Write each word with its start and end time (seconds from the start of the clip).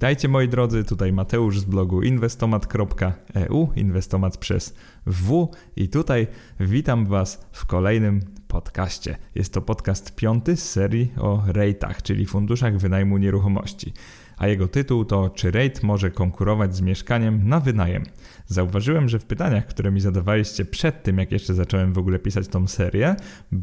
Witajcie 0.00 0.28
moi 0.28 0.48
drodzy, 0.48 0.84
tutaj 0.84 1.12
Mateusz 1.12 1.60
z 1.60 1.64
blogu 1.64 2.02
inwestomat.eu, 2.02 3.68
inwestomat 3.76 4.36
przez 4.36 4.74
W 5.06 5.48
i 5.76 5.88
tutaj 5.88 6.26
witam 6.60 7.06
Was 7.06 7.48
w 7.52 7.66
kolejnym 7.66 8.20
podcaście. 8.48 9.16
Jest 9.34 9.52
to 9.52 9.62
podcast 9.62 10.16
piąty 10.16 10.56
z 10.56 10.70
serii 10.70 11.12
o 11.18 11.42
rejtach, 11.46 12.02
czyli 12.02 12.26
funduszach 12.26 12.78
wynajmu 12.78 13.18
nieruchomości. 13.18 13.92
A 14.36 14.48
jego 14.48 14.68
tytuł 14.68 15.04
to 15.04 15.30
Czy 15.30 15.50
rejt 15.50 15.82
może 15.82 16.10
konkurować 16.10 16.76
z 16.76 16.80
mieszkaniem 16.80 17.48
na 17.48 17.60
wynajem? 17.60 18.02
Zauważyłem, 18.46 19.08
że 19.08 19.18
w 19.18 19.24
pytaniach, 19.24 19.66
które 19.66 19.90
mi 19.90 20.00
zadawaliście 20.00 20.64
przed 20.64 21.02
tym, 21.02 21.18
jak 21.18 21.32
jeszcze 21.32 21.54
zacząłem 21.54 21.92
w 21.92 21.98
ogóle 21.98 22.18
pisać 22.18 22.48
tą 22.48 22.66
serię, 22.66 23.16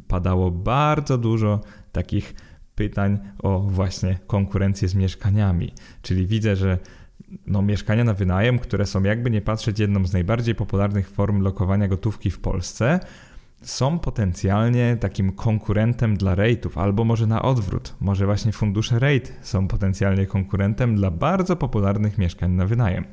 padało 0.07 0.51
bardzo 0.51 1.17
dużo 1.17 1.61
takich 1.91 2.33
pytań 2.77 3.19
o 3.39 3.59
właśnie 3.59 4.19
konkurencję 4.27 4.87
z 4.87 4.95
mieszkaniami. 4.95 5.73
Czyli 6.01 6.27
widzę, 6.27 6.55
że 6.55 6.77
no, 7.47 7.61
mieszkania 7.61 8.03
na 8.03 8.13
wynajem, 8.13 8.59
które 8.59 8.85
są 8.85 9.03
jakby 9.03 9.31
nie 9.31 9.41
patrzeć 9.41 9.79
jedną 9.79 10.05
z 10.05 10.13
najbardziej 10.13 10.55
popularnych 10.55 11.09
form 11.09 11.41
lokowania 11.41 11.87
gotówki 11.87 12.31
w 12.31 12.39
Polsce, 12.39 12.99
są 13.61 13.99
potencjalnie 13.99 14.97
takim 14.99 15.31
konkurentem 15.31 16.17
dla 16.17 16.35
rate'ów, 16.35 16.81
albo 16.81 17.03
może 17.03 17.27
na 17.27 17.41
odwrót, 17.41 17.95
może 17.99 18.25
właśnie 18.25 18.51
fundusze 18.51 18.99
rate 18.99 19.29
są 19.41 19.67
potencjalnie 19.67 20.25
konkurentem 20.25 20.95
dla 20.95 21.11
bardzo 21.11 21.55
popularnych 21.55 22.17
mieszkań 22.17 22.51
na 22.51 22.65
wynajem. 22.65 23.05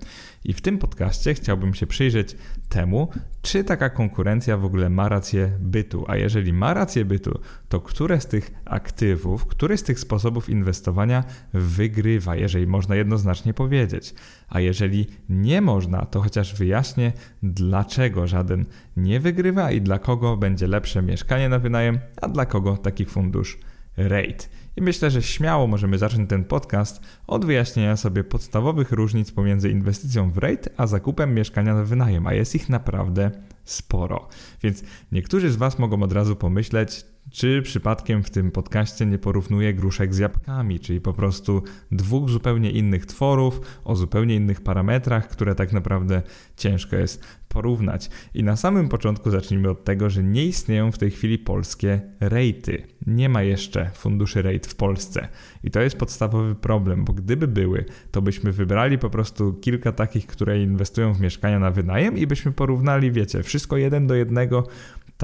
I 0.44 0.52
w 0.52 0.60
tym 0.60 0.78
podcaście 0.78 1.34
chciałbym 1.34 1.74
się 1.74 1.86
przyjrzeć 1.86 2.36
temu, 2.68 3.08
czy 3.42 3.64
taka 3.64 3.90
konkurencja 3.90 4.56
w 4.56 4.64
ogóle 4.64 4.90
ma 4.90 5.08
rację 5.08 5.50
bytu. 5.60 6.04
A 6.08 6.16
jeżeli 6.16 6.52
ma 6.52 6.74
rację 6.74 7.04
bytu, 7.04 7.40
to 7.68 7.80
które 7.80 8.20
z 8.20 8.26
tych 8.26 8.50
aktywów, 8.64 9.46
który 9.46 9.76
z 9.76 9.82
tych 9.82 10.00
sposobów 10.00 10.50
inwestowania 10.50 11.24
wygrywa, 11.52 12.36
jeżeli 12.36 12.66
można 12.66 12.96
jednoznacznie 12.96 13.54
powiedzieć. 13.54 14.14
A 14.48 14.60
jeżeli 14.60 15.06
nie 15.28 15.60
można, 15.60 16.06
to 16.06 16.20
chociaż 16.20 16.54
wyjaśnię, 16.54 17.12
dlaczego 17.42 18.26
żaden 18.26 18.64
nie 18.96 19.20
wygrywa 19.20 19.70
i 19.70 19.80
dla 19.80 19.98
kogo 19.98 20.36
będzie 20.36 20.66
lepsze 20.66 21.02
mieszkanie 21.02 21.48
na 21.48 21.58
wynajem, 21.58 21.98
a 22.22 22.28
dla 22.28 22.46
kogo 22.46 22.76
taki 22.76 23.04
fundusz 23.04 23.58
rate. 23.96 24.44
I 24.76 24.82
myślę, 24.82 25.10
że 25.10 25.22
śmiało 25.22 25.66
możemy 25.66 25.98
zacząć 25.98 26.30
ten 26.30 26.44
podcast 26.44 27.00
od 27.26 27.44
wyjaśnienia 27.44 27.96
sobie 27.96 28.24
podstawowych 28.24 28.92
różnic 28.92 29.32
pomiędzy 29.32 29.70
inwestycją 29.70 30.30
w 30.30 30.38
rate 30.38 30.70
a 30.76 30.86
zakupem 30.86 31.34
mieszkania 31.34 31.74
na 31.74 31.84
wynajem, 31.84 32.26
a 32.26 32.34
jest 32.34 32.54
ich 32.54 32.68
naprawdę 32.68 33.30
sporo. 33.64 34.28
Więc 34.62 34.82
niektórzy 35.12 35.50
z 35.50 35.56
Was 35.56 35.78
mogą 35.78 36.02
od 36.02 36.12
razu 36.12 36.36
pomyśleć, 36.36 37.04
czy 37.30 37.62
przypadkiem 37.62 38.22
w 38.22 38.30
tym 38.30 38.50
podcaście 38.50 39.06
nie 39.06 39.18
porównuję 39.18 39.74
gruszek 39.74 40.14
z 40.14 40.18
jabłkami, 40.18 40.80
czyli 40.80 41.00
po 41.00 41.12
prostu 41.12 41.62
dwóch 41.92 42.30
zupełnie 42.30 42.70
innych 42.70 43.06
tworów 43.06 43.60
o 43.84 43.96
zupełnie 43.96 44.34
innych 44.34 44.60
parametrach, 44.60 45.28
które 45.28 45.54
tak 45.54 45.72
naprawdę 45.72 46.22
ciężko 46.56 46.96
jest 46.96 47.24
porównać. 47.48 48.10
I 48.34 48.44
na 48.44 48.56
samym 48.56 48.88
początku 48.88 49.30
zacznijmy 49.30 49.70
od 49.70 49.84
tego, 49.84 50.10
że 50.10 50.22
nie 50.22 50.44
istnieją 50.44 50.92
w 50.92 50.98
tej 50.98 51.10
chwili 51.10 51.38
polskie 51.38 52.00
rejty. 52.20 52.82
Nie 53.06 53.28
ma 53.28 53.42
jeszcze 53.42 53.90
funduszy 53.94 54.42
rejt 54.42 54.66
w 54.66 54.74
Polsce. 54.74 55.28
I 55.64 55.70
to 55.70 55.80
jest 55.80 55.96
podstawowy 55.96 56.54
problem, 56.54 57.04
bo 57.04 57.12
gdyby 57.12 57.48
były, 57.48 57.84
to 58.10 58.22
byśmy 58.22 58.52
wybrali 58.52 58.98
po 58.98 59.10
prostu 59.10 59.52
kilka 59.52 59.92
takich, 59.92 60.26
które 60.26 60.62
inwestują 60.62 61.12
w 61.12 61.20
mieszkania 61.20 61.58
na 61.58 61.70
wynajem 61.70 62.18
i 62.18 62.26
byśmy 62.26 62.52
porównali, 62.52 63.12
wiecie, 63.12 63.42
wszystko 63.42 63.76
jeden 63.76 64.06
do 64.06 64.14
jednego 64.14 64.66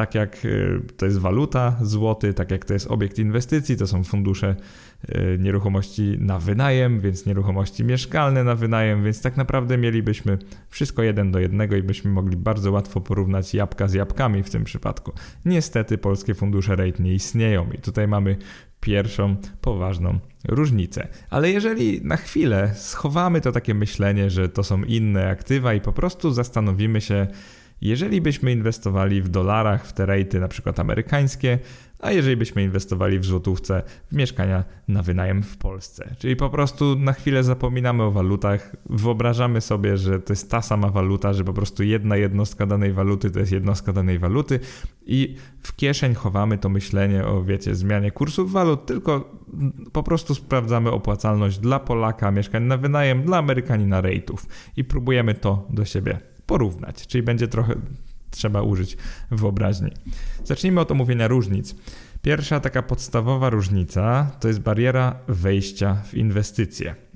tak 0.00 0.14
jak 0.14 0.44
y, 0.44 0.80
to 0.96 1.06
jest 1.06 1.18
waluta, 1.18 1.76
złoty, 1.82 2.34
tak 2.34 2.50
jak 2.50 2.64
to 2.64 2.72
jest 2.72 2.90
obiekt 2.90 3.18
inwestycji, 3.18 3.76
to 3.76 3.86
są 3.86 4.04
fundusze 4.04 4.56
y, 5.08 5.38
nieruchomości 5.40 6.16
na 6.18 6.38
wynajem, 6.38 7.00
więc 7.00 7.26
nieruchomości 7.26 7.84
mieszkalne 7.84 8.44
na 8.44 8.54
wynajem, 8.54 9.04
więc 9.04 9.22
tak 9.22 9.36
naprawdę 9.36 9.78
mielibyśmy 9.78 10.38
wszystko 10.68 11.02
jeden 11.02 11.32
do 11.32 11.38
jednego 11.38 11.76
i 11.76 11.82
byśmy 11.82 12.10
mogli 12.10 12.36
bardzo 12.36 12.72
łatwo 12.72 13.00
porównać 13.00 13.54
jabłka 13.54 13.88
z 13.88 13.94
jabłkami 13.94 14.42
w 14.42 14.50
tym 14.50 14.64
przypadku. 14.64 15.12
Niestety 15.44 15.98
polskie 15.98 16.34
fundusze 16.34 16.76
rate 16.76 17.02
nie 17.02 17.14
istnieją 17.14 17.70
i 17.72 17.78
tutaj 17.78 18.08
mamy 18.08 18.36
pierwszą 18.80 19.36
poważną 19.60 20.18
różnicę. 20.48 21.08
Ale 21.30 21.50
jeżeli 21.50 22.04
na 22.04 22.16
chwilę 22.16 22.72
schowamy 22.74 23.40
to 23.40 23.52
takie 23.52 23.74
myślenie, 23.74 24.30
że 24.30 24.48
to 24.48 24.64
są 24.64 24.82
inne 24.82 25.28
aktywa 25.28 25.74
i 25.74 25.80
po 25.80 25.92
prostu 25.92 26.30
zastanowimy 26.30 27.00
się, 27.00 27.26
jeżeli 27.80 28.20
byśmy 28.20 28.52
inwestowali 28.52 29.22
w 29.22 29.28
dolarach, 29.28 29.86
w 29.86 29.92
te 29.92 30.06
rejty 30.06 30.40
na 30.40 30.48
przykład 30.48 30.80
amerykańskie, 30.80 31.58
a 32.00 32.12
jeżeli 32.12 32.36
byśmy 32.36 32.62
inwestowali 32.62 33.18
w 33.18 33.24
złotówce 33.24 33.82
w 34.12 34.16
mieszkania 34.16 34.64
na 34.88 35.02
wynajem 35.02 35.42
w 35.42 35.56
Polsce. 35.56 36.14
Czyli 36.18 36.36
po 36.36 36.50
prostu 36.50 36.96
na 36.98 37.12
chwilę 37.12 37.44
zapominamy 37.44 38.02
o 38.02 38.10
walutach, 38.10 38.76
wyobrażamy 38.90 39.60
sobie, 39.60 39.96
że 39.96 40.20
to 40.20 40.32
jest 40.32 40.50
ta 40.50 40.62
sama 40.62 40.88
waluta, 40.88 41.32
że 41.32 41.44
po 41.44 41.52
prostu 41.52 41.82
jedna 41.82 42.16
jednostka 42.16 42.66
danej 42.66 42.92
waluty 42.92 43.30
to 43.30 43.38
jest 43.38 43.52
jednostka 43.52 43.92
danej 43.92 44.18
waluty 44.18 44.60
i 45.06 45.36
w 45.60 45.76
kieszeń 45.76 46.14
chowamy 46.14 46.58
to 46.58 46.68
myślenie 46.68 47.26
o, 47.26 47.42
wiecie, 47.42 47.74
zmianie 47.74 48.10
kursów 48.10 48.52
walut, 48.52 48.86
tylko 48.86 49.40
po 49.92 50.02
prostu 50.02 50.34
sprawdzamy 50.34 50.90
opłacalność 50.90 51.58
dla 51.58 51.78
Polaka 51.78 52.30
mieszkań 52.30 52.62
na 52.62 52.76
wynajem, 52.76 53.22
dla 53.22 53.38
Amerykanina 53.38 54.00
rejtów 54.00 54.46
i 54.76 54.84
próbujemy 54.84 55.34
to 55.34 55.66
do 55.70 55.84
siebie 55.84 56.29
porównać, 56.50 57.06
czyli 57.06 57.22
będzie 57.22 57.48
trochę 57.48 57.74
trzeba 58.30 58.62
użyć 58.62 58.96
wyobraźni. 59.30 59.90
Zacznijmy 60.44 60.80
od 60.80 60.90
omówienia 60.90 61.28
różnic. 61.28 61.74
Pierwsza 62.22 62.60
taka 62.60 62.82
podstawowa 62.82 63.50
różnica 63.50 64.30
to 64.40 64.48
jest 64.48 64.60
bariera 64.60 65.18
wejścia 65.28 65.94
w 65.94 66.14
inwestycje 66.14 67.09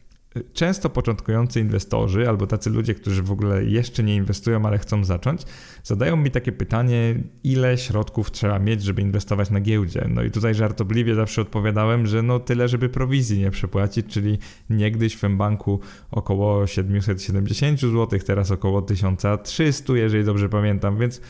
często 0.52 0.90
początkujący 0.90 1.60
inwestorzy 1.60 2.28
albo 2.28 2.46
tacy 2.46 2.70
ludzie, 2.70 2.94
którzy 2.94 3.22
w 3.22 3.32
ogóle 3.32 3.64
jeszcze 3.64 4.02
nie 4.02 4.16
inwestują, 4.16 4.66
ale 4.66 4.78
chcą 4.78 5.04
zacząć, 5.04 5.42
zadają 5.84 6.16
mi 6.16 6.30
takie 6.30 6.52
pytanie, 6.52 7.14
ile 7.44 7.78
środków 7.78 8.30
trzeba 8.30 8.58
mieć, 8.58 8.82
żeby 8.82 9.02
inwestować 9.02 9.50
na 9.50 9.60
giełdzie. 9.60 10.06
No 10.10 10.22
i 10.22 10.30
tutaj 10.30 10.54
żartobliwie 10.54 11.14
zawsze 11.14 11.42
odpowiadałem, 11.42 12.06
że 12.06 12.22
no 12.22 12.40
tyle, 12.40 12.68
żeby 12.68 12.88
prowizji 12.88 13.38
nie 13.38 13.50
przepłacić, 13.50 14.06
czyli 14.06 14.38
niegdyś 14.70 15.16
w 15.16 15.28
banku 15.28 15.80
około 16.10 16.66
770 16.66 17.80
zł, 17.80 18.18
teraz 18.26 18.50
około 18.50 18.82
1300, 18.82 19.92
jeżeli 19.92 20.24
dobrze 20.24 20.48
pamiętam, 20.48 20.98
więc 20.98 21.20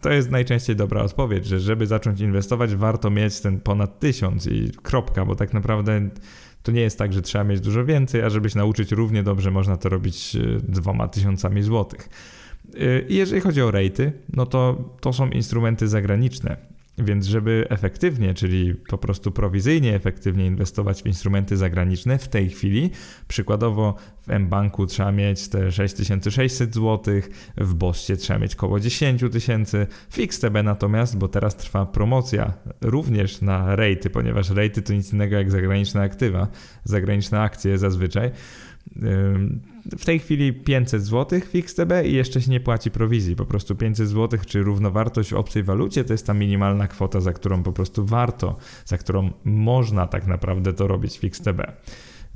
to 0.00 0.10
jest 0.10 0.30
najczęściej 0.30 0.76
dobra 0.76 1.02
odpowiedź, 1.02 1.46
że 1.46 1.60
żeby 1.60 1.86
zacząć 1.86 2.20
inwestować, 2.20 2.74
warto 2.74 3.10
mieć 3.10 3.40
ten 3.40 3.60
ponad 3.60 4.00
1000 4.00 4.46
i 4.46 4.70
kropka, 4.82 5.24
bo 5.24 5.36
tak 5.36 5.54
naprawdę 5.54 6.10
to 6.66 6.72
nie 6.72 6.80
jest 6.80 6.98
tak, 6.98 7.12
że 7.12 7.22
trzeba 7.22 7.44
mieć 7.44 7.60
dużo 7.60 7.84
więcej, 7.84 8.22
a 8.22 8.30
żeby 8.30 8.50
się 8.50 8.58
nauczyć 8.58 8.92
równie 8.92 9.22
dobrze, 9.22 9.50
można 9.50 9.76
to 9.76 9.88
robić 9.88 10.36
e, 10.36 10.40
dwoma 10.68 11.08
tysiącami 11.08 11.62
złotych. 11.62 12.08
E, 12.80 13.00
I 13.00 13.16
jeżeli 13.16 13.40
chodzi 13.40 13.62
o 13.62 13.70
rejty, 13.70 14.12
no 14.32 14.46
to 14.46 14.84
to 15.00 15.12
są 15.12 15.28
instrumenty 15.28 15.88
zagraniczne. 15.88 16.56
Więc 16.98 17.26
żeby 17.26 17.66
efektywnie, 17.68 18.34
czyli 18.34 18.74
po 18.74 18.98
prostu 18.98 19.32
prowizyjnie 19.32 19.94
efektywnie 19.94 20.46
inwestować 20.46 21.02
w 21.02 21.06
instrumenty 21.06 21.56
zagraniczne 21.56 22.18
w 22.18 22.28
tej 22.28 22.50
chwili, 22.50 22.90
przykładowo 23.28 23.94
w 24.26 24.38
mBanku 24.38 24.86
trzeba 24.86 25.12
mieć 25.12 25.48
te 25.48 25.72
6600 25.72 26.74
zł, 26.74 27.14
w 27.56 27.74
Bossie 27.74 28.16
trzeba 28.16 28.38
mieć 28.38 28.54
około 28.54 28.80
10 28.80 29.24
tysięcy, 29.32 29.86
w 30.10 30.18
XTB 30.18 30.62
natomiast, 30.64 31.18
bo 31.18 31.28
teraz 31.28 31.56
trwa 31.56 31.86
promocja 31.86 32.52
również 32.80 33.40
na 33.40 33.76
rejty, 33.76 34.10
ponieważ 34.10 34.50
rejty 34.50 34.82
to 34.82 34.92
nic 34.92 35.12
innego 35.12 35.36
jak 35.36 35.50
zagraniczne 35.50 36.02
aktywa, 36.02 36.48
zagraniczne 36.84 37.40
akcje 37.40 37.78
zazwyczaj, 37.78 38.30
w 39.98 40.04
tej 40.04 40.18
chwili 40.18 40.52
500 40.52 41.02
zł 41.04 41.40
w 41.40 41.54
i 42.06 42.12
jeszcze 42.12 42.40
się 42.40 42.50
nie 42.50 42.60
płaci 42.60 42.90
prowizji. 42.90 43.36
Po 43.36 43.46
prostu 43.46 43.74
500 43.74 44.08
zł 44.08 44.40
czy 44.46 44.62
równowartość 44.62 45.32
w 45.32 45.36
obcej 45.36 45.62
walucie 45.62 46.04
to 46.04 46.12
jest 46.14 46.26
ta 46.26 46.34
minimalna 46.34 46.88
kwota, 46.88 47.20
za 47.20 47.32
którą 47.32 47.62
po 47.62 47.72
prostu 47.72 48.06
warto, 48.06 48.56
za 48.84 48.98
którą 48.98 49.30
można 49.44 50.06
tak 50.06 50.26
naprawdę 50.26 50.72
to 50.72 50.86
robić 50.86 51.18
w. 51.18 51.72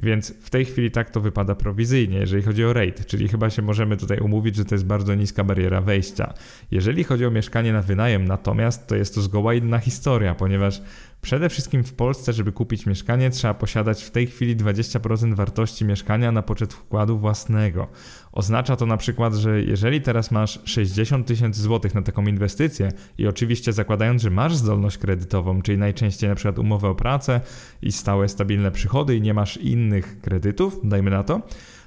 Więc 0.03 0.35
w 0.41 0.51
tej 0.51 0.65
chwili 0.65 0.91
tak 0.91 1.11
to 1.11 1.21
wypada 1.21 1.55
prowizyjnie, 1.55 2.19
jeżeli 2.19 2.43
chodzi 2.43 2.65
o 2.65 2.73
rate, 2.73 3.05
czyli 3.05 3.29
chyba 3.29 3.51
się 3.51 3.63
możemy 3.63 3.97
tutaj 3.97 4.19
umówić, 4.19 4.57
że 4.57 4.65
to 4.65 4.75
jest 4.75 4.87
bardzo 4.87 5.15
niska 5.15 5.45
bariera 5.45 5.81
wejścia. 5.81 6.35
Jeżeli 6.71 7.05
chodzi 7.05 7.27
o 7.27 7.31
mieszkanie 7.31 7.73
na 7.73 7.83
wynajem, 7.83 8.25
natomiast 8.25 8.87
to 8.87 8.97
jest 8.97 9.15
to 9.15 9.21
zgoła 9.21 9.55
inna 9.55 9.79
historia, 9.79 10.35
ponieważ 10.35 10.83
Przede 11.23 11.49
wszystkim 11.49 11.85
w 11.85 11.93
Polsce, 11.93 12.33
żeby 12.33 12.53
kupić 12.53 12.87
mieszkanie, 12.87 13.31
trzeba 13.31 13.55
posiadać 13.55 14.03
w 14.03 14.11
tej 14.11 14.27
chwili 14.27 14.57
20% 14.57 15.35
wartości 15.35 15.85
mieszkania 15.85 16.33
na 16.33 16.43
poczet 16.43 16.75
wkładu 16.75 17.19
własnego. 17.19 17.89
Oznacza 18.33 18.77
to 18.77 18.87
na 18.87 18.97
przykład, 18.97 19.35
że 19.35 19.63
jeżeli 19.63 20.01
teraz 20.01 20.31
masz 20.31 20.61
60 20.65 21.27
tysięcy 21.27 21.63
złotych 21.63 21.95
na 21.95 22.03
taką 22.03 22.27
inwestycję 22.27 22.93
i 23.19 23.27
oczywiście 23.27 23.73
zakładając, 23.73 24.23
że 24.23 24.31
masz 24.31 24.57
zdolność 24.57 24.99
kredytową, 24.99 25.63
czyli 25.63 25.79
najczęściej 25.79 26.31
na 26.31 26.37
przykład 26.37 26.59
umowę 26.59 26.89
o 26.89 26.95
pracę 26.95 27.41
i 27.83 27.93
stałe, 27.93 28.29
stabilne 28.29 28.71
przychody 28.71 29.17
i 29.17 29.21
nie 29.21 29.35
masz 29.35 29.57
innych 29.57 30.21
kredytów, 30.21 30.81
dajmy 30.85 31.11
na 31.11 31.25
to, 31.25 31.41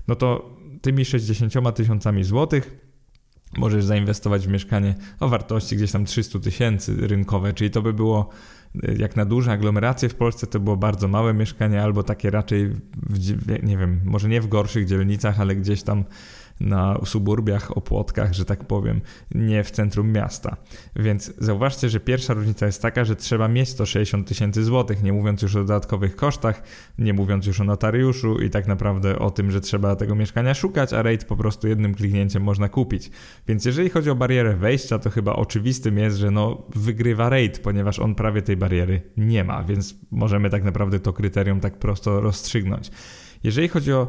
no 0.07 0.15
to 0.15 0.55
tymi 0.81 1.05
60 1.05 1.75
tysiącami 1.75 2.23
złotych 2.23 2.82
możesz 3.57 3.85
zainwestować 3.85 4.47
w 4.47 4.49
mieszkanie 4.49 4.95
o 5.19 5.29
wartości 5.29 5.75
gdzieś 5.75 5.91
tam 5.91 6.05
300 6.05 6.39
tysięcy 6.39 7.07
rynkowe, 7.07 7.53
czyli 7.53 7.69
to 7.69 7.81
by 7.81 7.93
było 7.93 8.29
jak 8.97 9.15
na 9.15 9.25
duże 9.25 9.51
aglomeracje 9.51 10.09
w 10.09 10.15
Polsce 10.15 10.47
to 10.47 10.59
było 10.59 10.77
bardzo 10.77 11.07
małe 11.07 11.33
mieszkanie, 11.33 11.81
albo 11.81 12.03
takie 12.03 12.29
raczej, 12.29 12.69
w, 13.09 13.63
nie 13.63 13.77
wiem, 13.77 14.01
może 14.05 14.29
nie 14.29 14.41
w 14.41 14.47
gorszych 14.47 14.85
dzielnicach, 14.85 15.39
ale 15.39 15.55
gdzieś 15.55 15.83
tam 15.83 16.03
na 16.59 16.99
suburbiach, 17.05 17.77
opłotkach, 17.77 18.33
że 18.33 18.45
tak 18.45 18.63
powiem, 18.63 19.01
nie 19.35 19.63
w 19.63 19.71
centrum 19.71 20.11
miasta. 20.11 20.57
Więc 20.95 21.33
zauważcie, 21.37 21.89
że 21.89 21.99
pierwsza 21.99 22.33
różnica 22.33 22.65
jest 22.65 22.81
taka, 22.81 23.05
że 23.05 23.15
trzeba 23.15 23.47
mieć 23.47 23.73
to 23.73 23.85
60 23.85 24.27
tysięcy 24.27 24.63
złotych, 24.63 25.03
nie 25.03 25.13
mówiąc 25.13 25.41
już 25.41 25.55
o 25.55 25.59
dodatkowych 25.59 26.15
kosztach, 26.15 26.63
nie 26.97 27.13
mówiąc 27.13 27.45
już 27.45 27.61
o 27.61 27.63
notariuszu 27.63 28.39
i 28.39 28.49
tak 28.49 28.67
naprawdę 28.67 29.19
o 29.19 29.31
tym, 29.31 29.51
że 29.51 29.61
trzeba 29.61 29.95
tego 29.95 30.15
mieszkania 30.15 30.53
szukać, 30.53 30.93
a 30.93 31.01
rate 31.01 31.25
po 31.25 31.35
prostu 31.35 31.67
jednym 31.67 31.95
kliknięciem 31.95 32.43
można 32.43 32.69
kupić. 32.69 33.11
Więc 33.47 33.65
jeżeli 33.65 33.89
chodzi 33.89 34.09
o 34.09 34.15
barierę 34.15 34.55
wejścia, 34.55 34.99
to 34.99 35.09
chyba 35.09 35.33
oczywistym 35.33 35.97
jest, 35.97 36.17
że 36.17 36.31
no 36.31 36.63
wygrywa 36.75 37.29
rate, 37.29 37.59
ponieważ 37.59 37.99
on 37.99 38.15
prawie 38.15 38.41
tej 38.41 38.57
bariery 38.57 39.01
nie 39.17 39.43
ma, 39.43 39.63
więc 39.63 39.95
możemy 40.11 40.49
tak 40.49 40.63
naprawdę 40.63 40.99
to 40.99 41.13
kryterium 41.13 41.59
tak 41.59 41.77
prosto 41.77 42.21
rozstrzygnąć. 42.21 42.91
Jeżeli 43.43 43.67
chodzi 43.67 43.93
o 43.93 44.07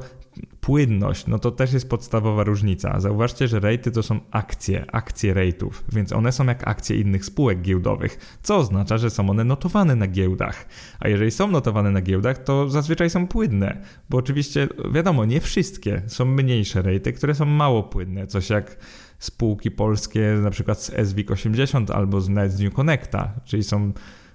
płynność, 0.60 1.26
no 1.26 1.38
to 1.38 1.50
też 1.50 1.72
jest 1.72 1.88
podstawowa 1.88 2.44
różnica. 2.44 3.00
Zauważcie, 3.00 3.48
że 3.48 3.60
rejty 3.60 3.90
to 3.90 4.02
są 4.02 4.20
akcje, 4.30 4.84
akcje 4.92 5.34
rejtów, 5.34 5.84
więc 5.92 6.12
one 6.12 6.32
są 6.32 6.46
jak 6.46 6.68
akcje 6.68 6.96
innych 6.96 7.24
spółek 7.24 7.62
giełdowych, 7.62 8.38
co 8.42 8.56
oznacza, 8.56 8.98
że 8.98 9.10
są 9.10 9.30
one 9.30 9.44
notowane 9.44 9.96
na 9.96 10.06
giełdach. 10.06 10.66
A 11.00 11.08
jeżeli 11.08 11.30
są 11.30 11.50
notowane 11.50 11.90
na 11.90 12.00
giełdach, 12.00 12.38
to 12.38 12.70
zazwyczaj 12.70 13.10
są 13.10 13.26
płynne, 13.26 13.82
bo 14.10 14.18
oczywiście, 14.18 14.68
wiadomo, 14.92 15.24
nie 15.24 15.40
wszystkie. 15.40 16.02
Są 16.06 16.24
mniejsze 16.24 16.82
rejty, 16.82 17.12
które 17.12 17.34
są 17.34 17.44
mało 17.44 17.82
płynne, 17.82 18.26
coś 18.26 18.50
jak 18.50 18.76
spółki 19.18 19.70
polskie, 19.70 20.38
na 20.42 20.50
przykład 20.50 20.82
z 20.82 21.08
SWIG 21.08 21.30
80 21.30 21.90
albo 21.90 22.20
z 22.20 22.28
New 22.28 22.74
Connecta, 22.74 23.34
czyli 23.44 23.64
są 23.64 23.92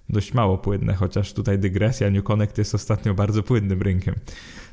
dość 0.09 0.33
mało 0.33 0.57
płynne, 0.57 0.93
chociaż 0.93 1.33
tutaj 1.33 1.59
dygresja, 1.59 2.09
New 2.09 2.23
Connect 2.23 2.57
jest 2.57 2.75
ostatnio 2.75 3.13
bardzo 3.13 3.43
płynnym 3.43 3.81
rynkiem. 3.81 4.15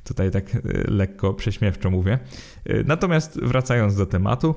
Tutaj 0.07 0.31
tak 0.31 0.55
e, 0.55 0.61
lekko 0.89 1.35
prześmiewczo 1.35 1.91
mówię. 1.91 2.19
E, 2.65 2.83
natomiast 2.83 3.41
wracając 3.41 3.97
do 3.97 4.07
tematu, 4.07 4.55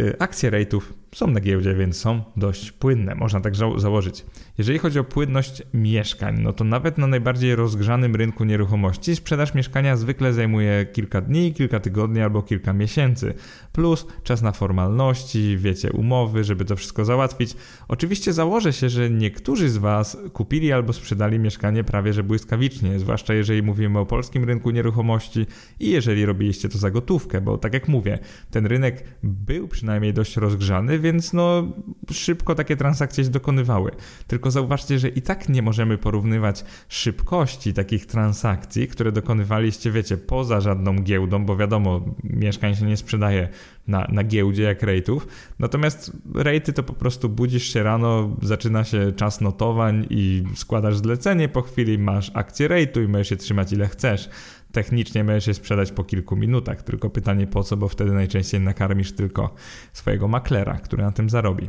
e, 0.00 0.22
akcje 0.22 0.50
rate'ów 0.50 0.80
są 1.14 1.26
na 1.26 1.40
giełdzie, 1.40 1.74
więc 1.74 1.96
są 1.96 2.22
dość 2.36 2.72
płynne, 2.72 3.14
można 3.14 3.40
tak 3.40 3.54
założyć. 3.76 4.24
Jeżeli 4.58 4.78
chodzi 4.78 4.98
o 4.98 5.04
płynność 5.04 5.62
mieszkań, 5.74 6.40
no 6.42 6.52
to 6.52 6.64
nawet 6.64 6.98
na 6.98 7.06
najbardziej 7.06 7.56
rozgrzanym 7.56 8.16
rynku 8.16 8.44
nieruchomości 8.44 9.16
sprzedaż 9.16 9.54
mieszkania 9.54 9.96
zwykle 9.96 10.32
zajmuje 10.32 10.86
kilka 10.92 11.20
dni, 11.20 11.52
kilka 11.52 11.80
tygodni 11.80 12.20
albo 12.20 12.42
kilka 12.42 12.72
miesięcy. 12.72 13.34
Plus 13.72 14.06
czas 14.22 14.42
na 14.42 14.52
formalności, 14.52 15.56
wiecie, 15.58 15.92
umowy, 15.92 16.44
żeby 16.44 16.64
to 16.64 16.76
wszystko 16.76 17.04
załatwić. 17.04 17.56
Oczywiście 17.88 18.32
założę 18.32 18.72
się, 18.72 18.88
że 18.88 19.10
niektórzy 19.10 19.68
z 19.68 19.76
Was 19.76 20.16
kupili 20.32 20.72
albo 20.72 20.92
sprzedali 20.92 21.38
mieszkanie 21.38 21.84
prawie 21.84 22.12
że 22.12 22.22
błyskawicznie, 22.22 22.98
zwłaszcza 22.98 23.34
jeżeli 23.34 23.62
mówimy 23.62 23.98
o 23.98 24.06
polskim 24.06 24.44
rynku 24.44 24.70
nieruchomości 24.70 25.46
i 25.80 25.90
jeżeli 25.90 26.26
robiliście 26.26 26.68
to 26.68 26.78
za 26.78 26.90
gotówkę, 26.90 27.40
bo 27.40 27.58
tak 27.58 27.74
jak 27.74 27.88
mówię, 27.88 28.18
ten 28.50 28.66
rynek 28.66 29.04
był 29.22 29.68
przynajmniej 29.68 30.14
dość 30.14 30.36
rozgrzany, 30.36 30.97
więc 30.98 31.32
no 31.32 31.72
szybko 32.12 32.54
takie 32.54 32.76
transakcje 32.76 33.24
się 33.24 33.30
dokonywały. 33.30 33.90
Tylko 34.26 34.50
zauważcie, 34.50 34.98
że 34.98 35.08
i 35.08 35.22
tak 35.22 35.48
nie 35.48 35.62
możemy 35.62 35.98
porównywać 35.98 36.64
szybkości 36.88 37.72
takich 37.72 38.06
transakcji, 38.06 38.88
które 38.88 39.12
dokonywaliście, 39.12 39.90
wiecie, 39.90 40.16
poza 40.16 40.60
żadną 40.60 41.02
giełdą, 41.02 41.44
bo 41.44 41.56
wiadomo, 41.56 42.00
mieszkań 42.24 42.74
się 42.74 42.86
nie 42.86 42.96
sprzedaje 42.96 43.48
na, 43.86 44.06
na 44.12 44.24
giełdzie 44.24 44.62
jak 44.62 44.82
rejtów. 44.82 45.28
Natomiast 45.58 46.12
rejty 46.34 46.72
to 46.72 46.82
po 46.82 46.92
prostu 46.92 47.28
budzisz 47.28 47.72
się 47.72 47.82
rano, 47.82 48.36
zaczyna 48.42 48.84
się 48.84 49.12
czas 49.12 49.40
notowań 49.40 50.06
i 50.10 50.44
składasz 50.54 50.96
zlecenie, 50.96 51.48
po 51.48 51.62
chwili 51.62 51.98
masz 51.98 52.30
akcję 52.34 52.68
rejtu 52.68 53.02
i 53.02 53.08
możesz 53.08 53.28
się 53.28 53.36
trzymać 53.36 53.72
ile 53.72 53.88
chcesz 53.88 54.30
technicznie 54.78 55.24
możesz 55.24 55.46
je 55.46 55.54
sprzedać 55.54 55.92
po 55.92 56.04
kilku 56.04 56.36
minutach. 56.36 56.82
Tylko 56.82 57.10
pytanie 57.10 57.46
po 57.46 57.62
co, 57.62 57.76
bo 57.76 57.88
wtedy 57.88 58.12
najczęściej 58.12 58.60
nakarmisz 58.60 59.12
tylko 59.12 59.54
swojego 59.92 60.28
maklera, 60.28 60.74
który 60.74 61.02
na 61.02 61.12
tym 61.12 61.30
zarobi. 61.30 61.68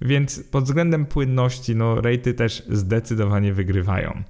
Więc 0.00 0.42
pod 0.50 0.64
względem 0.64 1.06
płynności, 1.06 1.76
no 1.76 2.00
rejty 2.00 2.34
też 2.34 2.62
zdecydowanie 2.68 3.52
wygrywają. 3.52 4.22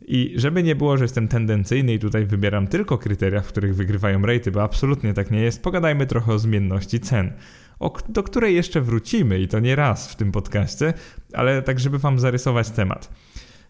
I 0.00 0.32
żeby 0.36 0.62
nie 0.62 0.76
było, 0.76 0.96
że 0.96 1.04
jestem 1.04 1.28
tendencyjny 1.28 1.94
i 1.94 1.98
tutaj 1.98 2.24
wybieram 2.24 2.66
tylko 2.66 2.98
kryteria, 2.98 3.40
w 3.40 3.48
których 3.48 3.74
wygrywają 3.76 4.26
rejty, 4.26 4.50
bo 4.50 4.62
absolutnie 4.62 5.14
tak 5.14 5.30
nie 5.30 5.40
jest, 5.40 5.62
pogadajmy 5.62 6.06
trochę 6.06 6.32
o 6.32 6.38
zmienności 6.38 7.00
cen, 7.00 7.32
do 8.08 8.22
której 8.22 8.54
jeszcze 8.54 8.80
wrócimy 8.80 9.40
i 9.40 9.48
to 9.48 9.60
nie 9.60 9.76
raz 9.76 10.12
w 10.12 10.16
tym 10.16 10.32
podcaście, 10.32 10.94
ale 11.32 11.62
tak, 11.62 11.80
żeby 11.80 11.98
Wam 11.98 12.18
zarysować 12.18 12.70
temat. 12.70 13.10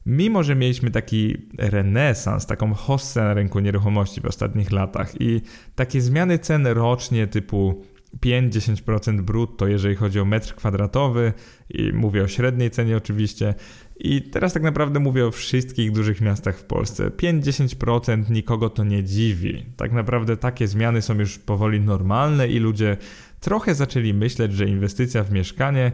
Mimo, 0.09 0.43
że 0.43 0.55
mieliśmy 0.55 0.91
taki 0.91 1.37
renesans, 1.59 2.47
taką 2.47 2.75
hossę 2.75 3.21
na 3.25 3.35
rynku 3.35 3.61
nieruchomości 3.61 4.21
w 4.21 4.25
ostatnich 4.25 4.73
latach 4.73 5.21
i 5.21 5.41
takie 5.75 6.01
zmiany 6.01 6.39
cen 6.39 6.67
rocznie 6.67 7.27
typu 7.27 7.85
5-10% 8.21 9.21
brutto, 9.21 9.67
jeżeli 9.67 9.97
chodzi 9.97 10.21
o 10.21 10.25
metr 10.25 10.55
kwadratowy, 10.55 11.33
i 11.71 11.93
mówię 11.93 12.23
o 12.23 12.29
średniej 12.29 12.71
cenie 12.71 12.97
oczywiście. 12.97 13.55
I 13.97 14.23
teraz 14.23 14.53
tak 14.53 14.63
naprawdę 14.63 15.01
mówię 15.01 15.27
o 15.27 15.31
wszystkich 15.31 15.93
dużych 15.93 16.21
miastach 16.21 16.59
w 16.59 16.65
Polsce. 16.65 17.11
5-10% 17.11 18.31
nikogo 18.31 18.71
to 18.71 18.85
nie 18.85 19.05
dziwi. 19.05 19.67
Tak 19.77 19.93
naprawdę 19.93 20.37
takie 20.37 20.67
zmiany 20.67 21.03
są 21.03 21.19
już 21.19 21.39
powoli 21.39 21.81
normalne 21.81 22.49
i 22.49 22.59
ludzie 22.59 22.97
trochę 23.41 23.75
zaczęli 23.75 24.15
myśleć, 24.15 24.53
że 24.53 24.65
inwestycja 24.69 25.25
w 25.25 25.33
mieszkanie 25.33 25.93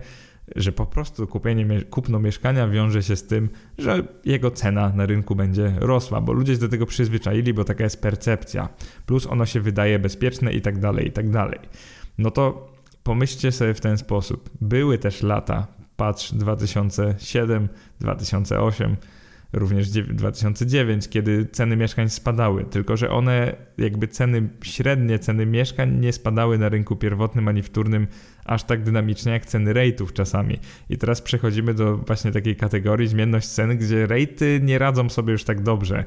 że 0.57 0.73
po 0.73 0.87
prostu 0.87 1.27
kupienie, 1.27 1.83
kupno 1.83 2.21
mieszkania 2.21 2.69
wiąże 2.69 3.03
się 3.03 3.17
z 3.17 3.27
tym, 3.27 3.49
że 3.79 4.03
jego 4.25 4.51
cena 4.51 4.93
na 4.97 5.07
rynku 5.07 5.35
będzie 5.35 5.73
rosła, 5.79 6.21
bo 6.21 6.33
ludzie 6.33 6.55
się 6.55 6.61
do 6.61 6.69
tego 6.69 6.87
przyzwyczaili, 6.87 7.55
bo 7.55 7.65
taka 7.65 7.85
jest 7.85 8.03
percepcja. 8.03 8.69
Plus 9.07 9.27
ono 9.27 9.47
się 9.47 9.61
wydaje 9.61 9.99
bezpieczne 9.99 10.53
i 10.53 10.61
tak 10.61 10.79
dalej, 10.79 11.09
i 11.09 11.13
tak 11.13 11.31
dalej. 11.31 11.59
No 12.19 12.31
to 12.31 12.73
pomyślcie 13.03 13.53
sobie 13.53 13.75
w 13.75 13.81
ten 13.81 13.99
sposób. 13.99 14.51
Były 14.61 14.99
też 14.99 15.23
lata, 15.23 15.67
patrz 15.97 16.35
2007, 16.35 17.69
2008, 18.01 18.97
również 19.55 19.91
2009, 19.91 21.09
kiedy 21.09 21.47
ceny 21.53 21.77
mieszkań 21.77 22.09
spadały, 22.09 22.65
tylko 22.65 22.97
że 22.97 23.11
one, 23.11 23.57
jakby 23.79 24.09
ceny, 24.09 24.49
średnie 24.63 25.19
ceny 25.19 25.47
mieszkań 25.47 26.01
nie 26.01 26.13
spadały 26.13 26.59
na 26.59 26.69
rynku 26.69 26.97
pierwotnym 26.97 27.49
ani 27.49 27.63
wtórnym 27.63 28.07
aż 28.45 28.65
tak 28.65 28.83
dynamicznie 28.83 29.33
jak 29.33 29.47
ceny 29.47 29.75
rate'ów 29.75 30.13
czasami. 30.13 30.59
I 30.91 30.99
teraz 30.99 31.23
przechodzimy 31.23 31.75
do 31.75 31.97
właśnie 31.97 32.33
takiej 32.33 32.57
kategorii 32.57 33.09
zmienność 33.09 33.49
cen, 33.49 33.79
gdzie 33.79 34.07
rate'y 34.07 34.63
nie 34.63 34.79
radzą 34.79 35.09
sobie 35.09 35.33
już 35.33 35.45
tak 35.45 35.63
dobrze. 35.63 36.05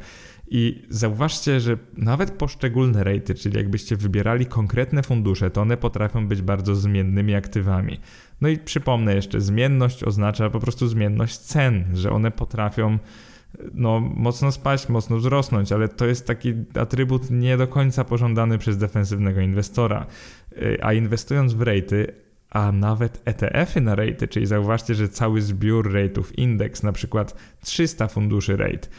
I 0.49 0.85
zauważcie, 0.89 1.59
że 1.59 1.77
nawet 1.97 2.31
poszczególne 2.31 3.03
rejty, 3.03 3.35
czyli 3.35 3.57
jakbyście 3.57 3.95
wybierali 3.95 4.45
konkretne 4.45 5.03
fundusze, 5.03 5.51
to 5.51 5.61
one 5.61 5.77
potrafią 5.77 6.27
być 6.27 6.41
bardzo 6.41 6.75
zmiennymi 6.75 7.35
aktywami. 7.35 7.99
No 8.41 8.47
i 8.47 8.57
przypomnę 8.57 9.15
jeszcze, 9.15 9.41
zmienność 9.41 10.03
oznacza 10.03 10.49
po 10.49 10.59
prostu 10.59 10.87
zmienność 10.87 11.37
cen, 11.37 11.85
że 11.93 12.11
one 12.11 12.31
potrafią 12.31 12.97
no, 13.73 13.99
mocno 13.99 14.51
spaść, 14.51 14.89
mocno 14.89 15.17
wzrosnąć, 15.17 15.71
ale 15.71 15.87
to 15.87 16.05
jest 16.05 16.27
taki 16.27 16.53
atrybut 16.79 17.31
nie 17.31 17.57
do 17.57 17.67
końca 17.67 18.03
pożądany 18.03 18.57
przez 18.57 18.77
defensywnego 18.77 19.41
inwestora. 19.41 20.05
Y, 20.51 20.77
a 20.81 20.93
inwestując 20.93 21.53
w 21.53 21.61
rejty, 21.61 22.13
a 22.49 22.71
nawet 22.71 23.21
ETF-y 23.25 23.81
na 23.81 23.95
rejty, 23.95 24.27
czyli 24.27 24.45
zauważcie, 24.45 24.95
że 24.95 25.09
cały 25.09 25.41
zbiór 25.41 25.91
rejtów, 25.91 26.37
indeks, 26.37 26.83
na 26.83 26.91
przykład 26.91 27.35
300 27.61 28.07
funduszy 28.07 28.57
rejt, 28.57 28.89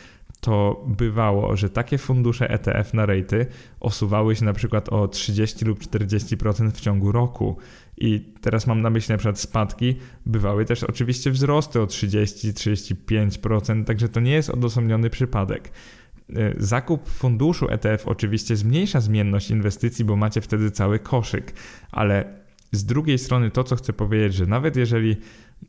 to 0.40 0.84
bywało, 0.86 1.56
że 1.56 1.70
takie 1.70 1.98
fundusze 1.98 2.50
ETF 2.50 2.94
na 2.94 3.06
rejty 3.06 3.46
osuwały 3.80 4.36
się 4.36 4.44
na 4.44 4.52
przykład 4.52 4.88
o 4.88 5.08
30 5.08 5.64
lub 5.64 5.80
40% 5.80 6.70
w 6.70 6.80
ciągu 6.80 7.12
roku. 7.12 7.56
I 7.96 8.32
teraz 8.40 8.66
mam 8.66 8.82
na 8.82 8.90
myśli 8.90 9.12
na 9.12 9.18
przykład 9.18 9.40
spadki, 9.40 9.96
bywały 10.26 10.64
też 10.64 10.84
oczywiście 10.84 11.30
wzrosty 11.30 11.80
o 11.80 11.86
30-35%, 11.86 13.84
także 13.84 14.08
to 14.08 14.20
nie 14.20 14.32
jest 14.32 14.50
odosobniony 14.50 15.10
przypadek. 15.10 15.72
E, 16.36 16.54
zakup 16.56 17.08
funduszu 17.08 17.70
ETF 17.70 18.08
oczywiście 18.08 18.56
zmniejsza 18.56 19.00
zmienność 19.00 19.50
inwestycji, 19.50 20.04
bo 20.04 20.16
macie 20.16 20.40
wtedy 20.40 20.70
cały 20.70 20.98
koszyk, 20.98 21.52
ale 21.92 22.38
z 22.72 22.84
drugiej 22.84 23.18
strony 23.18 23.50
to, 23.50 23.64
co 23.64 23.76
chcę 23.76 23.92
powiedzieć, 23.92 24.34
że 24.34 24.46
nawet 24.46 24.76
jeżeli 24.76 25.16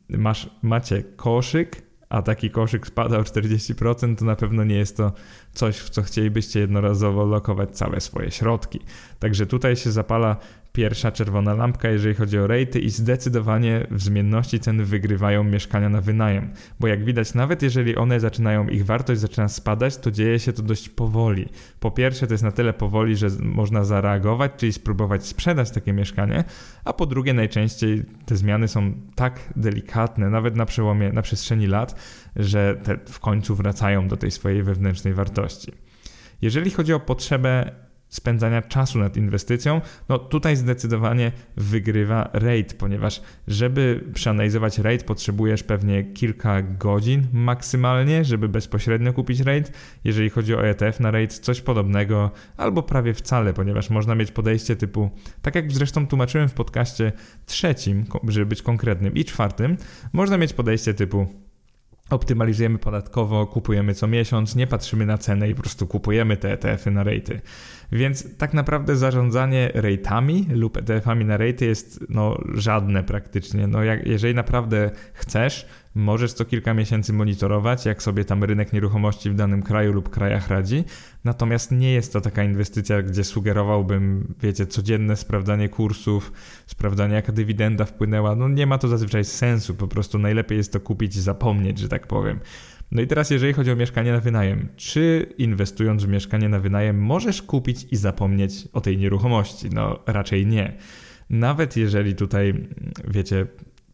masz, 0.08 0.50
macie 0.62 1.02
koszyk, 1.02 1.89
a 2.10 2.22
taki 2.22 2.50
koszyk 2.50 2.86
spada 2.86 3.18
o 3.18 3.22
40%, 3.22 4.16
to 4.16 4.24
na 4.24 4.36
pewno 4.36 4.64
nie 4.64 4.74
jest 4.74 4.96
to 4.96 5.12
coś, 5.52 5.78
w 5.78 5.90
co 5.90 6.02
chcielibyście 6.02 6.60
jednorazowo 6.60 7.24
lokować 7.24 7.70
całe 7.70 8.00
swoje 8.00 8.30
środki. 8.30 8.80
Także 9.18 9.46
tutaj 9.46 9.76
się 9.76 9.90
zapala 9.90 10.36
pierwsza 10.72 11.12
czerwona 11.12 11.54
lampka, 11.54 11.88
jeżeli 11.88 12.14
chodzi 12.14 12.38
o 12.38 12.46
rejty 12.46 12.78
i 12.78 12.90
zdecydowanie 12.90 13.86
w 13.90 14.02
zmienności 14.02 14.60
ceny 14.60 14.84
wygrywają 14.84 15.44
mieszkania 15.44 15.88
na 15.88 16.00
wynajem, 16.00 16.50
bo 16.80 16.86
jak 16.86 17.04
widać, 17.04 17.34
nawet 17.34 17.62
jeżeli 17.62 17.96
one 17.96 18.20
zaczynają, 18.20 18.68
ich 18.68 18.84
wartość 18.84 19.20
zaczyna 19.20 19.48
spadać, 19.48 19.96
to 19.96 20.10
dzieje 20.10 20.38
się 20.38 20.52
to 20.52 20.62
dość 20.62 20.88
powoli. 20.88 21.48
Po 21.80 21.90
pierwsze, 21.90 22.26
to 22.26 22.34
jest 22.34 22.44
na 22.44 22.52
tyle 22.52 22.72
powoli, 22.72 23.16
że 23.16 23.28
można 23.40 23.84
zareagować, 23.84 24.52
czyli 24.56 24.72
spróbować 24.72 25.26
sprzedać 25.26 25.70
takie 25.70 25.92
mieszkanie, 25.92 26.44
a 26.84 26.92
po 26.92 27.06
drugie, 27.06 27.32
najczęściej 27.32 28.04
te 28.26 28.36
zmiany 28.36 28.68
są 28.68 28.92
tak 29.14 29.40
delikatne, 29.56 30.30
nawet 30.30 30.56
na 30.56 30.66
przełomie, 30.66 31.12
na 31.12 31.22
przestrzeni 31.22 31.66
lat, 31.66 32.00
że 32.36 32.80
te 32.84 32.98
w 33.06 33.20
końcu 33.20 33.54
wracają 33.54 34.08
do 34.08 34.16
tej 34.16 34.30
swojej 34.30 34.62
wewnętrznej 34.62 35.14
wartości. 35.14 35.72
Jeżeli 36.42 36.70
chodzi 36.70 36.92
o 36.92 37.00
potrzebę 37.00 37.72
spędzania 38.10 38.62
czasu 38.62 38.98
nad 38.98 39.16
inwestycją, 39.16 39.80
no 40.08 40.18
tutaj 40.18 40.56
zdecydowanie 40.56 41.32
wygrywa 41.56 42.30
rate, 42.32 42.74
ponieważ 42.78 43.22
żeby 43.48 44.04
przeanalizować 44.14 44.78
rate 44.78 45.04
potrzebujesz 45.04 45.62
pewnie 45.62 46.04
kilka 46.04 46.62
godzin 46.62 47.26
maksymalnie, 47.32 48.24
żeby 48.24 48.48
bezpośrednio 48.48 49.12
kupić 49.12 49.40
rate. 49.40 49.72
Jeżeli 50.04 50.30
chodzi 50.30 50.54
o 50.54 50.66
ETF 50.66 51.00
na 51.00 51.10
rate, 51.10 51.28
coś 51.28 51.60
podobnego 51.60 52.30
albo 52.56 52.82
prawie 52.82 53.14
wcale, 53.14 53.52
ponieważ 53.52 53.90
można 53.90 54.14
mieć 54.14 54.32
podejście 54.32 54.76
typu, 54.76 55.10
tak 55.42 55.54
jak 55.54 55.72
zresztą 55.72 56.06
tłumaczyłem 56.06 56.48
w 56.48 56.54
podcaście 56.54 57.12
trzecim, 57.46 58.04
żeby 58.28 58.46
być 58.46 58.62
konkretnym 58.62 59.14
i 59.14 59.24
czwartym, 59.24 59.76
można 60.12 60.36
mieć 60.36 60.52
podejście 60.52 60.94
typu 60.94 61.26
optymalizujemy 62.10 62.78
podatkowo, 62.78 63.46
kupujemy 63.46 63.94
co 63.94 64.06
miesiąc, 64.06 64.56
nie 64.56 64.66
patrzymy 64.66 65.06
na 65.06 65.18
cenę 65.18 65.48
i 65.48 65.54
po 65.54 65.62
prostu 65.62 65.86
kupujemy 65.86 66.36
te 66.36 66.52
ETF-y 66.52 66.90
na 66.90 67.02
rejty. 67.02 67.40
Więc 67.92 68.36
tak 68.36 68.54
naprawdę 68.54 68.96
zarządzanie 68.96 69.70
rejtami 69.74 70.46
lub 70.50 70.76
ETF-ami 70.76 71.24
na 71.24 71.36
rejty 71.36 71.66
jest 71.66 72.04
no, 72.08 72.38
żadne 72.54 73.02
praktycznie. 73.02 73.66
No, 73.66 73.84
jak, 73.84 74.06
jeżeli 74.06 74.34
naprawdę 74.34 74.90
chcesz, 75.12 75.66
Możesz 75.94 76.32
co 76.32 76.44
kilka 76.44 76.74
miesięcy 76.74 77.12
monitorować, 77.12 77.86
jak 77.86 78.02
sobie 78.02 78.24
tam 78.24 78.44
rynek 78.44 78.72
nieruchomości 78.72 79.30
w 79.30 79.34
danym 79.34 79.62
kraju 79.62 79.92
lub 79.92 80.08
krajach 80.08 80.48
radzi. 80.48 80.84
Natomiast 81.24 81.72
nie 81.72 81.92
jest 81.92 82.12
to 82.12 82.20
taka 82.20 82.44
inwestycja, 82.44 83.02
gdzie 83.02 83.24
sugerowałbym, 83.24 84.34
wiecie, 84.42 84.66
codzienne 84.66 85.16
sprawdzanie 85.16 85.68
kursów, 85.68 86.32
sprawdzanie 86.66 87.14
jaka 87.14 87.32
dywidenda 87.32 87.84
wpłynęła. 87.84 88.36
No 88.36 88.48
nie 88.48 88.66
ma 88.66 88.78
to 88.78 88.88
zazwyczaj 88.88 89.24
sensu, 89.24 89.74
po 89.74 89.88
prostu 89.88 90.18
najlepiej 90.18 90.58
jest 90.58 90.72
to 90.72 90.80
kupić 90.80 91.16
i 91.16 91.20
zapomnieć, 91.20 91.78
że 91.78 91.88
tak 91.88 92.06
powiem. 92.06 92.40
No 92.92 93.02
i 93.02 93.06
teraz, 93.06 93.30
jeżeli 93.30 93.52
chodzi 93.52 93.70
o 93.70 93.76
mieszkanie 93.76 94.12
na 94.12 94.20
wynajem, 94.20 94.68
czy 94.76 95.34
inwestując 95.38 96.04
w 96.04 96.08
mieszkanie 96.08 96.48
na 96.48 96.58
wynajem 96.60 97.02
możesz 97.02 97.42
kupić 97.42 97.86
i 97.90 97.96
zapomnieć 97.96 98.68
o 98.72 98.80
tej 98.80 98.98
nieruchomości? 98.98 99.70
No 99.72 99.98
raczej 100.06 100.46
nie. 100.46 100.76
Nawet 101.30 101.76
jeżeli 101.76 102.14
tutaj, 102.14 102.68
wiecie, 103.08 103.46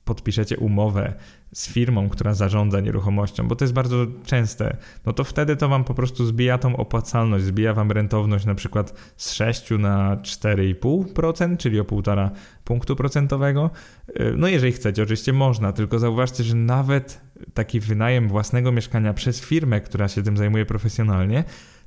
podpiszecie 0.04 0.56
umowę 0.56 1.14
z 1.56 1.68
firmą, 1.68 2.08
która 2.08 2.34
zarządza 2.34 2.80
nieruchomością, 2.80 3.48
bo 3.48 3.56
to 3.56 3.64
jest 3.64 3.74
bardzo 3.74 4.06
częste, 4.26 4.76
no 5.06 5.12
to 5.12 5.24
wtedy 5.24 5.56
to 5.56 5.68
wam 5.68 5.84
po 5.84 5.94
prostu 5.94 6.26
zbija 6.26 6.58
tą 6.58 6.76
opłacalność, 6.76 7.44
zbija 7.44 7.74
wam 7.74 7.92
rentowność 7.92 8.44
na 8.44 8.54
przykład 8.54 8.94
z 9.16 9.32
6 9.32 9.70
na 9.70 10.16
4,5%, 10.16 11.56
czyli 11.56 11.80
o 11.80 11.84
1,5 11.84 12.30
punktu 12.64 12.96
procentowego. 12.96 13.70
Y, 14.20 14.34
no 14.36 14.48
jeżeli 14.48 14.72
chcecie, 14.72 15.02
oczywiście 15.02 15.32
można, 15.32 15.72
tylko 15.72 15.98
zauważcie, 15.98 16.44
że 16.44 16.56
nawet 16.56 17.20
taki 17.54 17.80
wynajem 17.80 18.28
własnego 18.28 18.72
mieszkania 18.72 19.14
przez 19.14 19.40
firmę, 19.40 19.80
która 19.80 20.08
się 20.08 20.22
tym 20.22 20.36
zajmuje 20.36 20.66
profesjonalnie, 20.66 21.44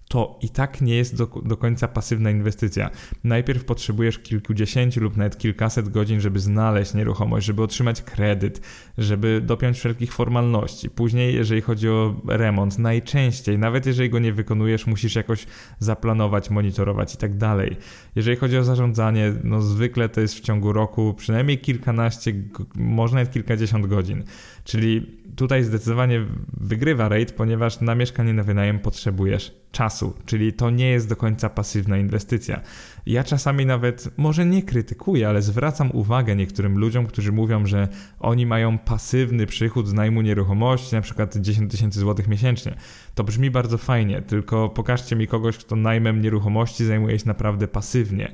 to 0.09 0.39
i 0.41 0.49
tak 0.49 0.81
nie 0.81 0.95
jest 0.95 1.17
do, 1.17 1.27
do 1.45 1.57
końca 1.57 1.87
pasywna 1.87 2.31
inwestycja. 2.31 2.89
Najpierw 3.23 3.65
potrzebujesz 3.65 4.19
kilkudziesięciu 4.19 5.01
lub 5.01 5.17
nawet 5.17 5.37
kilkaset 5.37 5.89
godzin, 5.89 6.21
żeby 6.21 6.39
znaleźć 6.39 6.93
nieruchomość, 6.93 7.45
żeby 7.45 7.63
otrzymać 7.63 8.01
kredyt, 8.01 8.61
żeby 8.97 9.41
dopiąć 9.45 9.77
wszelkich 9.77 10.13
formalności. 10.13 10.89
Później, 10.89 11.35
jeżeli 11.35 11.61
chodzi 11.61 11.89
o 11.89 12.21
remont, 12.27 12.79
najczęściej, 12.79 13.59
nawet 13.59 13.85
jeżeli 13.85 14.09
go 14.09 14.19
nie 14.19 14.33
wykonujesz, 14.33 14.87
musisz 14.87 15.15
jakoś 15.15 15.45
zaplanować, 15.79 16.49
monitorować 16.49 17.15
i 17.15 17.17
tak 17.17 17.37
dalej. 17.37 17.77
Jeżeli 18.15 18.37
chodzi 18.37 18.57
o 18.57 18.63
zarządzanie, 18.63 19.33
no 19.43 19.61
zwykle 19.61 20.09
to 20.09 20.21
jest 20.21 20.35
w 20.35 20.41
ciągu 20.41 20.73
roku 20.73 21.13
przynajmniej 21.13 21.57
kilkanaście, 21.57 22.33
może 22.75 23.15
nawet 23.15 23.33
kilkadziesiąt 23.33 23.87
godzin. 23.87 24.23
Czyli 24.63 25.19
tutaj 25.35 25.63
zdecydowanie 25.63 26.25
wygrywa 26.57 27.09
rate, 27.09 27.33
ponieważ 27.33 27.81
na 27.81 27.95
mieszkanie 27.95 28.33
na 28.33 28.43
wynajem 28.43 28.79
potrzebujesz 28.79 29.59
czasu, 29.71 30.13
czyli 30.25 30.53
to 30.53 30.69
nie 30.69 30.89
jest 30.89 31.09
do 31.09 31.15
końca 31.15 31.49
pasywna 31.49 31.97
inwestycja. 31.97 32.61
Ja 33.05 33.23
czasami 33.23 33.65
nawet, 33.65 34.09
może 34.17 34.45
nie 34.45 34.63
krytykuję, 34.63 35.29
ale 35.29 35.41
zwracam 35.41 35.91
uwagę 35.91 36.35
niektórym 36.35 36.77
ludziom, 36.77 37.05
którzy 37.05 37.31
mówią, 37.31 37.65
że 37.65 37.88
oni 38.19 38.45
mają 38.45 38.77
pasywny 38.77 39.45
przychód 39.45 39.88
z 39.88 39.93
najmu 39.93 40.21
nieruchomości, 40.21 40.95
na 40.95 41.01
przykład 41.01 41.38
10 41.38 41.71
tysięcy 41.71 41.99
złotych 41.99 42.27
miesięcznie. 42.27 42.75
To 43.15 43.23
brzmi 43.23 43.51
bardzo 43.51 43.77
fajnie, 43.77 44.21
tylko 44.21 44.69
pokażcie 44.69 45.15
mi 45.15 45.27
kogoś, 45.27 45.57
kto 45.57 45.75
najmem 45.75 46.21
nieruchomości 46.21 46.85
zajmuje 46.85 47.19
się 47.19 47.27
naprawdę 47.27 47.67
pasywnie. 47.67 48.31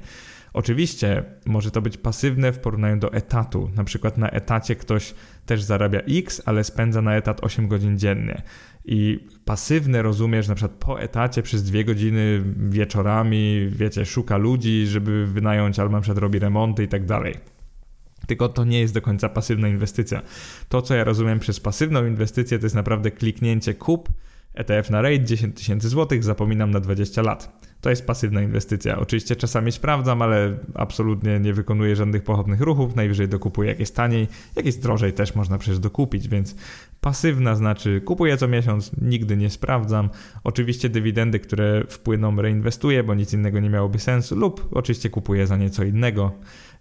Oczywiście 0.56 1.24
może 1.46 1.72
to 1.72 1.82
być 1.82 1.98
pasywne 1.98 2.52
w 2.52 2.60
porównaniu 2.60 2.98
do 3.00 3.14
etatu. 3.14 3.70
Na 3.76 3.84
przykład 3.84 4.18
na 4.18 4.30
etacie 4.30 4.76
ktoś 4.76 5.14
też 5.46 5.64
zarabia 5.64 6.00
X, 6.00 6.42
ale 6.46 6.64
spędza 6.64 7.02
na 7.02 7.16
etat 7.16 7.44
8 7.44 7.68
godzin 7.68 8.00
dziennie. 8.00 8.42
I 8.88 9.28
pasywne 9.46 10.02
rozumiesz, 10.02 10.48
na 10.48 10.56
przykład 10.56 10.80
po 10.80 11.02
etacie 11.02 11.44
przez 11.44 11.64
dwie 11.64 11.86
godziny 11.86 12.44
wieczorami, 12.70 13.70
wiecie, 13.70 14.06
szuka 14.06 14.38
ludzi, 14.38 14.88
żeby 14.88 15.26
wynająć, 15.26 15.80
albo 15.80 15.92
na 15.92 16.02
przykład 16.02 16.18
robi 16.18 16.40
remonty 16.40 16.84
i 16.84 16.88
tak 16.88 17.06
dalej. 17.06 17.36
Tylko 18.28 18.50
to 18.50 18.64
nie 18.64 18.80
jest 18.80 18.94
do 18.94 19.02
końca 19.02 19.30
pasywna 19.30 19.68
inwestycja. 19.68 20.22
To, 20.70 20.82
co 20.82 20.96
ja 20.96 21.04
rozumiem 21.04 21.40
przez 21.40 21.60
pasywną 21.60 22.06
inwestycję, 22.06 22.60
to 22.60 22.66
jest 22.66 22.76
naprawdę 22.76 23.12
kliknięcie 23.12 23.74
kup, 23.74 24.10
ETF 24.54 24.90
na 24.90 25.02
rate 25.02 25.24
10 25.24 25.58
tysięcy 25.58 25.90
złotych, 25.90 26.24
zapominam 26.24 26.72
na 26.72 26.80
20 26.80 27.22
lat. 27.22 27.66
To 27.86 27.90
jest 27.90 28.08
pasywna 28.08 28.42
inwestycja. 28.42 29.00
Oczywiście 29.00 29.36
czasami 29.36 29.72
sprawdzam, 29.72 30.22
ale 30.22 30.58
absolutnie 30.74 31.40
nie 31.40 31.54
wykonuję 31.54 31.96
żadnych 31.96 32.24
pochodnych 32.24 32.62
ruchów. 32.62 32.96
Najwyżej 32.96 33.28
dokupuję 33.28 33.70
jakieś 33.70 33.92
taniej, 33.92 34.28
jakieś 34.56 34.76
drożej 34.76 35.14
też 35.14 35.36
można 35.36 35.58
przecież 35.58 35.80
dokupić, 35.80 36.28
więc 36.28 36.56
pasywna 37.02 37.56
znaczy 37.56 38.02
kupuję 38.02 38.38
co 38.38 38.48
miesiąc, 38.48 38.92
nigdy 39.02 39.38
nie 39.38 39.50
sprawdzam. 39.50 40.10
Oczywiście 40.44 40.90
dywidendy, 40.90 41.40
które 41.40 41.84
wpłyną, 41.88 42.42
reinwestuję, 42.42 43.04
bo 43.04 43.14
nic 43.14 43.34
innego 43.34 43.60
nie 43.60 43.70
miałoby 43.70 44.00
sensu, 44.00 44.36
lub 44.36 44.70
oczywiście 44.72 45.10
kupuję 45.10 45.48
za 45.48 45.58
nieco 45.58 45.84
innego. 45.84 46.32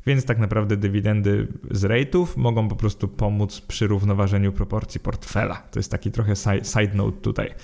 Więc 0.07 0.25
tak 0.25 0.39
naprawdę 0.39 0.77
dywidendy 0.77 1.49
z 1.71 1.83
rate'ów 1.83 2.27
mogą 2.37 2.69
po 2.69 2.77
prostu 2.77 3.09
pomóc 3.09 3.61
przy 3.61 3.87
równoważeniu 3.87 4.53
proporcji 4.53 5.01
portfela. 5.01 5.55
To 5.55 5.79
jest 5.79 5.91
taki 5.91 6.11
trochę 6.11 6.37
side 6.63 6.95
note 6.95 7.21
tutaj. 7.21 7.55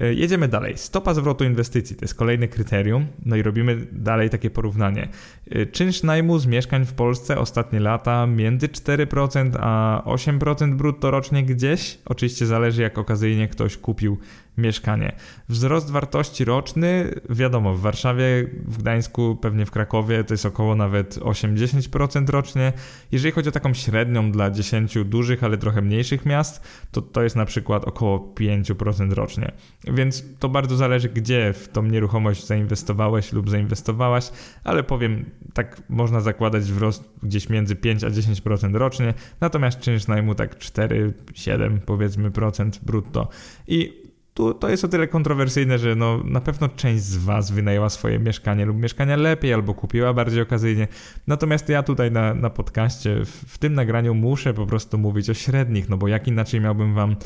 E, 0.00 0.14
jedziemy 0.14 0.48
dalej. 0.48 0.78
Stopa 0.78 1.14
zwrotu 1.14 1.44
inwestycji 1.44 1.96
to 1.96 2.04
jest 2.04 2.14
kolejne 2.14 2.48
kryterium. 2.48 3.06
No 3.26 3.36
i 3.36 3.42
robimy 3.42 3.86
dalej 3.92 4.30
takie 4.30 4.50
porównanie. 4.50 5.08
E, 5.50 5.66
czynsz 5.66 6.02
najmu 6.02 6.38
z 6.38 6.46
mieszkań 6.46 6.84
w 6.84 6.92
Polsce 6.92 7.38
ostatnie 7.38 7.80
lata 7.80 8.26
między 8.26 8.68
4% 8.68 9.50
a 9.60 10.02
8% 10.06 10.74
brutto 10.74 11.10
rocznie 11.10 11.42
gdzieś. 11.44 11.98
Oczywiście 12.04 12.46
zależy 12.46 12.82
jak 12.82 12.98
okazyjnie 12.98 13.48
ktoś 13.48 13.76
kupił 13.76 14.18
mieszkanie. 14.58 15.16
Wzrost 15.48 15.90
wartości 15.90 16.44
roczny, 16.44 17.14
wiadomo, 17.30 17.74
w 17.74 17.80
Warszawie, 17.80 18.24
w 18.64 18.78
Gdańsku, 18.78 19.36
pewnie 19.36 19.66
w 19.66 19.70
Krakowie 19.70 20.24
to 20.24 20.34
jest 20.34 20.46
około 20.46 20.74
nawet 20.76 21.18
8-10% 21.18 22.30
rocznie. 22.30 22.72
Jeżeli 23.12 23.32
chodzi 23.32 23.48
o 23.48 23.52
taką 23.52 23.74
średnią 23.74 24.32
dla 24.32 24.50
10 24.50 24.94
dużych, 25.04 25.44
ale 25.44 25.58
trochę 25.58 25.82
mniejszych 25.82 26.26
miast, 26.26 26.62
to 26.90 27.02
to 27.02 27.22
jest 27.22 27.36
na 27.36 27.44
przykład 27.44 27.84
około 27.84 28.34
5% 28.34 29.12
rocznie. 29.12 29.52
Więc 29.84 30.24
to 30.38 30.48
bardzo 30.48 30.76
zależy, 30.76 31.08
gdzie 31.08 31.52
w 31.52 31.68
tą 31.68 31.82
nieruchomość 31.82 32.46
zainwestowałeś 32.46 33.32
lub 33.32 33.50
zainwestowałaś, 33.50 34.30
ale 34.64 34.82
powiem, 34.82 35.24
tak 35.54 35.82
można 35.88 36.20
zakładać 36.20 36.62
wzrost 36.62 37.10
gdzieś 37.22 37.48
między 37.48 37.76
5 37.76 38.04
a 38.04 38.10
10% 38.10 38.74
rocznie, 38.74 39.14
natomiast 39.40 39.80
czynsz 39.80 40.06
najmu 40.06 40.34
tak 40.34 40.58
4-7 40.58 41.78
powiedzmy 41.86 42.30
procent 42.30 42.80
brutto. 42.84 43.28
I 43.66 44.01
tu 44.34 44.54
to 44.54 44.68
jest 44.68 44.84
o 44.84 44.88
tyle 44.88 45.08
kontrowersyjne, 45.08 45.78
że 45.78 45.94
no, 45.94 46.20
na 46.24 46.40
pewno 46.40 46.68
część 46.68 47.02
z 47.02 47.16
Was 47.16 47.50
wynajęła 47.50 47.88
swoje 47.88 48.18
mieszkanie 48.18 48.64
lub 48.64 48.76
mieszkania 48.76 49.16
lepiej 49.16 49.52
albo 49.52 49.74
kupiła 49.74 50.14
bardziej 50.14 50.42
okazyjnie. 50.42 50.88
Natomiast 51.26 51.68
ja 51.68 51.82
tutaj 51.82 52.10
na, 52.10 52.34
na 52.34 52.50
podcaście, 52.50 53.24
w, 53.24 53.28
w 53.28 53.58
tym 53.58 53.74
nagraniu 53.74 54.14
muszę 54.14 54.54
po 54.54 54.66
prostu 54.66 54.98
mówić 54.98 55.30
o 55.30 55.34
średnich, 55.34 55.88
no 55.88 55.96
bo 55.96 56.08
jak 56.08 56.28
inaczej 56.28 56.60
miałbym 56.60 56.94
Wam, 56.94 57.16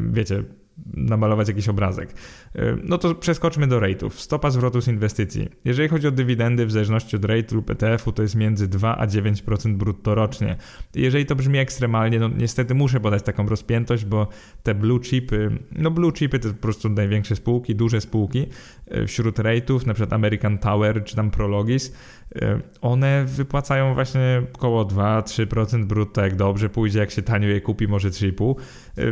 wiecie, 0.00 0.44
namalować 0.94 1.48
jakiś 1.48 1.68
obrazek. 1.68 2.14
E, 2.54 2.76
no 2.84 2.98
to 2.98 3.14
przeskoczmy 3.14 3.66
do 3.66 3.80
rate'ów. 3.80 4.10
Stopa 4.10 4.50
zwrotu 4.50 4.80
z 4.80 4.88
inwestycji. 4.88 5.48
Jeżeli 5.64 5.88
chodzi 5.88 6.08
o 6.08 6.10
dywidendy, 6.10 6.66
w 6.66 6.70
zależności 6.72 7.16
od 7.16 7.24
rate 7.24 7.54
lub 7.54 7.70
ETF-u, 7.70 8.12
to 8.12 8.22
jest 8.22 8.34
między 8.34 8.68
2 8.68 8.96
a 8.98 9.06
9% 9.06 9.74
brutto 9.74 10.14
rocznie. 10.14 10.56
Jeżeli 10.94 11.26
to 11.26 11.36
brzmi 11.36 11.58
ekstremalnie, 11.58 12.18
no 12.18 12.28
niestety 12.28 12.74
muszę 12.74 13.00
podać 13.00 13.22
taką 13.22 13.48
rozpiętość, 13.48 14.04
bo 14.04 14.28
te 14.62 14.74
blue 14.74 15.00
chipy, 15.00 15.58
no 15.72 15.90
blue 15.90 16.12
chipy 16.12 16.38
to 16.38 16.48
po 16.48 16.54
prostu 16.54 16.88
największe 16.88 17.36
spółki, 17.36 17.74
duże 17.74 18.00
spółki 18.00 18.46
e, 18.86 19.06
wśród 19.06 19.38
rate'ów, 19.38 19.86
na 19.86 19.94
przykład 19.94 20.12
American 20.12 20.58
Tower 20.58 21.04
czy 21.04 21.16
tam 21.16 21.30
Prologis, 21.30 21.92
e, 22.34 22.60
one 22.80 23.24
wypłacają 23.24 23.94
właśnie 23.94 24.42
około 24.52 24.84
2-3% 24.84 25.84
brutto, 25.84 26.22
jak 26.22 26.36
dobrze 26.36 26.68
pójdzie, 26.68 26.98
jak 26.98 27.10
się 27.10 27.22
tanio 27.22 27.48
je 27.48 27.60
kupi, 27.60 27.88
może 27.88 28.10
3,5%. 28.10 28.54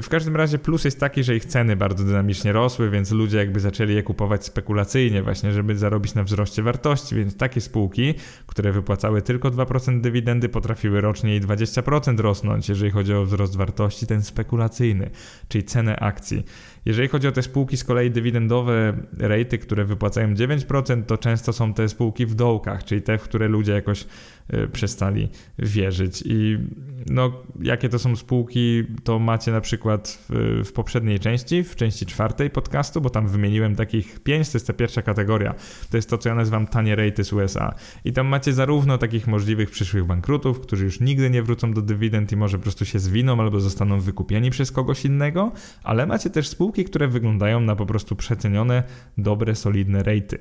W 0.02 0.08
każdym 0.08 0.36
razie 0.36 0.58
plus 0.58 0.84
jest 0.84 1.00
taki, 1.00 1.24
że 1.24 1.36
ich 1.36 1.44
ceny 1.54 1.76
bardzo 1.76 2.04
dynamicznie 2.04 2.52
rosły, 2.52 2.90
więc 2.90 3.10
ludzie 3.10 3.38
jakby 3.38 3.60
zaczęli 3.60 3.94
je 3.94 4.02
kupować 4.02 4.44
spekulacyjnie 4.44 5.22
właśnie, 5.22 5.52
żeby 5.52 5.76
zarobić 5.76 6.14
na 6.14 6.24
wzroście 6.24 6.62
wartości, 6.62 7.14
więc 7.14 7.36
takie 7.36 7.60
spółki, 7.60 8.14
które 8.46 8.72
wypłacały 8.72 9.22
tylko 9.22 9.50
2% 9.50 10.00
dywidendy, 10.00 10.48
potrafiły 10.48 11.00
rocznie 11.00 11.36
i 11.36 11.40
20% 11.40 12.20
rosnąć, 12.20 12.68
jeżeli 12.68 12.90
chodzi 12.90 13.14
o 13.14 13.24
wzrost 13.24 13.56
wartości, 13.56 14.06
ten 14.06 14.22
spekulacyjny, 14.22 15.10
czyli 15.48 15.64
cenę 15.64 15.96
akcji. 15.96 16.44
Jeżeli 16.86 17.08
chodzi 17.08 17.28
o 17.28 17.32
te 17.32 17.42
spółki 17.42 17.76
z 17.76 17.84
kolei 17.84 18.10
dywidendowe, 18.10 18.96
rejty, 19.18 19.58
które 19.58 19.84
wypłacają 19.84 20.34
9%, 20.34 21.02
to 21.02 21.18
często 21.18 21.52
są 21.52 21.74
te 21.74 21.88
spółki 21.88 22.26
w 22.26 22.34
dołkach, 22.34 22.84
czyli 22.84 23.02
te, 23.02 23.18
w 23.18 23.22
które 23.22 23.48
ludzie 23.48 23.72
jakoś 23.72 24.06
y, 24.54 24.68
przestali 24.68 25.28
wierzyć. 25.58 26.22
I 26.26 26.58
no, 27.06 27.32
jakie 27.60 27.88
to 27.88 27.98
są 27.98 28.16
spółki, 28.16 28.84
to 29.04 29.18
macie 29.18 29.52
na 29.52 29.60
przykład 29.60 30.18
w, 30.28 30.62
w, 30.68 30.72
poprzedniej 30.72 31.20
części, 31.20 31.64
w 31.64 31.76
części 31.76 32.06
czwartej 32.06 32.50
podcastu, 32.50 33.00
bo 33.00 33.10
tam 33.10 33.28
wymieniłem 33.28 33.76
takich 33.76 34.20
pięć, 34.20 34.50
to 34.50 34.58
jest 34.58 34.66
ta 34.66 34.72
pierwsza 34.72 35.02
kategoria. 35.02 35.54
To 35.90 35.96
jest 35.96 36.10
to, 36.10 36.18
co 36.18 36.28
ja 36.28 36.34
nazywam 36.34 36.66
tanie 36.66 36.96
rejty 36.96 37.24
z 37.24 37.32
USA. 37.32 37.74
I 38.04 38.12
tam 38.12 38.26
macie 38.26 38.52
zarówno 38.52 38.98
takich 38.98 39.26
możliwych 39.26 39.70
przyszłych 39.70 40.04
bankrutów, 40.04 40.60
którzy 40.60 40.84
już 40.84 41.00
nigdy 41.00 41.30
nie 41.30 41.42
wrócą 41.42 41.72
do 41.72 41.82
dywidend 41.82 42.32
i 42.32 42.36
może 42.36 42.58
po 42.58 42.62
prostu 42.62 42.84
się 42.84 42.98
zwiną 42.98 43.40
albo 43.40 43.60
zostaną 43.60 44.00
wykupieni 44.00 44.50
przez 44.50 44.72
kogoś 44.72 45.04
innego, 45.04 45.52
ale 45.82 46.06
macie 46.06 46.30
też 46.30 46.48
spółki, 46.48 46.73
które 46.82 47.08
wyglądają 47.08 47.60
na 47.60 47.76
po 47.76 47.86
prostu 47.86 48.16
przecenione, 48.16 48.82
dobre, 49.18 49.54
solidne 49.54 50.02
rejty. 50.02 50.38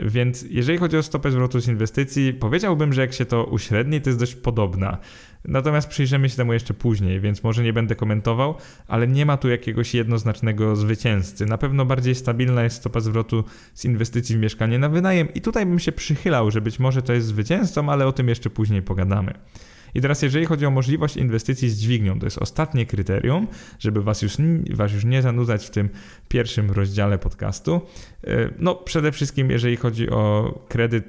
Więc 0.00 0.44
jeżeli 0.50 0.78
chodzi 0.78 0.96
o 0.96 1.02
stopę 1.02 1.30
zwrotu 1.30 1.60
z 1.60 1.68
inwestycji, 1.68 2.34
powiedziałbym, 2.34 2.92
że 2.92 3.00
jak 3.00 3.12
się 3.12 3.24
to 3.24 3.44
uśredni, 3.44 4.00
to 4.00 4.10
jest 4.10 4.20
dość 4.20 4.34
podobna. 4.34 4.98
Natomiast 5.44 5.88
przyjrzymy 5.88 6.28
się 6.28 6.36
temu 6.36 6.52
jeszcze 6.52 6.74
później, 6.74 7.20
więc 7.20 7.42
może 7.42 7.62
nie 7.62 7.72
będę 7.72 7.94
komentował, 7.94 8.54
ale 8.88 9.08
nie 9.08 9.26
ma 9.26 9.36
tu 9.36 9.48
jakiegoś 9.48 9.94
jednoznacznego 9.94 10.76
zwycięzcy. 10.76 11.46
Na 11.46 11.58
pewno 11.58 11.84
bardziej 11.84 12.14
stabilna 12.14 12.64
jest 12.64 12.76
stopa 12.76 13.00
zwrotu 13.00 13.44
z 13.74 13.84
inwestycji 13.84 14.36
w 14.36 14.38
mieszkanie 14.38 14.78
na 14.78 14.88
wynajem 14.88 15.34
i 15.34 15.40
tutaj 15.40 15.66
bym 15.66 15.78
się 15.78 15.92
przychylał, 15.92 16.50
że 16.50 16.60
być 16.60 16.78
może 16.78 17.02
to 17.02 17.12
jest 17.12 17.26
zwycięzcą, 17.26 17.88
ale 17.88 18.06
o 18.06 18.12
tym 18.12 18.28
jeszcze 18.28 18.50
później 18.50 18.82
pogadamy. 18.82 19.34
I 19.94 20.00
teraz, 20.00 20.22
jeżeli 20.22 20.46
chodzi 20.46 20.66
o 20.66 20.70
możliwość 20.70 21.16
inwestycji 21.16 21.70
z 21.70 21.78
dźwignią, 21.78 22.18
to 22.18 22.26
jest 22.26 22.38
ostatnie 22.38 22.86
kryterium, 22.86 23.46
żeby 23.78 24.02
was 24.02 24.22
już, 24.22 24.36
was 24.74 24.92
już 24.92 25.04
nie 25.04 25.22
zanudzać 25.22 25.66
w 25.66 25.70
tym 25.70 25.88
pierwszym 26.28 26.70
rozdziale 26.70 27.18
podcastu. 27.18 27.80
E, 28.24 28.50
no, 28.58 28.74
przede 28.74 29.12
wszystkim, 29.12 29.50
jeżeli 29.50 29.76
chodzi 29.76 30.10
o 30.10 30.54
kredyt 30.68 31.04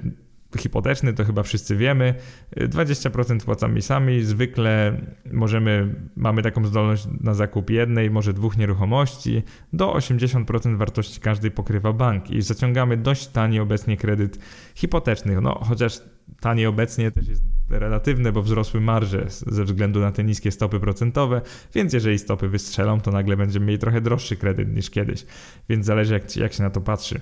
hipoteczny, 0.58 1.12
to 1.12 1.24
chyba 1.24 1.42
wszyscy 1.42 1.76
wiemy. 1.76 2.14
20% 2.56 3.44
płacamy 3.44 3.82
sami. 3.82 4.22
Zwykle 4.22 5.00
możemy, 5.32 5.94
mamy 6.16 6.42
taką 6.42 6.66
zdolność 6.66 7.06
na 7.20 7.34
zakup 7.34 7.70
jednej, 7.70 8.10
może 8.10 8.32
dwóch 8.32 8.56
nieruchomości. 8.56 9.42
Do 9.72 9.92
80% 9.92 10.76
wartości 10.76 11.20
każdej 11.20 11.50
pokrywa 11.50 11.92
bank 11.92 12.30
i 12.30 12.42
zaciągamy 12.42 12.96
dość 12.96 13.26
tani 13.26 13.60
obecnie 13.60 13.96
kredyt 13.96 14.38
hipoteczny. 14.74 15.40
No, 15.40 15.60
chociaż 15.64 16.00
tani 16.40 16.66
obecnie 16.66 17.10
też 17.10 17.28
jest 17.28 17.55
relatywne, 17.70 18.32
bo 18.32 18.42
wzrosły 18.42 18.80
marże 18.80 19.26
ze 19.28 19.64
względu 19.64 20.00
na 20.00 20.12
te 20.12 20.24
niskie 20.24 20.50
stopy 20.50 20.80
procentowe, 20.80 21.40
więc 21.74 21.92
jeżeli 21.92 22.18
stopy 22.18 22.48
wystrzelą, 22.48 23.00
to 23.00 23.10
nagle 23.10 23.36
będziemy 23.36 23.66
mieli 23.66 23.78
trochę 23.78 24.00
droższy 24.00 24.36
kredyt 24.36 24.76
niż 24.76 24.90
kiedyś. 24.90 25.26
Więc 25.68 25.86
zależy 25.86 26.14
jak, 26.14 26.36
jak 26.36 26.52
się 26.52 26.62
na 26.62 26.70
to 26.70 26.80
patrzy. 26.80 27.20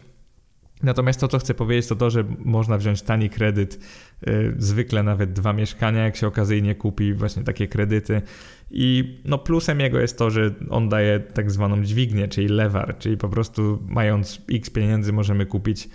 Natomiast 0.82 1.20
to, 1.20 1.28
co 1.28 1.38
chcę 1.38 1.54
powiedzieć, 1.54 1.86
to 1.86 1.96
to, 1.96 2.10
że 2.10 2.24
można 2.38 2.78
wziąć 2.78 3.02
tani 3.02 3.30
kredyt, 3.30 3.78
yy, 4.26 4.54
zwykle 4.58 5.02
nawet 5.02 5.32
dwa 5.32 5.52
mieszkania, 5.52 6.04
jak 6.04 6.16
się 6.16 6.26
okazyjnie 6.26 6.74
kupi, 6.74 7.14
właśnie 7.14 7.42
takie 7.42 7.68
kredyty. 7.68 8.22
I 8.70 9.18
no 9.24 9.38
plusem 9.38 9.80
jego 9.80 10.00
jest 10.00 10.18
to, 10.18 10.30
że 10.30 10.50
on 10.70 10.88
daje 10.88 11.20
tak 11.20 11.50
zwaną 11.50 11.82
dźwignię, 11.82 12.28
czyli 12.28 12.48
lewar, 12.48 12.98
czyli 12.98 13.16
po 13.16 13.28
prostu 13.28 13.82
mając 13.88 14.42
x 14.50 14.70
pieniędzy 14.70 15.12
możemy 15.12 15.46
kupić 15.46 15.88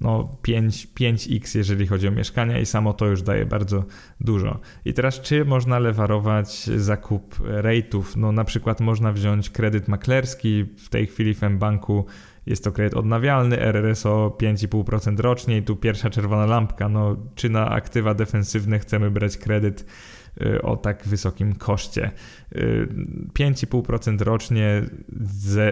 no 0.00 0.36
5, 0.42 0.88
5x, 1.00 1.56
jeżeli 1.56 1.86
chodzi 1.86 2.08
o 2.08 2.10
mieszkania 2.10 2.58
i 2.58 2.66
samo 2.66 2.92
to 2.92 3.06
już 3.06 3.22
daje 3.22 3.46
bardzo 3.46 3.84
dużo. 4.20 4.60
I 4.84 4.94
teraz 4.94 5.20
czy 5.20 5.44
można 5.44 5.78
lewarować 5.78 6.64
zakup 6.64 7.38
rate'ów? 7.38 8.16
No 8.16 8.32
na 8.32 8.44
przykład 8.44 8.80
można 8.80 9.12
wziąć 9.12 9.50
kredyt 9.50 9.88
maklerski, 9.88 10.64
w 10.64 10.88
tej 10.88 11.06
chwili 11.06 11.34
w 11.34 11.42
mBanku 11.42 12.06
jest 12.46 12.64
to 12.64 12.72
kredyt 12.72 12.94
odnawialny, 12.94 13.60
RRSO 13.60 14.36
5,5% 14.42 15.20
rocznie 15.20 15.56
i 15.56 15.62
tu 15.62 15.76
pierwsza 15.76 16.10
czerwona 16.10 16.46
lampka, 16.46 16.88
no 16.88 17.16
czy 17.34 17.48
na 17.50 17.70
aktywa 17.70 18.14
defensywne 18.14 18.78
chcemy 18.78 19.10
brać 19.10 19.36
kredyt 19.36 19.86
o 20.62 20.76
tak 20.76 21.08
wysokim 21.08 21.54
koszcie. 21.54 22.10
5,5% 23.38 24.20
y, 24.20 24.24
rocznie 24.24 24.82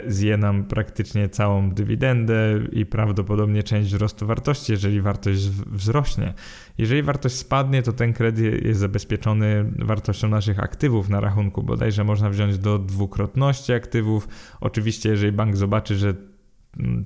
zje 0.06 0.36
nam 0.36 0.64
praktycznie 0.64 1.28
całą 1.28 1.70
dywidendę 1.70 2.34
i 2.72 2.86
prawdopodobnie 2.86 3.62
część 3.62 3.88
wzrostu 3.90 4.26
wartości, 4.26 4.72
jeżeli 4.72 5.00
wartość 5.00 5.48
wzrośnie. 5.48 6.34
Jeżeli 6.78 7.02
wartość 7.02 7.34
spadnie, 7.34 7.82
to 7.82 7.92
ten 7.92 8.12
kredyt 8.12 8.64
jest 8.64 8.80
zabezpieczony 8.80 9.72
wartością 9.78 10.28
naszych 10.28 10.58
aktywów 10.58 11.08
na 11.08 11.20
rachunku. 11.20 11.62
Bodajże 11.62 12.04
można 12.04 12.30
wziąć 12.30 12.58
do 12.58 12.78
dwukrotności 12.78 13.72
aktywów. 13.72 14.28
Oczywiście, 14.60 15.08
jeżeli 15.08 15.32
bank 15.32 15.56
zobaczy, 15.56 15.96
że 15.96 16.14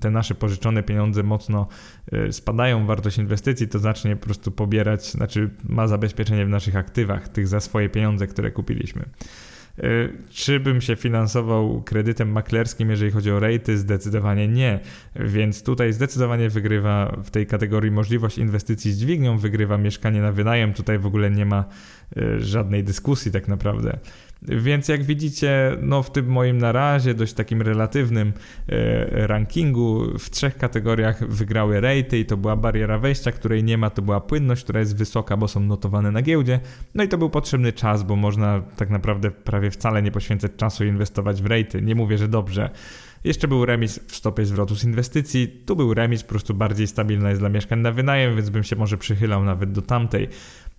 te 0.00 0.10
nasze 0.10 0.34
pożyczone 0.34 0.82
pieniądze 0.82 1.22
mocno 1.22 1.68
y, 2.28 2.32
spadają, 2.32 2.86
wartość 2.86 3.18
inwestycji, 3.18 3.68
to 3.68 3.78
zacznie 3.78 4.16
po 4.16 4.24
prostu 4.24 4.50
pobierać, 4.50 5.10
znaczy 5.10 5.50
ma 5.68 5.88
zabezpieczenie 5.88 6.46
w 6.46 6.48
naszych 6.48 6.76
aktywach, 6.76 7.28
tych 7.28 7.48
za 7.48 7.60
swoje 7.60 7.88
pieniądze, 7.88 8.26
które 8.26 8.50
kupiliśmy. 8.50 9.04
Y, 9.84 10.12
czy 10.30 10.60
bym 10.60 10.80
się 10.80 10.96
finansował 10.96 11.82
kredytem 11.82 12.32
maklerskim, 12.32 12.90
jeżeli 12.90 13.10
chodzi 13.10 13.30
o 13.30 13.40
rejty? 13.40 13.78
Zdecydowanie 13.78 14.48
nie. 14.48 14.80
Więc 15.16 15.62
tutaj 15.62 15.92
zdecydowanie 15.92 16.50
wygrywa 16.50 17.16
w 17.24 17.30
tej 17.30 17.46
kategorii 17.46 17.90
możliwość 17.90 18.38
inwestycji 18.38 18.92
z 18.92 18.98
dźwignią, 18.98 19.38
wygrywa 19.38 19.78
mieszkanie 19.78 20.20
na 20.20 20.32
wynajem. 20.32 20.72
Tutaj 20.72 20.98
w 20.98 21.06
ogóle 21.06 21.30
nie 21.30 21.46
ma 21.46 21.64
y, 22.16 22.40
żadnej 22.40 22.84
dyskusji 22.84 23.32
tak 23.32 23.48
naprawdę. 23.48 23.98
Więc 24.42 24.88
jak 24.88 25.04
widzicie, 25.04 25.76
no 25.82 26.02
w 26.02 26.12
tym 26.12 26.26
moim 26.26 26.58
na 26.58 26.72
razie 26.72 27.14
dość 27.14 27.32
takim 27.32 27.62
relatywnym 27.62 28.32
e, 28.68 29.26
rankingu 29.26 30.18
w 30.18 30.30
trzech 30.30 30.56
kategoriach 30.56 31.28
wygrały 31.28 31.80
rejty 31.80 32.18
i 32.18 32.24
to 32.24 32.36
była 32.36 32.56
bariera 32.56 32.98
wejścia, 32.98 33.32
której 33.32 33.64
nie 33.64 33.78
ma, 33.78 33.90
to 33.90 34.02
była 34.02 34.20
płynność, 34.20 34.64
która 34.64 34.80
jest 34.80 34.96
wysoka, 34.96 35.36
bo 35.36 35.48
są 35.48 35.60
notowane 35.60 36.10
na 36.10 36.22
giełdzie. 36.22 36.60
No 36.94 37.04
i 37.04 37.08
to 37.08 37.18
był 37.18 37.30
potrzebny 37.30 37.72
czas, 37.72 38.02
bo 38.02 38.16
można 38.16 38.62
tak 38.76 38.90
naprawdę 38.90 39.30
prawie 39.30 39.70
wcale 39.70 40.02
nie 40.02 40.10
poświęcać 40.10 40.52
czasu 40.56 40.84
i 40.84 40.88
inwestować 40.88 41.42
w 41.42 41.46
rejty. 41.46 41.82
Nie 41.82 41.94
mówię, 41.94 42.18
że 42.18 42.28
dobrze. 42.28 42.70
Jeszcze 43.24 43.48
był 43.48 43.64
remis 43.64 44.00
w 44.06 44.16
stopie 44.16 44.44
zwrotu 44.44 44.76
z 44.76 44.84
inwestycji, 44.84 45.48
tu 45.48 45.76
był 45.76 45.94
remis 45.94 46.22
po 46.22 46.28
prostu 46.28 46.54
bardziej 46.54 46.86
stabilny 46.86 47.28
jest 47.28 47.40
dla 47.40 47.48
mieszkań 47.48 47.78
na 47.78 47.92
wynajem, 47.92 48.36
więc 48.36 48.50
bym 48.50 48.64
się 48.64 48.76
może 48.76 48.98
przychylał 48.98 49.44
nawet 49.44 49.72
do 49.72 49.82
tamtej. 49.82 50.28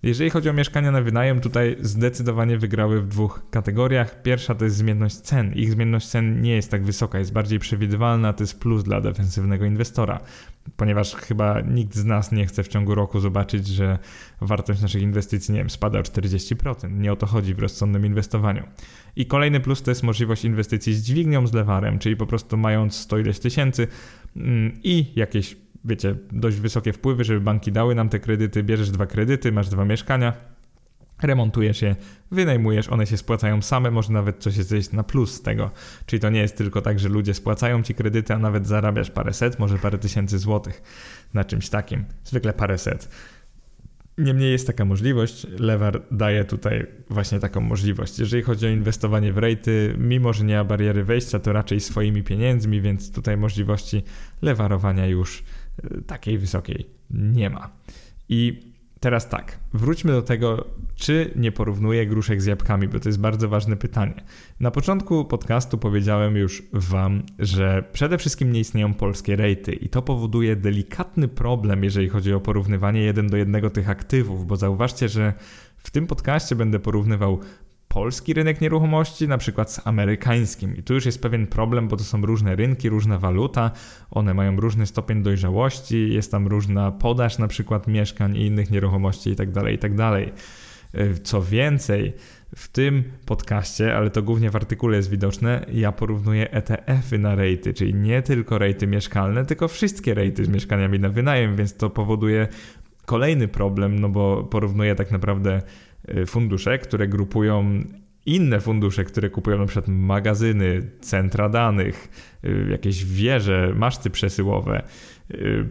Jeżeli 0.02 0.30
chodzi 0.30 0.50
o 0.50 0.52
mieszkania 0.52 0.90
na 0.90 1.02
wynajem, 1.02 1.40
tutaj 1.40 1.76
zdecydowanie 1.80 2.58
wygrały 2.58 3.00
w 3.00 3.06
dwóch 3.06 3.42
kategoriach. 3.50 4.22
Pierwsza 4.22 4.54
to 4.54 4.64
jest 4.64 4.76
zmienność 4.76 5.16
cen. 5.16 5.52
Ich 5.54 5.72
zmienność 5.72 6.08
cen 6.08 6.42
nie 6.42 6.54
jest 6.54 6.70
tak 6.70 6.84
wysoka, 6.84 7.18
jest 7.18 7.32
bardziej 7.32 7.58
przewidywalna, 7.58 8.32
to 8.32 8.42
jest 8.42 8.60
plus 8.60 8.82
dla 8.82 9.00
defensywnego 9.00 9.64
inwestora, 9.64 10.20
ponieważ 10.76 11.14
chyba 11.14 11.60
nikt 11.60 11.94
z 11.94 12.04
nas 12.04 12.32
nie 12.32 12.46
chce 12.46 12.62
w 12.62 12.68
ciągu 12.68 12.94
roku 12.94 13.20
zobaczyć, 13.20 13.66
że 13.66 13.98
wartość 14.40 14.82
naszych 14.82 15.02
inwestycji, 15.02 15.54
nie 15.54 15.60
wiem, 15.60 15.70
spada 15.70 15.98
o 15.98 16.02
40%. 16.02 16.90
Nie 16.90 17.12
o 17.12 17.16
to 17.16 17.26
chodzi 17.26 17.54
w 17.54 17.58
rozsądnym 17.58 18.06
inwestowaniu. 18.06 18.62
I 19.16 19.26
kolejny 19.26 19.60
plus 19.60 19.82
to 19.82 19.90
jest 19.90 20.02
możliwość 20.02 20.44
inwestycji 20.44 20.94
z 20.94 21.02
dźwignią, 21.02 21.46
z 21.46 21.52
lewarem, 21.52 21.98
czyli 21.98 22.16
po 22.16 22.26
prostu 22.26 22.56
mając 22.56 22.96
100 22.96 23.18
ileś 23.18 23.38
tysięcy 23.38 23.86
mm, 24.36 24.72
i 24.84 25.12
jakieś 25.16 25.56
wiecie, 25.84 26.16
dość 26.32 26.56
wysokie 26.56 26.92
wpływy, 26.92 27.24
żeby 27.24 27.40
banki 27.40 27.72
dały 27.72 27.94
nam 27.94 28.08
te 28.08 28.20
kredyty, 28.20 28.62
bierzesz 28.62 28.90
dwa 28.90 29.06
kredyty, 29.06 29.52
masz 29.52 29.68
dwa 29.68 29.84
mieszkania, 29.84 30.32
remontujesz 31.22 31.82
je, 31.82 31.96
wynajmujesz, 32.30 32.88
one 32.88 33.06
się 33.06 33.16
spłacają 33.16 33.62
same, 33.62 33.90
może 33.90 34.12
nawet 34.12 34.38
coś 34.38 34.56
jest 34.56 34.92
na 34.92 35.02
plus 35.02 35.34
z 35.34 35.42
tego. 35.42 35.70
Czyli 36.06 36.20
to 36.20 36.30
nie 36.30 36.40
jest 36.40 36.56
tylko 36.56 36.82
tak, 36.82 36.98
że 36.98 37.08
ludzie 37.08 37.34
spłacają 37.34 37.82
ci 37.82 37.94
kredyty, 37.94 38.34
a 38.34 38.38
nawet 38.38 38.66
zarabiasz 38.66 39.10
parę 39.10 39.32
set, 39.32 39.58
może 39.58 39.78
parę 39.78 39.98
tysięcy 39.98 40.38
złotych 40.38 40.82
na 41.34 41.44
czymś 41.44 41.68
takim. 41.68 42.04
Zwykle 42.24 42.52
parę 42.52 42.78
set. 42.78 43.08
Niemniej 44.18 44.52
jest 44.52 44.66
taka 44.66 44.84
możliwość, 44.84 45.46
Lewar 45.58 46.02
daje 46.10 46.44
tutaj 46.44 46.86
właśnie 47.10 47.38
taką 47.38 47.60
możliwość. 47.60 48.18
Jeżeli 48.18 48.42
chodzi 48.42 48.66
o 48.66 48.68
inwestowanie 48.68 49.32
w 49.32 49.38
rejty, 49.38 49.94
mimo 49.98 50.32
że 50.32 50.44
nie 50.44 50.56
ma 50.56 50.64
bariery 50.64 51.04
wejścia, 51.04 51.38
to 51.38 51.52
raczej 51.52 51.80
swoimi 51.80 52.22
pieniędzmi, 52.22 52.80
więc 52.80 53.12
tutaj 53.12 53.36
możliwości 53.36 54.02
lewarowania 54.42 55.06
już 55.06 55.44
takiej 56.06 56.38
wysokiej 56.38 56.86
nie 57.10 57.50
ma. 57.50 57.70
I 58.28 58.68
Teraz 59.00 59.28
tak, 59.28 59.58
wróćmy 59.72 60.12
do 60.12 60.22
tego, 60.22 60.64
czy 60.96 61.30
nie 61.36 61.52
porównuję 61.52 62.06
gruszek 62.06 62.42
z 62.42 62.46
jabłkami, 62.46 62.88
bo 62.88 63.00
to 63.00 63.08
jest 63.08 63.20
bardzo 63.20 63.48
ważne 63.48 63.76
pytanie. 63.76 64.24
Na 64.60 64.70
początku 64.70 65.24
podcastu 65.24 65.78
powiedziałem 65.78 66.36
już 66.36 66.62
Wam, 66.72 67.22
że 67.38 67.84
przede 67.92 68.18
wszystkim 68.18 68.52
nie 68.52 68.60
istnieją 68.60 68.94
polskie 68.94 69.36
rejty 69.36 69.72
i 69.72 69.88
to 69.88 70.02
powoduje 70.02 70.56
delikatny 70.56 71.28
problem, 71.28 71.84
jeżeli 71.84 72.08
chodzi 72.08 72.32
o 72.32 72.40
porównywanie 72.40 73.00
jeden 73.00 73.26
do 73.26 73.36
jednego 73.36 73.70
tych 73.70 73.90
aktywów, 73.90 74.46
bo 74.46 74.56
zauważcie, 74.56 75.08
że 75.08 75.32
w 75.76 75.90
tym 75.90 76.06
podcaście 76.06 76.56
będę 76.56 76.78
porównywał 76.78 77.40
polski 77.98 78.34
rynek 78.34 78.60
nieruchomości, 78.60 79.28
na 79.28 79.38
przykład 79.38 79.72
z 79.72 79.86
amerykańskim. 79.86 80.76
I 80.76 80.82
tu 80.82 80.94
już 80.94 81.06
jest 81.06 81.22
pewien 81.22 81.46
problem, 81.46 81.88
bo 81.88 81.96
to 81.96 82.04
są 82.04 82.22
różne 82.22 82.56
rynki, 82.56 82.88
różna 82.88 83.18
waluta, 83.18 83.70
one 84.10 84.34
mają 84.34 84.56
różny 84.56 84.86
stopień 84.86 85.22
dojrzałości, 85.22 86.14
jest 86.14 86.30
tam 86.30 86.46
różna 86.46 86.90
podaż 86.92 87.38
na 87.38 87.48
przykład 87.48 87.86
mieszkań 87.86 88.36
i 88.36 88.46
innych 88.46 88.70
nieruchomości 88.70 89.30
itd., 89.30 89.52
tak 89.52 89.70
itd. 89.70 89.96
Tak 89.96 91.00
y, 91.00 91.18
co 91.18 91.42
więcej, 91.42 92.12
w 92.56 92.68
tym 92.68 93.04
podcaście, 93.26 93.96
ale 93.96 94.10
to 94.10 94.22
głównie 94.22 94.50
w 94.50 94.56
artykule 94.56 94.96
jest 94.96 95.10
widoczne, 95.10 95.66
ja 95.72 95.92
porównuję 95.92 96.50
ETF-y 96.50 97.18
na 97.18 97.34
rejty, 97.34 97.74
czyli 97.74 97.94
nie 97.94 98.22
tylko 98.22 98.58
rejty 98.58 98.86
mieszkalne, 98.86 99.44
tylko 99.44 99.68
wszystkie 99.68 100.14
rejty 100.14 100.44
z 100.44 100.48
mieszkaniami 100.48 100.98
na 100.98 101.08
wynajem, 101.08 101.56
więc 101.56 101.76
to 101.76 101.90
powoduje 101.90 102.48
kolejny 103.06 103.48
problem, 103.48 103.98
no 103.98 104.08
bo 104.08 104.44
porównuję 104.44 104.94
tak 104.94 105.10
naprawdę 105.10 105.62
fundusze, 106.26 106.78
które 106.78 107.08
grupują 107.08 107.84
inne 108.28 108.60
fundusze, 108.60 109.04
które 109.04 109.30
kupują 109.30 109.58
na 109.58 109.66
przykład 109.66 109.88
magazyny, 109.88 110.90
centra 111.00 111.48
danych, 111.48 112.08
y, 112.44 112.66
jakieś 112.70 113.04
wieże, 113.04 113.72
maszty 113.76 114.10
przesyłowe. 114.10 114.82
Y, 115.34 115.66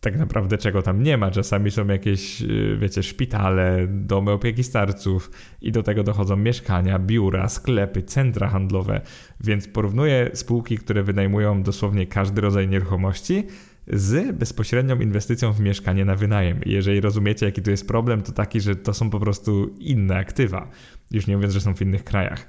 tak 0.00 0.18
naprawdę 0.18 0.58
czego 0.58 0.82
tam 0.82 1.02
nie 1.02 1.16
ma. 1.16 1.30
Czasami 1.30 1.70
są 1.70 1.86
jakieś, 1.86 2.42
wiecie, 2.78 3.02
szpitale, 3.02 3.86
domy 3.90 4.30
opieki 4.30 4.64
starców 4.64 5.30
i 5.62 5.72
do 5.72 5.82
tego 5.82 6.02
dochodzą 6.02 6.36
mieszkania, 6.36 6.98
biura, 6.98 7.48
sklepy, 7.48 8.02
centra 8.02 8.48
handlowe. 8.48 9.00
Więc 9.40 9.68
porównuję 9.68 10.30
spółki, 10.34 10.78
które 10.78 11.02
wynajmują 11.02 11.62
dosłownie 11.62 12.06
każdy 12.06 12.40
rodzaj 12.40 12.68
nieruchomości 12.68 13.46
z 13.90 14.36
bezpośrednią 14.36 15.00
inwestycją 15.00 15.52
w 15.52 15.60
mieszkanie 15.60 16.04
na 16.04 16.16
wynajem. 16.16 16.60
Jeżeli 16.66 17.00
rozumiecie, 17.00 17.46
jaki 17.46 17.62
tu 17.62 17.70
jest 17.70 17.88
problem, 17.88 18.22
to 18.22 18.32
taki, 18.32 18.60
że 18.60 18.76
to 18.76 18.94
są 18.94 19.10
po 19.10 19.20
prostu 19.20 19.74
inne 19.78 20.16
aktywa, 20.16 20.70
już 21.10 21.26
nie 21.26 21.36
mówiąc, 21.36 21.54
że 21.54 21.60
są 21.60 21.74
w 21.74 21.82
innych 21.82 22.04
krajach. 22.04 22.48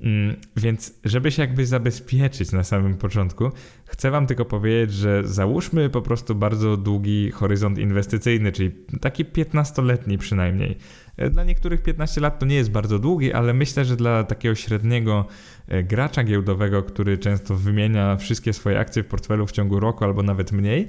Mm, 0.00 0.36
więc, 0.56 0.94
żeby 1.04 1.30
się 1.30 1.42
jakby 1.42 1.66
zabezpieczyć 1.66 2.52
na 2.52 2.64
samym 2.64 2.94
początku, 2.94 3.50
chcę 3.86 4.10
Wam 4.10 4.26
tylko 4.26 4.44
powiedzieć, 4.44 4.96
że 4.96 5.22
załóżmy 5.24 5.90
po 5.90 6.02
prostu 6.02 6.34
bardzo 6.34 6.76
długi 6.76 7.30
horyzont 7.30 7.78
inwestycyjny, 7.78 8.52
czyli 8.52 8.70
taki 9.00 9.24
15-letni 9.24 10.18
przynajmniej. 10.18 10.76
E, 11.16 11.30
dla 11.30 11.44
niektórych 11.44 11.82
15 11.82 12.20
lat 12.20 12.38
to 12.38 12.46
nie 12.46 12.56
jest 12.56 12.70
bardzo 12.70 12.98
długi, 12.98 13.32
ale 13.32 13.54
myślę, 13.54 13.84
że 13.84 13.96
dla 13.96 14.24
takiego 14.24 14.54
średniego 14.54 15.26
e, 15.68 15.82
gracza 15.82 16.24
giełdowego, 16.24 16.82
który 16.82 17.18
często 17.18 17.54
wymienia 17.56 18.16
wszystkie 18.16 18.52
swoje 18.52 18.78
akcje 18.78 19.02
w 19.02 19.06
portfelu 19.06 19.46
w 19.46 19.52
ciągu 19.52 19.80
roku 19.80 20.04
albo 20.04 20.22
nawet 20.22 20.52
mniej, 20.52 20.88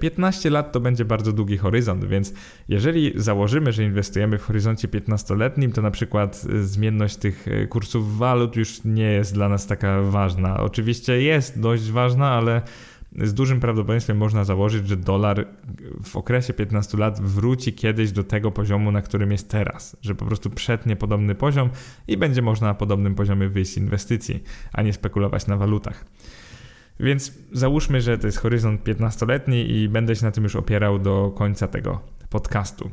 15 0.00 0.48
e, 0.48 0.52
lat 0.52 0.72
to 0.72 0.80
będzie 0.80 1.04
bardzo 1.04 1.32
długi 1.32 1.58
horyzont, 1.58 2.04
więc 2.04 2.34
jeżeli 2.68 3.12
założymy, 3.16 3.72
że 3.72 3.84
inwestujemy 3.84 4.38
w 4.38 4.42
horyzoncie 4.42 4.88
15-letnim, 4.88 5.72
to 5.72 5.82
na 5.82 5.90
przykład 5.90 6.46
zmienność 6.62 7.16
tych 7.16 7.46
kursów 7.68 8.18
walut 8.18 8.56
już 8.56 8.84
nie 8.84 9.12
jest 9.12 9.34
dla 9.34 9.48
nas 9.48 9.66
taka 9.66 10.02
ważna. 10.02 10.56
Oczywiście 10.56 11.22
jest 11.22 11.60
dość 11.60 11.90
ważna, 11.90 12.30
ale 12.30 12.62
z 13.16 13.34
dużym 13.34 13.60
prawdopodobieństwem 13.60 14.16
można 14.16 14.44
założyć, 14.44 14.88
że 14.88 14.96
dolar 14.96 15.46
w 16.04 16.16
okresie 16.16 16.52
15 16.52 16.98
lat 16.98 17.20
wróci 17.20 17.72
kiedyś 17.72 18.12
do 18.12 18.24
tego 18.24 18.50
poziomu, 18.50 18.92
na 18.92 19.02
którym 19.02 19.32
jest 19.32 19.50
teraz, 19.50 19.96
że 20.00 20.14
po 20.14 20.24
prostu 20.24 20.50
przetnie 20.50 20.96
podobny 20.96 21.34
poziom 21.34 21.70
i 22.08 22.16
będzie 22.16 22.42
można 22.42 22.66
na 22.66 22.74
podobnym 22.74 23.14
poziomie 23.14 23.48
wyjść 23.48 23.72
z 23.72 23.76
inwestycji, 23.76 24.42
a 24.72 24.82
nie 24.82 24.92
spekulować 24.92 25.46
na 25.46 25.56
walutach. 25.56 26.04
Więc 27.00 27.32
załóżmy, 27.52 28.00
że 28.00 28.18
to 28.18 28.26
jest 28.26 28.38
horyzont 28.38 28.84
15-letni 28.84 29.70
i 29.70 29.88
będę 29.88 30.16
się 30.16 30.24
na 30.24 30.30
tym 30.30 30.44
już 30.44 30.56
opierał 30.56 30.98
do 30.98 31.32
końca 31.36 31.68
tego 31.68 32.00
podcastu. 32.30 32.90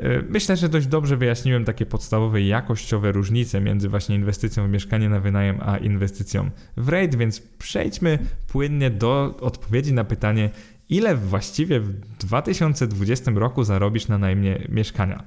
E, 0.00 0.22
myślę, 0.28 0.56
że 0.56 0.68
dość 0.68 0.86
dobrze 0.86 1.16
wyjaśniłem 1.16 1.64
takie 1.64 1.86
podstawowe 1.86 2.42
jakościowe 2.42 3.12
różnice 3.12 3.60
między 3.60 3.88
właśnie 3.88 4.16
inwestycją 4.16 4.66
w 4.66 4.70
mieszkanie 4.70 5.08
na 5.08 5.20
wynajem 5.20 5.58
a 5.60 5.76
inwestycją 5.76 6.50
w 6.76 6.88
REIT, 6.88 7.14
więc 7.14 7.40
przejdźmy 7.40 8.18
płynnie 8.48 8.90
do 8.90 9.36
odpowiedzi 9.40 9.92
na 9.92 10.04
pytanie, 10.04 10.50
ile 10.88 11.16
właściwie 11.16 11.80
w 11.80 11.92
2020 12.18 13.30
roku 13.34 13.64
zarobisz 13.64 14.08
na 14.08 14.18
najmie 14.18 14.58
mieszkania. 14.68 15.24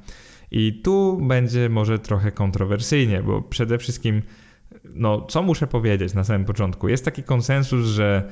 I 0.52 0.82
tu 0.84 1.20
będzie 1.28 1.70
może 1.70 2.00
trochę 2.00 2.32
kontrowersyjnie, 2.32 3.24
bo 3.24 3.42
przede 3.42 3.78
wszystkim, 3.78 4.22
no 4.86 5.22
co 5.22 5.44
muszę 5.44 5.68
powiedzieć 5.68 6.14
na 6.14 6.24
samym 6.24 6.46
początku? 6.46 6.90
Jest 6.90 7.06
taki 7.06 7.24
konsensus, 7.24 7.86
że 7.86 8.30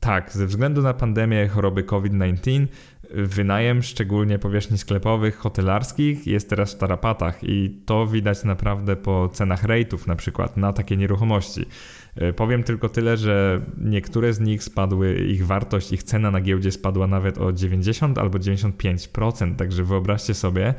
tak, 0.00 0.32
ze 0.32 0.46
względu 0.46 0.82
na 0.82 0.94
pandemię 0.94 1.48
choroby 1.48 1.84
COVID-19 1.84 2.66
wynajem, 3.14 3.82
szczególnie 3.82 4.38
powierzchni 4.38 4.78
sklepowych, 4.78 5.36
hotelarskich, 5.36 6.26
jest 6.26 6.50
teraz 6.50 6.74
w 6.74 6.78
tarapatach 6.78 7.38
i 7.42 7.82
to 7.86 8.06
widać 8.06 8.44
naprawdę 8.44 8.96
po 8.96 9.28
cenach 9.28 9.64
rejtów 9.64 10.06
na 10.06 10.16
przykład 10.16 10.56
na 10.56 10.72
takie 10.72 10.96
nieruchomości. 10.96 11.66
E, 12.16 12.32
powiem 12.32 12.62
tylko 12.62 12.88
tyle, 12.88 13.16
że 13.16 13.60
niektóre 13.78 14.32
z 14.32 14.40
nich 14.40 14.62
spadły, 14.62 15.14
ich 15.14 15.46
wartość, 15.46 15.92
ich 15.92 16.02
cena 16.02 16.30
na 16.30 16.40
giełdzie 16.40 16.72
spadła 16.72 17.06
nawet 17.06 17.38
o 17.38 17.52
90 17.52 18.18
albo 18.18 18.38
95%, 18.38 19.56
także 19.56 19.84
wyobraźcie 19.84 20.34
sobie, 20.34 20.74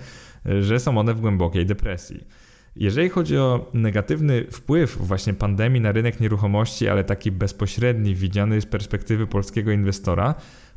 e, 0.46 0.64
że 0.64 0.80
są 0.80 0.98
one 0.98 1.14
w 1.14 1.22
głębokiej 1.22 1.66
depresji. 1.66 2.28
Jeżeli 2.76 3.10
chodzi 3.10 3.38
o 3.38 3.72
negatywny 3.74 4.46
wpływ 4.52 4.98
właśnie 4.98 5.34
pandemii 5.34 5.82
na 5.82 5.92
rynek 5.92 6.20
nieruchomości, 6.20 6.88
ale 6.88 7.04
taki 7.04 7.32
bezpośredni, 7.32 8.16
widziany 8.16 8.62
z 8.62 8.66
perspektywy 8.66 9.28
polskiego 9.28 9.72
inwestora, 9.72 10.36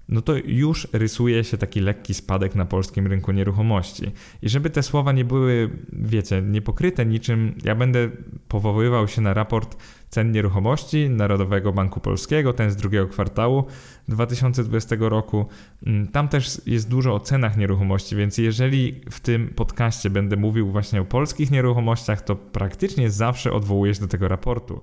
no 0.08 0.22
to 0.22 0.32
już 0.44 0.88
rysuje 0.92 1.44
się 1.44 1.58
taki 1.58 1.80
lekki 1.80 2.14
spadek 2.14 2.54
na 2.54 2.64
polskim 2.64 3.06
rynku 3.06 3.32
nieruchomości. 3.32 4.04
I 4.42 4.48
żeby 4.48 4.70
te 4.70 4.82
słowa 4.82 5.12
nie 5.12 5.24
były, 5.24 5.70
wiecie, 5.92 6.42
niepokryte 6.42 7.06
niczym, 7.06 7.54
ja 7.64 7.74
będę 7.74 8.10
powoływał 8.48 9.08
się 9.08 9.20
na 9.20 9.34
raport 9.34 9.76
cen 10.10 10.32
nieruchomości 10.32 11.10
Narodowego 11.10 11.72
Banku 11.72 12.00
Polskiego, 12.00 12.52
ten 12.52 12.70
z 12.70 12.76
drugiego 12.76 13.08
kwartału 13.08 13.64
2020 14.08 14.96
roku. 14.98 15.46
Mm, 15.86 16.06
tam 16.06 16.28
też 16.28 16.60
jest 16.66 16.88
dużo 16.88 17.14
o 17.14 17.20
cenach 17.20 17.56
nieruchomości, 17.56 18.16
więc 18.16 18.38
jeżeli 18.38 19.00
w 19.10 19.20
tym 19.20 19.48
podcaście 19.48 20.10
będę 20.10 20.36
mówił 20.36 20.70
właśnie 20.70 21.00
o 21.00 21.04
polskich 21.04 21.50
nieruchomościach, 21.50 22.22
to 22.22 22.36
praktycznie 22.36 23.10
zawsze 23.10 23.52
odwołuję 23.52 23.94
się 23.94 24.00
do 24.00 24.08
tego 24.08 24.28
raportu 24.28 24.80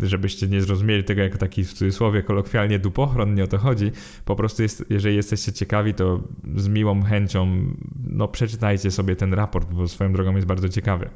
żebyście 0.00 0.48
nie 0.48 0.62
zrozumieli 0.62 1.04
tego 1.04 1.22
jako 1.22 1.38
taki 1.38 1.64
w 1.64 1.72
cudzysłowie 1.72 2.22
kolokwialnie 2.22 2.78
dupochron, 2.78 3.34
nie 3.34 3.44
o 3.44 3.46
to 3.46 3.58
chodzi. 3.58 3.90
Po 4.24 4.36
prostu 4.36 4.62
jest, 4.62 4.84
jeżeli 4.90 5.16
jesteście 5.16 5.52
ciekawi, 5.52 5.94
to 5.94 6.22
z 6.56 6.68
miłą 6.68 7.02
chęcią 7.02 7.64
no, 8.10 8.28
przeczytajcie 8.28 8.90
sobie 8.90 9.16
ten 9.16 9.34
raport, 9.34 9.72
bo 9.72 9.88
swoją 9.88 10.12
drogą 10.12 10.34
jest 10.34 10.46
bardzo 10.46 10.68
ciekawy. 10.68 11.10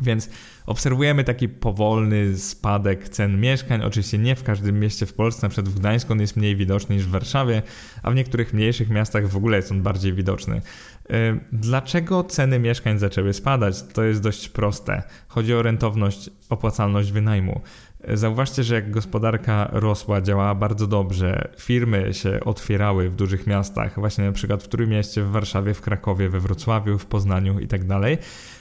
Więc 0.00 0.30
obserwujemy 0.66 1.24
taki 1.24 1.48
powolny 1.48 2.38
spadek 2.38 3.08
cen 3.08 3.40
mieszkań. 3.40 3.82
Oczywiście 3.82 4.18
nie 4.18 4.36
w 4.36 4.42
każdym 4.42 4.80
mieście 4.80 5.06
w 5.06 5.14
Polsce, 5.14 5.46
na 5.46 5.50
przykład 5.50 5.74
w 5.74 5.78
Gdańsku 5.78 6.12
on 6.12 6.20
jest 6.20 6.36
mniej 6.36 6.56
widoczny 6.56 6.94
niż 6.96 7.04
w 7.04 7.10
Warszawie, 7.10 7.62
a 8.02 8.10
w 8.10 8.14
niektórych 8.14 8.52
mniejszych 8.52 8.90
miastach 8.90 9.28
w 9.28 9.36
ogóle 9.36 9.56
jest 9.56 9.70
on 9.70 9.82
bardziej 9.82 10.12
widoczny. 10.12 10.62
E, 11.10 11.38
dlaczego 11.52 12.24
ceny 12.24 12.58
mieszkań 12.58 12.98
zaczęły 12.98 13.32
spadać? 13.32 13.82
To 13.82 14.02
jest 14.02 14.22
dość 14.22 14.48
proste. 14.48 15.02
Chodzi 15.28 15.54
o 15.54 15.62
rentowność, 15.62 16.30
opłacalność 16.48 17.12
wynajmu. 17.12 17.60
E, 18.00 18.16
zauważcie, 18.16 18.64
że 18.64 18.74
jak 18.74 18.90
gospodarka 18.90 19.68
rosła, 19.72 20.20
działała 20.20 20.54
bardzo 20.54 20.86
dobrze, 20.86 21.48
firmy 21.58 22.14
się 22.14 22.40
otwierały 22.44 23.10
w 23.10 23.14
dużych 23.14 23.46
miastach, 23.46 24.00
właśnie 24.00 24.24
na 24.24 24.32
przykład 24.32 24.62
w 24.62 24.68
Trójmieście, 24.68 25.22
w 25.22 25.30
Warszawie, 25.30 25.74
w 25.74 25.80
Krakowie, 25.80 26.28
we 26.28 26.40
Wrocławiu, 26.40 26.98
w 26.98 27.06
Poznaniu 27.06 27.60
i 27.60 27.66
tak. 27.66 27.80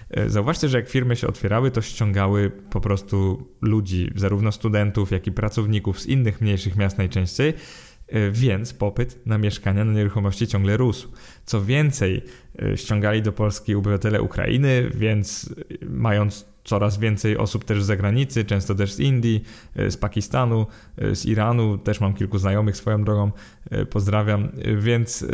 E, 0.10 0.30
zauważcie, 0.30 0.70
że 0.70 0.78
jak 0.78 0.90
firmy 0.90 1.16
się 1.16 1.28
otwierały, 1.28 1.72
to 1.72 1.82
ściągały 1.82 2.52
po 2.70 2.82
prostu 2.82 3.48
ludzi, 3.62 4.12
zarówno 4.16 4.52
studentów, 4.52 5.12
jak 5.12 5.28
i 5.28 5.32
pracowników 5.32 6.00
z 6.00 6.06
innych 6.06 6.42
mniejszych 6.42 6.76
miast 6.76 6.98
najczęściej 6.98 7.54
więc 8.32 8.74
popyt 8.74 9.26
na 9.26 9.38
mieszkania, 9.38 9.86
na 9.86 9.94
nieruchomości 9.94 10.48
ciągle 10.48 10.78
rósł. 10.78 11.12
Co 11.46 11.66
więcej, 11.66 12.22
e, 12.62 12.78
ściągali 12.78 13.22
do 13.22 13.32
Polski 13.32 13.76
obywatele 13.76 14.22
Ukrainy, 14.22 14.90
więc 14.96 15.56
e, 15.82 15.86
mając 15.86 16.46
coraz 16.64 16.98
więcej 16.98 17.38
osób 17.38 17.66
też 17.66 17.84
z 17.84 17.86
zagranicy, 17.86 18.46
często 18.46 18.76
też 18.76 18.94
z 18.94 19.00
Indii, 19.00 19.44
z 19.76 19.98
Pakistanu, 19.98 20.68
z 21.14 21.26
Iranu, 21.26 21.78
też 21.78 22.00
mam 22.00 22.14
kilku 22.14 22.38
znajomych 22.38 22.78
swoją 22.78 23.04
drogą, 23.04 23.32
pozdrawiam, 23.90 24.50
więc 24.78 25.26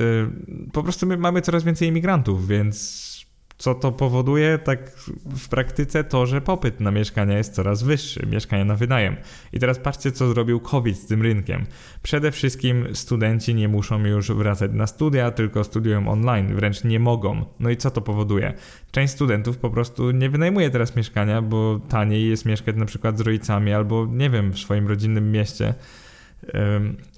po 0.74 0.84
prostu 0.84 1.08
my 1.08 1.18
mamy 1.18 1.42
coraz 1.42 1.64
więcej 1.64 1.88
imigrantów, 1.88 2.48
więc 2.48 3.15
co 3.58 3.76
to 3.76 3.92
powoduje 3.92 4.58
tak 4.58 4.92
w 5.38 5.50
praktyce? 5.50 6.04
To, 6.04 6.26
że 6.26 6.42
popyt 6.42 6.80
na 6.80 6.92
mieszkania 6.92 7.38
jest 7.38 7.54
coraz 7.54 7.84
wyższy, 7.84 8.26
mieszkania 8.26 8.66
na 8.66 8.76
wynajem. 8.76 9.16
I 9.54 9.60
teraz 9.60 9.80
patrzcie, 9.80 10.12
co 10.12 10.28
zrobił 10.28 10.60
COVID 10.60 10.98
z 10.98 11.06
tym 11.06 11.22
rynkiem. 11.22 11.66
Przede 12.04 12.32
wszystkim 12.32 12.88
studenci 12.94 13.56
nie 13.56 13.68
muszą 13.68 14.06
już 14.06 14.32
wracać 14.32 14.72
na 14.74 14.88
studia, 14.88 15.32
tylko 15.32 15.64
studiują 15.64 16.08
online, 16.08 16.56
wręcz 16.56 16.84
nie 16.84 17.00
mogą. 17.00 17.46
No 17.60 17.70
i 17.70 17.78
co 17.78 17.92
to 17.92 18.02
powoduje? 18.02 18.54
Część 18.92 19.14
studentów 19.14 19.58
po 19.58 19.70
prostu 19.70 20.12
nie 20.12 20.30
wynajmuje 20.30 20.70
teraz 20.70 20.96
mieszkania, 20.96 21.42
bo 21.42 21.80
taniej 21.90 22.30
jest 22.30 22.46
mieszkać 22.46 22.76
na 22.76 22.86
przykład 22.86 23.18
z 23.18 23.22
rodzicami 23.22 23.74
albo, 23.74 24.08
nie 24.12 24.30
wiem, 24.30 24.52
w 24.52 24.60
swoim 24.60 24.88
rodzinnym 24.88 25.32
mieście 25.32 25.74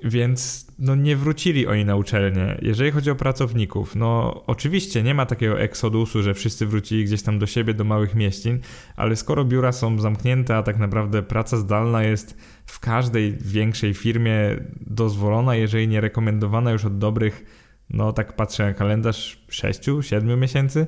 więc 0.04 0.68
no 0.80 0.96
nie 0.96 1.16
wrócili 1.16 1.68
oni 1.68 1.86
na 1.86 1.96
uczelnię. 1.96 2.58
Jeżeli 2.62 2.92
chodzi 2.92 3.12
o 3.12 3.16
pracowników, 3.16 3.96
no 3.96 4.44
oczywiście 4.48 5.04
nie 5.04 5.14
ma 5.14 5.26
takiego 5.26 5.60
eksodusu, 5.60 6.24
że 6.24 6.34
wszyscy 6.34 6.66
wrócili 6.66 7.06
gdzieś 7.06 7.22
tam 7.22 7.40
do 7.40 7.46
siebie, 7.46 7.74
do 7.74 7.84
małych 7.84 8.16
mieścin, 8.16 8.60
ale 8.96 9.16
skoro 9.16 9.46
biura 9.46 9.72
są 9.72 10.00
zamknięte, 10.00 10.58
a 10.58 10.64
tak 10.64 10.78
naprawdę 10.78 11.24
praca 11.24 11.58
zdalna 11.58 12.04
jest 12.04 12.38
w 12.66 12.80
każdej 12.80 13.38
większej 13.42 13.94
firmie 13.94 14.34
dozwolona, 14.82 15.56
jeżeli 15.56 15.88
nie 15.88 16.02
rekomendowana 16.02 16.72
już 16.72 16.86
od 16.86 16.98
dobrych, 16.98 17.46
no 17.90 18.14
tak 18.14 18.36
patrzę 18.36 18.66
na 18.66 18.74
kalendarz 18.74 19.46
6-7 19.50 20.38
miesięcy, 20.38 20.88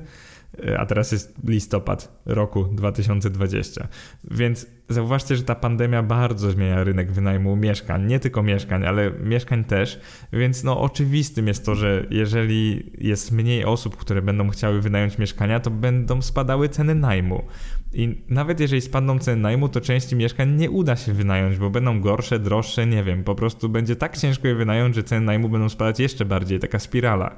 a 0.78 0.86
teraz 0.86 1.12
jest 1.12 1.34
listopad 1.48 2.22
roku 2.26 2.64
2020. 2.64 3.88
Więc 4.30 4.66
zauważcie, 4.88 5.36
że 5.36 5.42
ta 5.42 5.54
pandemia 5.54 6.02
bardzo 6.02 6.50
zmienia 6.50 6.84
rynek 6.84 7.12
wynajmu 7.12 7.56
mieszkań, 7.56 8.06
nie 8.06 8.20
tylko 8.20 8.42
mieszkań, 8.42 8.86
ale 8.86 9.10
mieszkań 9.10 9.64
też. 9.64 10.00
Więc 10.32 10.64
no 10.64 10.80
oczywistym 10.80 11.48
jest 11.48 11.66
to, 11.66 11.74
że 11.74 12.06
jeżeli 12.10 12.90
jest 12.98 13.32
mniej 13.32 13.64
osób, 13.64 13.96
które 13.96 14.22
będą 14.22 14.48
chciały 14.48 14.80
wynająć 14.80 15.18
mieszkania, 15.18 15.60
to 15.60 15.70
będą 15.70 16.22
spadały 16.22 16.68
ceny 16.68 16.94
najmu. 16.94 17.44
I 17.92 18.22
nawet 18.28 18.60
jeżeli 18.60 18.82
spadną 18.82 19.18
ceny 19.18 19.42
najmu, 19.42 19.68
to 19.68 19.80
części 19.80 20.16
mieszkań 20.16 20.56
nie 20.56 20.70
uda 20.70 20.96
się 20.96 21.12
wynająć, 21.12 21.58
bo 21.58 21.70
będą 21.70 22.00
gorsze, 22.00 22.38
droższe, 22.38 22.86
nie 22.86 23.04
wiem. 23.04 23.24
Po 23.24 23.34
prostu 23.34 23.68
będzie 23.68 23.96
tak 23.96 24.18
ciężko 24.18 24.48
je 24.48 24.54
wynająć, 24.54 24.94
że 24.94 25.04
ceny 25.04 25.26
najmu 25.26 25.48
będą 25.48 25.68
spadać 25.68 26.00
jeszcze 26.00 26.24
bardziej, 26.24 26.58
taka 26.58 26.78
spirala. 26.78 27.36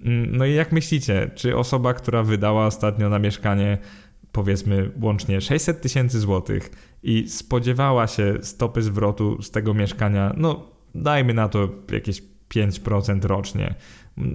Mm, 0.00 0.36
no 0.36 0.44
i 0.44 0.54
jak 0.54 0.72
myślicie, 0.72 1.30
czy 1.34 1.56
osoba, 1.56 1.94
która 1.94 2.22
wydała 2.22 2.66
ostatnio 2.66 3.08
na 3.08 3.18
mieszkanie 3.18 3.78
powiedzmy 4.32 4.90
łącznie 5.00 5.40
600 5.40 5.80
tysięcy 5.80 6.20
złotych 6.20 6.70
i 7.02 7.28
spodziewała 7.28 8.06
się 8.06 8.34
stopy 8.42 8.82
zwrotu 8.82 9.42
z 9.42 9.50
tego 9.50 9.74
mieszkania, 9.74 10.34
no 10.36 10.70
dajmy 10.94 11.34
na 11.34 11.48
to 11.48 11.68
jakieś 11.92 12.22
5% 12.54 13.24
rocznie. 13.24 13.74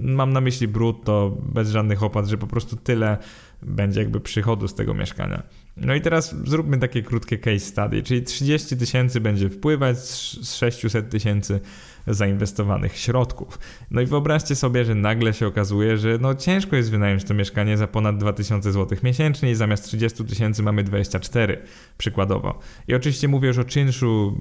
Mam 0.02 0.32
na 0.32 0.40
myśli 0.40 0.68
brutto, 0.68 1.38
bez 1.42 1.70
żadnych 1.70 2.02
opłat, 2.02 2.26
że 2.26 2.38
po 2.38 2.46
prostu 2.46 2.76
tyle 2.76 3.18
będzie 3.62 4.00
jakby 4.00 4.20
przychodu 4.20 4.68
z 4.68 4.74
tego 4.74 4.94
mieszkania. 4.94 5.42
No 5.76 5.94
i 5.94 6.00
teraz 6.00 6.34
zróbmy 6.44 6.78
takie 6.78 7.02
krótkie 7.02 7.38
case 7.38 7.58
study, 7.58 8.02
czyli 8.02 8.22
30 8.22 8.76
tysięcy 8.76 9.20
będzie 9.20 9.50
wpływać 9.50 9.98
z 9.98 10.54
600 10.54 11.10
tysięcy 11.10 11.60
zainwestowanych 12.06 12.98
środków. 12.98 13.58
No 13.90 14.00
i 14.00 14.06
wyobraźcie 14.06 14.54
sobie, 14.54 14.84
że 14.84 14.94
nagle 14.94 15.32
się 15.32 15.46
okazuje, 15.46 15.96
że 15.98 16.18
no 16.20 16.34
ciężko 16.34 16.76
jest 16.76 16.90
wynająć 16.90 17.24
to 17.24 17.34
mieszkanie 17.34 17.76
za 17.76 17.86
ponad 17.86 18.18
2000 18.18 18.72
zł 18.72 18.98
miesięcznie 19.02 19.50
i 19.50 19.54
zamiast 19.54 19.84
30 19.84 20.24
tysięcy 20.24 20.62
mamy 20.62 20.84
24 20.84 21.62
przykładowo. 21.98 22.58
I 22.88 22.94
oczywiście 22.94 23.28
mówię 23.28 23.48
już 23.48 23.58
o 23.58 23.64
czynszu, 23.64 24.38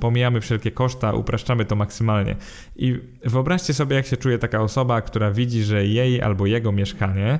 pomijamy 0.00 0.40
wszelkie 0.40 0.70
koszta, 0.70 1.12
upraszczamy 1.12 1.64
to 1.64 1.76
maksymalnie. 1.76 2.36
I 2.76 3.00
wyobraźcie 3.24 3.74
sobie, 3.74 3.96
jak 3.96 4.06
się 4.06 4.16
czuje 4.16 4.38
taka 4.38 4.60
osoba, 4.60 5.00
która 5.00 5.30
widzi, 5.30 5.62
że 5.62 5.86
jej 5.86 6.22
albo 6.22 6.46
jego 6.46 6.72
mieszkanie 6.72 7.38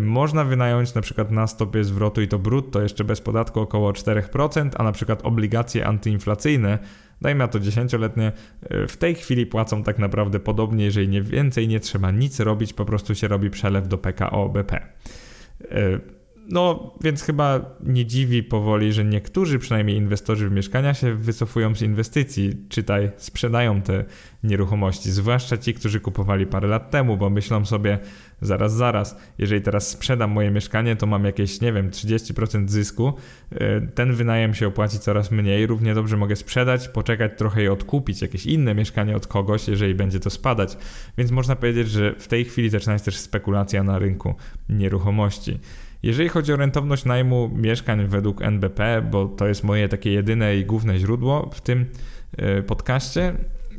można 0.00 0.44
wynająć 0.44 0.94
na 0.94 1.00
przykład 1.00 1.30
na 1.30 1.46
stopie 1.46 1.84
zwrotu 1.84 2.22
i 2.22 2.28
to 2.28 2.38
brutto 2.38 2.82
jeszcze 2.82 3.04
bez 3.04 3.20
podatku 3.20 3.60
około 3.60 3.92
4%, 3.92 4.70
a 4.76 4.82
na 4.82 4.92
przykład 4.92 5.20
obligacje 5.24 5.86
antyinflacyjne 5.86 6.78
dajmy 7.20 7.38
na 7.38 7.48
to 7.48 7.60
dziesięcioletnie, 7.60 8.32
e, 8.62 8.86
w 8.86 8.96
tej 8.96 9.14
chwili 9.14 9.46
płacą 9.46 9.82
tak 9.82 9.98
naprawdę 9.98 10.40
podobnie, 10.40 10.84
jeżeli 10.84 11.08
nie 11.08 11.22
więcej, 11.22 11.68
nie 11.68 11.80
trzeba 11.80 12.10
nic 12.10 12.40
robić, 12.40 12.72
po 12.72 12.84
prostu 12.84 13.14
się 13.14 13.28
robi 13.28 13.50
przelew 13.50 13.88
do 13.88 13.98
PKO 13.98 14.48
BP. 14.48 14.80
No, 16.50 16.94
więc 17.00 17.22
chyba 17.22 17.60
nie 17.86 18.06
dziwi 18.06 18.42
powoli, 18.42 18.92
że 18.92 19.04
niektórzy 19.04 19.58
przynajmniej 19.58 19.96
inwestorzy 19.96 20.48
w 20.48 20.52
mieszkania 20.52 20.94
się 20.94 21.14
wycofują 21.14 21.74
z 21.74 21.82
inwestycji, 21.82 22.56
czytaj, 22.68 23.10
sprzedają 23.16 23.82
te 23.82 24.04
nieruchomości, 24.44 25.10
zwłaszcza 25.10 25.56
ci, 25.56 25.74
którzy 25.74 26.00
kupowali 26.00 26.46
parę 26.46 26.68
lat 26.68 26.90
temu, 26.90 27.16
bo 27.16 27.30
myślą 27.30 27.64
sobie, 27.64 27.98
zaraz, 28.40 28.72
zaraz, 28.72 29.16
jeżeli 29.38 29.62
teraz 29.62 29.88
sprzedam 29.88 30.30
moje 30.30 30.50
mieszkanie, 30.50 30.96
to 30.96 31.06
mam 31.06 31.24
jakieś, 31.24 31.60
nie 31.60 31.72
wiem, 31.72 31.90
30% 31.90 32.68
zysku, 32.68 33.12
e, 33.52 33.80
ten 33.80 34.12
wynajem 34.12 34.54
się 34.54 34.66
opłaci 34.66 34.98
coraz 34.98 35.30
mniej, 35.30 35.66
równie 35.66 35.94
dobrze 35.94 36.16
mogę 36.16 36.36
sprzedać, 36.36 36.88
poczekać 36.88 37.32
trochę 37.38 37.64
i 37.64 37.68
odkupić 37.68 38.22
jakieś 38.22 38.46
inne 38.46 38.74
mieszkanie 38.74 39.16
od 39.16 39.26
kogoś, 39.26 39.68
jeżeli 39.68 39.94
będzie 39.94 40.20
to 40.20 40.30
spadać. 40.30 40.76
Więc 41.18 41.30
można 41.30 41.56
powiedzieć, 41.56 41.88
że 41.88 42.14
w 42.14 42.28
tej 42.28 42.44
chwili 42.44 42.70
zaczyna 42.70 42.98
się 42.98 43.04
też 43.04 43.16
spekulacja 43.16 43.82
na 43.82 43.98
rynku 43.98 44.34
nieruchomości. 44.68 45.58
Jeżeli 46.02 46.28
chodzi 46.28 46.52
o 46.52 46.56
rentowność 46.56 47.04
najmu 47.04 47.50
mieszkań 47.54 48.06
według 48.06 48.42
NBP, 48.42 49.08
bo 49.10 49.26
to 49.26 49.46
jest 49.46 49.64
moje 49.64 49.88
takie 49.88 50.12
jedyne 50.12 50.56
i 50.56 50.64
główne 50.64 50.98
źródło 50.98 51.50
w 51.52 51.60
tym 51.60 51.86
e, 52.36 52.62
podcaście, 52.62 53.34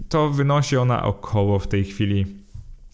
to 0.09 0.29
wynosi 0.29 0.77
ona 0.77 1.03
około 1.03 1.59
w 1.59 1.67
tej 1.67 1.83
chwili 1.83 2.25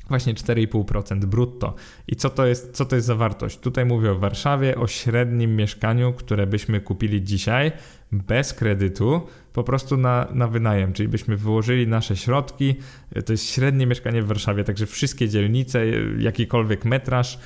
właśnie 0.09 0.33
4,5% 0.33 1.25
brutto. 1.25 1.75
I 2.07 2.15
co 2.15 2.29
to, 2.29 2.45
jest, 2.45 2.75
co 2.75 2.85
to 2.85 2.95
jest 2.95 3.07
za 3.07 3.15
wartość? 3.15 3.59
Tutaj 3.59 3.85
mówię 3.85 4.11
o 4.11 4.15
Warszawie, 4.15 4.75
o 4.75 4.87
średnim 4.87 5.55
mieszkaniu, 5.55 6.13
które 6.13 6.47
byśmy 6.47 6.81
kupili 6.81 7.23
dzisiaj 7.23 7.71
bez 8.11 8.53
kredytu, 8.53 9.21
po 9.53 9.63
prostu 9.63 9.97
na, 9.97 10.27
na 10.33 10.47
wynajem, 10.47 10.93
czyli 10.93 11.09
byśmy 11.09 11.37
wyłożyli 11.37 11.87
nasze 11.87 12.15
środki. 12.15 12.75
To 13.25 13.33
jest 13.33 13.49
średnie 13.49 13.87
mieszkanie 13.87 14.21
w 14.21 14.27
Warszawie, 14.27 14.63
także 14.63 14.85
wszystkie 14.85 15.29
dzielnice, 15.29 15.85
jakikolwiek 16.19 16.85
metraż, 16.85 17.39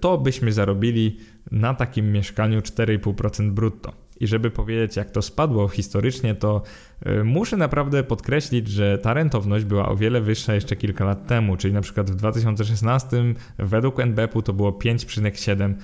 to 0.00 0.18
byśmy 0.18 0.52
zarobili 0.52 1.18
na 1.52 1.74
takim 1.74 2.12
mieszkaniu 2.12 2.60
4,5% 2.60 3.50
brutto. 3.50 3.92
I 4.20 4.26
żeby 4.26 4.50
powiedzieć, 4.50 4.96
jak 4.96 5.10
to 5.10 5.22
spadło 5.22 5.68
historycznie, 5.68 6.34
to 6.34 6.62
y, 7.06 7.24
muszę 7.24 7.56
naprawdę 7.56 8.02
podkreślić, 8.02 8.68
że 8.68 8.98
ta 8.98 9.14
rentowność 9.14 9.64
była 9.64 9.88
o 9.88 9.96
wiele 9.96 10.20
wyższa 10.20 10.54
jeszcze 10.54 10.76
kilka 10.76 11.04
lat 11.04 11.26
temu, 11.26 11.56
czyli 11.56 11.74
na 11.74 11.80
przykład 11.80 12.10
w 12.10 12.14
2016 12.14 13.34
według 13.58 14.00
NBP-u 14.00 14.42
to 14.42 14.52
było 14.52 14.70
5,7%. 14.70 15.74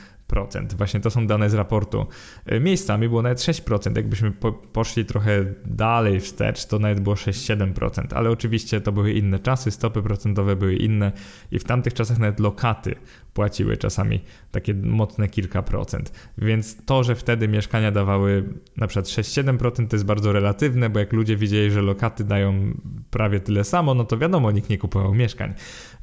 Właśnie 0.77 1.01
to 1.01 1.11
są 1.11 1.27
dane 1.27 1.51
z 1.51 1.55
raportu. 1.55 2.07
Y, 2.53 2.61
miejscami 2.61 3.09
było 3.09 3.23
nawet 3.23 3.39
6%. 3.39 3.97
Jakbyśmy 3.97 4.33
po, 4.33 4.53
poszli 4.53 5.05
trochę 5.05 5.45
dalej 5.65 6.21
wstecz, 6.21 6.67
to 6.67 6.79
nawet 6.79 7.01
było 7.01 7.17
6-7%. 7.17 8.15
Ale 8.15 8.31
oczywiście 8.31 8.81
to 8.81 8.93
były 8.93 9.13
inne 9.13 9.39
czasy, 9.39 9.71
stopy 9.71 10.03
procentowe 10.03 10.57
były 10.57 10.77
inne 10.77 11.13
i 11.51 11.59
w 11.59 11.65
tamtych 11.65 11.95
czasach 11.95 12.19
nawet 12.19 12.41
lokaty 12.41 12.95
płaciły 13.37 13.77
czasami 13.77 14.21
takie 14.51 14.75
mocne 14.75 15.29
kilka 15.29 15.63
procent. 15.63 16.31
Więc 16.39 16.85
to, 16.85 17.05
że 17.05 17.15
wtedy 17.15 17.49
mieszkania 17.49 17.93
dawały 17.93 18.45
na 18.77 18.87
przykład 18.87 19.07
6-7% 19.07 19.89
to 19.89 19.97
jest 19.97 20.05
bardzo 20.05 20.33
relatywne, 20.33 20.91
bo 20.91 20.99
jak 20.99 21.13
ludzie 21.13 21.37
widzieli, 21.37 21.71
że 21.71 21.83
lokaty 21.83 22.25
dają 22.25 22.75
prawie 23.11 23.41
tyle 23.41 23.65
samo, 23.65 23.95
no 23.95 24.05
to 24.05 24.19
wiadomo, 24.19 24.51
nikt 24.51 24.71
nie 24.71 24.79
kupował 24.79 25.15
mieszkań. 25.15 25.55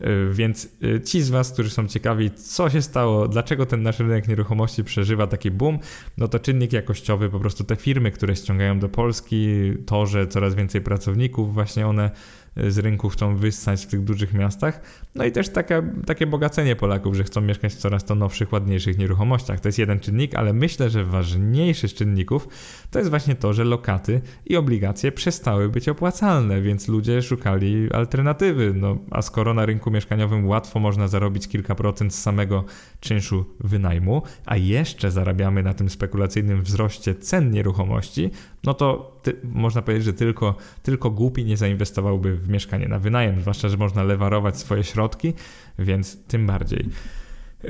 Y, 0.02 0.34
więc 0.34 0.70
y, 0.84 1.02
ci 1.02 1.22
z 1.22 1.30
Was, 1.30 1.52
którzy 1.52 1.70
są 1.70 1.88
ciekawi, 1.88 2.32
co 2.32 2.70
się 2.70 2.82
stało, 2.82 3.28
dlaczego 3.28 3.66
ten 3.66 3.84
nasz 3.84 4.00
rynek 4.00 4.28
nieruchomości 4.28 4.84
przeżywa 4.84 5.28
taki 5.28 5.52
boom, 5.52 5.80
no 6.18 6.28
to 6.28 6.40
czynnik 6.40 6.74
jakościowy, 6.74 7.30
po 7.30 7.40
prostu 7.40 7.64
te 7.64 7.76
firmy, 7.76 8.12
które 8.12 8.36
ściągają 8.36 8.80
do 8.80 8.90
Polski, 8.90 9.74
to, 9.86 10.06
że 10.06 10.28
coraz 10.28 10.56
więcej 10.56 10.82
pracowników, 10.82 11.54
właśnie 11.54 11.88
one 11.88 12.12
z 12.56 12.78
rynku 12.78 13.10
chcą 13.10 13.36
wyssać 13.36 13.86
w 13.86 13.88
tych 13.88 14.04
dużych 14.04 14.34
miastach. 14.34 14.82
No 15.16 15.26
i 15.26 15.32
też 15.32 15.50
taka, 15.50 15.84
takie 16.06 16.28
bogacenie 16.28 16.76
Polaków, 16.76 17.16
że 17.16 17.24
chcą 17.24 17.42
mieszkać 17.42 17.74
w 17.74 17.78
coraz 17.78 18.06
to 18.06 18.16
nowszych, 18.16 18.54
ładniejszych 18.54 18.98
nieruchomościach. 18.98 19.60
To 19.60 19.68
jest 19.68 19.80
jeden 19.80 20.00
czynnik, 20.00 20.36
ale 20.36 20.54
myślę, 20.54 20.90
że 20.90 21.04
ważniejszy 21.04 21.88
z 21.88 21.94
czynników 21.94 22.48
to 22.92 23.00
jest 23.00 23.10
właśnie 23.10 23.36
to, 23.36 23.54
że 23.54 23.64
lokaty 23.64 24.22
i 24.46 24.56
obligacje 24.56 25.12
przestały 25.12 25.70
być 25.70 25.90
opłacalne, 25.90 26.62
więc 26.62 26.88
ludzie 26.88 27.22
szukali 27.22 27.92
alternatywy. 27.92 28.74
No, 28.76 28.98
a 29.12 29.22
skoro 29.22 29.54
na 29.54 29.66
rynku 29.66 29.92
mieszkaniowym 29.92 30.48
łatwo 30.48 30.80
można 30.80 31.08
zarobić 31.08 31.48
kilka 31.48 31.76
procent 31.76 32.14
z 32.14 32.22
samego 32.22 32.66
czynszu 33.00 33.46
wynajmu, 33.60 34.22
a 34.46 34.58
jeszcze 34.58 35.12
zarabiamy 35.12 35.64
na 35.64 35.74
tym 35.74 35.90
spekulacyjnym 35.90 36.62
wzroście 36.62 37.16
cen 37.16 37.52
nieruchomości, 37.52 38.32
no 38.64 38.74
to 38.74 39.18
ty, 39.24 39.38
można 39.44 39.82
powiedzieć, 39.82 40.06
że 40.06 40.14
tylko, 40.14 40.56
tylko 40.84 41.12
głupi 41.12 41.46
nie 41.46 41.58
zainwestowałby 41.58 42.38
w 42.38 42.50
mieszkanie 42.50 42.88
na 42.88 43.00
wynajem, 43.00 43.42
zwłaszcza, 43.42 43.70
że 43.70 43.78
można 43.78 44.04
lewarować 44.04 44.58
swoje 44.58 44.84
środki, 44.84 45.34
więc 45.80 46.26
tym 46.26 46.48
bardziej. 46.48 46.90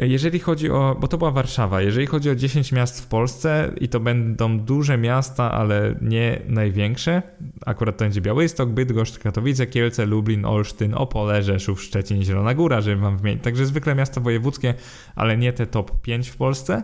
Jeżeli 0.01 0.39
chodzi 0.39 0.69
o, 0.69 0.97
bo 0.99 1.07
to 1.07 1.17
była 1.17 1.31
Warszawa, 1.31 1.81
jeżeli 1.81 2.07
chodzi 2.07 2.29
o 2.29 2.35
10 2.35 2.71
miast 2.71 3.01
w 3.01 3.07
Polsce 3.07 3.71
i 3.81 3.89
to 3.89 3.99
będą 3.99 4.59
duże 4.59 4.97
miasta, 4.97 5.51
ale 5.51 5.95
nie 6.01 6.41
największe, 6.47 7.21
akurat 7.65 7.97
to 7.97 8.05
będzie 8.05 8.21
Białystok, 8.21 8.69
Bydgoszcz, 8.69 9.19
Katowice, 9.19 9.67
Kielce, 9.67 10.05
Lublin, 10.05 10.45
Olsztyn, 10.45 10.93
Opole, 10.93 11.43
Rzeszów, 11.43 11.83
Szczecin, 11.83 12.23
Zielona 12.23 12.53
Góra, 12.53 12.81
żeby 12.81 13.01
wam 13.01 13.17
wymienić. 13.17 13.43
Także 13.43 13.65
zwykle 13.65 13.95
miasta 13.95 14.21
wojewódzkie, 14.21 14.73
ale 15.15 15.37
nie 15.37 15.53
te 15.53 15.67
top 15.67 16.01
5 16.01 16.29
w 16.29 16.37
Polsce 16.37 16.83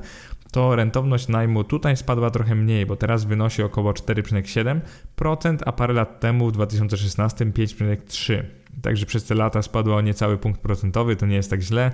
to 0.52 0.76
rentowność 0.76 1.28
najmu 1.28 1.64
tutaj 1.64 1.98
spadła 1.98 2.30
trochę 2.30 2.56
mniej, 2.56 2.86
bo 2.86 2.96
teraz 2.96 3.26
wynosi 3.26 3.64
około 3.64 3.92
4,7%, 3.92 5.58
a 5.66 5.72
parę 5.72 5.94
lat 5.94 6.20
temu 6.20 6.48
w 6.48 6.52
2016 6.52 7.46
5,3%. 7.46 8.44
Także 8.82 9.06
przez 9.06 9.24
te 9.24 9.36
lata 9.36 9.62
spadła 9.62 9.96
o 9.96 10.02
niecały 10.02 10.38
punkt 10.38 10.62
procentowy, 10.62 11.16
to 11.16 11.26
nie 11.26 11.36
jest 11.36 11.50
tak 11.50 11.62
źle. 11.62 11.92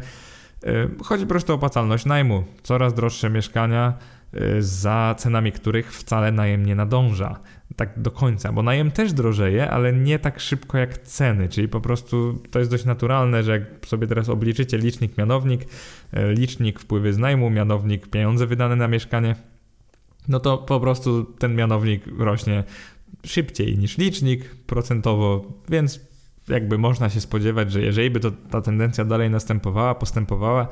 E, 0.63 0.87
chodzi 1.03 1.23
po 1.23 1.29
prostu 1.29 1.51
o 1.51 1.55
opłacalność 1.55 2.05
najmu. 2.05 2.43
Coraz 2.63 2.93
droższe 2.93 3.29
mieszkania, 3.29 3.93
e, 4.33 4.61
za 4.61 5.15
cenami 5.17 5.51
których 5.51 5.93
wcale 5.93 6.31
najem 6.31 6.65
nie 6.65 6.75
nadąża. 6.75 7.39
Tak 7.75 8.01
do 8.01 8.11
końca, 8.11 8.51
bo 8.51 8.63
najem 8.63 8.91
też 8.91 9.13
drożeje, 9.13 9.69
ale 9.69 9.93
nie 9.93 10.19
tak 10.19 10.39
szybko 10.39 10.77
jak 10.77 10.97
ceny, 10.97 11.49
czyli 11.49 11.67
po 11.67 11.81
prostu 11.81 12.43
to 12.51 12.59
jest 12.59 12.71
dość 12.71 12.85
naturalne, 12.85 13.43
że 13.43 13.51
jak 13.51 13.85
sobie 13.85 14.07
teraz 14.07 14.29
obliczycie 14.29 14.77
licznik, 14.77 15.17
mianownik, 15.17 15.61
e, 16.11 16.33
licznik 16.33 16.79
wpływy 16.79 17.13
z 17.13 17.17
najmu, 17.17 17.49
mianownik 17.49 18.07
pieniądze 18.07 18.47
wydane 18.47 18.75
na 18.75 18.87
mieszkanie, 18.87 19.35
no 20.27 20.39
to 20.39 20.57
po 20.57 20.79
prostu 20.79 21.23
ten 21.23 21.55
mianownik 21.55 22.03
rośnie 22.17 22.63
szybciej 23.25 23.77
niż 23.77 23.97
licznik 23.97 24.55
procentowo, 24.55 25.53
więc 25.69 25.99
jakby 26.47 26.77
można 26.77 27.09
się 27.09 27.21
spodziewać, 27.21 27.71
że 27.71 27.81
jeżeli 27.81 28.09
by 28.09 28.19
to, 28.19 28.31
ta 28.31 28.61
tendencja 28.61 29.05
dalej 29.05 29.29
następowała, 29.29 29.95
postępowała, 29.95 30.67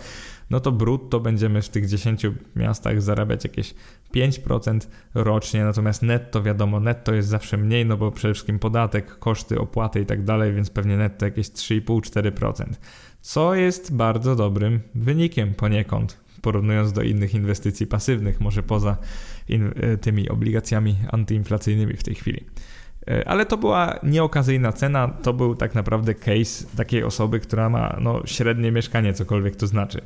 no 0.53 0.59
to 0.59 0.71
brutto 0.71 1.19
będziemy 1.19 1.61
w 1.61 1.69
tych 1.69 1.87
10 1.87 2.25
miastach 2.55 3.01
zarabiać 3.01 3.43
jakieś 3.43 3.73
5% 4.15 4.79
rocznie, 5.13 5.63
natomiast 5.63 6.01
netto 6.01 6.43
wiadomo, 6.43 6.79
netto 6.79 7.13
jest 7.13 7.29
zawsze 7.29 7.57
mniej, 7.57 7.85
no 7.85 7.97
bo 7.97 8.11
przede 8.11 8.33
wszystkim 8.33 8.59
podatek, 8.59 9.19
koszty, 9.19 9.59
opłaty 9.59 9.99
i 9.99 10.05
tak 10.05 10.23
dalej, 10.23 10.53
więc 10.53 10.69
pewnie 10.69 10.97
netto 10.97 11.25
jakieś 11.25 11.47
3,5-4%, 11.47 12.65
co 13.21 13.55
jest 13.55 13.95
bardzo 13.95 14.35
dobrym 14.35 14.79
wynikiem 14.95 15.53
poniekąd, 15.53 16.19
porównując 16.41 16.93
do 16.93 17.01
innych 17.01 17.33
inwestycji 17.33 17.87
pasywnych, 17.87 18.41
może 18.41 18.63
poza 18.63 18.97
in, 19.49 19.71
tymi 20.01 20.29
obligacjami 20.29 20.95
antyinflacyjnymi 21.11 21.93
w 21.93 22.03
tej 22.03 22.15
chwili. 22.15 22.45
E, 23.07 23.27
ale 23.27 23.45
to 23.45 23.57
była 23.57 23.99
nieokazyjna 24.03 24.71
cena, 24.71 25.07
to 25.07 25.33
był 25.33 25.55
tak 25.55 25.75
naprawdę 25.75 26.15
case 26.15 26.65
takiej 26.77 27.03
osoby, 27.03 27.39
która 27.39 27.69
ma 27.69 27.97
no, 28.01 28.21
średnie 28.25 28.71
mieszkanie, 28.71 29.13
cokolwiek 29.13 29.55
to 29.55 29.67
znaczy. 29.67 30.01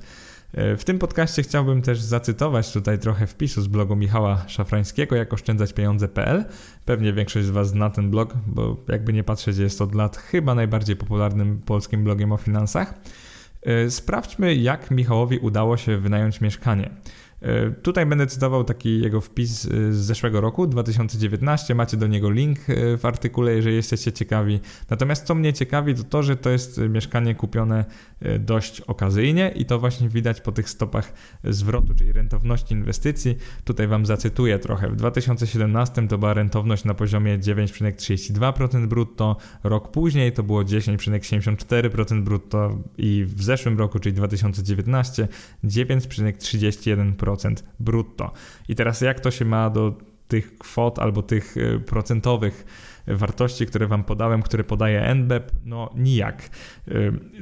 E, 0.53 0.77
w 0.77 0.83
tym 0.83 0.99
podcaście 0.99 1.43
chciałbym 1.43 1.81
też 1.81 2.01
zacytować 2.01 2.71
tutaj 2.71 2.99
trochę 2.99 3.27
wpisu 3.27 3.62
z 3.62 3.67
blogu 3.67 3.95
Michała 3.95 4.43
Szafrańskiego, 4.47 5.15
jak 5.15 5.33
oszczędzać 5.33 5.73
pieniądze.pl. 5.73 6.45
Pewnie 6.86 7.13
większość 7.13 7.45
z 7.45 7.49
Was 7.49 7.67
zna 7.69 7.89
ten 7.89 8.10
blog, 8.10 8.33
bo 8.47 8.77
jakby 8.88 9.13
nie 9.13 9.23
patrzeć, 9.23 9.57
jest 9.57 9.81
od 9.81 9.95
lat 9.95 10.17
chyba 10.17 10.55
najbardziej 10.55 10.95
popularnym 10.95 11.62
polskim 11.62 12.03
blogiem 12.03 12.31
o 12.31 12.38
finansach. 12.38 12.93
E, 13.63 13.89
sprawdźmy, 13.89 14.55
jak 14.55 14.91
Michałowi 14.91 15.38
udało 15.38 15.77
się 15.77 15.97
wynająć 15.97 16.41
mieszkanie. 16.41 16.89
E, 17.41 17.71
tutaj 17.71 18.06
będę 18.06 18.28
cytował 18.28 18.63
taki 18.63 19.02
jego 19.02 19.21
wpis 19.21 19.65
e, 19.65 19.69
z 19.93 19.95
zeszłego 19.95 20.41
roku, 20.41 20.67
2019. 20.67 21.76
Macie 21.76 21.97
do 21.97 22.08
niego 22.08 22.32
link 22.32 22.60
e, 22.69 22.97
w 22.97 23.06
artykule, 23.06 23.54
jeżeli 23.54 23.76
jesteście 23.76 24.12
ciekawi. 24.12 24.60
Natomiast 24.89 25.26
co 25.26 25.36
mnie 25.36 25.54
ciekawi, 25.54 25.95
to 25.95 26.04
to, 26.04 26.23
że 26.23 26.36
to 26.36 26.50
jest 26.50 26.78
mieszkanie 26.78 27.36
kupione 27.36 27.86
dość 28.39 28.82
okazyjnie 28.82 29.54
i 29.56 29.65
to 29.65 29.80
właśnie 29.80 30.10
widać 30.10 30.41
po 30.41 30.52
tych 30.52 30.69
stopach 30.69 31.13
zwrotu, 31.43 31.93
czyli 31.95 32.12
rentowności 32.12 32.73
inwestycji. 32.73 33.38
Tutaj 33.63 33.88
Wam 33.88 34.06
zacytuję 34.06 34.60
trochę. 34.60 34.89
W 34.89 34.95
2017 34.95 36.08
to 36.08 36.17
była 36.17 36.34
rentowność 36.34 36.84
na 36.84 36.93
poziomie 36.93 37.39
9,32% 37.39 38.88
brutto, 38.88 39.38
rok 39.63 39.91
później 39.91 40.32
to 40.32 40.43
było 40.43 40.62
10,74% 40.62 42.23
brutto 42.23 42.78
i 42.97 43.26
w 43.28 43.43
zeszłym 43.43 43.80
roku, 43.80 44.00
czyli 44.00 44.15
2019, 44.15 45.28
9,31% 45.63 47.27
brutto. 47.80 48.32
I 48.70 48.76
teraz 48.76 49.02
jak 49.02 49.20
to 49.20 49.32
się 49.32 49.46
ma 49.46 49.70
do 49.70 49.94
tych 50.28 50.58
kwot 50.58 51.00
albo 51.00 51.24
tych 51.24 51.56
e, 51.58 51.80
procentowych 51.80 52.66
wartości, 53.08 53.66
które 53.66 53.88
Wam 53.88 54.04
podałem, 54.04 54.42
które 54.42 54.63
podaje 54.63 55.02
NBEP, 55.16 55.52
no 55.66 55.90
nijak. 55.96 56.50
E, 56.88 56.94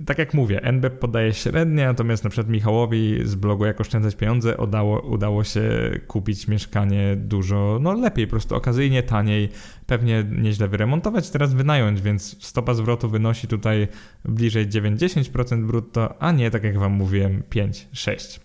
tak 0.06 0.18
jak 0.18 0.34
mówię, 0.34 0.62
NBEP 0.64 1.00
podaje 1.00 1.34
średnie, 1.34 1.86
natomiast 1.86 2.24
na 2.24 2.30
przykład 2.30 2.50
Michałowi 2.50 3.20
z 3.24 3.36
blogu 3.36 3.66
Jak 3.66 3.82
oszczędzać 3.82 4.16
pieniądze 4.16 4.58
udało, 4.58 5.02
udało 5.02 5.44
się 5.44 5.62
kupić 6.08 6.48
mieszkanie 6.48 7.16
dużo, 7.16 7.80
no 7.82 7.94
lepiej, 7.94 8.28
po 8.28 8.32
prostu 8.32 8.56
okazyjnie 8.56 9.04
taniej, 9.04 9.50
pewnie 9.86 10.24
nieźle 10.32 10.68
wyremontować, 10.68 11.30
teraz 11.30 11.54
wynająć, 11.54 12.02
więc 12.02 12.44
stopa 12.44 12.74
zwrotu 12.74 13.10
wynosi 13.10 13.48
tutaj 13.48 13.88
bliżej 14.26 14.68
9-10% 14.68 15.66
brutto, 15.66 16.22
a 16.22 16.32
nie 16.32 16.52
tak 16.52 16.64
jak 16.64 16.80
Wam 16.80 16.92
mówiłem 16.92 17.44
5-6%. 17.50 18.45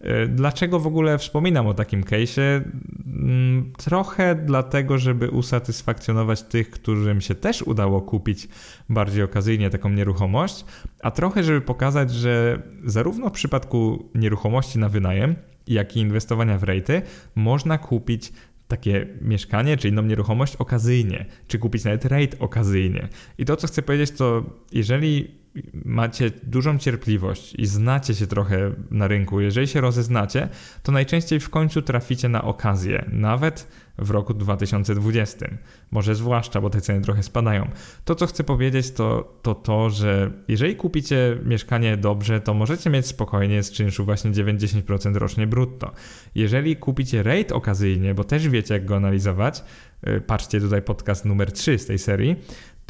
E, 0.00 0.26
dlaczego 0.26 0.80
w 0.80 0.86
ogóle 0.86 1.18
wspominam 1.18 1.66
o 1.66 1.74
takim 1.74 2.04
case'ie? 2.04 2.62
Mm, 3.06 3.72
trochę 3.78 4.34
dlatego, 4.34 4.98
żeby 4.98 5.30
usatysfakcjonować 5.30 6.42
tych, 6.42 6.70
którym 6.70 7.20
się 7.20 7.34
też 7.34 7.62
udało 7.62 8.00
kupić 8.00 8.48
bardziej 8.88 9.22
okazyjnie 9.22 9.70
taką 9.70 9.88
nieruchomość, 9.88 10.64
a 11.02 11.10
trochę, 11.10 11.44
żeby 11.44 11.60
pokazać, 11.60 12.10
że 12.10 12.62
zarówno 12.84 13.28
w 13.28 13.32
przypadku 13.32 14.08
nieruchomości 14.14 14.78
na 14.78 14.88
wynajem, 14.88 15.36
jak 15.66 15.96
i 15.96 16.00
inwestowania 16.00 16.58
w 16.58 16.62
rejty 16.62 17.02
można 17.34 17.78
kupić 17.78 18.32
takie 18.68 19.06
mieszkanie 19.20 19.76
czy 19.76 19.88
inną 19.88 20.02
nieruchomość 20.02 20.56
okazyjnie, 20.56 21.26
czy 21.48 21.58
kupić 21.58 21.84
nawet 21.84 22.04
rate 22.04 22.38
okazyjnie. 22.38 23.08
I 23.38 23.44
to, 23.44 23.56
co 23.56 23.66
chcę 23.66 23.82
powiedzieć, 23.82 24.10
to 24.10 24.44
jeżeli 24.72 25.39
macie 25.84 26.30
dużą 26.42 26.78
cierpliwość 26.78 27.54
i 27.54 27.66
znacie 27.66 28.14
się 28.14 28.26
trochę 28.26 28.72
na 28.90 29.08
rynku, 29.08 29.40
jeżeli 29.40 29.66
się 29.66 29.80
rozeznacie, 29.80 30.48
to 30.82 30.92
najczęściej 30.92 31.40
w 31.40 31.50
końcu 31.50 31.82
traficie 31.82 32.28
na 32.28 32.44
okazję, 32.44 33.04
nawet 33.12 33.68
w 33.98 34.10
roku 34.10 34.34
2020. 34.34 35.46
Może 35.90 36.14
zwłaszcza, 36.14 36.60
bo 36.60 36.70
te 36.70 36.80
ceny 36.80 37.00
trochę 37.00 37.22
spadają. 37.22 37.70
To, 38.04 38.14
co 38.14 38.26
chcę 38.26 38.44
powiedzieć, 38.44 38.90
to, 38.90 39.38
to 39.42 39.54
to, 39.54 39.90
że 39.90 40.30
jeżeli 40.48 40.76
kupicie 40.76 41.38
mieszkanie 41.44 41.96
dobrze, 41.96 42.40
to 42.40 42.54
możecie 42.54 42.90
mieć 42.90 43.06
spokojnie 43.06 43.62
z 43.62 43.72
czynszu 43.72 44.04
właśnie 44.04 44.30
90% 44.30 45.16
rocznie 45.16 45.46
brutto. 45.46 45.92
Jeżeli 46.34 46.76
kupicie 46.76 47.22
rate 47.22 47.54
okazyjnie, 47.54 48.14
bo 48.14 48.24
też 48.24 48.48
wiecie, 48.48 48.74
jak 48.74 48.84
go 48.84 48.96
analizować, 48.96 49.64
y, 50.08 50.20
patrzcie 50.20 50.60
tutaj 50.60 50.82
podcast 50.82 51.24
numer 51.24 51.52
3 51.52 51.78
z 51.78 51.86
tej 51.86 51.98
serii, 51.98 52.36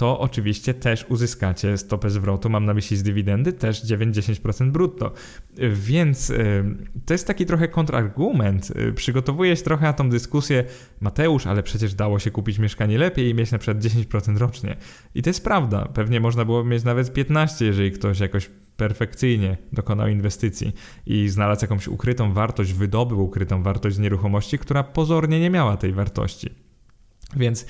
to 0.01 0.21
oczywiście 0.21 0.75
też 0.75 1.07
uzyskacie 1.09 1.79
stopę 1.79 2.11
zwrotu, 2.11 2.51
mam 2.51 2.65
na 2.65 2.75
myśli 2.75 2.97
z 2.97 3.03
dywidendy, 3.03 3.53
też 3.53 3.85
9-10% 3.85 4.71
brutto. 4.71 5.13
Więc 5.73 6.31
y, 6.31 6.65
to 7.07 7.15
jest 7.15 7.27
taki 7.27 7.47
trochę 7.47 7.69
kontrargument. 7.69 8.71
Y, 8.71 8.93
przygotowuję 8.93 9.57
się 9.57 9.63
trochę 9.63 9.87
na 9.87 9.93
tą 9.93 10.11
dyskusję, 10.11 10.65
Mateusz, 11.01 11.47
ale 11.47 11.63
przecież 11.63 11.95
dało 11.95 12.19
się 12.19 12.31
kupić 12.31 12.59
mieszkanie 12.59 12.99
lepiej 12.99 13.31
i 13.31 13.35
mieć 13.35 13.53
na 13.53 13.59
przykład 13.59 13.85
10% 13.85 14.37
rocznie. 14.37 14.77
I 15.15 15.23
to 15.23 15.31
jest 15.31 15.45
prawda. 15.45 15.89
Pewnie 15.95 16.21
można 16.21 16.45
było 16.45 16.65
mieć 16.65 16.85
nawet 16.85 17.13
15, 17.13 17.65
jeżeli 17.65 17.93
ktoś 17.93 18.21
jakoś 18.21 18.51
perfekcyjnie 18.77 19.57
dokonał 19.73 20.09
inwestycji 20.09 20.73
i 21.07 21.29
znalazł 21.29 21.65
jakąś 21.65 21.89
ukrytą 21.89 22.33
wartość, 22.33 22.73
wydobył 22.73 23.21
ukrytą 23.21 23.63
wartość 23.63 23.97
z 23.97 23.99
nieruchomości, 23.99 24.59
która 24.59 24.83
pozornie 24.83 25.41
nie 25.41 25.51
miała 25.51 25.77
tej 25.77 25.93
wartości. 25.93 26.55
Więc 27.37 27.67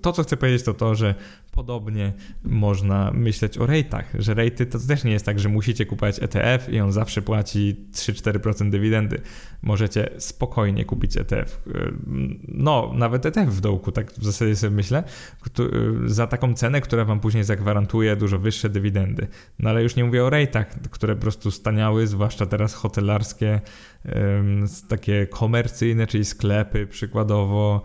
to, 0.00 0.12
co 0.12 0.22
chcę 0.22 0.36
powiedzieć, 0.36 0.62
to 0.62 0.74
to, 0.74 0.94
że 0.94 1.14
podobnie 1.52 2.12
można 2.44 3.10
myśleć 3.14 3.58
o 3.58 3.66
rejtach, 3.66 4.12
że 4.18 4.34
rejty 4.34 4.66
to 4.66 4.78
też 4.78 5.04
nie 5.04 5.12
jest 5.12 5.26
tak, 5.26 5.38
że 5.38 5.48
musicie 5.48 5.86
kupować 5.86 6.22
ETF 6.22 6.68
i 6.72 6.80
on 6.80 6.92
zawsze 6.92 7.22
płaci 7.22 7.86
3-4% 7.92 8.70
dywidendy. 8.70 9.20
Możecie 9.62 10.10
spokojnie 10.18 10.84
kupić 10.84 11.16
ETF. 11.16 11.62
No, 12.48 12.92
nawet 12.94 13.26
ETF 13.26 13.48
w 13.48 13.60
dołku, 13.60 13.92
tak 13.92 14.12
w 14.12 14.24
zasadzie 14.24 14.56
sobie 14.56 14.76
myślę, 14.76 15.04
za 16.04 16.26
taką 16.26 16.54
cenę, 16.54 16.80
która 16.80 17.04
wam 17.04 17.20
później 17.20 17.44
zagwarantuje 17.44 18.16
dużo 18.16 18.38
wyższe 18.38 18.68
dywidendy. 18.68 19.26
No 19.58 19.70
ale 19.70 19.82
już 19.82 19.96
nie 19.96 20.04
mówię 20.04 20.24
o 20.24 20.30
rejtach, 20.30 20.66
które 20.90 21.14
po 21.14 21.22
prostu 21.22 21.50
staniały, 21.50 22.06
zwłaszcza 22.06 22.46
teraz 22.46 22.74
hotelarskie, 22.74 23.60
takie 24.88 25.26
komercyjne, 25.26 26.06
czyli 26.06 26.24
sklepy 26.24 26.86
przykładowo, 26.86 27.82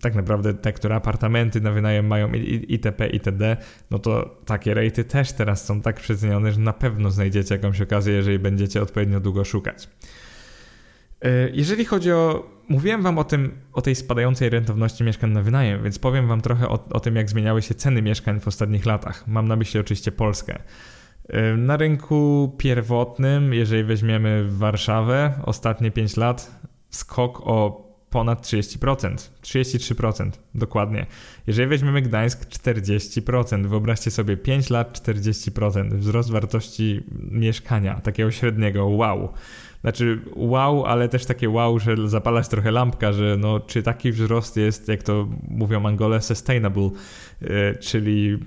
tak 0.00 0.14
naprawdę 0.14 0.54
te, 0.54 0.72
które 0.72 0.94
apartamenty 0.94 1.60
na 1.60 1.72
wynajem 1.72 2.06
mają 2.06 2.32
itp. 2.68 3.06
itd., 3.06 3.56
no 3.90 3.98
to 3.98 4.38
takie 4.44 4.74
rejty 4.74 5.04
też 5.04 5.32
teraz 5.32 5.64
są 5.64 5.80
tak 5.80 5.96
przecenione, 5.96 6.52
że 6.52 6.60
na 6.60 6.72
pewno 6.72 7.10
znajdziecie 7.10 7.54
jakąś 7.54 7.80
okazję, 7.80 8.14
jeżeli 8.14 8.38
będziecie 8.38 8.82
odpowiednio 8.82 9.20
długo 9.20 9.44
szukać. 9.44 9.88
E, 11.22 11.50
jeżeli 11.50 11.84
chodzi 11.84 12.12
o. 12.12 12.58
Mówiłem 12.68 13.02
Wam 13.02 13.18
o, 13.18 13.24
tym, 13.24 13.58
o 13.72 13.82
tej 13.82 13.94
spadającej 13.94 14.50
rentowności 14.50 15.04
mieszkań 15.04 15.30
na 15.30 15.42
wynajem, 15.42 15.82
więc 15.82 15.98
powiem 15.98 16.28
Wam 16.28 16.40
trochę 16.40 16.68
o, 16.68 16.88
o 16.92 17.00
tym, 17.00 17.16
jak 17.16 17.30
zmieniały 17.30 17.62
się 17.62 17.74
ceny 17.74 18.02
mieszkań 18.02 18.40
w 18.40 18.48
ostatnich 18.48 18.86
latach. 18.86 19.26
Mam 19.26 19.48
na 19.48 19.56
myśli 19.56 19.80
oczywiście 19.80 20.12
Polskę. 20.12 20.58
Na 21.56 21.76
rynku 21.76 22.54
pierwotnym, 22.58 23.54
jeżeli 23.54 23.84
weźmiemy 23.84 24.44
Warszawę, 24.48 25.32
ostatnie 25.44 25.90
5 25.90 26.16
lat, 26.16 26.60
skok 26.90 27.40
o 27.44 27.87
ponad 28.10 28.46
30%, 28.46 29.30
33% 29.42 30.30
dokładnie. 30.54 31.06
Jeżeli 31.46 31.68
weźmiemy 31.68 32.02
Gdańsk 32.02 32.46
40%, 32.46 33.66
wyobraźcie 33.66 34.10
sobie 34.10 34.36
5 34.36 34.70
lat 34.70 35.00
40% 35.00 35.94
wzrost 35.94 36.30
wartości 36.30 37.00
mieszkania, 37.30 38.00
takiego 38.00 38.30
średniego, 38.30 38.86
wow. 38.86 39.32
Znaczy 39.80 40.20
wow, 40.36 40.86
ale 40.86 41.08
też 41.08 41.26
takie 41.26 41.48
wow, 41.50 41.78
że 41.78 42.08
zapalać 42.08 42.48
trochę 42.48 42.70
lampka, 42.70 43.12
że 43.12 43.36
no, 43.38 43.60
czy 43.60 43.82
taki 43.82 44.12
wzrost 44.12 44.56
jest, 44.56 44.88
jak 44.88 45.02
to 45.02 45.28
mówią 45.48 45.86
Angole, 45.86 46.22
sustainable, 46.22 46.90
czyli 47.80 48.38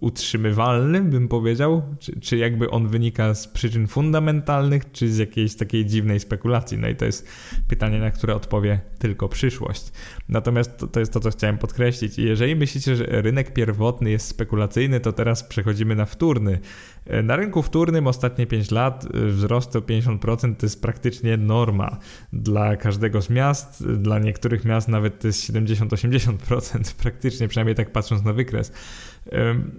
utrzymywalny, 0.00 1.00
bym 1.00 1.28
powiedział, 1.28 1.82
czy, 1.98 2.20
czy 2.20 2.36
jakby 2.36 2.70
on 2.70 2.88
wynika 2.88 3.34
z 3.34 3.48
przyczyn 3.48 3.86
fundamentalnych, 3.86 4.92
czy 4.92 5.12
z 5.12 5.18
jakiejś 5.18 5.54
takiej 5.54 5.86
dziwnej 5.86 6.20
spekulacji. 6.20 6.78
No 6.78 6.88
i 6.88 6.96
to 6.96 7.04
jest 7.04 7.28
pytanie, 7.68 7.98
na 7.98 8.10
które 8.10 8.34
odpowie 8.34 8.80
tylko 8.98 9.28
przyszłość. 9.28 9.92
Natomiast 10.28 10.76
to, 10.76 10.86
to 10.86 11.00
jest 11.00 11.12
to, 11.12 11.20
co 11.20 11.30
chciałem 11.30 11.58
podkreślić. 11.58 12.18
Jeżeli 12.18 12.56
myślicie, 12.56 12.96
że 12.96 13.04
rynek 13.08 13.52
pierwotny 13.52 14.10
jest 14.10 14.28
spekulacyjny, 14.28 15.00
to 15.00 15.12
teraz 15.12 15.44
przechodzimy 15.44 15.94
na 15.94 16.06
wtórny. 16.06 16.60
E, 17.06 17.22
na 17.22 17.36
rynku 17.36 17.62
wtórnym 17.62 18.06
ostatnie 18.06 18.46
5 18.46 18.70
lat 18.70 19.04
e, 19.04 19.26
wzrost 19.26 19.76
o 19.76 19.80
50% 19.80 20.56
to 20.56 20.66
jest 20.66 20.82
praktycznie 20.82 21.36
norma 21.36 21.98
dla 22.32 22.76
każdego 22.76 23.22
z 23.22 23.30
miast. 23.30 23.86
Dla 23.96 24.18
niektórych 24.18 24.64
miast 24.64 24.88
nawet 24.88 25.20
to 25.20 25.26
jest 25.26 25.52
70-80%, 25.52 26.94
praktycznie, 27.02 27.48
przynajmniej 27.48 27.74
tak 27.74 27.92
patrząc 27.92 28.24
na 28.24 28.29
wykres. 28.32 28.72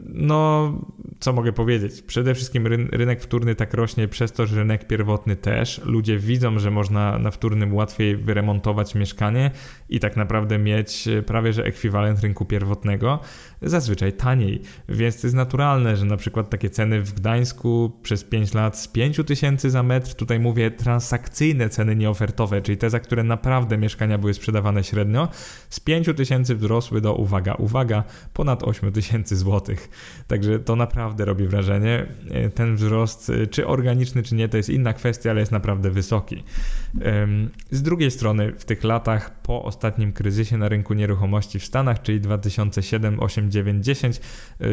No, 0.06 0.72
co 1.20 1.34
mogę 1.34 1.54
powiedzieć? 1.54 2.02
Przede 2.02 2.36
wszystkim 2.36 2.68
rynek 2.92 3.22
wtórny 3.22 3.56
tak 3.56 3.74
rośnie 3.74 4.08
przez 4.08 4.32
to, 4.32 4.46
że 4.46 4.56
rynek 4.56 4.88
pierwotny 4.88 5.36
też. 5.36 5.82
Ludzie 5.86 6.18
widzą, 6.20 6.60
że 6.60 6.72
można 6.72 7.20
na 7.20 7.32
wtórnym 7.32 7.74
łatwiej 7.74 8.18
wyremontować 8.18 8.96
mieszkanie 8.96 9.52
i 9.92 10.00
tak 10.00 10.18
naprawdę 10.18 10.58
mieć 10.58 11.08
prawie 11.26 11.54
że 11.54 11.64
ekwiwalent 11.64 12.20
rynku 12.20 12.46
pierwotnego, 12.46 13.20
zazwyczaj 13.62 14.14
taniej. 14.14 14.62
Więc 14.90 15.22
to 15.22 15.28
jest 15.28 15.36
naturalne, 15.36 15.98
że 15.98 16.06
na 16.06 16.18
przykład 16.18 16.50
takie 16.50 16.70
ceny 16.70 17.02
w 17.02 17.14
Gdańsku 17.14 17.92
przez 18.04 18.24
5 18.24 18.54
lat 18.54 18.78
z 18.78 18.88
5 18.88 19.20
tysięcy 19.28 19.70
za 19.70 19.84
metr, 19.84 20.14
tutaj 20.14 20.40
mówię 20.40 20.72
transakcyjne 20.72 21.70
ceny 21.70 21.96
nieofertowe, 21.96 22.62
czyli 22.62 22.78
te, 22.78 22.90
za 22.90 23.00
które 23.00 23.24
naprawdę 23.24 23.78
mieszkania 23.78 24.18
były 24.18 24.34
sprzedawane 24.34 24.84
średnio, 24.84 25.30
z 25.70 25.80
5 25.80 26.10
tysięcy 26.16 26.56
wzrosły 26.56 27.02
do, 27.02 27.14
uwaga, 27.14 27.54
uwaga, 27.54 28.04
ponad 28.34 28.64
8 28.64 28.92
tysięcy 28.92 29.36
złotych. 29.36 29.90
Także 30.28 30.60
to 30.60 30.76
naprawdę 30.76 31.26
robi 31.26 31.48
wrażenie. 31.48 32.06
Ten 32.56 32.76
wzrost, 32.76 33.32
czy 33.52 33.68
organiczny, 33.68 34.24
czy 34.24 34.36
nie, 34.36 34.50
to 34.50 34.58
jest 34.58 34.70
inna 34.70 34.94
kwestia, 34.94 35.30
ale 35.30 35.40
jest 35.40 35.52
naprawdę 35.52 35.92
wysoki. 35.92 36.44
Z 37.72 37.82
drugiej 37.82 38.12
strony, 38.12 38.54
w 38.58 38.66
tych 38.66 38.84
latach 38.84 39.42
po 39.42 39.64
ostatnim 39.64 39.81
kryzysie 40.14 40.58
na 40.58 40.70
rynku 40.70 40.94
nieruchomości 40.94 41.60
w 41.60 41.66
Stanach, 41.66 42.02
czyli 42.02 42.22
2007, 42.22 43.20
8, 43.20 43.52
9, 43.52 43.86
10, 43.86 44.22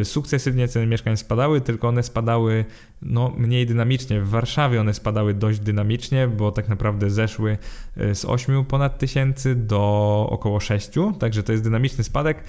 sukcesywnie 0.03 0.67
ceny 0.67 0.85
mieszkań 0.85 1.17
spadały, 1.17 1.61
tylko 1.61 1.87
one 1.87 2.03
spadały 2.03 2.65
no, 3.01 3.33
mniej 3.37 3.65
dynamicznie. 3.65 4.21
W 4.21 4.29
Warszawie 4.29 4.81
one 4.81 4.93
spadały 4.93 5.33
dość 5.33 5.59
dynamicznie, 5.59 6.27
bo 6.27 6.51
tak 6.51 6.69
naprawdę 6.69 7.09
zeszły 7.09 7.57
e, 7.97 8.15
z 8.15 8.25
8 8.25 8.65
ponad 8.65 8.99
tysięcy 8.99 9.55
do 9.55 10.27
około 10.29 10.59
6, 10.59 10.89
także 11.19 11.43
to 11.43 11.51
jest 11.51 11.63
dynamiczny 11.63 12.03
spadek. 12.03 12.37
E, 12.37 12.43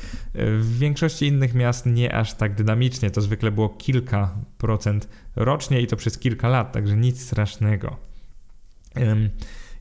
w 0.56 0.78
większości 0.78 1.26
innych 1.26 1.54
miast 1.54 1.86
nie 1.86 2.14
aż 2.14 2.34
tak 2.34 2.54
dynamicznie, 2.54 3.10
to 3.10 3.20
zwykle 3.20 3.50
było 3.50 3.68
kilka 3.68 4.34
procent 4.58 5.08
rocznie 5.36 5.80
i 5.80 5.86
to 5.86 5.96
przez 5.96 6.18
kilka 6.18 6.48
lat, 6.48 6.72
także 6.72 6.96
nic 6.96 7.22
strasznego. 7.22 7.96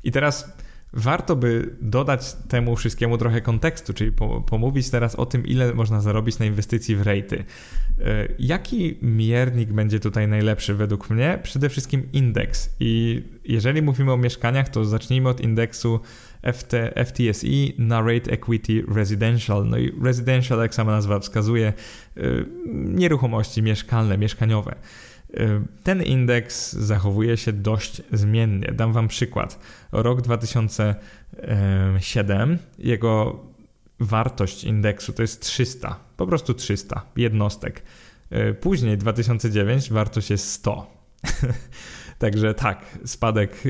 I 0.04 0.12
teraz 0.12 0.58
warto 0.94 1.36
by 1.36 1.76
dodać 1.82 2.34
temu 2.48 2.76
wszystkiemu 2.76 3.18
trochę 3.18 3.42
kontekstu, 3.42 3.94
czyli 3.94 4.12
pomówić 4.46 4.90
teraz 4.90 5.16
o 5.16 5.26
tym, 5.26 5.46
ile 5.46 5.74
można 5.74 6.02
zarobić 6.02 6.40
na 6.40 6.46
inwestycji 6.46 6.96
w 6.96 7.02
rejty. 7.02 7.44
E, 8.00 8.28
jaki 8.40 8.98
miernik 9.02 9.74
będzie 9.74 10.00
tutaj 10.00 10.28
najlepszy 10.28 10.76
według 10.76 11.10
mnie? 11.10 11.40
Przede 11.44 11.70
wszystkim 11.70 12.10
indeks. 12.14 12.76
I 12.80 13.24
jeżeli 13.46 13.82
mówimy 13.82 14.12
o 14.12 14.18
mieszkaniach, 14.18 14.70
to 14.70 14.86
zacznijmy 14.86 15.30
od 15.30 15.42
indeksu 15.42 16.00
FT, 16.54 16.74
FTSE 17.06 17.48
na 17.78 18.02
Rate 18.02 18.32
Equity 18.32 18.84
Residential. 18.96 19.66
No 19.66 19.78
i 19.78 19.94
residential, 20.04 20.60
jak 20.60 20.76
sama 20.76 20.92
nazwa 20.92 21.20
wskazuje, 21.20 21.68
e, 21.68 22.22
nieruchomości 22.76 23.64
mieszkalne, 23.64 24.18
mieszkaniowe. 24.18 24.76
E, 25.34 25.64
ten 25.84 26.04
indeks 26.04 26.74
zachowuje 26.74 27.38
się 27.38 27.54
dość 27.54 28.02
zmiennie. 28.12 28.72
Dam 28.72 28.94
Wam 28.94 29.08
przykład. 29.08 29.60
Rok 29.92 30.22
2007, 30.22 32.58
jego 32.80 33.40
wartość 34.00 34.64
indeksu 34.64 35.14
to 35.14 35.22
jest 35.22 35.42
300, 35.42 36.00
po 36.18 36.28
prostu 36.28 36.54
300 36.54 37.06
jednostek. 37.16 37.84
E, 38.30 38.54
później 38.54 38.98
2009 38.98 39.90
wartość 39.90 40.30
jest 40.30 40.52
100. 40.52 41.00
Także 42.20 42.54
tak, 42.54 43.00
spadek 43.06 43.64
e, 43.66 43.70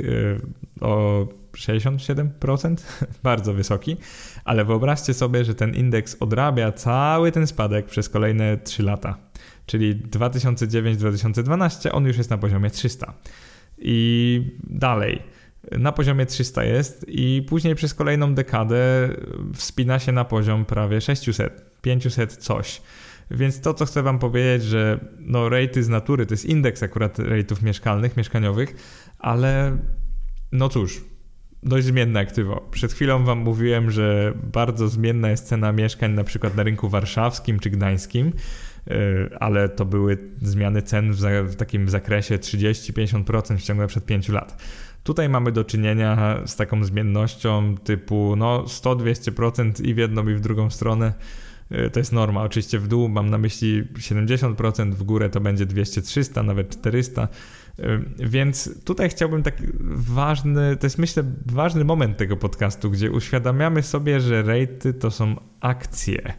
o 0.85 1.27
67%, 1.53 2.75
bardzo 3.23 3.53
wysoki, 3.53 3.97
ale 4.45 4.65
wyobraźcie 4.65 5.13
sobie, 5.13 5.45
że 5.45 5.55
ten 5.55 5.75
indeks 5.75 6.17
odrabia 6.19 6.71
cały 6.71 7.31
ten 7.31 7.47
spadek 7.47 7.85
przez 7.85 8.09
kolejne 8.09 8.57
3 8.57 8.83
lata. 8.83 9.28
Czyli 9.69 9.95
2009-2012 9.95 11.89
on 11.91 12.05
już 12.05 12.17
jest 12.17 12.29
na 12.29 12.37
poziomie 12.37 12.69
300. 12.69 13.13
I 13.77 14.41
dalej 14.63 15.21
na 15.71 15.91
poziomie 15.91 16.25
300 16.25 16.63
jest 16.63 17.05
i 17.07 17.45
później 17.49 17.75
przez 17.75 17.93
kolejną 17.93 18.35
dekadę 18.35 19.09
wspina 19.53 19.99
się 19.99 20.11
na 20.11 20.25
poziom 20.25 20.65
prawie 20.65 21.01
600, 21.01 21.81
500 21.81 22.37
coś. 22.37 22.81
Więc 23.31 23.61
to, 23.61 23.73
co 23.73 23.85
chcę 23.85 24.03
Wam 24.03 24.19
powiedzieć, 24.19 24.63
że 24.63 24.99
no 25.19 25.49
rejty 25.49 25.83
z 25.83 25.89
natury 25.89 26.25
to 26.25 26.33
jest 26.33 26.45
indeks 26.45 26.83
akurat 26.83 27.19
rejtów 27.19 27.61
mieszkalnych, 27.61 28.17
mieszkaniowych, 28.17 28.75
ale 29.19 29.77
no 30.51 30.69
cóż, 30.69 31.01
dość 31.63 31.85
zmienne 31.85 32.19
aktywo. 32.19 32.67
Przed 32.71 32.93
chwilą 32.93 33.23
Wam 33.23 33.39
mówiłem, 33.39 33.91
że 33.91 34.33
bardzo 34.53 34.87
zmienna 34.87 35.29
jest 35.29 35.47
cena 35.47 35.71
mieszkań 35.71 36.11
na 36.11 36.23
przykład 36.23 36.55
na 36.55 36.63
rynku 36.63 36.89
warszawskim 36.89 37.59
czy 37.59 37.69
gdańskim, 37.69 38.33
ale 39.39 39.69
to 39.69 39.85
były 39.85 40.17
zmiany 40.41 40.81
cen 40.81 41.13
w, 41.43 41.55
takim 41.55 41.89
zakresie 41.89 42.37
30-50% 42.37 43.57
w 43.57 43.61
ciągu 43.61 43.87
przed 43.87 44.05
5 44.05 44.29
lat. 44.29 44.63
Tutaj 45.03 45.29
mamy 45.29 45.51
do 45.51 45.63
czynienia 45.63 46.41
z 46.45 46.55
taką 46.55 46.83
zmiennością 46.83 47.75
typu 47.77 48.35
no 48.37 48.63
100-200% 48.63 49.85
i 49.85 49.93
w 49.93 49.97
jedną 49.97 50.27
i 50.27 50.33
w 50.33 50.39
drugą 50.39 50.69
stronę. 50.69 51.13
Y, 51.71 51.89
to 51.89 51.99
jest 51.99 52.11
norma. 52.11 52.43
Oczywiście 52.43 52.79
w 52.79 52.87
dół 52.87 53.09
mam 53.09 53.29
na 53.29 53.37
myśli 53.37 53.83
70%, 53.83 54.91
w 54.91 55.03
górę 55.03 55.29
to 55.29 55.39
będzie 55.39 55.65
200-300, 55.65 56.45
nawet 56.45 56.79
400. 56.79 57.27
Y, 57.79 57.83
więc 58.19 58.83
tutaj 58.83 59.09
chciałbym 59.09 59.43
tak 59.43 59.55
ważny, 59.91 60.77
to 60.77 60.85
jest 60.85 60.97
myślę 60.97 61.23
ważny 61.45 61.83
moment 61.83 62.17
tego 62.17 62.37
podcastu, 62.37 62.91
gdzie 62.91 63.11
uświadamiamy 63.11 63.83
sobie, 63.83 64.21
że 64.21 64.41
rejty 64.41 64.93
to 64.93 65.11
są 65.11 65.35
akcje. 65.59 66.33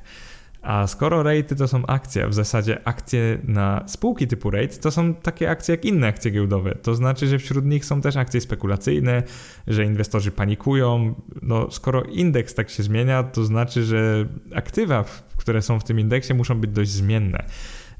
A 0.62 0.86
skoro 0.86 1.22
rejty 1.22 1.56
to 1.56 1.68
są 1.68 1.86
akcje, 1.86 2.28
w 2.28 2.34
zasadzie 2.34 2.88
akcje 2.88 3.38
na 3.44 3.84
spółki 3.86 4.26
typu 4.26 4.50
rate, 4.50 4.76
to 4.76 4.90
są 4.90 5.14
takie 5.14 5.50
akcje 5.50 5.74
jak 5.74 5.84
inne 5.84 6.08
akcje 6.08 6.30
giełdowe. 6.30 6.74
To 6.82 6.94
znaczy, 6.94 7.26
że 7.26 7.38
wśród 7.38 7.64
nich 7.64 7.84
są 7.84 8.00
też 8.00 8.16
akcje 8.16 8.40
spekulacyjne, 8.40 9.22
że 9.66 9.84
inwestorzy 9.84 10.30
panikują. 10.30 11.14
No, 11.42 11.70
skoro 11.70 12.02
indeks 12.02 12.54
tak 12.54 12.70
się 12.70 12.82
zmienia, 12.82 13.22
to 13.22 13.44
znaczy, 13.44 13.84
że 13.84 14.26
aktywa, 14.54 15.04
które 15.36 15.62
są 15.62 15.80
w 15.80 15.84
tym 15.84 16.00
indeksie, 16.00 16.34
muszą 16.34 16.60
być 16.60 16.70
dość 16.70 16.90
zmienne. 16.90 17.44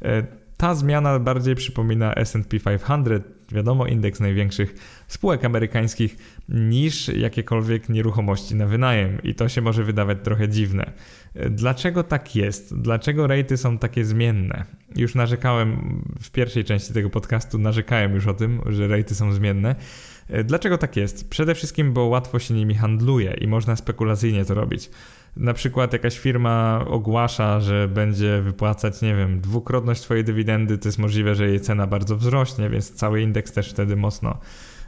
E, 0.02 0.40
ta 0.56 0.74
zmiana 0.74 1.18
bardziej 1.18 1.54
przypomina 1.54 2.14
SP 2.30 2.52
500, 2.60 3.22
wiadomo, 3.52 3.86
indeks 3.86 4.20
największych 4.20 4.74
spółek 5.08 5.44
amerykańskich, 5.44 6.16
niż 6.48 7.08
jakiekolwiek 7.08 7.88
nieruchomości 7.88 8.54
na 8.54 8.66
wynajem. 8.66 9.22
I 9.22 9.34
to 9.34 9.48
się 9.48 9.60
może 9.60 9.84
wydawać 9.84 10.18
trochę 10.22 10.48
dziwne. 10.48 10.92
Dlaczego 11.50 12.02
tak 12.02 12.36
jest? 12.36 12.80
Dlaczego 12.80 13.26
rejty 13.26 13.56
są 13.56 13.78
takie 13.78 14.04
zmienne? 14.04 14.64
Już 14.96 15.14
narzekałem 15.14 16.02
w 16.22 16.30
pierwszej 16.30 16.64
części 16.64 16.92
tego 16.92 17.10
podcastu, 17.10 17.58
narzekałem 17.58 18.14
już 18.14 18.26
o 18.26 18.34
tym, 18.34 18.60
że 18.66 18.88
rejty 18.88 19.14
są 19.14 19.32
zmienne. 19.32 19.74
Dlaczego 20.44 20.78
tak 20.78 20.96
jest? 20.96 21.30
Przede 21.30 21.54
wszystkim, 21.54 21.92
bo 21.92 22.04
łatwo 22.04 22.38
się 22.38 22.54
nimi 22.54 22.74
handluje 22.74 23.34
i 23.40 23.46
można 23.46 23.76
spekulacyjnie 23.76 24.44
to 24.44 24.54
robić. 24.54 24.90
Na 25.36 25.54
przykład 25.54 25.92
jakaś 25.92 26.18
firma 26.18 26.84
ogłasza, 26.86 27.60
że 27.60 27.88
będzie 27.88 28.42
wypłacać, 28.42 29.02
nie 29.02 29.14
wiem, 29.14 29.40
dwukrotność 29.40 30.00
swojej 30.00 30.24
dywidendy, 30.24 30.78
to 30.78 30.88
jest 30.88 30.98
możliwe, 30.98 31.34
że 31.34 31.48
jej 31.48 31.60
cena 31.60 31.86
bardzo 31.86 32.16
wzrośnie, 32.16 32.70
więc 32.70 32.90
cały 32.90 33.22
indeks 33.22 33.52
też 33.52 33.70
wtedy 33.70 33.96
mocno 33.96 34.38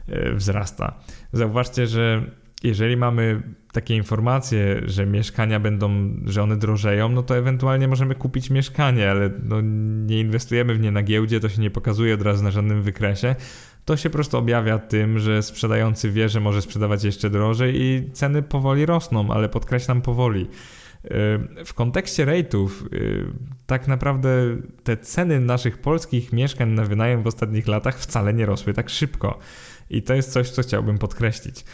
e, 0.07 0.33
wzrasta. 0.33 0.93
Zauważcie, 1.33 1.87
że 1.87 2.23
jeżeli 2.63 2.97
mamy 2.97 3.41
takie 3.71 3.95
informacje, 3.95 4.81
że 4.85 5.05
mieszkania 5.05 5.59
będą, 5.59 6.09
że 6.25 6.43
one 6.43 6.57
drożeją, 6.57 7.09
no 7.09 7.23
to 7.23 7.37
ewentualnie 7.37 7.87
możemy 7.87 8.15
kupić 8.15 8.49
mieszkanie, 8.49 9.11
ale 9.11 9.29
no 9.43 9.61
nie 10.05 10.19
inwestujemy 10.19 10.73
w 10.73 10.79
nie 10.79 10.91
na 10.91 11.03
giełdzie, 11.03 11.39
to 11.39 11.49
się 11.49 11.61
nie 11.61 11.71
pokazuje 11.71 12.13
od 12.13 12.21
razu 12.21 12.43
na 12.43 12.51
żadnym 12.51 12.81
wykresie. 12.81 13.35
To 13.85 13.97
się 13.97 14.09
po 14.09 14.13
prostu 14.13 14.37
objawia 14.37 14.79
tym, 14.79 15.19
że 15.19 15.43
sprzedający 15.43 16.11
wie, 16.11 16.29
że 16.29 16.39
może 16.39 16.61
sprzedawać 16.61 17.03
jeszcze 17.03 17.29
drożej 17.29 17.81
i 17.81 18.11
ceny 18.11 18.41
powoli 18.41 18.85
rosną, 18.85 19.31
ale 19.31 19.49
podkreślam 19.49 20.01
powoli. 20.01 20.47
W 21.65 21.73
kontekście 21.73 22.25
rate'ów, 22.25 22.69
tak 23.65 23.87
naprawdę 23.87 24.29
te 24.83 24.97
ceny 24.97 25.39
naszych 25.39 25.77
polskich 25.77 26.33
mieszkań 26.33 26.69
na 26.69 26.83
wynajem 26.83 27.23
w 27.23 27.27
ostatnich 27.27 27.67
latach 27.67 27.99
wcale 27.99 28.33
nie 28.33 28.45
rosły 28.45 28.73
tak 28.73 28.89
szybko. 28.89 29.39
I 29.89 30.01
to 30.01 30.13
jest 30.13 30.31
coś, 30.31 30.49
co 30.49 30.61
chciałbym 30.61 30.97
podkreślić. 30.97 31.65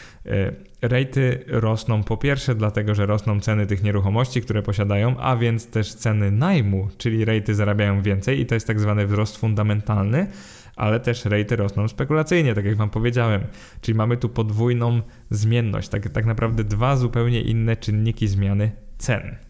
Rejty 0.82 1.44
rosną 1.48 2.04
po 2.04 2.18
pierwsze 2.18 2.56
dlatego, 2.56 2.96
że 2.96 3.06
rosną 3.06 3.40
ceny 3.40 3.68
tych 3.68 3.84
nieruchomości, 3.84 4.42
które 4.42 4.62
posiadają, 4.62 5.18
a 5.18 5.36
więc 5.36 5.68
też 5.68 5.94
ceny 5.94 6.32
najmu, 6.32 6.88
czyli 6.98 7.26
rejty 7.26 7.56
zarabiają 7.56 8.02
więcej 8.02 8.40
i 8.40 8.46
to 8.46 8.56
jest 8.56 8.68
tak 8.68 8.80
zwany 8.80 9.08
wzrost 9.08 9.38
fundamentalny, 9.38 10.28
ale 10.76 11.00
też 11.00 11.26
rejty 11.26 11.56
rosną 11.56 11.88
spekulacyjnie, 11.88 12.56
tak 12.56 12.66
jak 12.66 12.76
Wam 12.76 12.90
powiedziałem. 12.90 13.42
Czyli 13.82 13.98
mamy 13.98 14.18
tu 14.18 14.30
podwójną 14.30 15.02
zmienność, 15.30 15.90
tak, 15.90 16.10
tak 16.10 16.26
naprawdę 16.26 16.64
dwa 16.64 16.96
zupełnie 16.96 17.42
inne 17.42 17.78
czynniki 17.78 18.28
zmiany 18.28 18.72
cen. 18.98 19.49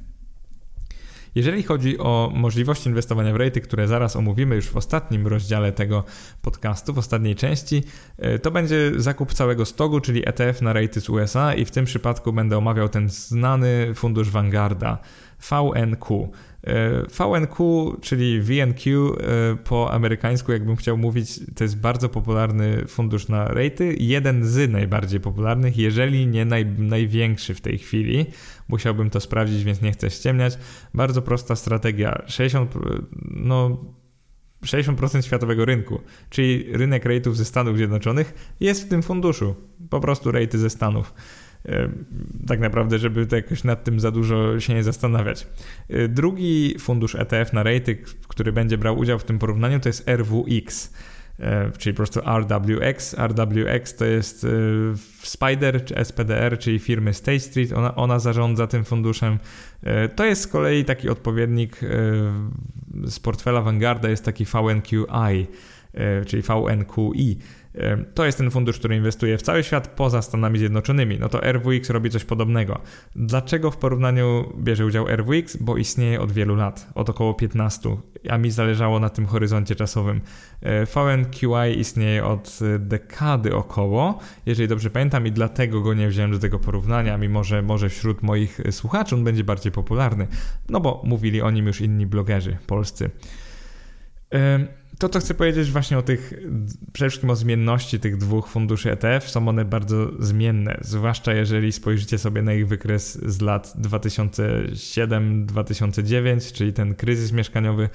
Jeżeli 1.39 1.63
chodzi 1.63 1.97
o 1.97 2.31
możliwości 2.33 2.89
inwestowania 2.89 3.33
w 3.33 3.35
rejty, 3.35 3.61
które 3.61 3.87
zaraz 3.87 4.15
omówimy 4.15 4.55
już 4.55 4.67
w 4.67 4.77
ostatnim 4.77 5.27
rozdziale 5.27 5.71
tego 5.71 6.03
podcastu, 6.41 6.93
w 6.93 6.97
ostatniej 6.97 7.35
części, 7.35 7.83
e, 8.17 8.39
to 8.39 8.51
będzie 8.51 8.91
zakup 8.95 9.33
całego 9.33 9.65
stogu, 9.65 9.99
czyli 9.99 10.29
ETF 10.29 10.61
na 10.61 10.73
rejty 10.73 11.01
z 11.01 11.09
USA 11.09 11.53
i 11.53 11.65
w 11.65 11.71
tym 11.71 11.85
przypadku 11.85 12.33
będę 12.33 12.57
omawiał 12.57 12.89
ten 12.89 13.09
znany 13.09 13.91
fundusz 13.95 14.29
Vanguarda 14.29 14.97
VNQ. 15.49 16.29
E, 16.64 17.05
VNQ, 17.07 17.97
czyli 18.01 18.41
VNQ 18.41 19.14
e, 19.14 19.55
po 19.55 19.91
amerykańsku, 19.91 20.51
jakbym 20.51 20.76
chciał 20.76 20.97
mówić, 20.97 21.39
to 21.55 21.64
jest 21.64 21.80
bardzo 21.80 22.10
popularny 22.10 22.86
fundusz 22.88 23.28
na 23.28 23.47
rejty, 23.47 23.95
jeden 23.99 24.45
z 24.45 24.72
najbardziej 24.72 25.20
popularnych, 25.20 25.78
jeżeli 25.78 26.28
nie 26.28 26.45
naj, 26.45 26.66
największy 26.66 27.55
w 27.55 27.62
tej 27.62 27.78
chwili. 27.78 28.26
Musiałbym 28.68 29.10
to 29.10 29.20
sprawdzić, 29.20 29.64
więc 29.64 29.82
nie 29.82 29.91
chcę 29.91 30.10
ściemniać. 30.10 30.57
Bardzo 30.93 31.22
prosta 31.22 31.55
strategia. 31.55 32.22
60, 32.28 32.74
no, 33.32 33.86
60% 34.66 35.22
światowego 35.22 35.66
rynku, 35.66 36.01
czyli 36.30 36.66
rynek 36.74 37.05
rejtów 37.05 37.38
ze 37.38 37.45
Stanów 37.45 37.78
Zjednoczonych, 37.78 38.55
jest 38.60 38.84
w 38.84 38.89
tym 38.89 39.03
funduszu. 39.03 39.55
Po 39.89 39.99
prostu 39.99 40.32
rejty 40.32 40.57
ze 40.57 40.70
Stanów. 40.70 41.14
E, 41.66 41.89
tak 42.47 42.60
naprawdę, 42.60 42.99
żeby 42.99 43.26
to 43.26 43.36
jakoś 43.36 43.64
nad 43.64 43.84
tym 43.84 43.99
za 43.99 44.12
dużo 44.12 44.60
się 44.60 44.74
nie 44.74 44.84
zastanawiać. 44.84 45.47
E, 45.89 46.07
drugi 46.07 46.76
fundusz 46.80 47.16
ETF 47.16 47.53
na 47.53 47.64
rejty, 47.64 47.97
który 48.28 48.51
będzie 48.51 48.78
brał 48.78 48.97
udział 48.97 49.20
w 49.20 49.24
tym 49.24 49.39
porównaniu, 49.39 49.80
to 49.80 49.89
jest 49.89 50.10
RWX 50.10 50.93
e, 51.39 51.72
czyli 51.78 51.93
po 51.93 51.97
prostu 51.97 52.20
RWX. 52.20 53.16
RWX 53.18 53.95
to 53.95 54.05
jest 54.05 54.47
Spider 55.22 55.86
czy 55.86 55.95
SPDR, 56.05 56.60
czyli 56.60 56.80
firmy 56.80 57.14
State 57.14 57.39
Street. 57.39 57.74
Ona, 57.74 57.95
ona 57.95 58.20
zarządza 58.20 58.68
tym 58.68 58.86
funduszem. 58.86 59.39
To 60.16 60.26
jest 60.26 60.41
z 60.41 60.47
kolei 60.47 60.86
taki 60.86 61.10
odpowiednik 61.10 61.80
z 63.05 63.20
portfela 63.20 63.62
Vanguarda, 63.62 64.10
jest 64.10 64.26
taki 64.26 64.45
VNQI, 64.45 65.47
czyli 66.26 66.43
VNQI. 66.43 67.38
To 68.13 68.25
jest 68.25 68.38
ten 68.38 68.51
fundusz, 68.51 68.80
który 68.80 68.95
inwestuje 68.95 69.38
w 69.38 69.41
cały 69.41 69.63
świat 69.63 69.88
poza 69.88 70.21
Stanami 70.21 70.59
Zjednoczonymi. 70.59 71.19
No 71.19 71.30
to 71.30 71.51
RWX 71.51 71.89
robi 71.89 72.09
coś 72.09 72.23
podobnego. 72.25 72.82
Dlaczego 73.15 73.71
w 73.71 73.77
porównaniu 73.77 74.53
bierze 74.57 74.86
udział 74.86 75.07
RWX? 75.07 75.57
Bo 75.57 75.77
istnieje 75.77 76.21
od 76.21 76.32
wielu 76.32 76.55
lat, 76.55 76.88
od 76.95 77.09
około 77.09 77.34
15, 77.34 77.97
a 78.30 78.38
mi 78.38 78.51
zależało 78.51 78.99
na 78.99 79.09
tym 79.09 79.25
horyzoncie 79.25 79.75
czasowym. 79.75 80.21
E, 80.61 80.86
VNQI 80.86 81.80
istnieje 81.80 82.25
od 82.25 82.59
dekady 82.80 83.55
około, 83.55 84.19
jeżeli 84.45 84.67
dobrze 84.67 84.89
pamiętam, 84.89 85.27
i 85.27 85.32
dlatego 85.32 85.82
go 85.82 85.93
nie 85.93 86.07
wziąłem 86.07 86.32
do 86.32 86.39
tego 86.39 86.59
porównania, 86.59 87.17
mimo 87.17 87.43
że 87.43 87.61
może 87.61 87.89
wśród 87.89 88.23
moich 88.23 88.59
słuchaczy 88.71 89.15
on 89.15 89.23
będzie 89.23 89.43
bardziej 89.43 89.71
popularny, 89.71 90.27
no 90.69 90.80
bo 90.80 91.01
mówili 91.05 91.41
o 91.41 91.51
nim 91.51 91.67
już 91.67 91.82
inni 91.82 92.05
blogerzy 92.05 92.57
polscy 92.67 93.09
to, 95.00 95.10
co 95.10 95.20
chcę 95.20 95.34
powiedzieć 95.34 95.72
właśnie 95.72 95.97
o 95.97 96.02
tych, 96.02 96.34
przede 96.93 97.10
wszystkim 97.10 97.30
o 97.30 97.36
zmienności 97.36 98.00
tych 98.00 98.18
dwóch 98.18 98.47
funduszy 98.47 98.91
ETF, 98.91 99.30
są 99.30 99.47
one 99.47 99.66
bardzo 99.66 100.12
zmienne, 100.20 100.78
zwłaszcza 100.82 101.34
jeżeli 101.34 101.72
spojrzycie 101.72 102.18
sobie 102.18 102.41
na 102.41 102.54
ich 102.54 102.68
wykres 102.68 103.26
z 103.26 103.41
lat 103.41 103.74
2007-2009, 103.82 106.54
czyli 106.54 106.74
ten 106.74 106.95
kryzys 106.95 107.32
mieszkaniowy 107.32 107.89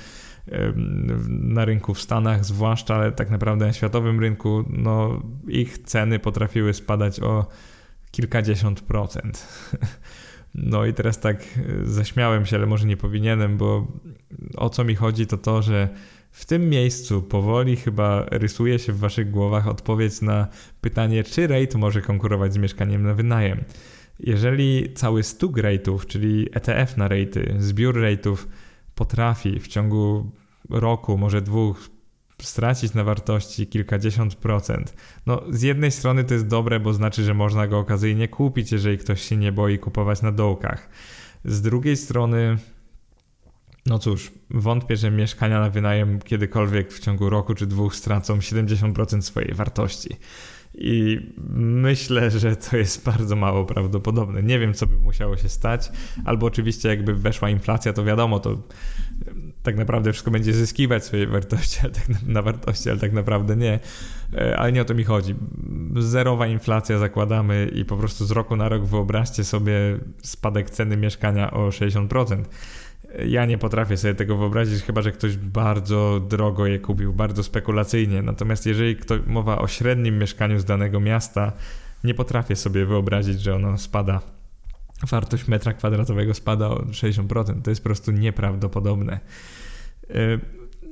na 1.29 1.65
rynku 1.65 1.95
w 1.95 2.01
Stanach, 2.01 2.45
zwłaszcza, 2.45 2.95
ale 2.95 3.13
tak 3.13 3.31
naprawdę 3.31 3.67
na 3.67 3.73
światowym 3.73 4.21
rynku, 4.21 4.65
no 4.69 5.23
ich 5.49 5.79
ceny 5.79 6.19
potrafiły 6.19 6.75
spadać 6.75 7.21
o 7.21 7.47
kilkadziesiąt 8.11 8.81
procent. 8.81 9.47
No 10.57 10.87
i 10.87 10.95
teraz 10.95 11.21
tak 11.21 11.45
zaśmiałem 11.85 12.47
się, 12.47 12.57
ale 12.57 12.67
może 12.67 12.87
nie 12.87 12.97
powinienem, 12.97 13.57
bo 13.57 13.87
o 14.57 14.71
co 14.71 14.85
mi 14.85 14.95
chodzi, 14.95 15.27
to 15.27 15.39
to, 15.39 15.63
że 15.63 15.89
w 16.35 16.45
tym 16.45 16.69
miejscu 16.69 17.23
powoli 17.23 17.77
chyba 17.77 18.27
rysuje 18.31 18.79
się 18.79 18.93
w 18.93 18.99
waszych 18.99 19.31
głowach 19.31 19.69
odpowiedź 19.69 20.21
na 20.21 20.49
pytanie, 20.81 21.25
czy 21.25 21.47
rate 21.47 21.79
może 21.79 22.03
konkurować 22.03 22.53
z 22.53 22.57
mieszkaniem 22.57 23.03
na 23.03 23.15
wynajem. 23.15 23.65
Jeżeli 24.21 24.93
cały 24.95 25.23
stuk 25.23 25.57
rate'ów, 25.57 26.07
czyli 26.07 26.49
ETF 26.53 26.97
na 26.97 27.09
rate'y, 27.09 27.61
zbiór 27.61 27.97
rate'ów 27.97 28.37
potrafi 28.95 29.61
w 29.61 29.69
ciągu 29.69 30.31
roku, 30.71 31.19
może 31.19 31.43
dwóch, 31.43 31.91
stracić 32.43 32.95
na 32.95 33.05
wartości 33.05 33.67
kilkadziesiąt 33.67 34.35
procent. 34.35 34.95
No, 35.27 35.43
z 35.51 35.63
jednej 35.63 35.91
strony 35.91 36.25
to 36.25 36.35
jest 36.35 36.47
dobre, 36.47 36.81
bo 36.81 36.93
znaczy, 36.93 37.25
że 37.25 37.35
można 37.35 37.67
go 37.67 37.79
okazyjnie 37.79 38.29
kupić, 38.29 38.73
jeżeli 38.73 38.99
ktoś 38.99 39.23
się 39.23 39.37
nie 39.37 39.53
boi 39.53 39.79
kupować 39.79 40.23
na 40.23 40.33
dołkach. 40.33 40.89
Z 41.45 41.63
drugiej 41.63 41.97
strony 41.97 42.59
no 43.87 43.99
cóż, 43.99 44.33
wątpię, 44.51 44.97
że 44.97 45.11
mieszkania 45.11 45.61
na 45.61 45.71
wynajem 45.71 46.19
kiedykolwiek 46.19 46.93
w 46.93 47.01
ciągu 47.01 47.31
roku 47.31 47.55
czy 47.55 47.67
dwóch 47.67 47.97
stracą 47.97 48.39
70% 48.39 49.23
swojej 49.23 49.55
wartości. 49.55 50.17
I 50.75 51.21
myślę, 51.59 52.31
że 52.31 52.57
to 52.57 52.77
jest 52.77 53.05
bardzo 53.05 53.37
mało 53.37 53.65
prawdopodobne. 53.65 54.43
Nie 54.43 54.59
wiem, 54.59 54.75
co 54.75 54.87
by 54.87 54.97
musiało 54.97 55.37
się 55.37 55.49
stać, 55.49 55.93
albo 56.25 56.47
oczywiście, 56.47 56.89
jakby 56.89 57.15
weszła 57.15 57.51
inflacja, 57.51 57.93
to 57.93 58.05
wiadomo, 58.05 58.41
to 58.41 58.59
tak 59.63 59.77
naprawdę 59.77 60.13
wszystko 60.13 60.31
będzie 60.31 60.53
zyskiwać 60.53 61.05
swojej 61.05 61.27
wartości, 61.27 61.81
tak 61.81 62.09
na, 62.09 62.19
na 62.27 62.43
wartości, 62.43 62.91
ale 62.91 62.99
tak 62.99 63.13
naprawdę 63.13 63.57
nie. 63.57 63.81
E, 64.35 64.57
ale 64.57 64.73
nie 64.73 64.83
o 64.83 64.85
to 64.85 64.95
mi 64.95 65.05
chodzi. 65.05 65.35
Zerowa 65.97 66.47
inflacja 66.47 66.99
zakładamy 66.99 67.71
i 67.75 67.85
po 67.85 67.97
prostu 67.97 68.25
z 68.25 68.31
roku 68.31 68.57
na 68.57 68.69
rok 68.69 68.85
wyobraźcie 68.85 69.45
sobie 69.45 69.73
spadek 70.23 70.71
ceny 70.71 70.97
mieszkania 70.97 71.51
o 71.51 71.69
60%. 71.69 72.45
Ja 73.27 73.47
nie 73.47 73.59
potrafię 73.59 73.97
sobie 73.97 74.15
tego 74.15 74.37
wyobrazić, 74.37 74.83
chyba 74.83 75.03
że 75.03 75.13
ktoś 75.13 75.37
bardzo 75.37 76.21
drogo 76.29 76.67
je 76.67 76.79
kupił, 76.79 77.13
bardzo 77.13 77.43
spekulacyjnie. 77.43 78.23
Natomiast 78.23 78.67
jeżeli 78.67 78.97
ktoś, 78.97 79.21
mowa 79.27 79.59
o 79.59 79.69
średnim 79.69 80.19
mieszkaniu 80.19 80.59
z 80.59 80.65
danego 80.65 81.01
miasta, 81.01 81.53
nie 82.05 82.15
potrafię 82.15 82.57
sobie 82.57 82.87
wyobrazić, 82.87 83.41
że 83.41 83.55
ono 83.55 83.79
spada. 83.79 84.21
Wartość 85.11 85.49
metra 85.49 85.73
kwadratowego 85.73 86.35
spada 86.35 86.69
o 86.69 86.77
60%. 86.77 87.63
To 87.63 87.71
jest 87.71 87.83
po 87.83 87.89
prostu 87.89 88.13
nieprawdopodobne. 88.13 89.21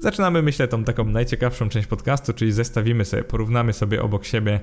Zaczynamy, 0.02 0.42
myślę, 0.42 0.68
tą 0.68 0.84
taką 0.84 1.04
najciekawszą 1.04 1.68
część 1.68 1.86
podcastu, 1.86 2.32
czyli 2.32 2.52
zestawimy 2.52 3.04
sobie, 3.04 3.24
porównamy 3.24 3.72
sobie 3.72 4.02
obok 4.02 4.24
siebie 4.24 4.60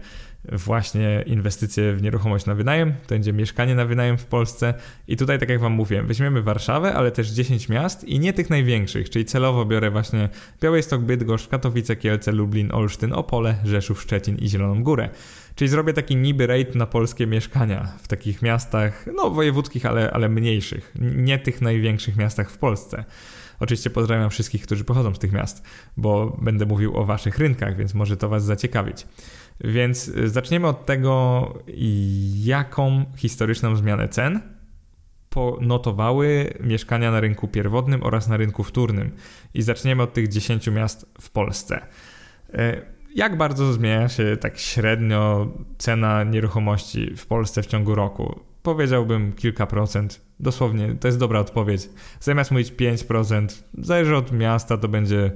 właśnie 0.52 1.24
inwestycje 1.26 1.94
w 1.94 2.02
nieruchomość 2.02 2.46
na 2.46 2.56
wynajem, 2.56 2.92
to 2.92 3.10
będzie 3.10 3.34
mieszkanie 3.34 3.76
na 3.76 3.86
wynajem 3.86 4.18
w 4.18 4.26
Polsce 4.26 4.74
i 5.08 5.18
tutaj, 5.18 5.40
tak 5.40 5.50
jak 5.50 5.60
Wam 5.60 5.74
mówiłem, 5.74 6.08
weźmiemy 6.08 6.42
Warszawę, 6.42 6.94
ale 6.94 7.12
też 7.12 7.30
10 7.30 7.70
miast 7.70 8.04
i 8.04 8.20
nie 8.20 8.34
tych 8.34 8.50
największych, 8.50 9.10
czyli 9.10 9.26
celowo 9.26 9.66
biorę 9.66 9.92
właśnie 9.92 10.30
Białystok, 10.62 11.02
Bydgoszcz, 11.02 11.48
Katowice, 11.48 11.96
Kielce, 11.96 12.32
Lublin, 12.32 12.72
Olsztyn, 12.72 13.14
Opole, 13.14 13.56
Rzeszów, 13.64 14.02
Szczecin 14.02 14.38
i 14.38 14.48
Zieloną 14.48 14.84
Górę. 14.84 15.10
Czyli 15.56 15.70
zrobię 15.70 15.94
taki 15.94 16.16
niby 16.16 16.48
rate 16.48 16.78
na 16.78 16.86
polskie 16.86 17.28
mieszkania 17.28 17.92
w 18.02 18.08
takich 18.08 18.42
miastach, 18.42 19.06
no 19.16 19.30
wojewódzkich, 19.30 19.86
ale, 19.86 20.12
ale 20.12 20.30
mniejszych, 20.30 20.94
nie 21.00 21.40
tych 21.40 21.62
największych 21.62 22.18
miastach 22.18 22.52
w 22.52 22.58
Polsce. 22.58 23.04
Oczywiście 23.60 23.90
pozdrawiam 23.90 24.30
wszystkich, 24.30 24.64
którzy 24.64 24.84
pochodzą 24.84 25.14
z 25.16 25.20
tych 25.20 25.32
miast, 25.32 25.64
bo 25.98 26.38
będę 26.42 26.66
mówił 26.66 26.98
o 26.98 27.06
waszych 27.06 27.38
rynkach, 27.38 27.78
więc 27.78 27.94
może 27.94 28.18
to 28.18 28.30
was 28.30 28.44
zaciekawić. 28.44 29.08
Więc 29.64 30.08
y, 30.08 30.30
zaczniemy 30.30 30.68
od 30.68 30.86
tego, 30.86 31.54
jaką 32.36 33.06
historyczną 33.16 33.76
zmianę 33.76 34.08
cen 34.08 34.42
ponotowały 35.30 36.54
mieszkania 36.60 37.12
na 37.12 37.20
rynku 37.20 37.48
pierwotnym 37.48 38.04
oraz 38.04 38.28
na 38.28 38.38
rynku 38.38 38.64
wtórnym. 38.64 39.12
I 39.54 39.62
zaczniemy 39.62 40.04
od 40.04 40.14
tych 40.14 40.28
10 40.28 40.68
miast 40.68 41.06
w 41.22 41.30
Polsce. 41.30 41.82
Y, 42.50 43.00
jak 43.16 43.38
bardzo 43.38 43.74
zmienia 43.74 44.10
się 44.10 44.38
tak 44.40 44.58
średnio 44.58 45.48
cena 45.78 46.24
nieruchomości 46.24 47.16
w 47.16 47.26
Polsce 47.26 47.64
w 47.64 47.66
ciągu 47.66 47.96
roku? 47.96 48.40
Powiedziałbym 48.64 49.34
kilka 49.34 49.68
procent. 49.68 50.29
Dosłownie, 50.40 50.96
to 51.00 51.08
jest 51.08 51.18
dobra 51.18 51.40
odpowiedź. 51.40 51.90
Zamiast 52.20 52.52
mówić 52.52 52.74
5%, 52.74 53.48
zależy 53.78 54.16
od 54.16 54.32
miasta, 54.32 54.78
to 54.78 54.88
będzie 54.88 55.32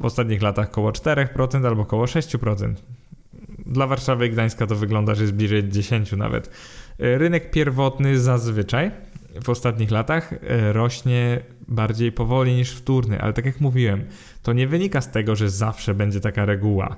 w 0.00 0.04
ostatnich 0.04 0.42
latach 0.42 0.68
około 0.68 0.90
4% 0.90 1.66
albo 1.66 1.82
około 1.82 2.04
6%. 2.04 2.74
Dla 3.66 3.86
Warszawy 3.86 4.26
i 4.26 4.30
Gdańska 4.30 4.66
to 4.66 4.76
wygląda, 4.76 5.14
że 5.14 5.22
jest 5.22 5.34
bliżej 5.34 5.68
10 5.68 6.12
nawet. 6.12 6.50
Rynek 6.98 7.50
pierwotny 7.50 8.18
zazwyczaj 8.18 8.90
w 9.42 9.48
ostatnich 9.48 9.90
latach 9.90 10.32
e, 10.32 10.72
rośnie 10.72 11.40
bardziej 11.68 12.12
powoli 12.12 12.54
niż 12.54 12.72
wtórny, 12.72 13.20
ale 13.20 13.32
tak 13.32 13.46
jak 13.46 13.60
mówiłem, 13.60 14.04
to 14.42 14.52
nie 14.52 14.68
wynika 14.68 15.00
z 15.00 15.10
tego, 15.10 15.36
że 15.36 15.50
zawsze 15.50 15.94
będzie 15.94 16.20
taka 16.20 16.44
reguła. 16.44 16.96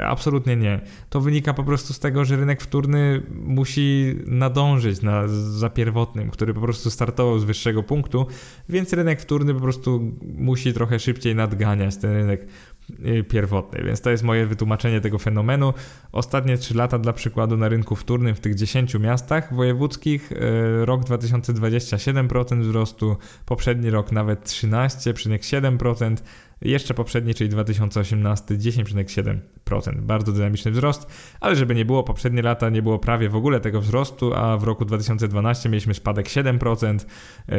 Absolutnie 0.00 0.56
nie. 0.56 0.80
To 1.10 1.20
wynika 1.20 1.54
po 1.54 1.64
prostu 1.64 1.92
z 1.92 1.98
tego, 1.98 2.24
że 2.24 2.36
rynek 2.36 2.62
wtórny 2.62 3.22
musi 3.30 4.14
nadążyć 4.26 5.02
na, 5.02 5.28
za 5.28 5.70
pierwotnym, 5.70 6.30
który 6.30 6.54
po 6.54 6.60
prostu 6.60 6.90
startował 6.90 7.38
z 7.38 7.44
wyższego 7.44 7.82
punktu, 7.82 8.26
więc 8.68 8.92
rynek 8.92 9.20
wtórny 9.20 9.54
po 9.54 9.60
prostu 9.60 10.12
musi 10.22 10.72
trochę 10.72 10.98
szybciej 10.98 11.34
nadganiać 11.34 11.96
ten 11.96 12.12
rynek 12.12 12.46
y, 12.90 13.24
pierwotny. 13.24 13.84
Więc 13.84 14.00
to 14.00 14.10
jest 14.10 14.22
moje 14.22 14.46
wytłumaczenie 14.46 15.00
tego 15.00 15.18
fenomenu. 15.18 15.74
Ostatnie 16.12 16.58
3 16.58 16.74
lata 16.74 16.98
dla 16.98 17.12
przykładu 17.12 17.56
na 17.56 17.68
rynku 17.68 17.96
wtórnym 17.96 18.34
w 18.34 18.40
tych 18.40 18.54
10 18.54 18.94
miastach 18.94 19.54
wojewódzkich 19.54 20.32
y, 20.32 20.36
rok 20.84 21.04
2020 21.04 21.96
7% 21.96 22.60
wzrostu, 22.60 23.16
poprzedni 23.46 23.90
rok 23.90 24.12
nawet 24.12 24.44
13,7%, 24.44 26.16
jeszcze 26.64 26.94
poprzedni, 26.94 27.34
czyli 27.34 27.50
2018 27.50 28.54
10,7%. 28.54 30.00
Bardzo 30.00 30.32
dynamiczny 30.32 30.70
wzrost, 30.70 31.06
ale 31.40 31.56
żeby 31.56 31.74
nie 31.74 31.84
było, 31.84 32.02
poprzednie 32.02 32.42
lata 32.42 32.70
nie 32.70 32.82
było 32.82 32.98
prawie 32.98 33.28
w 33.28 33.36
ogóle 33.36 33.60
tego 33.60 33.80
wzrostu, 33.80 34.34
a 34.34 34.56
w 34.56 34.64
roku 34.64 34.84
2012 34.84 35.68
mieliśmy 35.68 35.94
spadek 35.94 36.26
7%, 36.26 36.98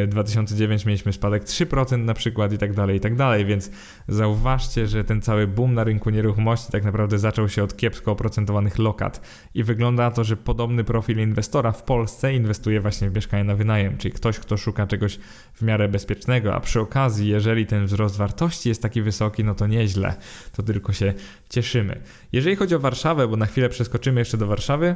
2009 0.08 0.84
e, 0.84 0.88
mieliśmy 0.88 1.14
spadek 1.14 1.44
3% 1.44 1.98
na 1.98 2.14
przykład 2.14 2.54
i 2.54 2.58
tak 2.58 2.74
dalej, 2.74 2.98
i 2.98 3.00
tak 3.00 3.16
dalej, 3.16 3.46
więc 3.46 3.72
zauważcie, 4.08 4.88
że 4.88 5.04
ten 5.04 5.22
cały 5.22 5.48
boom 5.48 5.74
na 5.74 5.84
rynku 5.84 6.10
nieruchomości 6.10 6.72
tak 6.72 6.84
naprawdę 6.84 7.20
zaczął 7.20 7.50
się 7.50 7.64
od 7.64 7.78
kiepsko 7.78 8.12
oprocentowanych 8.12 8.80
lokat. 8.80 9.22
I 9.54 9.64
wygląda 9.64 10.12
to, 10.12 10.24
że 10.24 10.38
podobny 10.38 10.84
profil 10.84 11.20
inwestora 11.20 11.72
w 11.72 11.84
Polsce 11.84 12.34
inwestuje 12.34 12.82
właśnie 12.82 13.10
w 13.10 13.16
mieszkanie 13.16 13.44
na 13.44 13.56
wynajem, 13.56 13.98
czyli 13.98 14.14
ktoś, 14.14 14.40
kto 14.40 14.58
szuka 14.58 14.88
czegoś 14.88 15.20
w 15.54 15.62
miarę 15.62 15.88
bezpiecznego, 15.90 16.56
a 16.56 16.60
przy 16.60 16.80
okazji, 16.80 17.30
jeżeli 17.30 17.66
ten 17.66 17.86
wzrost 17.86 18.18
wartości 18.18 18.70
jest 18.70 18.82
taki 18.82 18.95
wysoki, 19.02 19.44
no 19.44 19.56
to 19.56 19.68
nieźle, 19.68 20.16
to 20.52 20.64
tylko 20.64 20.94
się 20.94 21.14
cieszymy. 21.50 22.02
Jeżeli 22.32 22.56
chodzi 22.56 22.76
o 22.76 22.80
Warszawę, 22.80 23.28
bo 23.28 23.38
na 23.38 23.46
chwilę 23.46 23.70
przeskoczymy 23.70 24.22
jeszcze 24.22 24.38
do 24.38 24.48
Warszawy, 24.48 24.96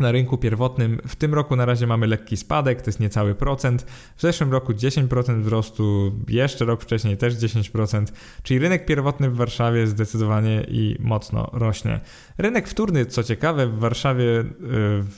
na 0.00 0.12
rynku 0.12 0.38
pierwotnym 0.38 1.00
w 1.06 1.16
tym 1.16 1.34
roku 1.34 1.56
na 1.56 1.64
razie 1.64 1.86
mamy 1.86 2.06
lekki 2.06 2.36
spadek, 2.36 2.82
to 2.82 2.88
jest 2.88 3.00
niecały 3.00 3.34
procent. 3.34 3.86
W 4.16 4.22
zeszłym 4.22 4.52
roku 4.52 4.72
10% 4.72 5.40
wzrostu, 5.42 6.12
jeszcze 6.28 6.64
rok 6.64 6.82
wcześniej 6.82 7.16
też 7.16 7.34
10%, 7.34 8.06
czyli 8.42 8.60
rynek 8.60 8.86
pierwotny 8.86 9.30
w 9.30 9.36
Warszawie 9.36 9.86
zdecydowanie 9.86 10.66
i 10.68 10.96
mocno 11.00 11.50
rośnie. 11.52 12.00
Rynek 12.38 12.68
wtórny, 12.68 13.06
co 13.06 13.22
ciekawe, 13.22 13.66
w 13.66 13.78
Warszawie 13.78 14.40
y, 14.40 14.44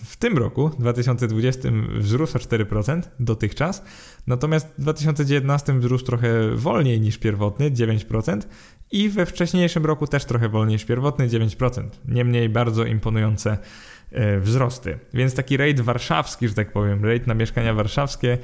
w 0.05 0.17
tym 0.19 0.39
roku, 0.39 0.71
2020, 0.79 1.69
wzrósł 1.99 2.37
o 2.37 2.41
4% 2.41 3.03
dotychczas, 3.21 3.85
natomiast 4.27 4.69
w 4.79 4.83
2019 4.83 5.79
wzrósł 5.79 6.05
trochę 6.05 6.51
wolniej 6.55 7.01
niż 7.01 7.19
pierwotny, 7.19 7.71
9%, 7.71 8.41
i 8.91 9.09
we 9.09 9.27
wcześniejszym 9.27 9.87
roku 9.87 10.07
też 10.07 10.25
trochę 10.25 10.49
wolniej 10.49 10.75
niż 10.75 10.85
pierwotny, 10.85 11.29
9%. 11.29 11.89
Niemniej 12.09 12.49
bardzo 12.49 12.85
imponujące 12.85 13.59
wzrosty. 14.41 14.99
Więc 15.15 15.35
taki 15.35 15.57
rate 15.57 15.83
warszawski, 15.83 16.49
że 16.49 16.55
tak 16.55 16.73
powiem, 16.73 17.05
rate 17.05 17.27
na 17.27 17.35
mieszkania 17.35 17.75
warszawskie, 17.75 18.39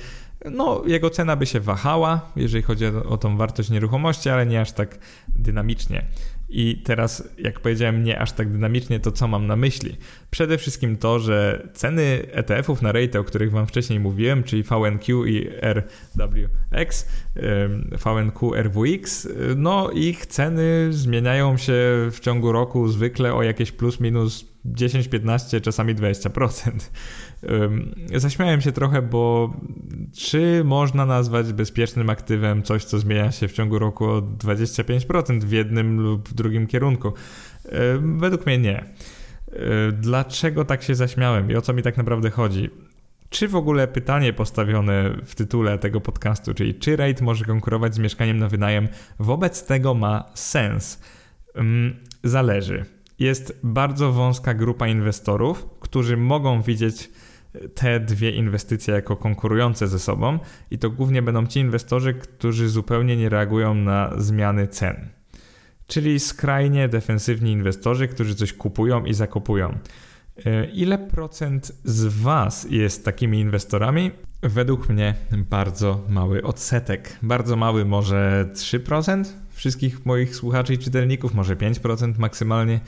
no 0.50 0.82
jego 0.86 1.10
cena 1.10 1.36
by 1.36 1.46
się 1.46 1.60
wahała, 1.60 2.30
jeżeli 2.36 2.62
chodzi 2.62 2.86
o 2.86 3.16
tą 3.16 3.36
wartość 3.36 3.70
nieruchomości, 3.70 4.30
ale 4.30 4.46
nie 4.46 4.60
aż 4.60 4.72
tak 4.72 4.98
dynamicznie. 5.28 6.04
I 6.48 6.82
teraz, 6.84 7.28
jak 7.38 7.60
powiedziałem, 7.60 8.04
nie 8.04 8.20
aż 8.20 8.32
tak 8.32 8.52
dynamicznie, 8.52 9.00
to 9.00 9.12
co 9.12 9.28
mam 9.28 9.46
na 9.46 9.56
myśli? 9.56 9.96
Przede 10.30 10.58
wszystkim 10.58 10.96
to, 10.96 11.18
że 11.18 11.68
ceny 11.74 12.26
ETF-ów 12.32 12.82
na 12.82 12.92
rate, 12.92 13.20
o 13.20 13.24
których 13.24 13.50
Wam 13.50 13.66
wcześniej 13.66 14.00
mówiłem, 14.00 14.42
czyli 14.42 14.62
VNQ 14.62 15.26
i 15.26 15.50
RWX, 15.62 17.08
VNQ, 18.04 18.54
RWX, 18.54 19.28
no 19.56 19.90
ich 19.90 20.26
ceny 20.26 20.86
zmieniają 20.90 21.56
się 21.56 21.72
w 22.12 22.18
ciągu 22.20 22.52
roku 22.52 22.88
zwykle 22.88 23.34
o 23.34 23.42
jakieś 23.42 23.72
plus 23.72 24.00
minus 24.00 24.54
10, 24.64 25.08
15, 25.08 25.60
czasami 25.60 25.94
20%. 25.94 26.70
Zaśmiałem 28.16 28.60
się 28.60 28.72
trochę, 28.72 29.02
bo 29.02 29.54
czy 30.12 30.62
można 30.64 31.06
nazwać 31.06 31.52
bezpiecznym 31.52 32.10
aktywem 32.10 32.62
coś, 32.62 32.84
co 32.84 32.98
zmienia 32.98 33.32
się 33.32 33.48
w 33.48 33.52
ciągu 33.52 33.78
roku 33.78 34.04
o 34.04 34.20
25% 34.20 35.44
w 35.44 35.52
jednym 35.52 36.00
lub 36.00 36.28
w 36.28 36.34
drugim 36.34 36.66
kierunku? 36.66 37.12
Według 38.00 38.46
mnie 38.46 38.58
nie. 38.58 38.84
Dlaczego 39.92 40.64
tak 40.64 40.82
się 40.82 40.94
zaśmiałem 40.94 41.50
i 41.50 41.56
o 41.56 41.62
co 41.62 41.72
mi 41.72 41.82
tak 41.82 41.96
naprawdę 41.96 42.30
chodzi? 42.30 42.70
Czy 43.30 43.48
w 43.48 43.56
ogóle 43.56 43.88
pytanie 43.88 44.32
postawione 44.32 45.16
w 45.24 45.34
tytule 45.34 45.78
tego 45.78 46.00
podcastu, 46.00 46.54
czyli 46.54 46.74
czy 46.74 46.96
rate 46.96 47.24
może 47.24 47.44
konkurować 47.44 47.94
z 47.94 47.98
mieszkaniem 47.98 48.38
na 48.38 48.48
wynajem, 48.48 48.88
wobec 49.18 49.66
tego 49.66 49.94
ma 49.94 50.24
sens? 50.34 51.02
Zależy 52.24 52.84
jest 53.18 53.60
bardzo 53.62 54.12
wąska 54.12 54.54
grupa 54.54 54.88
inwestorów, 54.88 55.66
którzy 55.80 56.16
mogą 56.16 56.62
widzieć 56.62 57.10
te 57.74 58.00
dwie 58.00 58.30
inwestycje 58.30 58.94
jako 58.94 59.16
konkurujące 59.16 59.88
ze 59.88 59.98
sobą, 59.98 60.38
i 60.70 60.78
to 60.78 60.90
głównie 60.90 61.22
będą 61.22 61.46
ci 61.46 61.60
inwestorzy, 61.60 62.14
którzy 62.14 62.68
zupełnie 62.68 63.16
nie 63.16 63.28
reagują 63.28 63.74
na 63.74 64.12
zmiany 64.16 64.68
cen. 64.68 65.08
Czyli 65.86 66.20
skrajnie 66.20 66.88
defensywni 66.88 67.52
inwestorzy, 67.52 68.08
którzy 68.08 68.34
coś 68.34 68.52
kupują 68.52 69.04
i 69.04 69.14
zakupują. 69.14 69.78
E, 70.46 70.66
ile 70.66 70.98
procent 70.98 71.72
z 71.84 72.04
Was 72.04 72.66
jest 72.70 73.04
takimi 73.04 73.40
inwestorami? 73.40 74.10
Według 74.42 74.88
mnie 74.88 75.14
bardzo 75.50 76.04
mały 76.08 76.42
odsetek. 76.42 77.18
Bardzo 77.22 77.56
mały, 77.56 77.84
może 77.84 78.50
3%? 78.52 79.24
wszystkich 79.54 80.06
moich 80.06 80.36
słuchaczy 80.36 80.74
i 80.74 80.78
czytelników, 80.78 81.34
może 81.34 81.56
5% 81.56 82.18
maksymalnie. 82.18 82.80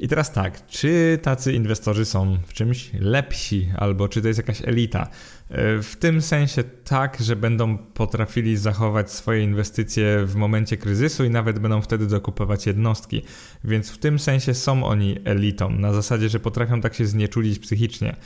I 0.00 0.08
teraz 0.08 0.32
tak, 0.32 0.66
czy 0.66 1.18
tacy 1.22 1.52
inwestorzy 1.52 2.04
są 2.04 2.38
w 2.46 2.52
czymś 2.52 2.90
lepsi, 3.00 3.68
albo 3.76 4.08
czy 4.08 4.22
to 4.22 4.28
jest 4.28 4.38
jakaś 4.38 4.62
elita? 4.64 5.08
E, 5.50 5.82
w 5.82 5.96
tym 5.96 6.22
sensie 6.22 6.64
tak, 6.84 7.16
że 7.20 7.36
będą 7.36 7.78
potrafili 7.78 8.56
zachować 8.56 9.12
swoje 9.12 9.42
inwestycje 9.42 10.24
w 10.26 10.34
momencie 10.34 10.76
kryzysu 10.76 11.24
i 11.24 11.30
nawet 11.30 11.58
będą 11.58 11.82
wtedy 11.82 12.06
dokupować 12.06 12.66
jednostki. 12.66 13.22
Więc 13.64 13.90
w 13.90 13.98
tym 13.98 14.18
sensie 14.18 14.54
są 14.54 14.84
oni 14.84 15.18
elitą, 15.24 15.70
na 15.70 15.92
zasadzie, 15.92 16.28
że 16.28 16.40
potrafią 16.40 16.80
tak 16.80 16.94
się 16.94 17.06
znieczulić 17.06 17.58
psychicznie. 17.58 18.16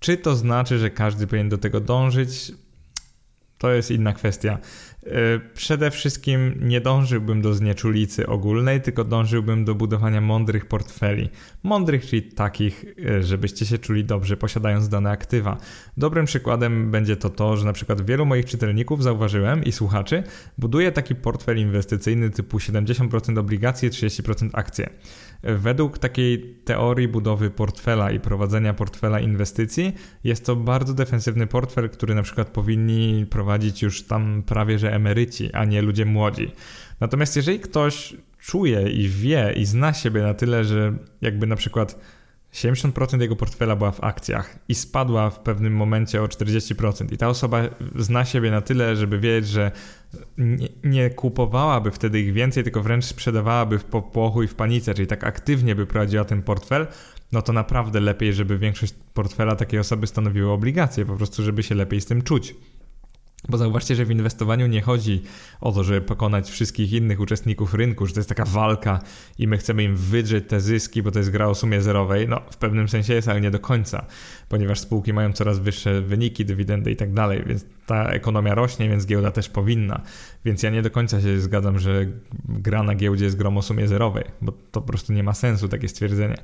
Czy 0.00 0.16
to 0.16 0.36
znaczy, 0.36 0.78
że 0.78 0.90
każdy 0.90 1.26
powinien 1.26 1.48
do 1.48 1.58
tego 1.58 1.80
dążyć? 1.80 2.52
To 3.58 3.70
jest 3.70 3.90
inna 3.90 4.12
kwestia. 4.12 4.58
E, 5.06 5.40
przede 5.54 5.90
wszystkim 5.90 6.54
nie 6.60 6.80
dążyłbym 6.80 7.42
do 7.42 7.54
znieczulicy 7.54 8.26
ogólnej, 8.26 8.80
tylko 8.80 9.04
dążyłbym 9.04 9.64
do 9.64 9.74
budowania 9.74 10.20
mądrych 10.20 10.66
portfeli. 10.66 11.28
Mądrych, 11.62 12.06
czyli 12.06 12.22
takich, 12.22 12.84
e, 13.06 13.22
żebyście 13.22 13.66
się 13.66 13.78
czuli 13.78 14.04
dobrze 14.04 14.36
posiadając 14.36 14.88
dane 14.88 15.10
aktywa. 15.10 15.56
Dobrym 15.96 16.26
przykładem 16.26 16.90
będzie 16.90 17.16
to 17.16 17.30
to, 17.30 17.56
że 17.56 17.64
na 17.64 17.72
przykład 17.72 18.06
wielu 18.06 18.26
moich 18.26 18.44
czytelników 18.44 19.02
zauważyłem 19.02 19.64
i 19.64 19.72
słuchaczy 19.72 20.22
buduje 20.58 20.92
taki 20.92 21.14
portfel 21.14 21.58
inwestycyjny 21.58 22.30
typu 22.30 22.58
70% 22.58 23.38
obligacje, 23.38 23.90
30% 23.90 24.50
akcje. 24.52 24.90
Według 25.42 25.98
takiej 25.98 26.56
teorii 26.64 27.08
budowy 27.08 27.50
portfela 27.50 28.10
i 28.10 28.20
prowadzenia 28.20 28.74
portfela 28.74 29.20
inwestycji 29.20 29.92
jest 30.24 30.46
to 30.46 30.56
bardzo 30.56 30.94
defensywny 30.94 31.46
portfel, 31.46 31.90
który 31.90 32.14
na 32.14 32.22
przykład 32.22 32.48
powinni 32.48 33.26
prowadzić 33.30 33.82
już 33.82 34.02
tam 34.02 34.42
prawie 34.46 34.78
że 34.78 34.95
emeryci, 34.96 35.52
a 35.52 35.64
nie 35.64 35.82
ludzie 35.82 36.04
młodzi. 36.04 36.52
Natomiast 37.00 37.36
jeżeli 37.36 37.60
ktoś 37.60 38.16
czuje 38.38 38.90
i 38.90 39.08
wie 39.08 39.52
i 39.56 39.64
zna 39.64 39.92
siebie 39.92 40.22
na 40.22 40.34
tyle, 40.34 40.64
że 40.64 40.92
jakby 41.20 41.46
na 41.46 41.56
przykład 41.56 42.00
70% 42.52 43.20
jego 43.20 43.36
portfela 43.36 43.76
była 43.76 43.90
w 43.92 44.04
akcjach 44.04 44.58
i 44.68 44.74
spadła 44.74 45.30
w 45.30 45.40
pewnym 45.40 45.76
momencie 45.76 46.22
o 46.22 46.26
40%. 46.26 47.12
I 47.12 47.16
ta 47.16 47.28
osoba 47.28 47.62
zna 47.96 48.24
siebie 48.24 48.50
na 48.50 48.60
tyle, 48.60 48.96
żeby 48.96 49.18
wiedzieć, 49.18 49.50
że 49.50 49.72
nie, 50.38 50.68
nie, 50.84 51.10
kupowałaby 51.10 51.90
wtedy 51.90 52.20
ich 52.20 52.32
więcej, 52.32 52.64
tylko 52.64 52.82
wręcz 52.82 53.04
sprzedawałaby 53.04 53.78
w 53.78 53.84
popłochu 53.84 54.42
i 54.42 54.48
w 54.48 54.54
panice, 54.54 54.94
czyli 54.94 55.06
tak 55.06 55.24
aktywnie 55.24 55.74
by 55.74 55.86
prowadziła 55.86 56.24
ten 56.24 56.42
portfel, 56.42 56.86
no 57.32 57.42
to 57.42 57.52
naprawdę 57.52 58.00
lepiej, 58.00 58.32
żeby 58.32 58.58
większość 58.58 58.94
portfela 59.14 59.56
takiej 59.56 59.80
osoby 59.80 60.06
stanowiły 60.06 60.50
obligacje, 60.50 61.06
po 61.06 61.16
prostu, 61.16 61.42
żeby 61.42 61.62
się 61.62 61.74
lepiej 61.74 62.00
z 62.00 62.06
tym 62.06 62.22
czuć. 62.22 62.54
Bo 63.48 63.58
zauważcie, 63.58 63.94
że 63.94 64.04
w 64.04 64.10
inwestowaniu 64.10 64.66
nie 64.66 64.82
chodzi 64.82 65.22
o 65.60 65.72
to, 65.72 65.84
żeby 65.84 66.00
pokonać 66.00 66.50
wszystkich 66.50 66.92
innych 66.92 67.20
uczestników 67.20 67.74
rynku, 67.74 68.06
że 68.06 68.14
to 68.14 68.20
jest 68.20 68.28
taka 68.28 68.44
walka 68.44 69.00
i 69.38 69.48
my 69.48 69.58
chcemy 69.58 69.82
im 69.82 69.96
wydrzeć 69.96 70.44
te 70.48 70.60
zyski, 70.60 71.02
bo 71.02 71.10
to 71.10 71.18
jest 71.18 71.30
gra 71.30 71.46
o 71.46 71.54
sumie 71.54 71.82
zerowej. 71.82 72.28
No, 72.28 72.40
w 72.50 72.56
pewnym 72.56 72.88
sensie 72.88 73.14
jest, 73.14 73.28
ale 73.28 73.40
nie 73.40 73.50
do 73.50 73.58
końca, 73.58 74.06
ponieważ 74.48 74.80
spółki 74.80 75.12
mają 75.12 75.32
coraz 75.32 75.58
wyższe 75.58 76.00
wyniki, 76.00 76.44
dywidendy 76.44 76.90
i 76.90 76.96
tak 76.96 77.14
dalej, 77.14 77.42
więc 77.46 77.64
ta 77.86 78.08
ekonomia 78.10 78.54
rośnie, 78.54 78.88
więc 78.88 79.06
giełda 79.06 79.30
też 79.30 79.48
powinna. 79.48 80.00
Więc 80.44 80.62
ja 80.62 80.70
nie 80.70 80.82
do 80.82 80.90
końca 80.90 81.20
się 81.20 81.40
zgadzam, 81.40 81.78
że 81.78 82.06
gra 82.48 82.82
na 82.82 82.94
giełdzie 82.94 83.24
jest 83.24 83.36
grą 83.36 83.56
o 83.56 83.62
sumie 83.62 83.88
zerowej, 83.88 84.24
bo 84.40 84.52
to 84.52 84.80
po 84.80 84.86
prostu 84.86 85.12
nie 85.12 85.22
ma 85.22 85.34
sensu 85.34 85.68
takie 85.68 85.88
stwierdzenie. 85.88 86.36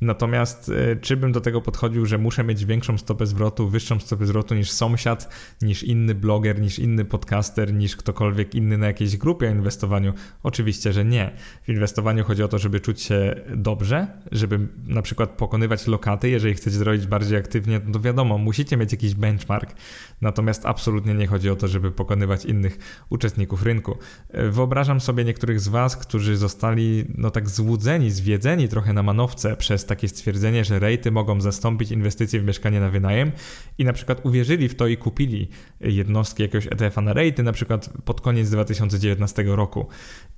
Natomiast 0.00 0.68
e, 0.68 0.96
czy 0.96 1.16
bym 1.16 1.32
do 1.32 1.40
tego 1.40 1.60
podchodził, 1.60 2.06
że 2.06 2.18
muszę 2.18 2.44
mieć 2.44 2.64
większą 2.64 2.98
stopę 2.98 3.26
zwrotu, 3.26 3.68
wyższą 3.68 4.00
stopę 4.00 4.26
zwrotu 4.26 4.54
niż 4.54 4.70
sąsiad, 4.70 5.28
niż 5.62 5.82
inny 5.82 6.14
bloger, 6.14 6.60
niż 6.60 6.78
inny 6.78 7.04
podcaster, 7.04 7.74
niż 7.74 7.96
ktokolwiek 7.96 8.54
inny 8.54 8.78
na 8.78 8.86
jakiejś 8.86 9.16
grupie 9.16 9.48
o 9.48 9.50
inwestowaniu? 9.50 10.12
Oczywiście, 10.42 10.92
że 10.92 11.04
nie. 11.04 11.32
W 11.62 11.68
inwestowaniu 11.68 12.24
chodzi 12.24 12.42
o 12.42 12.48
to, 12.48 12.58
żeby 12.58 12.80
czuć 12.80 13.02
się 13.02 13.34
dobrze, 13.56 14.06
żeby 14.32 14.68
na 14.86 15.02
przykład 15.02 15.30
pokonywać 15.30 15.86
lokaty. 15.86 16.30
Jeżeli 16.30 16.54
chcecie 16.54 16.76
zrobić 16.76 17.06
bardziej 17.06 17.38
aktywnie, 17.38 17.80
to 17.92 18.00
wiadomo, 18.00 18.38
musicie 18.38 18.76
mieć 18.76 18.92
jakiś 18.92 19.14
benchmark. 19.14 19.74
Natomiast 20.20 20.66
absolutnie 20.66 21.14
nie 21.14 21.26
chodzi 21.26 21.50
o 21.50 21.56
to, 21.56 21.68
żeby 21.68 21.90
pokonywać 21.90 22.44
innych 22.44 22.78
uczestników 23.10 23.62
rynku. 23.62 23.98
E, 24.30 24.50
wyobrażam 24.50 25.00
sobie 25.00 25.24
niektórych 25.24 25.60
z 25.60 25.68
Was, 25.68 25.96
którzy 25.96 26.36
zostali 26.36 27.04
no 27.14 27.30
tak 27.30 27.50
złudzeni, 27.50 28.10
zwiedzeni 28.10 28.68
trochę 28.68 28.92
na 28.92 29.02
manowce 29.02 29.56
przez 29.56 29.83
takie 29.88 30.08
stwierdzenie, 30.08 30.64
że 30.64 30.78
rejty 30.78 31.10
mogą 31.10 31.40
zastąpić 31.40 31.90
inwestycje 31.90 32.40
w 32.40 32.44
mieszkanie 32.44 32.80
na 32.80 32.90
wynajem 32.90 33.32
i 33.78 33.84
na 33.84 33.92
przykład 33.92 34.26
uwierzyli 34.26 34.68
w 34.68 34.74
to 34.74 34.86
i 34.86 34.96
kupili 34.96 35.48
jednostki 35.80 36.42
jakiegoś 36.42 36.66
ETF-a 36.66 37.00
na 37.00 37.12
rejty, 37.12 37.42
na 37.42 37.52
przykład 37.52 37.90
pod 38.04 38.20
koniec 38.20 38.50
2019 38.50 39.44
roku. 39.46 39.86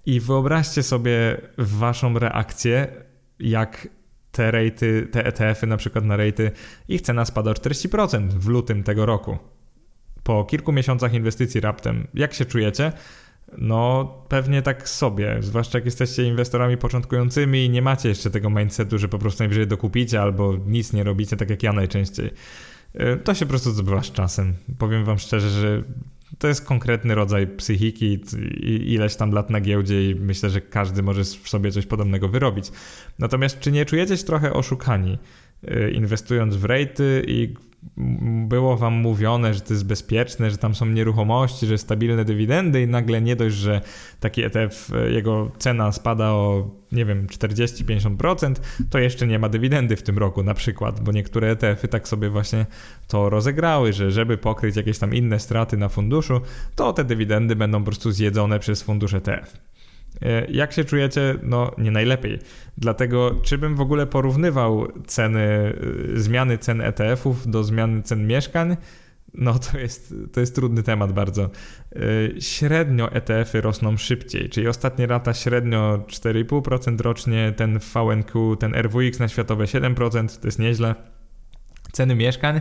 I 0.06 0.20
wyobraźcie 0.20 0.82
sobie 0.82 1.40
waszą 1.58 2.18
reakcję, 2.18 2.86
jak 3.38 3.88
te 4.32 4.50
rejty, 4.50 5.08
te 5.12 5.26
ETF-y 5.26 5.66
na 5.66 5.76
przykład 5.76 6.04
na 6.04 6.16
rejty, 6.16 6.50
ich 6.88 7.00
cena 7.00 7.24
spada 7.24 7.50
o 7.50 7.54
40% 7.54 8.28
w 8.28 8.48
lutym 8.48 8.82
tego 8.82 9.06
roku. 9.06 9.38
Po 10.22 10.44
kilku 10.44 10.72
miesiącach 10.72 11.14
inwestycji 11.14 11.60
raptem, 11.60 12.06
jak 12.14 12.34
się 12.34 12.44
czujecie? 12.44 12.92
No, 13.58 14.14
pewnie 14.28 14.62
tak 14.62 14.88
sobie, 14.88 15.36
zwłaszcza 15.40 15.78
jak 15.78 15.84
jesteście 15.84 16.22
inwestorami 16.22 16.76
początkującymi 16.76 17.64
i 17.64 17.70
nie 17.70 17.82
macie 17.82 18.08
jeszcze 18.08 18.30
tego 18.30 18.50
mindsetu, 18.50 18.98
że 18.98 19.08
po 19.08 19.18
prostu 19.18 19.42
najwyżej 19.42 19.66
dokupicie 19.66 20.22
albo 20.22 20.56
nic 20.66 20.92
nie 20.92 21.04
robicie, 21.04 21.36
tak 21.36 21.50
jak 21.50 21.62
ja 21.62 21.72
najczęściej. 21.72 22.30
E, 22.94 23.16
to 23.16 23.34
się 23.34 23.46
po 23.46 23.50
prostu 23.50 23.70
zdobywa 23.70 24.02
z 24.02 24.12
czasem. 24.12 24.54
Powiem 24.78 25.04
wam 25.04 25.18
szczerze, 25.18 25.50
że 25.50 25.82
to 26.38 26.48
jest 26.48 26.64
konkretny 26.64 27.14
rodzaj 27.14 27.46
psychiki 27.46 28.20
i 28.60 28.92
ileś 28.92 29.16
tam 29.16 29.30
lat 29.30 29.50
na 29.50 29.60
giełdzie 29.60 30.10
i 30.10 30.14
myślę, 30.14 30.50
że 30.50 30.60
każdy 30.60 31.02
może 31.02 31.24
sobie 31.24 31.72
coś 31.72 31.86
podobnego 31.86 32.28
wyrobić. 32.28 32.72
Natomiast 33.18 33.60
czy 33.60 33.72
nie 33.72 33.84
czujecie 33.84 34.16
się 34.16 34.24
trochę 34.24 34.52
oszukani, 34.52 35.18
e, 35.68 35.90
inwestując 35.90 36.56
w 36.56 36.64
rejty 36.64 37.24
i 37.26 37.54
było 38.48 38.76
wam 38.76 38.94
mówione, 38.94 39.54
że 39.54 39.60
to 39.60 39.72
jest 39.72 39.86
bezpieczne, 39.86 40.50
że 40.50 40.58
tam 40.58 40.74
są 40.74 40.86
nieruchomości, 40.86 41.66
że 41.66 41.78
stabilne 41.78 42.24
dywidendy 42.24 42.82
i 42.82 42.86
nagle 42.86 43.22
nie 43.22 43.36
dość, 43.36 43.56
że 43.56 43.80
taki 44.20 44.42
ETF, 44.42 44.90
jego 45.10 45.50
cena 45.58 45.92
spada 45.92 46.30
o 46.30 46.70
nie 46.92 47.04
wiem 47.04 47.26
40-50%, 47.26 48.54
to 48.90 48.98
jeszcze 48.98 49.26
nie 49.26 49.38
ma 49.38 49.48
dywidendy 49.48 49.96
w 49.96 50.02
tym 50.02 50.18
roku 50.18 50.42
na 50.42 50.54
przykład, 50.54 51.00
bo 51.00 51.12
niektóre 51.12 51.50
ETF-y 51.50 51.88
tak 51.88 52.08
sobie 52.08 52.30
właśnie 52.30 52.66
to 53.08 53.30
rozegrały, 53.30 53.92
że 53.92 54.10
żeby 54.10 54.38
pokryć 54.38 54.76
jakieś 54.76 54.98
tam 54.98 55.14
inne 55.14 55.40
straty 55.40 55.76
na 55.76 55.88
funduszu, 55.88 56.40
to 56.74 56.92
te 56.92 57.04
dywidendy 57.04 57.56
będą 57.56 57.78
po 57.78 57.84
prostu 57.84 58.12
zjedzone 58.12 58.58
przez 58.58 58.82
fundusz 58.82 59.14
ETF. 59.14 59.56
E, 60.22 60.46
jak 60.50 60.72
się 60.72 60.84
czujecie? 60.84 61.34
No, 61.42 61.72
nie 61.78 61.90
najlepiej. 61.90 62.38
Dlatego, 62.78 63.34
czy 63.42 63.58
bym 63.58 63.76
w 63.76 63.80
ogóle 63.80 64.06
porównywał 64.06 64.88
ceny, 65.06 65.40
e, 66.14 66.18
zmiany 66.20 66.58
cen 66.58 66.80
ETF-ów 66.80 67.50
do 67.50 67.64
zmiany 67.64 68.02
cen 68.02 68.26
mieszkań? 68.26 68.76
No, 69.34 69.58
to 69.58 69.78
jest, 69.78 70.14
to 70.32 70.40
jest 70.40 70.54
trudny 70.54 70.82
temat 70.82 71.12
bardzo. 71.12 71.42
E, 71.42 72.40
średnio 72.40 73.12
ETF-y 73.12 73.60
rosną 73.60 73.96
szybciej, 73.96 74.50
czyli 74.50 74.68
ostatnie 74.68 75.06
lata 75.06 75.34
średnio 75.34 76.04
4,5% 76.06 77.00
rocznie, 77.00 77.54
ten 77.56 77.78
VNQ, 77.78 78.56
ten 78.56 78.74
RWX 78.74 79.18
na 79.18 79.28
światowe 79.28 79.64
7%, 79.64 80.40
to 80.40 80.48
jest 80.48 80.58
nieźle. 80.58 80.94
Ceny 81.92 82.14
mieszkań 82.14 82.60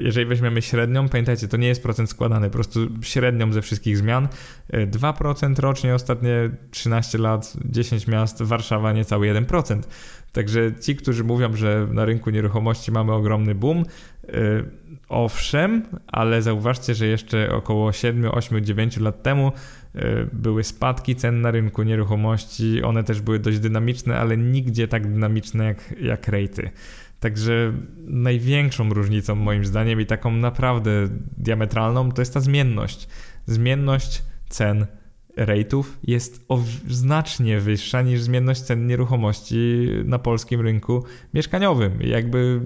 jeżeli 0.00 0.26
weźmiemy 0.26 0.62
średnią, 0.62 1.08
pamiętajcie, 1.08 1.48
to 1.48 1.56
nie 1.56 1.68
jest 1.68 1.82
procent 1.82 2.10
składany, 2.10 2.46
po 2.46 2.52
prostu 2.52 2.80
średnią 3.02 3.52
ze 3.52 3.62
wszystkich 3.62 3.96
zmian. 3.96 4.28
2% 4.72 5.58
e, 5.58 5.62
rocznie, 5.62 5.94
ostatnie 5.94 6.50
13 6.70 7.18
lat, 7.18 7.56
10 7.64 8.06
miast, 8.06 8.42
Warszawa 8.42 8.92
niecały 8.92 9.26
1%. 9.26 9.80
Także 10.32 10.72
ci, 10.80 10.96
którzy 10.96 11.24
mówią, 11.24 11.56
że 11.56 11.86
na 11.92 12.04
rynku 12.04 12.30
nieruchomości 12.30 12.92
mamy 12.92 13.12
ogromny 13.12 13.54
boom, 13.54 13.78
e, 13.78 14.32
owszem, 15.08 15.82
ale 16.06 16.42
zauważcie, 16.42 16.94
że 16.94 17.06
jeszcze 17.06 17.52
około 17.52 17.92
7, 17.92 18.30
8, 18.30 18.64
9 18.64 18.96
lat 18.96 19.22
temu 19.22 19.52
były 20.32 20.64
spadki 20.64 21.16
cen 21.16 21.40
na 21.40 21.50
rynku 21.50 21.82
nieruchomości. 21.82 22.82
One 22.82 23.04
też 23.04 23.20
były 23.20 23.38
dość 23.38 23.58
dynamiczne, 23.58 24.18
ale 24.18 24.36
nigdzie 24.36 24.88
tak 24.88 25.12
dynamiczne 25.12 25.64
jak, 25.64 25.94
jak 26.00 26.28
rejty. 26.28 26.70
Także 27.20 27.72
największą 28.06 28.88
różnicą 28.88 29.34
moim 29.34 29.64
zdaniem 29.64 30.00
i 30.00 30.06
taką 30.06 30.30
naprawdę 30.30 30.90
diametralną 31.36 32.12
to 32.12 32.22
jest 32.22 32.34
ta 32.34 32.40
zmienność. 32.40 33.08
Zmienność 33.46 34.22
cen 34.48 34.86
rate'ów 35.36 35.84
jest 36.02 36.46
znacznie 36.88 37.60
wyższa 37.60 38.02
niż 38.02 38.20
zmienność 38.20 38.60
cen 38.60 38.86
nieruchomości 38.86 39.88
na 40.04 40.18
polskim 40.18 40.60
rynku 40.60 41.04
mieszkaniowym. 41.34 42.00
Jakby 42.00 42.60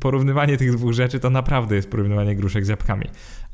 porównywanie 0.00 0.56
tych 0.56 0.72
dwóch 0.72 0.92
rzeczy 0.92 1.20
to 1.20 1.30
naprawdę 1.30 1.76
jest 1.76 1.90
porównywanie 1.90 2.36
gruszek 2.36 2.64
z 2.64 2.68
jabłkami 2.68 3.08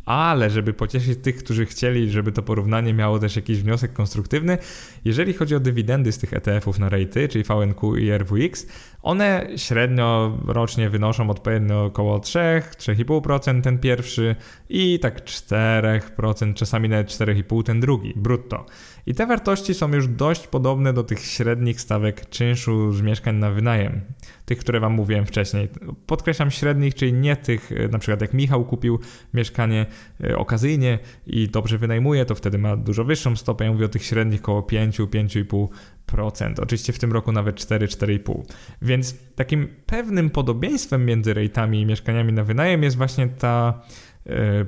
ale 0.08 0.50
żeby 0.50 0.72
pocieszyć 0.72 1.18
tych, 1.22 1.36
którzy 1.36 1.66
chcieli, 1.66 2.10
żeby 2.10 2.32
to 2.32 2.42
porównanie 2.42 2.94
miało 2.94 3.18
też 3.18 3.36
jakiś 3.36 3.62
wniosek 3.62 3.92
konstruktywny, 3.92 4.58
jeżeli 5.04 5.32
chodzi 5.32 5.54
o 5.54 5.60
dywidendy 5.60 6.12
z 6.12 6.18
tych 6.18 6.32
ETF-ów 6.32 6.78
na 6.78 6.88
rejty, 6.88 7.28
czyli 7.28 7.44
VNQ 7.44 7.96
i 7.96 8.18
RWX, 8.18 8.66
one 9.08 9.46
średnio 9.56 10.38
rocznie 10.46 10.90
wynoszą 10.90 11.30
odpowiednio 11.30 11.84
około 11.84 12.20
3, 12.20 12.38
3,5% 12.76 13.62
ten 13.62 13.78
pierwszy 13.78 14.36
i 14.68 14.98
tak 14.98 15.24
4%, 15.24 16.54
czasami 16.54 16.88
nawet 16.88 17.08
4,5% 17.08 17.62
ten 17.62 17.80
drugi, 17.80 18.12
brutto. 18.16 18.66
I 19.08 19.14
te 19.14 19.26
wartości 19.26 19.74
są 19.74 19.94
już 19.94 20.08
dość 20.08 20.46
podobne 20.46 20.92
do 20.92 21.04
tych 21.04 21.20
średnich 21.20 21.80
stawek 21.80 22.28
czynszu 22.28 22.92
z 22.92 23.02
mieszkań 23.02 23.36
na 23.36 23.50
wynajem, 23.50 24.00
tych, 24.44 24.58
które 24.58 24.80
Wam 24.80 24.92
mówiłem 24.92 25.26
wcześniej. 25.26 25.68
Podkreślam 26.06 26.50
średnich, 26.50 26.94
czyli 26.94 27.12
nie 27.12 27.36
tych, 27.36 27.72
e, 27.72 27.88
na 27.88 27.98
przykład 27.98 28.20
jak 28.20 28.34
Michał 28.34 28.64
kupił 28.64 28.98
mieszkanie 29.34 29.86
e, 30.24 30.36
okazyjnie 30.36 30.98
i 31.26 31.48
dobrze 31.48 31.78
wynajmuje, 31.78 32.24
to 32.24 32.34
wtedy 32.34 32.58
ma 32.58 32.76
dużo 32.76 33.04
wyższą 33.04 33.36
stopę. 33.36 33.64
Ja 33.64 33.72
mówię 33.72 33.86
o 33.86 33.88
tych 33.88 34.04
średnich 34.04 34.40
około 34.40 34.62
5, 34.62 34.98
5,5%. 35.00 36.54
Oczywiście 36.62 36.92
w 36.92 36.98
tym 36.98 37.12
roku 37.12 37.32
nawet 37.32 37.56
4-4,5. 37.56 38.42
Więc 38.82 39.14
takim 39.34 39.68
pewnym 39.86 40.30
podobieństwem 40.30 41.06
między 41.06 41.34
rejtami 41.34 41.80
i 41.80 41.86
mieszkaniami 41.86 42.32
na 42.32 42.44
wynajem 42.44 42.82
jest 42.82 42.96
właśnie 42.96 43.28
ta 43.28 43.82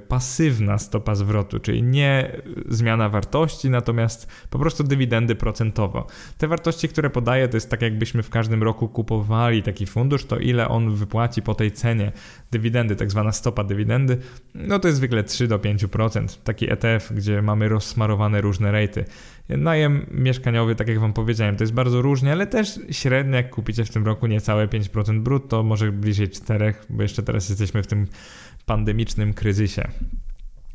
pasywna 0.08 0.78
stopa 0.78 1.14
zwrotu, 1.14 1.60
czyli 1.60 1.82
nie 1.82 2.36
zmiana 2.68 3.08
wartości, 3.08 3.70
natomiast 3.70 4.28
po 4.50 4.58
prostu 4.58 4.84
dywidendy 4.84 5.34
procentowo. 5.34 6.06
Te 6.38 6.48
wartości, 6.48 6.88
które 6.88 7.10
podaję, 7.10 7.48
to 7.48 7.56
jest 7.56 7.70
tak 7.70 7.82
jakbyśmy 7.82 8.22
w 8.22 8.30
każdym 8.30 8.62
roku 8.62 8.88
kupowali 8.88 9.62
taki 9.62 9.86
fundusz, 9.86 10.24
to 10.24 10.38
ile 10.38 10.68
on 10.68 10.94
wypłaci 10.94 11.42
po 11.42 11.54
tej 11.54 11.72
cenie 11.72 12.12
dywidendy, 12.50 12.96
tak 12.96 13.10
zwana 13.10 13.32
stopa 13.32 13.64
dywidendy, 13.64 14.18
no 14.54 14.78
to 14.78 14.88
jest 14.88 14.96
zwykle 14.96 15.24
3 15.24 15.48
do 15.48 15.58
5%. 15.58 16.38
Taki 16.44 16.72
ETF, 16.72 17.12
gdzie 17.12 17.42
mamy 17.42 17.68
rozsmarowane 17.68 18.40
różne 18.40 18.72
rejty. 18.72 19.04
Najem 19.48 20.06
mieszkaniowy, 20.10 20.74
tak 20.74 20.88
jak 20.88 21.00
Wam 21.00 21.12
powiedziałem, 21.12 21.56
to 21.56 21.62
jest 21.62 21.74
bardzo 21.74 22.02
różnie, 22.02 22.32
ale 22.32 22.46
też 22.46 22.80
średnio, 22.90 23.36
jak 23.36 23.50
kupicie 23.50 23.84
w 23.84 23.90
tym 23.90 24.06
roku 24.06 24.26
niecałe 24.26 24.66
5% 24.66 25.20
brutto, 25.20 25.62
może 25.62 25.92
bliżej 25.92 26.28
4, 26.28 26.74
bo 26.90 27.02
jeszcze 27.02 27.22
teraz 27.22 27.48
jesteśmy 27.48 27.82
w 27.82 27.86
tym 27.86 28.06
pandemicznym 28.66 29.34
kryzysie, 29.34 29.88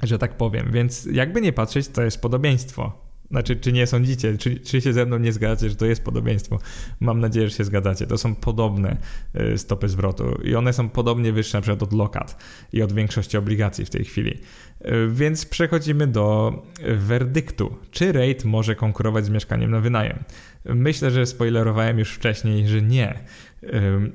że 0.03 0.17
tak 0.17 0.37
powiem. 0.37 0.71
Więc 0.71 1.05
jakby 1.05 1.41
nie 1.41 1.53
patrzeć, 1.53 1.87
to 1.87 2.03
jest 2.03 2.21
podobieństwo. 2.21 3.05
Znaczy, 3.31 3.55
czy 3.55 3.71
nie 3.71 3.87
sądzicie, 3.87 4.37
czy, 4.37 4.59
czy 4.59 4.81
się 4.81 4.93
ze 4.93 5.05
mną 5.05 5.17
nie 5.17 5.33
zgadzacie, 5.33 5.69
że 5.69 5.75
to 5.75 5.85
jest 5.85 6.03
podobieństwo? 6.03 6.59
Mam 6.99 7.19
nadzieję, 7.19 7.49
że 7.49 7.55
się 7.55 7.63
zgadzacie. 7.63 8.07
To 8.07 8.17
są 8.17 8.35
podobne 8.35 8.97
y, 9.53 9.57
stopy 9.57 9.89
zwrotu 9.89 10.41
i 10.43 10.55
one 10.55 10.73
są 10.73 10.89
podobnie 10.89 11.31
wyższe 11.31 11.57
na 11.57 11.61
przykład 11.61 11.83
od 11.83 11.93
lokat 11.93 12.43
i 12.73 12.81
od 12.81 12.93
większości 12.93 13.37
obligacji 13.37 13.85
w 13.85 13.89
tej 13.89 14.05
chwili. 14.05 14.31
Y, 14.31 15.07
więc 15.11 15.45
przechodzimy 15.45 16.07
do 16.07 16.53
werdyktu. 16.95 17.75
Czy 17.91 18.11
rate 18.11 18.47
może 18.47 18.75
konkurować 18.75 19.25
z 19.25 19.29
mieszkaniem 19.29 19.71
na 19.71 19.79
wynajem? 19.79 20.23
Myślę, 20.65 21.11
że 21.11 21.25
spoilerowałem 21.25 21.99
już 21.99 22.11
wcześniej, 22.11 22.67
że 22.67 22.81
nie. 22.81 23.19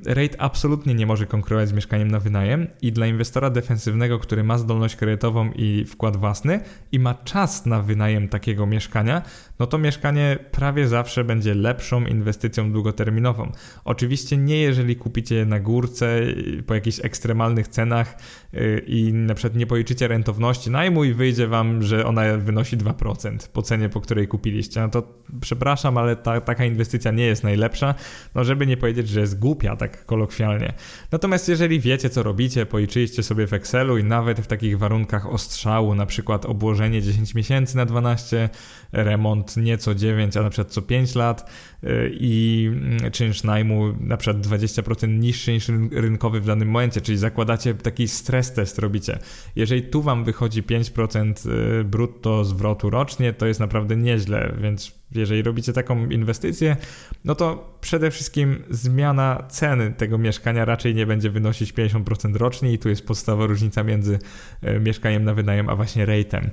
Rate 0.07 0.41
absolutnie 0.41 0.95
nie 0.95 1.07
może 1.07 1.27
konkurować 1.27 1.69
z 1.69 1.73
mieszkaniem 1.73 2.11
na 2.11 2.21
wynajem 2.21 2.67
i 2.83 2.93
dla 2.93 3.07
inwestora 3.07 3.51
defensywnego, 3.51 4.19
który 4.19 4.45
ma 4.45 4.59
zdolność 4.59 4.97
kredytową 4.97 5.53
i 5.53 5.85
wkład 5.85 6.17
własny 6.17 6.61
i 6.93 6.99
ma 6.99 7.15
czas 7.15 7.67
na 7.67 7.83
wynajem 7.83 8.29
takiego 8.29 8.67
mieszkania, 8.67 9.23
no 9.61 9.67
to 9.67 9.79
mieszkanie 9.79 10.39
prawie 10.51 10.89
zawsze 10.89 11.25
będzie 11.25 11.55
lepszą 11.55 12.07
inwestycją 12.07 12.73
długoterminową. 12.73 13.53
Oczywiście 13.85 14.37
nie 14.37 14.59
jeżeli 14.59 14.97
kupicie 14.97 15.35
je 15.35 15.47
na 15.47 15.61
górce 15.61 16.21
po 16.67 16.75
jakichś 16.75 17.01
ekstremalnych 17.05 17.69
cenach 17.69 18.17
y, 18.55 18.85
i 18.87 19.13
na 19.13 19.35
przykład 19.35 19.57
nie 19.57 19.67
policzycie 19.67 20.09
rentowności 20.09 20.71
najmu 20.71 21.05
i 21.05 21.15
wyjdzie 21.15 21.47
wam, 21.47 21.83
że 21.83 22.07
ona 22.07 22.23
wynosi 22.37 22.77
2% 22.77 23.49
po 23.53 23.63
cenie, 23.63 23.89
po 23.89 24.01
której 24.01 24.29
kupiliście. 24.29 24.81
No 24.81 24.89
to 24.89 25.03
przepraszam, 25.41 25.99
ale 25.99 26.17
ta, 26.17 26.41
taka 26.41 26.65
inwestycja 26.65 27.11
nie 27.11 27.25
jest 27.25 27.45
najlepsza, 27.45 27.95
no 28.35 28.45
żeby 28.45 28.67
nie 28.67 28.77
powiedzieć, 28.77 29.09
że 29.09 29.21
jest 29.21 29.39
głupia, 29.39 29.77
tak 29.77 30.07
kolokwialnie. 30.07 30.73
Natomiast 31.13 31.49
jeżeli 31.49 31.81
wiecie, 31.81 32.11
co 32.11 32.23
robicie, 32.23 32.67
policzyliście 32.67 33.23
sobie 33.23 33.47
w 33.47 33.53
Excelu 33.53 33.99
i 33.99 34.05
nawet 34.05 34.41
w 34.41 34.47
takich 34.47 34.79
warunkach 34.79 35.27
ostrzału, 35.27 35.95
na 35.95 36.07
przykład 36.07 36.47
obłożenie 36.47 37.03
10 37.03 37.35
miesięcy 37.35 37.77
na 37.77 37.87
12, 37.87 38.49
remont 38.93 39.50
nieco 39.57 39.95
9, 39.95 40.37
a 40.37 40.43
na 40.43 40.51
przykład 40.51 40.73
co 40.73 40.83
5 40.83 41.15
lat 41.15 41.51
y, 41.85 42.11
i 42.21 42.67
mm, 42.73 43.11
czynsz 43.11 43.43
najmu 43.43 43.93
na 44.01 44.17
przykład 44.17 44.47
20% 44.47 45.09
niższy 45.09 45.53
niż 45.53 45.69
rynkowy 45.93 46.41
w 46.41 46.47
danym 46.47 46.69
momencie, 46.69 47.01
czyli 47.01 47.19
zakładacie 47.19 47.75
taki 47.75 48.09
stres 48.09 48.53
test 48.53 48.79
robicie. 48.79 49.19
Jeżeli 49.57 49.83
tu 49.83 50.03
wam 50.03 50.25
wychodzi 50.25 50.63
5% 50.63 51.51
y, 51.81 51.85
brutto 51.85 52.45
zwrotu 52.45 52.91
rocznie, 52.91 53.33
to 53.33 53.47
jest 53.47 53.61
naprawdę 53.61 53.97
nieźle, 53.97 54.55
więc 54.61 55.01
jeżeli 55.13 55.43
robicie 55.43 55.73
taką 55.73 56.09
inwestycję, 56.09 56.77
no 57.25 57.35
to 57.35 57.77
przede 57.81 58.11
wszystkim 58.11 58.63
zmiana 58.71 59.45
ceny 59.49 59.93
tego 59.93 60.19
mieszkania 60.19 60.65
raczej 60.65 60.95
nie 60.95 61.07
będzie 61.07 61.31
wynosić 61.31 61.73
50% 61.73 62.37
rocznie 62.37 62.73
i 62.73 62.79
tu 62.79 62.89
jest 62.89 63.07
podstawowa 63.07 63.47
różnica 63.47 63.83
między 63.83 64.19
y, 64.65 64.81
mieszkaniem 64.81 65.25
na 65.25 65.35
wynajem 65.35 65.69
a 65.69 65.77
właśnie 65.77 66.07
rate'em. 66.07 66.51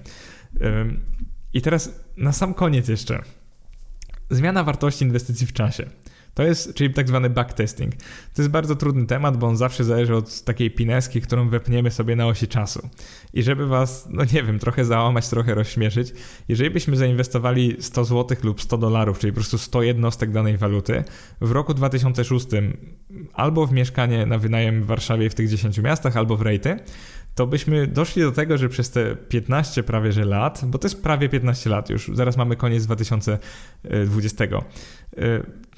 I 1.53 1.61
teraz 1.61 2.06
na 2.17 2.31
sam 2.31 2.53
koniec 2.53 2.87
jeszcze. 2.87 3.21
Zmiana 4.29 4.63
wartości 4.63 5.05
inwestycji 5.05 5.47
w 5.47 5.53
czasie. 5.53 5.89
To 6.37 6.43
jest, 6.43 6.73
czyli 6.73 6.93
tak 6.93 7.07
zwany 7.07 7.29
backtesting. 7.29 7.95
To 8.33 8.41
jest 8.41 8.49
bardzo 8.49 8.75
trudny 8.75 9.05
temat, 9.05 9.37
bo 9.37 9.47
on 9.47 9.57
zawsze 9.57 9.83
zależy 9.83 10.15
od 10.15 10.43
takiej 10.43 10.71
pineski, 10.71 11.21
którą 11.21 11.49
wepniemy 11.49 11.91
sobie 11.91 12.15
na 12.15 12.27
osi 12.27 12.47
czasu. 12.47 12.89
I 13.33 13.43
żeby 13.43 13.67
was, 13.67 14.07
no 14.09 14.23
nie 14.33 14.43
wiem, 14.43 14.59
trochę 14.59 14.85
załamać, 14.85 15.29
trochę 15.29 15.55
rozśmieszyć, 15.55 16.13
jeżeli 16.47 16.69
byśmy 16.69 16.97
zainwestowali 16.97 17.75
100 17.79 18.05
zł 18.05 18.37
lub 18.43 18.61
100 18.61 18.77
dolarów, 18.77 19.19
czyli 19.19 19.33
po 19.33 19.35
prostu 19.35 19.57
100 19.57 19.81
jednostek 19.81 20.31
danej 20.31 20.57
waluty, 20.57 21.03
w 21.41 21.51
roku 21.51 21.73
2006 21.73 22.47
albo 23.33 23.67
w 23.67 23.71
mieszkanie 23.71 24.25
na 24.25 24.37
wynajem 24.37 24.83
w 24.83 24.85
Warszawie 24.85 25.29
w 25.29 25.35
tych 25.35 25.49
10 25.49 25.77
miastach, 25.77 26.17
albo 26.17 26.37
w 26.37 26.41
rejty, 26.41 26.79
to 27.37 27.47
byśmy 27.47 27.87
doszli 27.87 28.21
do 28.21 28.31
tego, 28.31 28.57
że 28.57 28.69
przez 28.69 28.91
te 28.91 29.15
15 29.15 29.83
prawie 29.83 30.11
że 30.11 30.25
lat, 30.25 30.61
bo 30.65 30.77
to 30.77 30.87
jest 30.87 31.03
prawie 31.03 31.29
15 31.29 31.69
lat 31.69 31.89
już, 31.89 32.11
zaraz 32.13 32.37
mamy 32.37 32.55
koniec 32.55 32.85
2020, 32.85 34.43
y, 34.43 34.57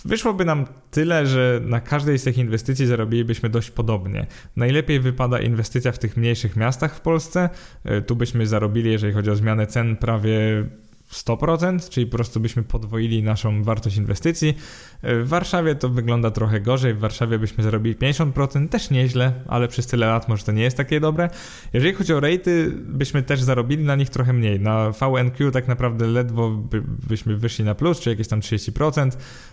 wyszłoby 0.06 0.46
nam 0.46 0.66
tyle, 0.92 1.26
że 1.26 1.62
na 1.64 1.80
każdej 1.80 2.20
z 2.20 2.24
tych 2.24 2.38
inwestycji 2.38 2.86
zarobilibyśmy 2.86 3.50
dość 3.50 3.72
podobnie. 3.72 4.28
Najlepiej 4.56 5.00
wypada 5.00 5.40
inwestycja 5.40 5.92
w 5.92 6.00
tych 6.00 6.18
mniejszych 6.18 6.56
miastach 6.56 6.96
w 6.96 7.02
Polsce. 7.02 7.50
Y, 7.92 8.02
tu 8.02 8.16
byśmy 8.16 8.48
zarobili, 8.48 8.92
jeżeli 8.92 9.14
chodzi 9.14 9.30
o 9.30 9.36
zmianę 9.36 9.68
cen, 9.68 9.96
prawie 9.96 10.66
100%, 11.12 11.90
czyli 11.90 12.08
po 12.08 12.18
prostu 12.18 12.40
byśmy 12.40 12.64
podwoili 12.64 13.24
naszą 13.24 13.64
wartość 13.64 13.98
inwestycji. 13.98 14.58
W 15.04 15.28
Warszawie 15.28 15.76
to 15.76 15.90
wygląda 15.90 16.32
trochę 16.32 16.62
gorzej. 16.62 16.94
W 16.94 17.00
Warszawie 17.00 17.40
byśmy 17.40 17.64
zarobili 17.64 17.96
50%, 17.96 18.70
też 18.70 18.90
nieźle, 18.90 19.34
ale 19.48 19.68
przez 19.68 19.88
tyle 19.88 20.08
lat 20.08 20.30
może 20.30 20.44
to 20.44 20.52
nie 20.52 20.64
jest 20.64 20.78
takie 20.78 21.00
dobre. 21.00 21.30
Jeżeli 21.74 21.94
chodzi 21.94 22.14
o 22.14 22.20
rejty, 22.20 22.72
byśmy 22.76 23.24
też 23.24 23.42
zarobili 23.42 23.84
na 23.84 23.96
nich 23.96 24.10
trochę 24.10 24.34
mniej. 24.34 24.60
Na 24.60 24.92
VNQ 24.92 25.52
tak 25.52 25.68
naprawdę 25.68 26.08
ledwo 26.08 26.50
by, 26.50 26.82
byśmy 27.10 27.36
wyszli 27.38 27.66
na 27.66 27.76
plus, 27.76 28.00
czy 28.00 28.10
jakieś 28.10 28.28
tam 28.28 28.40
30%. 28.40 29.12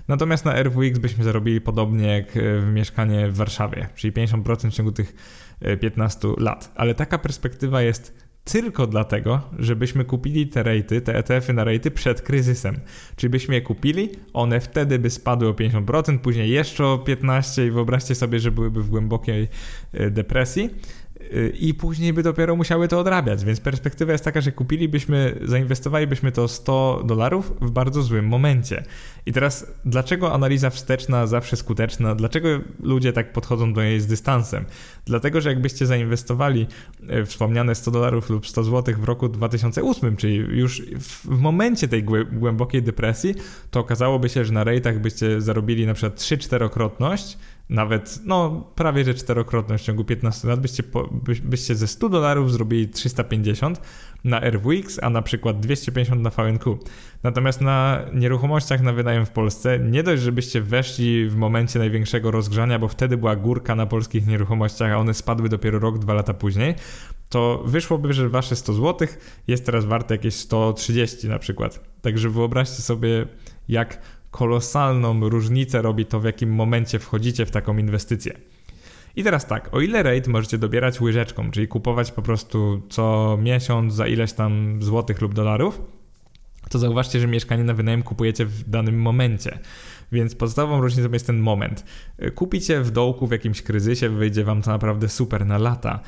Natomiast 0.09 0.44
na 0.44 0.62
RWX 0.62 0.98
byśmy 0.98 1.24
zarobili 1.24 1.61
podobnie 1.61 2.07
jak 2.07 2.26
w 2.34 2.70
mieszkanie 2.72 3.28
w 3.28 3.36
Warszawie, 3.36 3.88
czyli 3.94 4.12
50% 4.12 4.70
w 4.70 4.74
ciągu 4.74 4.92
tych 4.92 5.14
15 5.80 6.28
lat. 6.38 6.72
Ale 6.74 6.94
taka 6.94 7.18
perspektywa 7.18 7.82
jest 7.82 8.26
tylko 8.53 8.86
dlatego, 8.86 9.40
żebyśmy 9.59 10.05
kupili 10.05 10.47
te 10.47 10.62
rejty, 10.62 11.01
te 11.01 11.16
ETF-y 11.16 11.53
na 11.53 11.64
rejty 11.64 11.90
przed 11.90 12.22
kryzysem. 12.22 12.80
Czyli 13.16 13.30
byśmy 13.30 13.55
je 13.55 13.61
kupili, 13.61 14.09
one 14.32 14.61
wtedy 14.61 14.99
by 14.99 15.11
spadły 15.11 15.49
o 15.49 15.53
50%, 15.53 16.18
później 16.18 16.51
jeszcze 16.51 16.86
o 16.86 16.97
15% 16.97 17.66
i 17.66 17.70
wyobraźcie 17.70 18.14
sobie, 18.14 18.38
że 18.38 18.51
byłyby 18.51 18.82
w 18.82 18.90
głębokiej 18.90 19.49
e, 19.92 20.11
depresji 20.11 20.70
i 21.61 21.74
później 21.74 22.12
by 22.12 22.22
dopiero 22.22 22.57
musiały 22.57 22.89
to 22.89 23.01
odrabiać, 23.01 23.45
więc 23.45 23.61
perspektywa 23.61 24.12
jest 24.12 24.24
taka, 24.24 24.41
że 24.41 24.53
kupilibyśmy, 24.53 25.39
zainwestowalibyśmy 25.45 26.33
to 26.33 26.49
100 26.49 27.03
dolarów 27.07 27.53
w 27.61 27.70
bardzo 27.70 28.03
złym 28.03 28.27
momencie. 28.27 28.85
I 29.27 29.33
teraz, 29.33 29.66
dlaczego 29.85 30.33
analiza 30.33 30.70
wsteczna 30.70 31.27
zawsze 31.27 31.57
skuteczna? 31.57 32.14
Dlaczego 32.14 32.49
ludzie 32.83 33.12
tak 33.12 33.33
podchodzą 33.33 33.72
do 33.72 33.83
niej 33.83 34.01
z 34.01 34.07
dystansem? 34.07 34.64
Dlatego, 35.05 35.41
że 35.41 35.49
jakbyście 35.49 35.87
zainwestowali 35.87 36.66
e, 37.09 37.24
wspomniane 37.24 37.74
100 37.74 37.91
dolarów 37.91 38.31
lub 38.31 38.47
100 38.47 38.64
zł 38.64 38.95
w 38.99 39.05
roku 39.05 39.29
2008, 39.29 40.16
czyli 40.16 40.37
już 40.37 40.83
w 41.01 41.29
momencie 41.29 41.89
tej 41.89 42.05
głębokiej 42.33 42.83
depresji, 42.83 43.35
to 43.70 43.81
okazałoby 43.81 44.29
się, 44.29 44.45
że 44.45 44.53
na 44.53 44.64
rejtach 44.64 45.01
byście 45.01 45.41
zarobili 45.41 45.87
na 45.87 45.95
przykład 45.95 46.20
3-4-krotność, 46.20 47.37
nawet, 47.69 48.21
no 48.25 48.64
prawie 48.75 49.05
że 49.05 49.14
czterokrotność 49.14 49.85
w 49.85 49.87
ciągu 49.87 50.05
15 50.05 50.49
lat, 50.49 50.61
byście, 50.61 50.83
po, 50.83 51.09
by, 51.09 51.35
byście 51.45 51.75
ze 51.75 51.87
100 51.87 52.09
dolarów 52.09 52.53
zrobili 52.53 52.89
350 52.89 53.81
na 54.25 54.41
RWX, 54.41 54.99
a 55.03 55.11
na 55.11 55.23
przykład 55.23 55.61
250 55.61 56.23
na 56.23 56.31
VNQ. 56.31 56.79
Natomiast 57.23 57.61
na 57.61 58.01
nieruchomościach 58.14 58.83
na 58.83 58.93
wynajem 58.93 59.27
w 59.27 59.31
Polsce, 59.31 59.79
nie 59.79 60.03
dość, 60.03 60.23
żebyście 60.23 60.61
weszli 60.61 61.29
w 61.29 61.37
momencie 61.37 61.79
największego 61.79 62.31
rozgrzania, 62.31 62.79
bo 62.79 62.89
wtedy 62.89 63.17
była 63.17 63.37
górka 63.37 63.75
na 63.75 63.87
polskich 63.87 64.27
nieruchomościach, 64.27 64.93
a 64.93 64.97
one 64.97 65.14
spadły 65.14 65.49
dopiero 65.49 65.79
rok, 65.79 65.99
dwa 65.99 66.14
lata 66.14 66.35
później, 66.35 66.75
to 67.29 67.62
wyszłoby, 67.67 68.12
że 68.12 68.29
wasze 68.29 68.57
100 68.57 68.73
zł 68.73 69.09
jest 69.49 69.67
teraz 69.67 69.85
warte 69.85 70.14
jakieś 70.14 70.35
130 70.35 71.29
na 71.29 71.39
przykład. 71.39 71.81
Także 72.03 72.31
wyobraźcie 72.31 72.83
sobie, 72.83 73.27
jak 73.69 73.99
kolosalną 74.37 75.28
różnicę 75.28 75.82
robi 75.82 76.07
to, 76.07 76.20
w 76.20 76.24
jakim 76.24 76.55
momencie 76.55 76.99
wchodzicie 76.99 77.47
w 77.47 77.51
taką 77.51 77.78
inwestycję. 77.78 78.32
I 79.16 79.24
teraz 79.24 79.47
tak, 79.47 79.74
o 79.74 79.80
ile 79.80 80.03
rate 80.03 80.30
możecie 80.30 80.59
dobierać 80.59 81.01
łyżeczką, 81.01 81.51
czyli 81.51 81.68
kupować 81.68 82.12
po 82.12 82.22
prostu 82.22 82.82
co 82.89 83.37
miesiąc 83.43 83.95
za 83.95 84.07
ileś 84.07 84.32
tam 84.32 84.82
złotych 84.82 85.20
lub 85.20 85.34
dolarów, 85.34 85.80
to 86.68 86.78
zauważcie, 86.78 87.20
że 87.20 87.26
mieszkanie 87.26 87.64
na 87.64 87.74
wynajem 87.74 88.03
kupujecie 88.03 88.45
w 88.45 88.70
danym 88.70 89.01
momencie. 89.01 89.59
Więc 90.12 90.34
podstawową 90.34 90.80
różnicą 90.80 91.12
jest 91.12 91.26
ten 91.26 91.38
moment. 91.38 91.84
Kupicie 92.34 92.80
w 92.80 92.90
dołku 92.90 93.26
w 93.26 93.30
jakimś 93.30 93.62
kryzysie, 93.62 94.09
wyjdzie 94.09 94.44
wam 94.44 94.62
to 94.62 94.70
naprawdę 94.70 95.09
super 95.09 95.46
na 95.46 95.59
lata. 95.59 96.00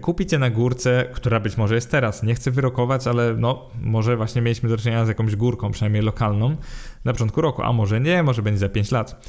Kupicie 0.00 0.38
na 0.38 0.50
górce, 0.50 1.08
która 1.12 1.40
być 1.40 1.56
może 1.56 1.74
jest 1.74 1.90
teraz. 1.90 2.22
Nie 2.22 2.34
chcę 2.34 2.50
wyrokować, 2.50 3.06
ale 3.06 3.34
no, 3.34 3.70
może 3.82 4.16
właśnie 4.16 4.42
mieliśmy 4.42 4.68
do 4.68 4.76
czynienia 4.76 5.04
z 5.04 5.08
jakąś 5.08 5.36
górką, 5.36 5.70
przynajmniej 5.70 6.02
lokalną, 6.02 6.56
na 7.04 7.12
początku 7.12 7.40
roku, 7.40 7.62
a 7.62 7.72
może 7.72 8.00
nie, 8.00 8.22
może 8.22 8.42
będzie 8.42 8.58
za 8.58 8.68
5 8.68 8.90
lat. 8.90 9.28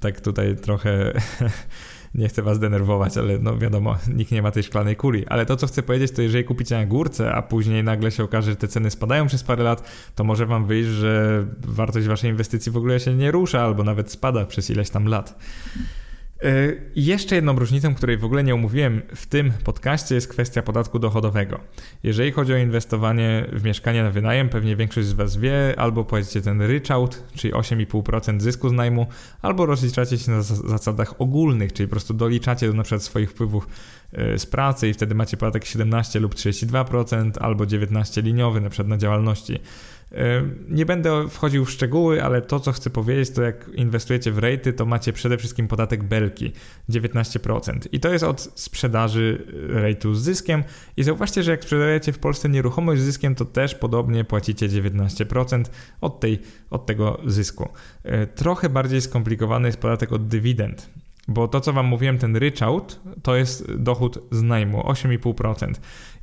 Tak 0.00 0.20
tutaj 0.20 0.56
trochę 0.56 1.12
nie 2.14 2.28
chcę 2.28 2.42
was 2.42 2.58
denerwować, 2.58 3.16
ale 3.16 3.38
no 3.38 3.58
wiadomo, 3.58 3.96
nikt 4.14 4.32
nie 4.32 4.42
ma 4.42 4.50
tej 4.50 4.62
szklanej 4.62 4.96
kuli. 4.96 5.26
Ale 5.26 5.46
to, 5.46 5.56
co 5.56 5.66
chcę 5.66 5.82
powiedzieć, 5.82 6.12
to 6.12 6.22
jeżeli 6.22 6.44
kupicie 6.44 6.76
na 6.76 6.86
górce, 6.86 7.32
a 7.32 7.42
później 7.42 7.84
nagle 7.84 8.10
się 8.10 8.24
okaże, 8.24 8.50
że 8.50 8.56
te 8.56 8.68
ceny 8.68 8.90
spadają 8.90 9.26
przez 9.26 9.42
parę 9.42 9.64
lat, 9.64 9.90
to 10.14 10.24
może 10.24 10.46
wam 10.46 10.66
wyjść, 10.66 10.88
że 10.88 11.44
wartość 11.66 12.06
waszej 12.06 12.30
inwestycji 12.30 12.72
w 12.72 12.76
ogóle 12.76 13.00
się 13.00 13.14
nie 13.14 13.30
rusza, 13.30 13.62
albo 13.62 13.84
nawet 13.84 14.10
spada 14.10 14.44
przez 14.44 14.70
ileś 14.70 14.90
tam 14.90 15.06
lat. 15.06 15.38
E, 16.42 16.72
jeszcze 16.96 17.34
jedną 17.34 17.58
różnicą, 17.58 17.94
której 17.94 18.18
w 18.18 18.24
ogóle 18.24 18.44
nie 18.44 18.54
omówiłem 18.54 19.02
w 19.14 19.26
tym 19.26 19.52
podcaście, 19.64 20.14
jest 20.14 20.28
kwestia 20.28 20.62
podatku 20.62 20.98
dochodowego. 20.98 21.60
Jeżeli 22.02 22.32
chodzi 22.32 22.52
o 22.52 22.56
inwestowanie 22.56 23.46
w 23.52 23.64
mieszkanie 23.64 24.02
na 24.02 24.10
wynajem, 24.10 24.48
pewnie 24.48 24.76
większość 24.76 25.06
z 25.06 25.12
Was 25.12 25.36
wie, 25.36 25.74
albo 25.76 26.04
płacicie 26.04 26.42
ten 26.42 26.62
ryczałt, 26.62 27.24
czyli 27.34 27.54
8,5% 27.54 28.40
zysku 28.40 28.68
z 28.68 28.72
najmu, 28.72 29.06
albo 29.42 29.66
rozliczacie 29.66 30.18
się 30.18 30.30
na 30.30 30.42
zasadach 30.42 31.20
ogólnych, 31.20 31.72
czyli 31.72 31.86
po 31.86 31.90
prostu 31.90 32.14
doliczacie 32.14 32.66
do 32.66 32.74
na 32.74 32.82
przykład 32.82 33.02
swoich 33.02 33.30
wpływów 33.30 33.68
e, 34.12 34.38
z 34.38 34.46
pracy 34.46 34.88
i 34.88 34.94
wtedy 34.94 35.14
macie 35.14 35.36
podatek 35.36 35.64
17 35.64 36.20
lub 36.20 36.34
32%, 36.34 37.30
albo 37.40 37.66
19 37.66 38.22
liniowy 38.22 38.60
na 38.60 38.70
przykład 38.70 38.88
na 38.88 38.96
działalności 38.98 39.60
Nie 40.68 40.86
będę 40.86 41.28
wchodził 41.28 41.64
w 41.64 41.70
szczegóły, 41.70 42.24
ale 42.24 42.42
to, 42.42 42.60
co 42.60 42.72
chcę 42.72 42.90
powiedzieć, 42.90 43.30
to 43.30 43.42
jak 43.42 43.70
inwestujecie 43.74 44.32
w 44.32 44.38
rejty, 44.38 44.72
to 44.72 44.86
macie 44.86 45.12
przede 45.12 45.38
wszystkim 45.38 45.68
podatek 45.68 46.04
belki 46.04 46.52
19%. 46.90 47.78
I 47.92 48.00
to 48.00 48.12
jest 48.12 48.24
od 48.24 48.40
sprzedaży 48.54 49.46
rejtu 49.68 50.14
z 50.14 50.22
zyskiem. 50.22 50.64
I 50.96 51.02
zauważcie, 51.02 51.42
że 51.42 51.50
jak 51.50 51.62
sprzedajecie 51.62 52.12
w 52.12 52.18
Polsce 52.18 52.48
nieruchomość 52.48 53.00
z 53.00 53.04
zyskiem, 53.04 53.34
to 53.34 53.44
też 53.44 53.74
podobnie 53.74 54.24
płacicie 54.24 54.68
19% 54.68 55.64
od, 56.00 56.20
tej, 56.20 56.38
od 56.70 56.86
tego 56.86 57.20
zysku. 57.26 57.68
Trochę 58.34 58.68
bardziej 58.68 59.00
skomplikowany 59.00 59.68
jest 59.68 59.80
podatek 59.80 60.12
od 60.12 60.28
dywidend. 60.28 60.90
Bo 61.28 61.48
to, 61.48 61.60
co 61.60 61.72
Wam 61.72 61.86
mówiłem, 61.86 62.18
ten 62.18 62.36
ryczałt, 62.36 63.00
to 63.22 63.36
jest 63.36 63.74
dochód 63.74 64.18
z 64.30 64.42
najmu 64.42 64.80
8,5%. 64.80 65.74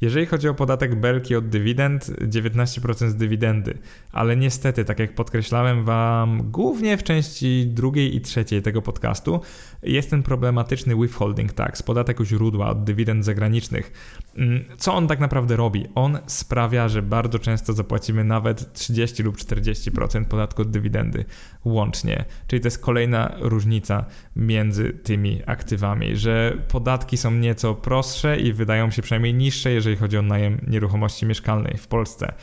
Jeżeli 0.01 0.25
chodzi 0.25 0.47
o 0.47 0.53
podatek 0.53 0.95
belki 0.95 1.35
od 1.35 1.49
dywidend, 1.49 2.05
19% 2.05 3.09
z 3.09 3.15
dywidendy. 3.15 3.77
Ale 4.11 4.37
niestety, 4.37 4.85
tak 4.85 4.99
jak 4.99 5.15
podkreślałem 5.15 5.83
Wam 5.83 6.51
głównie 6.51 6.97
w 6.97 7.03
części 7.03 7.67
drugiej 7.67 8.15
i 8.15 8.21
trzeciej 8.21 8.61
tego 8.61 8.81
podcastu, 8.81 9.41
jest 9.83 10.09
ten 10.09 10.23
problematyczny 10.23 10.95
withholding 10.95 11.53
tax, 11.53 11.83
podatek 11.83 12.19
u 12.19 12.25
źródła 12.25 12.69
od 12.69 12.83
dywidend 12.83 13.25
zagranicznych. 13.25 13.91
Mm, 14.37 14.65
co 14.77 14.93
on 14.93 15.07
tak 15.07 15.19
naprawdę 15.19 15.55
robi? 15.55 15.85
On 15.95 16.17
sprawia, 16.27 16.89
że 16.89 17.01
bardzo 17.01 17.39
często 17.39 17.73
zapłacimy 17.73 18.23
nawet 18.23 18.73
30 18.73 19.23
lub 19.23 19.37
40% 19.37 20.25
podatku 20.25 20.61
od 20.61 20.71
dywidendy 20.71 21.25
łącznie. 21.65 22.25
Czyli 22.47 22.61
to 22.61 22.67
jest 22.67 22.79
kolejna 22.79 23.35
różnica 23.39 24.05
między 24.35 24.93
tymi 25.03 25.41
aktywami, 25.45 26.15
że 26.15 26.57
podatki 26.67 27.17
są 27.17 27.31
nieco 27.31 27.75
prostsze 27.75 28.39
i 28.39 28.53
wydają 28.53 28.91
się 28.91 29.01
przynajmniej 29.01 29.33
niższe, 29.33 29.71
jeżeli 29.71 29.86
chodzi 29.95 30.17
o 30.17 30.21
najem 30.21 30.61
nieruchomości 30.67 31.25
mieszkalnej 31.25 31.77
w 31.77 31.87
Polsce. 31.87 32.33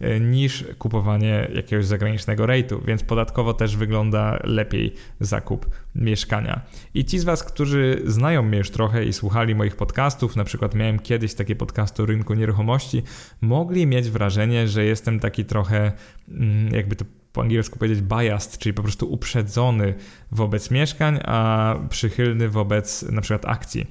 E, 0.00 0.20
niż 0.20 0.64
kupowanie 0.78 1.48
jakiegoś 1.54 1.86
zagranicznego 1.86 2.46
rejtu, 2.46 2.82
więc 2.86 3.02
podatkowo 3.02 3.54
też 3.54 3.76
wygląda 3.76 4.38
lepiej 4.44 4.94
zakup 5.20 5.66
mieszkania. 5.94 6.60
I 6.94 7.04
ci 7.04 7.18
z 7.18 7.24
Was, 7.24 7.44
którzy 7.44 8.02
znają 8.06 8.42
mnie 8.42 8.58
już 8.58 8.70
trochę 8.70 9.04
i 9.04 9.12
słuchali 9.12 9.54
moich 9.54 9.76
podcastów, 9.76 10.36
na 10.36 10.44
przykład 10.44 10.74
miałem 10.74 10.98
kiedyś 10.98 11.34
takie 11.34 11.56
podcasty 11.56 12.02
o 12.02 12.06
rynku 12.06 12.34
nieruchomości, 12.34 13.02
mogli 13.40 13.86
mieć 13.86 14.10
wrażenie, 14.10 14.68
że 14.68 14.84
jestem 14.84 15.20
taki 15.20 15.44
trochę, 15.44 15.92
mm, 16.28 16.74
jakby 16.74 16.96
to 16.96 17.04
po 17.32 17.42
angielsku 17.42 17.78
powiedzieć 17.78 18.02
biased, 18.02 18.58
czyli 18.58 18.72
po 18.72 18.82
prostu 18.82 19.12
uprzedzony 19.12 19.94
wobec 20.32 20.70
mieszkań, 20.70 21.18
a 21.24 21.74
przychylny 21.90 22.48
wobec 22.48 23.02
na 23.02 23.20
przykład 23.20 23.46
akcji. 23.46 23.86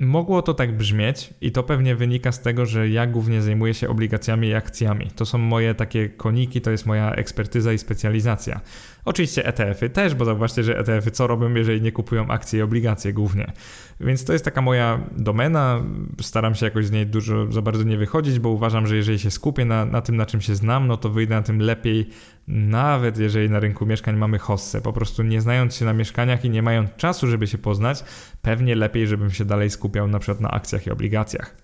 Mogło 0.00 0.42
to 0.42 0.54
tak 0.54 0.76
brzmieć 0.76 1.34
i 1.40 1.52
to 1.52 1.62
pewnie 1.62 1.96
wynika 1.96 2.32
z 2.32 2.40
tego, 2.40 2.66
że 2.66 2.88
ja 2.88 3.06
głównie 3.06 3.42
zajmuję 3.42 3.74
się 3.74 3.88
obligacjami 3.88 4.48
i 4.48 4.54
akcjami. 4.54 5.10
To 5.16 5.26
są 5.26 5.38
moje 5.38 5.74
takie 5.74 6.08
koniki, 6.08 6.60
to 6.60 6.70
jest 6.70 6.86
moja 6.86 7.12
ekspertyza 7.12 7.72
i 7.72 7.78
specjalizacja. 7.78 8.60
Oczywiście 9.04 9.46
ETF-y 9.46 9.90
też, 9.90 10.14
bo 10.14 10.24
zauważcie, 10.24 10.62
że 10.62 10.78
ETF-y 10.78 11.10
co 11.10 11.26
robią, 11.26 11.54
jeżeli 11.54 11.82
nie 11.82 11.92
kupują 11.92 12.28
akcje 12.28 12.58
i 12.58 12.62
obligacje 12.62 13.12
głównie. 13.12 13.52
Więc 14.00 14.24
to 14.24 14.32
jest 14.32 14.44
taka 14.44 14.62
moja 14.62 15.00
domena. 15.16 15.82
Staram 16.20 16.54
się 16.54 16.66
jakoś 16.66 16.86
z 16.86 16.90
niej 16.90 17.06
dużo 17.06 17.52
za 17.52 17.62
bardzo 17.62 17.82
nie 17.82 17.96
wychodzić, 17.96 18.38
bo 18.38 18.48
uważam, 18.48 18.86
że 18.86 18.96
jeżeli 18.96 19.18
się 19.18 19.30
skupię 19.30 19.64
na, 19.64 19.84
na 19.84 20.00
tym, 20.00 20.16
na 20.16 20.26
czym 20.26 20.40
się 20.40 20.54
znam, 20.54 20.86
no 20.86 20.96
to 20.96 21.10
wyjdę 21.10 21.34
na 21.34 21.42
tym 21.42 21.60
lepiej, 21.60 22.06
nawet 22.48 23.18
jeżeli 23.18 23.50
na 23.50 23.60
rynku 23.60 23.86
mieszkań 23.86 24.16
mamy 24.16 24.38
hossę. 24.38 24.80
Po 24.80 24.92
prostu 24.92 25.22
nie 25.22 25.40
znając 25.40 25.74
się 25.74 25.84
na 25.84 25.92
mieszkaniach 25.92 26.44
i 26.44 26.50
nie 26.50 26.62
mając 26.62 26.90
czasu, 26.96 27.26
żeby 27.26 27.46
się 27.46 27.58
poznać, 27.58 28.04
pewnie 28.42 28.74
lepiej, 28.74 29.06
żebym 29.06 29.30
się 29.30 29.44
dalej 29.44 29.70
skupiał 29.70 30.08
na 30.08 30.18
przykład 30.18 30.40
na 30.40 30.50
akcjach 30.50 30.86
i 30.86 30.90
obligacjach. 30.90 31.56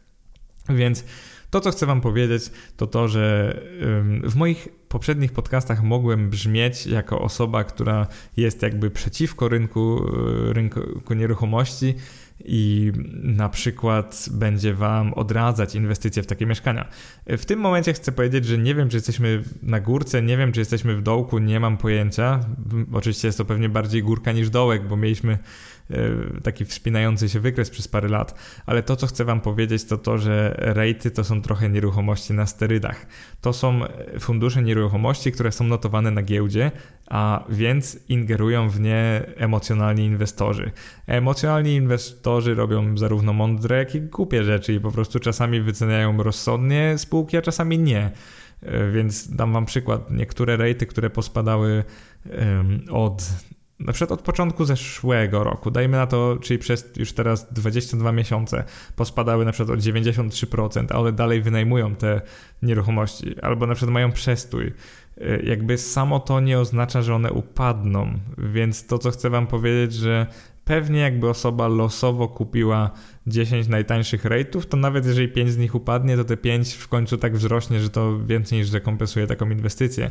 Więc 0.68 1.04
to, 1.50 1.60
co 1.60 1.70
chcę 1.70 1.86
Wam 1.86 2.00
powiedzieć, 2.00 2.42
to 2.76 2.86
to, 2.86 3.08
że 3.08 3.56
w 4.22 4.34
moich 4.36 4.68
poprzednich 4.88 5.32
podcastach 5.32 5.82
mogłem 5.82 6.30
brzmieć 6.30 6.86
jako 6.86 7.20
osoba, 7.20 7.64
która 7.64 8.06
jest 8.36 8.62
jakby 8.62 8.90
przeciwko 8.90 9.48
rynku, 9.48 10.06
e, 10.48 10.52
rynku 10.52 11.14
nieruchomości 11.14 11.94
i 12.44 12.92
na 13.22 13.48
przykład 13.48 14.28
będzie 14.32 14.74
Wam 14.74 15.14
odradzać 15.14 15.74
inwestycje 15.74 16.22
w 16.22 16.26
takie 16.26 16.46
mieszkania. 16.46 16.88
W 17.26 17.44
tym 17.44 17.60
momencie 17.60 17.92
chcę 17.92 18.12
powiedzieć, 18.12 18.44
że 18.44 18.58
nie 18.58 18.74
wiem, 18.74 18.88
czy 18.88 18.96
jesteśmy 18.96 19.42
na 19.62 19.80
górce, 19.80 20.22
nie 20.22 20.36
wiem, 20.36 20.52
czy 20.52 20.60
jesteśmy 20.60 20.96
w 20.96 21.02
dołku, 21.02 21.38
nie 21.38 21.60
mam 21.60 21.76
pojęcia. 21.76 22.40
Oczywiście 22.92 23.28
jest 23.28 23.38
to 23.38 23.44
pewnie 23.44 23.68
bardziej 23.68 24.02
górka 24.02 24.32
niż 24.32 24.50
dołek, 24.50 24.88
bo 24.88 24.96
mieliśmy 24.96 25.38
taki 26.42 26.64
wspinający 26.64 27.28
się 27.28 27.40
wykres 27.40 27.70
przez 27.70 27.88
parę 27.88 28.08
lat, 28.08 28.34
ale 28.66 28.82
to, 28.82 28.96
co 28.96 29.06
chcę 29.06 29.24
Wam 29.24 29.40
powiedzieć, 29.40 29.84
to 29.84 29.98
to, 29.98 30.18
że 30.18 30.54
rejty 30.58 31.10
to 31.10 31.24
są 31.24 31.42
trochę 31.42 31.68
nieruchomości 31.68 32.32
na 32.32 32.46
sterydach. 32.46 33.06
To 33.40 33.52
są 33.52 33.80
fundusze 34.20 34.62
nieruchomości, 34.62 35.32
które 35.32 35.52
są 35.52 35.64
notowane 35.64 36.10
na 36.10 36.22
giełdzie, 36.22 36.70
a 37.06 37.44
więc 37.48 37.98
ingerują 38.08 38.68
w 38.68 38.80
nie 38.80 39.22
emocjonalni 39.36 40.04
inwestorzy. 40.04 40.70
Emocjonalni 41.06 41.74
inwestorzy 41.74 42.54
robią 42.54 42.98
zarówno 42.98 43.32
mądre, 43.32 43.78
jak 43.78 43.94
i 43.94 44.00
głupie 44.00 44.44
rzeczy 44.44 44.72
i 44.72 44.80
po 44.80 44.92
prostu 44.92 45.18
czasami 45.18 45.60
wyceniają 45.60 46.22
rozsądnie 46.22 46.94
spółki, 46.98 47.36
a 47.36 47.42
czasami 47.42 47.78
nie. 47.78 48.10
E, 48.62 48.90
więc 48.90 49.34
dam 49.36 49.52
Wam 49.52 49.66
przykład. 49.66 50.10
Niektóre 50.10 50.56
rejty, 50.56 50.86
które 50.86 51.10
pospadały 51.10 51.84
od 52.90 53.22
na 53.86 53.92
przykład 53.92 54.18
od 54.18 54.24
początku 54.24 54.64
zeszłego 54.64 55.44
roku, 55.44 55.70
dajmy 55.70 55.96
na 55.96 56.06
to, 56.06 56.36
czyli 56.40 56.58
przez 56.58 56.90
już 56.96 57.12
teraz 57.12 57.52
22 57.52 58.12
miesiące 58.12 58.64
pospadały 58.96 59.44
na 59.44 59.52
przykład 59.52 59.78
o 59.78 59.80
93%, 59.80 60.86
ale 60.90 61.12
dalej 61.12 61.42
wynajmują 61.42 61.94
te 61.94 62.20
nieruchomości, 62.62 63.40
albo 63.40 63.66
na 63.66 63.74
przykład 63.74 63.94
mają 63.94 64.12
przestój. 64.12 64.72
Jakby 65.44 65.78
samo 65.78 66.20
to 66.20 66.40
nie 66.40 66.58
oznacza, 66.58 67.02
że 67.02 67.14
one 67.14 67.32
upadną, 67.32 68.18
więc 68.38 68.86
to, 68.86 68.98
co 68.98 69.10
chcę 69.10 69.30
Wam 69.30 69.46
powiedzieć, 69.46 69.94
że 69.94 70.26
pewnie 70.64 71.00
jakby 71.00 71.28
osoba 71.28 71.68
losowo 71.68 72.28
kupiła 72.28 72.90
10 73.26 73.68
najtańszych 73.68 74.24
rate'ów, 74.24 74.64
to 74.64 74.76
nawet 74.76 75.06
jeżeli 75.06 75.28
5 75.28 75.50
z 75.50 75.56
nich 75.56 75.74
upadnie, 75.74 76.16
to 76.16 76.24
te 76.24 76.36
5 76.36 76.74
w 76.74 76.88
końcu 76.88 77.18
tak 77.18 77.36
wzrośnie, 77.36 77.80
że 77.80 77.90
to 77.90 78.18
więcej 78.26 78.58
niż 78.58 78.72
rekompensuje 78.72 79.26
taką 79.26 79.50
inwestycję. 79.50 80.10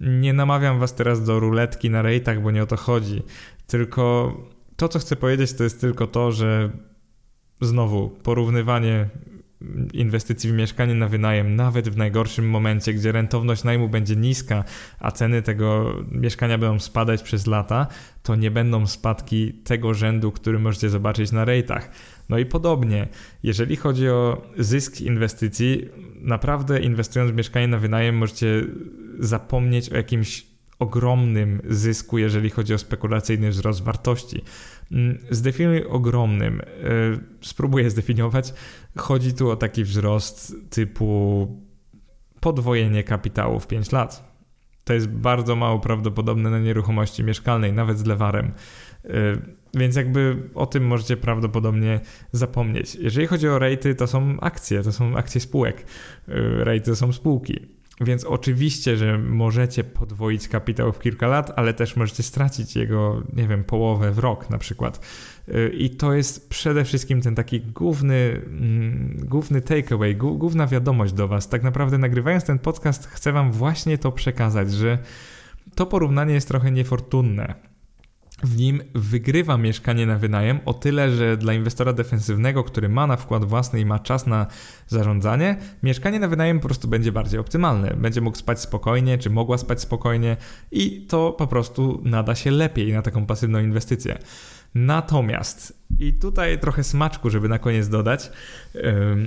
Nie 0.00 0.32
namawiam 0.32 0.78
was 0.78 0.94
teraz 0.94 1.24
do 1.24 1.40
ruletki 1.40 1.90
na 1.90 2.02
rate'ach, 2.02 2.42
bo 2.42 2.50
nie 2.50 2.62
o 2.62 2.66
to 2.66 2.76
chodzi. 2.76 3.22
Tylko 3.66 4.34
to, 4.76 4.88
co 4.88 4.98
chcę 4.98 5.16
powiedzieć, 5.16 5.52
to 5.52 5.64
jest 5.64 5.80
tylko 5.80 6.06
to, 6.06 6.32
że 6.32 6.70
znowu 7.60 8.10
porównywanie 8.10 9.08
inwestycji 9.92 10.50
w 10.50 10.54
mieszkanie 10.54 10.94
na 10.94 11.08
wynajem, 11.08 11.56
nawet 11.56 11.88
w 11.88 11.96
najgorszym 11.96 12.50
momencie, 12.50 12.94
gdzie 12.94 13.12
rentowność 13.12 13.64
najmu 13.64 13.88
będzie 13.88 14.16
niska, 14.16 14.64
a 14.98 15.10
ceny 15.10 15.42
tego 15.42 15.96
mieszkania 16.10 16.58
będą 16.58 16.78
spadać 16.78 17.22
przez 17.22 17.46
lata, 17.46 17.86
to 18.22 18.36
nie 18.36 18.50
będą 18.50 18.86
spadki 18.86 19.52
tego 19.52 19.94
rzędu, 19.94 20.32
który 20.32 20.58
możecie 20.58 20.90
zobaczyć 20.90 21.32
na 21.32 21.44
rejtach. 21.44 21.90
No 22.28 22.38
i 22.38 22.46
podobnie, 22.46 23.08
jeżeli 23.42 23.76
chodzi 23.76 24.08
o 24.08 24.42
zysk 24.58 25.00
inwestycji, 25.00 25.88
naprawdę 26.20 26.80
inwestując 26.80 27.32
w 27.32 27.34
mieszkanie 27.34 27.68
na 27.68 27.78
wynajem 27.78 28.16
możecie 28.16 28.64
zapomnieć 29.18 29.90
o 29.90 29.96
jakimś 29.96 30.49
ogromnym 30.80 31.60
zysku, 31.68 32.18
jeżeli 32.18 32.50
chodzi 32.50 32.74
o 32.74 32.78
spekulacyjny 32.78 33.50
wzrost 33.50 33.82
wartości. 33.82 34.44
Mm, 34.92 35.18
zdefiniuj 35.30 35.84
ogromnym. 35.84 36.60
E, 36.60 36.64
spróbuję 37.40 37.90
zdefiniować. 37.90 38.54
Chodzi 38.96 39.34
tu 39.34 39.50
o 39.50 39.56
taki 39.56 39.84
wzrost 39.84 40.54
typu 40.70 41.46
podwojenie 42.40 43.04
kapitału 43.04 43.60
w 43.60 43.66
5 43.66 43.92
lat. 43.92 44.30
To 44.84 44.94
jest 44.94 45.08
bardzo 45.08 45.56
mało 45.56 45.78
prawdopodobne 45.78 46.50
na 46.50 46.58
nieruchomości 46.58 47.24
mieszkalnej, 47.24 47.72
nawet 47.72 47.98
z 47.98 48.06
lewarem. 48.06 48.52
E, 49.04 49.10
więc 49.74 49.96
jakby 49.96 50.36
o 50.54 50.66
tym 50.66 50.86
możecie 50.86 51.16
prawdopodobnie 51.16 52.00
zapomnieć. 52.32 52.94
Jeżeli 52.94 53.26
chodzi 53.26 53.48
o 53.48 53.58
rejty, 53.58 53.94
to 53.94 54.06
są 54.06 54.40
akcje, 54.40 54.82
to 54.82 54.92
są 54.92 55.16
akcje 55.16 55.40
spółek. 55.40 55.84
E, 56.28 56.64
rejty 56.64 56.90
to 56.90 56.96
są 56.96 57.12
spółki. 57.12 57.79
Więc 58.00 58.24
oczywiście, 58.24 58.96
że 58.96 59.18
możecie 59.18 59.84
podwoić 59.84 60.48
kapitał 60.48 60.92
w 60.92 60.98
kilka 60.98 61.26
lat, 61.26 61.52
ale 61.56 61.74
też 61.74 61.96
możecie 61.96 62.22
stracić 62.22 62.76
jego, 62.76 63.22
nie 63.32 63.48
wiem, 63.48 63.64
połowę 63.64 64.12
w 64.12 64.18
rok 64.18 64.50
na 64.50 64.58
przykład. 64.58 65.06
Y, 65.48 65.68
I 65.68 65.90
to 65.90 66.14
jest 66.14 66.48
przede 66.48 66.84
wszystkim 66.84 67.20
ten 67.20 67.34
taki 67.34 67.60
główny, 67.60 68.42
mm, 68.46 69.16
główny 69.24 69.60
takeaway, 69.60 70.16
główna 70.16 70.66
wiadomość 70.66 71.12
do 71.12 71.28
Was. 71.28 71.48
Tak 71.48 71.62
naprawdę 71.62 71.98
nagrywając 71.98 72.44
ten 72.44 72.58
podcast, 72.58 73.06
chcę 73.06 73.32
Wam 73.32 73.52
właśnie 73.52 73.98
to 73.98 74.12
przekazać, 74.12 74.72
że 74.72 74.98
to 75.74 75.86
porównanie 75.86 76.34
jest 76.34 76.48
trochę 76.48 76.70
niefortunne 76.70 77.69
w 78.42 78.56
nim 78.56 78.82
wygrywa 78.94 79.56
mieszkanie 79.58 80.06
na 80.06 80.18
wynajem 80.18 80.60
o 80.64 80.74
tyle, 80.74 81.10
że 81.10 81.36
dla 81.36 81.52
inwestora 81.52 81.92
defensywnego, 81.92 82.64
który 82.64 82.88
ma 82.88 83.06
na 83.06 83.16
wkład 83.16 83.44
własny 83.44 83.80
i 83.80 83.84
ma 83.84 83.98
czas 83.98 84.26
na 84.26 84.46
zarządzanie, 84.86 85.56
mieszkanie 85.82 86.20
na 86.20 86.28
wynajem 86.28 86.60
po 86.60 86.68
prostu 86.68 86.88
będzie 86.88 87.12
bardziej 87.12 87.40
optymalne. 87.40 87.94
Będzie 87.96 88.20
mógł 88.20 88.36
spać 88.36 88.60
spokojnie, 88.60 89.18
czy 89.18 89.30
mogła 89.30 89.58
spać 89.58 89.80
spokojnie 89.80 90.36
i 90.72 91.06
to 91.06 91.32
po 91.32 91.46
prostu 91.46 92.00
nada 92.04 92.34
się 92.34 92.50
lepiej 92.50 92.92
na 92.92 93.02
taką 93.02 93.26
pasywną 93.26 93.58
inwestycję. 93.58 94.18
Natomiast, 94.74 95.80
i 95.98 96.12
tutaj 96.12 96.58
trochę 96.58 96.84
smaczku, 96.84 97.30
żeby 97.30 97.48
na 97.48 97.58
koniec 97.58 97.88
dodać, 97.88 98.30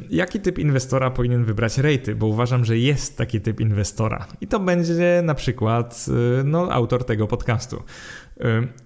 jaki 0.10 0.40
typ 0.40 0.60
inwestora 0.60 1.12
powinien 1.12 1.44
wybrać 1.44 1.78
rejty, 1.78 2.16
bo 2.16 2.28
uważam, 2.28 2.66
że 2.66 2.78
jest 2.78 3.18
taki 3.18 3.42
typ 3.42 3.60
inwestora. 3.60 4.28
I 4.42 4.48
to 4.48 4.60
będzie 4.60 5.22
na 5.24 5.36
przykład 5.36 6.06
y, 6.40 6.44
no, 6.44 6.72
autor 6.72 7.06
tego 7.06 7.28
podcastu. 7.28 7.84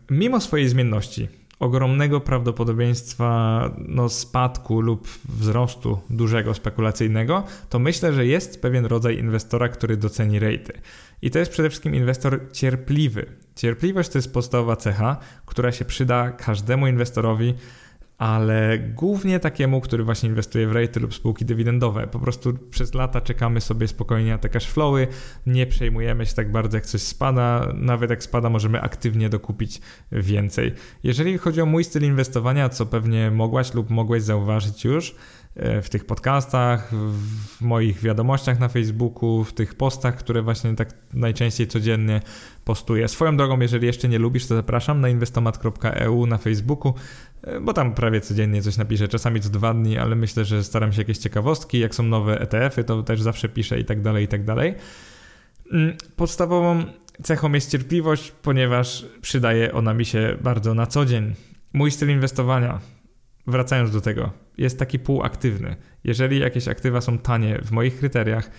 Mimo 0.09 0.41
swojej 0.41 0.69
zmienności, 0.69 1.27
ogromnego 1.59 2.21
prawdopodobieństwa 2.21 3.71
no, 3.77 4.09
spadku 4.09 4.81
lub 4.81 5.07
wzrostu 5.29 5.99
dużego 6.09 6.53
spekulacyjnego, 6.53 7.43
to 7.69 7.79
myślę, 7.79 8.13
że 8.13 8.25
jest 8.25 8.61
pewien 8.61 8.85
rodzaj 8.85 9.17
inwestora, 9.17 9.69
który 9.69 9.97
doceni 9.97 10.39
rejty. 10.39 10.73
I 11.21 11.31
to 11.31 11.39
jest 11.39 11.51
przede 11.51 11.69
wszystkim 11.69 11.95
inwestor 11.95 12.51
cierpliwy. 12.51 13.25
Cierpliwość 13.55 14.09
to 14.09 14.17
jest 14.17 14.33
podstawowa 14.33 14.75
cecha, 14.75 15.17
która 15.45 15.71
się 15.71 15.85
przyda 15.85 16.31
każdemu 16.31 16.87
inwestorowi 16.87 17.53
ale 18.17 18.79
głównie 18.79 19.39
takiemu, 19.39 19.81
który 19.81 20.03
właśnie 20.03 20.29
inwestuje 20.29 20.67
w 20.67 20.71
rejty 20.71 20.99
lub 20.99 21.13
spółki 21.13 21.45
dywidendowe. 21.45 22.07
Po 22.07 22.19
prostu 22.19 22.53
przez 22.69 22.93
lata 22.93 23.21
czekamy 23.21 23.61
sobie 23.61 23.87
spokojnie 23.87 24.31
na 24.31 24.37
te 24.37 24.49
cash 24.49 24.67
flowy, 24.67 25.07
nie 25.45 25.67
przejmujemy 25.67 26.25
się 26.25 26.35
tak 26.35 26.51
bardzo, 26.51 26.77
jak 26.77 26.85
coś 26.85 27.01
spada. 27.01 27.73
Nawet 27.73 28.09
jak 28.09 28.23
spada, 28.23 28.49
możemy 28.49 28.81
aktywnie 28.81 29.29
dokupić 29.29 29.81
więcej. 30.11 30.73
Jeżeli 31.03 31.37
chodzi 31.37 31.61
o 31.61 31.65
mój 31.65 31.83
styl 31.83 32.03
inwestowania, 32.03 32.69
co 32.69 32.85
pewnie 32.85 33.31
mogłaś 33.31 33.73
lub 33.73 33.89
mogłeś 33.89 34.23
zauważyć 34.23 34.85
już, 34.85 35.15
e, 35.55 35.81
w 35.81 35.89
tych 35.89 36.05
podcastach, 36.05 36.89
w 36.91 37.61
moich 37.61 37.99
wiadomościach 37.99 38.59
na 38.59 38.67
Facebooku, 38.67 39.43
w 39.43 39.53
tych 39.53 39.75
postach, 39.75 40.15
które 40.15 40.41
właśnie 40.41 40.75
tak 40.75 40.89
najczęściej 41.13 41.67
codziennie 41.67 42.21
postuję. 42.65 43.07
Swoją 43.07 43.37
drogą, 43.37 43.59
jeżeli 43.59 43.87
jeszcze 43.87 44.09
nie 44.09 44.19
lubisz, 44.19 44.45
to 44.47 44.55
zapraszam 44.55 45.01
na 45.01 45.09
inwestomat.eu 45.09 46.25
na 46.25 46.37
Facebooku. 46.37 46.93
E, 47.43 47.59
bo 47.59 47.73
tam 47.73 47.93
prawie 47.93 48.21
codziennie 48.21 48.61
coś 48.61 48.77
napiszę, 48.77 49.07
czasami 49.07 49.41
co 49.41 49.49
dwa 49.49 49.73
dni, 49.73 49.97
ale 49.97 50.15
myślę, 50.15 50.45
że 50.45 50.63
staram 50.63 50.93
się 50.93 51.01
jakieś 51.01 51.17
ciekawostki, 51.17 51.79
jak 51.79 51.95
są 51.95 52.03
nowe 52.03 52.41
ETF-y, 52.41 52.83
to 52.83 53.03
też 53.03 53.21
zawsze 53.21 53.49
piszę 53.49 53.79
i 53.79 53.85
tak 53.85 54.01
dalej, 54.01 54.25
i 54.25 54.27
tak 54.27 54.43
dalej. 54.43 54.75
Mm, 55.71 55.97
podstawową 56.15 56.83
cechą 57.23 57.53
jest 57.53 57.71
cierpliwość, 57.71 58.31
ponieważ 58.31 59.05
przydaje 59.21 59.73
ona 59.73 59.93
mi 59.93 60.05
się 60.05 60.37
bardzo 60.41 60.73
na 60.73 60.85
co 60.85 61.05
dzień. 61.05 61.33
Mój 61.73 61.91
styl 61.91 62.09
inwestowania, 62.09 62.79
wracając 63.47 63.91
do 63.91 64.01
tego, 64.01 64.31
jest 64.57 64.79
taki 64.79 64.99
półaktywny. 64.99 65.75
Jeżeli 66.03 66.39
jakieś 66.39 66.67
aktywa 66.67 67.01
są 67.01 67.17
tanie 67.17 67.59
w 67.63 67.71
moich 67.71 67.99
kryteriach, 67.99 68.51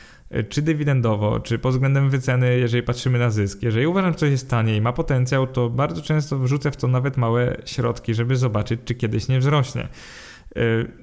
czy 0.49 0.63
dywidendowo, 0.63 1.41
czy 1.41 1.59
pod 1.59 1.73
względem 1.73 2.11
wyceny, 2.11 2.59
jeżeli 2.59 2.83
patrzymy 2.83 3.19
na 3.19 3.31
zysk. 3.31 3.63
Jeżeli 3.63 3.87
uważam, 3.87 4.13
że 4.13 4.19
coś 4.19 4.31
jest 4.31 4.51
tanie 4.51 4.77
i 4.77 4.81
ma 4.81 4.93
potencjał, 4.93 5.47
to 5.47 5.71
bardzo 5.71 6.03
często 6.03 6.39
wrzucę 6.39 6.71
w 6.71 6.77
to 6.77 6.89
nawet 6.89 7.17
małe 7.17 7.57
środki, 7.65 8.15
żeby 8.15 8.37
zobaczyć, 8.37 8.81
czy 8.85 8.95
kiedyś 8.95 9.29
nie 9.29 9.39
wzrośnie. 9.39 9.83
E, 9.83 9.89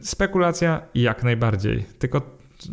spekulacja 0.01 0.81
jak 0.95 1.23
najbardziej, 1.23 1.85
tylko 1.99 2.21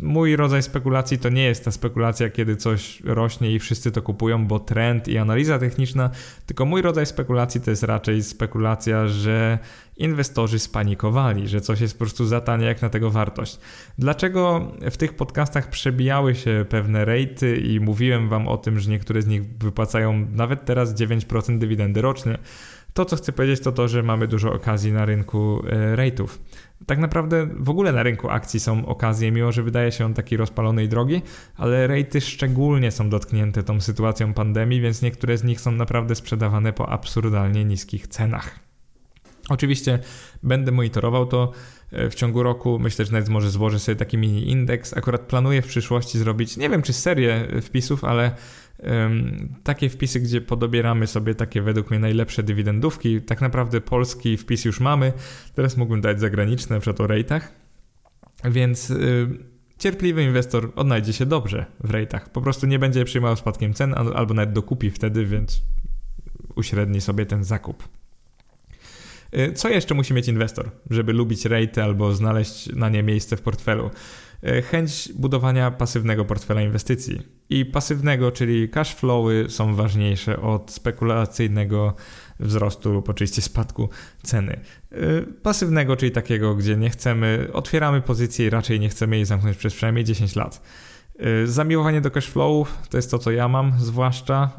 mój 0.01 0.35
rodzaj 0.35 0.63
spekulacji 0.63 1.17
to 1.17 1.29
nie 1.29 1.43
jest 1.43 1.65
ta 1.65 1.71
spekulacja, 1.71 2.29
kiedy 2.29 2.55
coś 2.55 3.01
rośnie 3.01 3.51
i 3.51 3.59
wszyscy 3.59 3.91
to 3.91 4.01
kupują, 4.01 4.47
bo 4.47 4.59
trend 4.59 5.07
i 5.07 5.17
analiza 5.17 5.59
techniczna, 5.59 6.09
tylko 6.45 6.65
mój 6.65 6.81
rodzaj 6.81 7.05
spekulacji 7.05 7.61
to 7.61 7.69
jest 7.69 7.83
raczej 7.83 8.23
spekulacja, 8.23 9.07
że 9.07 9.59
inwestorzy 9.97 10.59
spanikowali, 10.59 11.47
że 11.47 11.61
coś 11.61 11.81
jest 11.81 11.93
po 11.93 11.99
prostu 11.99 12.25
za 12.25 12.41
tanie 12.41 12.65
jak 12.65 12.81
na 12.81 12.89
tego 12.89 13.09
wartość. 13.09 13.59
Dlaczego 13.97 14.71
w 14.91 14.97
tych 14.97 15.15
podcastach 15.15 15.69
przebijały 15.69 16.35
się 16.35 16.65
pewne 16.69 17.05
rejty 17.05 17.57
i 17.57 17.79
mówiłem 17.79 18.29
wam 18.29 18.47
o 18.47 18.57
tym, 18.57 18.79
że 18.79 18.91
niektóre 18.91 19.21
z 19.21 19.27
nich 19.27 19.57
wypłacają 19.57 20.27
nawet 20.31 20.65
teraz 20.65 20.95
9% 20.95 21.57
dywidendy 21.57 22.01
rocznie? 22.01 22.37
To, 22.93 23.05
co 23.05 23.15
chcę 23.15 23.31
powiedzieć, 23.31 23.59
to 23.59 23.71
to, 23.71 23.87
że 23.87 24.03
mamy 24.03 24.27
dużo 24.27 24.53
okazji 24.53 24.91
na 24.91 25.05
rynku 25.05 25.63
e, 25.67 25.95
rejtów. 25.95 26.41
Tak 26.85 26.99
naprawdę 26.99 27.47
w 27.59 27.69
ogóle 27.69 27.91
na 27.91 28.03
rynku 28.03 28.29
akcji 28.29 28.59
są 28.59 28.85
okazje, 28.85 29.31
mimo 29.31 29.51
że 29.51 29.63
wydaje 29.63 29.91
się 29.91 30.05
on 30.05 30.13
taki 30.13 30.37
rozpalony 30.37 30.83
i 30.83 30.87
drogi, 30.87 31.21
ale 31.57 31.87
rejty 31.87 32.21
szczególnie 32.21 32.91
są 32.91 33.09
dotknięte 33.09 33.63
tą 33.63 33.81
sytuacją 33.81 34.33
pandemii, 34.33 34.81
więc 34.81 35.01
niektóre 35.01 35.37
z 35.37 35.43
nich 35.43 35.61
są 35.61 35.71
naprawdę 35.71 36.15
sprzedawane 36.15 36.73
po 36.73 36.89
absurdalnie 36.89 37.65
niskich 37.65 38.07
cenach. 38.07 38.59
Oczywiście 39.49 39.99
będę 40.43 40.71
monitorował 40.71 41.25
to 41.25 41.51
e, 41.91 42.09
w 42.09 42.15
ciągu 42.15 42.43
roku. 42.43 42.79
Myślę, 42.79 43.05
że 43.05 43.11
nawet 43.11 43.29
może 43.29 43.49
złożę 43.49 43.79
sobie 43.79 43.95
taki 43.95 44.17
mini 44.17 44.49
indeks. 44.49 44.97
Akurat 44.97 45.21
planuję 45.21 45.61
w 45.61 45.67
przyszłości 45.67 46.19
zrobić, 46.19 46.57
nie 46.57 46.69
wiem 46.69 46.81
czy 46.81 46.93
serię 46.93 47.47
wpisów, 47.61 48.03
ale 48.03 48.31
takie 49.63 49.89
wpisy, 49.89 50.19
gdzie 50.19 50.41
podobieramy 50.41 51.07
sobie 51.07 51.35
takie 51.35 51.61
według 51.61 51.89
mnie 51.89 51.99
najlepsze 51.99 52.43
dywidendówki. 52.43 53.21
Tak 53.21 53.41
naprawdę 53.41 53.81
polski 53.81 54.37
wpis 54.37 54.65
już 54.65 54.79
mamy, 54.79 55.13
teraz 55.55 55.77
mógłbym 55.77 56.01
dać 56.01 56.19
zagraniczne, 56.19 56.79
przed 56.79 57.01
o 57.01 57.07
rejtach, 57.07 57.51
więc 58.45 58.89
y, 58.89 59.27
cierpliwy 59.77 60.23
inwestor 60.23 60.71
odnajdzie 60.75 61.13
się 61.13 61.25
dobrze 61.25 61.65
w 61.83 61.91
rejtach. 61.91 62.29
Po 62.29 62.41
prostu 62.41 62.67
nie 62.67 62.79
będzie 62.79 63.05
przyjmował 63.05 63.35
spadkiem 63.35 63.73
cen 63.73 63.93
albo 63.93 64.33
nawet 64.33 64.53
dokupi 64.53 64.91
wtedy, 64.91 65.25
więc 65.25 65.61
uśredni 66.55 67.01
sobie 67.01 67.25
ten 67.25 67.43
zakup. 67.43 67.87
Y, 69.37 69.53
co 69.53 69.69
jeszcze 69.69 69.95
musi 69.95 70.13
mieć 70.13 70.27
inwestor, 70.27 70.71
żeby 70.89 71.13
lubić 71.13 71.45
rejty 71.45 71.83
albo 71.83 72.13
znaleźć 72.13 72.67
na 72.75 72.89
nie 72.89 73.03
miejsce 73.03 73.37
w 73.37 73.41
portfelu? 73.41 73.91
Y, 74.47 74.61
chęć 74.61 75.09
budowania 75.15 75.71
pasywnego 75.71 76.25
portfela 76.25 76.61
inwestycji. 76.61 77.21
I 77.49 77.65
pasywnego, 77.65 78.31
czyli 78.31 78.69
cash 78.69 78.95
flowy 78.95 79.45
są 79.49 79.75
ważniejsze 79.75 80.41
od 80.41 80.71
spekulacyjnego 80.71 81.95
wzrostu 82.39 82.93
lub 82.93 83.09
oczywiście 83.09 83.41
spadku 83.41 83.89
ceny. 84.23 84.59
Y, 84.91 85.25
pasywnego, 85.41 85.95
czyli 85.95 86.11
takiego, 86.11 86.55
gdzie 86.55 86.77
nie 86.77 86.89
chcemy, 86.89 87.49
otwieramy 87.53 88.01
pozycję 88.01 88.45
i 88.45 88.49
raczej 88.49 88.79
nie 88.79 88.89
chcemy 88.89 89.15
jej 89.15 89.25
zamknąć 89.25 89.57
przez 89.57 89.73
przynajmniej 89.73 90.05
10 90.05 90.35
lat. 90.35 90.61
Y, 91.25 91.47
zamiłowanie 91.47 92.01
do 92.01 92.11
cashflowów 92.11 92.77
to 92.89 92.97
jest 92.97 93.11
to, 93.11 93.19
co 93.19 93.31
ja 93.31 93.47
mam, 93.47 93.73
zwłaszcza. 93.79 94.49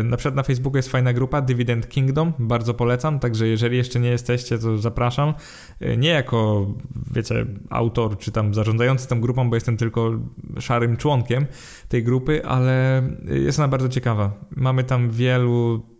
Y, 0.00 0.04
na 0.04 0.16
przykład 0.16 0.34
na 0.34 0.42
Facebooku 0.42 0.76
jest 0.76 0.88
fajna 0.88 1.12
grupa 1.12 1.40
Dividend 1.40 1.88
Kingdom, 1.88 2.32
bardzo 2.38 2.74
polecam, 2.74 3.18
także 3.18 3.46
jeżeli 3.46 3.76
jeszcze 3.76 4.00
nie 4.00 4.08
jesteście, 4.08 4.58
to 4.58 4.78
zapraszam. 4.78 5.34
Y, 5.82 5.96
nie 5.96 6.08
jako, 6.08 6.66
wiecie, 7.14 7.46
autor 7.70 8.18
czy 8.18 8.32
tam 8.32 8.54
zarządzający 8.54 9.08
tą 9.08 9.20
grupą, 9.20 9.50
bo 9.50 9.56
jestem 9.56 9.76
tylko 9.76 10.10
szarym 10.60 10.96
członkiem 10.96 11.46
tej 11.88 12.04
grupy, 12.04 12.44
ale 12.44 13.02
jest 13.24 13.58
ona 13.58 13.68
bardzo 13.68 13.88
ciekawa. 13.88 14.32
Mamy 14.56 14.84
tam 14.84 15.10
wielu 15.10 15.91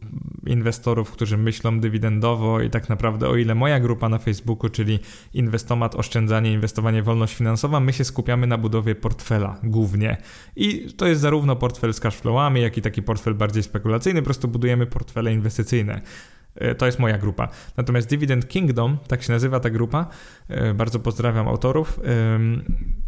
inwestorów, 0.47 1.11
którzy 1.11 1.39
myślą 1.39 1.81
dywidendowo 1.81 2.61
i 2.61 2.71
tak 2.71 2.89
naprawdę 2.89 3.29
o 3.29 3.37
ile 3.37 3.55
moja 3.55 3.81
grupa 3.81 4.09
na 4.09 4.19
Facebooku, 4.19 4.71
czyli 4.71 4.99
inwestomat, 5.35 5.95
oszczędzanie, 5.95 6.53
inwestowanie, 6.53 7.03
wolność 7.03 7.37
finansowa, 7.37 7.81
my 7.81 7.93
się 7.93 8.05
skupiamy 8.05 8.47
na 8.47 8.59
budowie 8.59 8.95
portfela 8.95 9.59
głównie. 9.63 10.17
I 10.57 10.93
to 10.97 11.07
jest 11.07 11.21
zarówno 11.21 11.57
portfel 11.57 11.95
z 11.95 12.01
cashflowami, 12.01 12.63
jak 12.63 12.79
i 12.79 12.83
taki 12.83 13.03
portfel 13.03 13.35
bardziej 13.35 13.63
spekulacyjny, 13.63 14.23
po 14.23 14.25
prostu 14.25 14.49
budujemy 14.49 14.87
portfele 14.87 15.33
inwestycyjne. 15.33 16.01
E, 16.55 16.75
to 16.75 16.87
jest 16.87 16.99
moja 16.99 17.19
grupa. 17.19 17.49
Natomiast 17.77 18.09
Dividend 18.09 18.49
Kingdom, 18.49 18.99
tak 19.09 19.23
się 19.23 19.33
nazywa 19.33 19.61
ta 19.61 19.71
grupa, 19.71 20.07
e, 20.49 20.75
bardzo 20.75 20.99
pozdrawiam 20.99 21.49
autorów, 21.49 22.01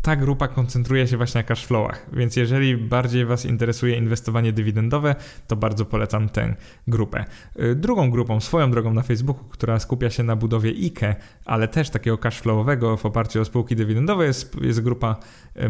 ta 0.02 0.16
grupa 0.16 0.48
koncentruje 0.48 1.06
się 1.08 1.16
właśnie 1.16 1.38
na 1.38 1.42
cashflowach, 1.42 2.06
więc 2.12 2.36
jeżeli 2.36 2.76
bardziej 2.76 3.26
Was 3.26 3.44
interesuje 3.44 3.96
inwestowanie 3.96 4.52
dywidendowe, 4.52 5.14
to 5.46 5.56
bardzo 5.56 5.84
polecam 5.84 6.28
tę 6.28 6.54
grupę. 6.88 7.24
E, 7.56 7.74
drugą 7.74 8.10
grupą, 8.10 8.40
swoją 8.40 8.70
drogą 8.70 8.92
na 8.94 9.02
Facebooku, 9.02 9.44
która 9.44 9.78
skupia 9.78 10.10
się 10.10 10.22
na 10.22 10.36
budowie 10.36 10.70
IKE, 10.70 11.16
ale 11.44 11.68
też 11.68 11.90
takiego 11.90 12.18
cashflowowego 12.18 12.96
w 12.96 13.06
oparciu 13.06 13.40
o 13.40 13.44
spółki 13.44 13.76
dywidendowe, 13.76 14.26
jest, 14.26 14.56
jest 14.62 14.80
grupa 14.80 15.16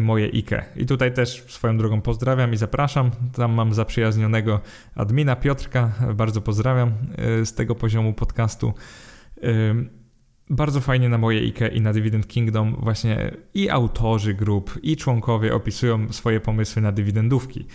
Moje 0.01 0.27
IKE. 0.27 0.65
I 0.75 0.85
tutaj 0.85 1.13
też 1.13 1.43
swoją 1.47 1.77
drogą 1.77 2.01
pozdrawiam 2.01 2.53
i 2.53 2.57
zapraszam. 2.57 3.11
Tam 3.33 3.53
mam 3.53 3.73
zaprzyjaźnionego 3.73 4.61
admina 4.95 5.35
Piotrka, 5.35 5.91
bardzo 6.15 6.41
pozdrawiam 6.41 6.91
z 7.43 7.53
tego 7.53 7.75
poziomu 7.75 8.13
podcastu. 8.13 8.73
Bardzo 10.49 10.81
fajnie 10.81 11.09
na 11.09 11.17
moje 11.17 11.39
IKE 11.39 11.67
i 11.67 11.81
na 11.81 11.93
Dividend 11.93 12.27
Kingdom 12.27 12.75
właśnie 12.79 13.31
i 13.53 13.69
autorzy 13.69 14.33
grup, 14.33 14.79
i 14.83 14.97
członkowie 14.97 15.55
opisują 15.55 16.13
swoje 16.13 16.39
pomysły 16.39 16.81
na 16.81 16.91
dywidendówki. 16.91 17.67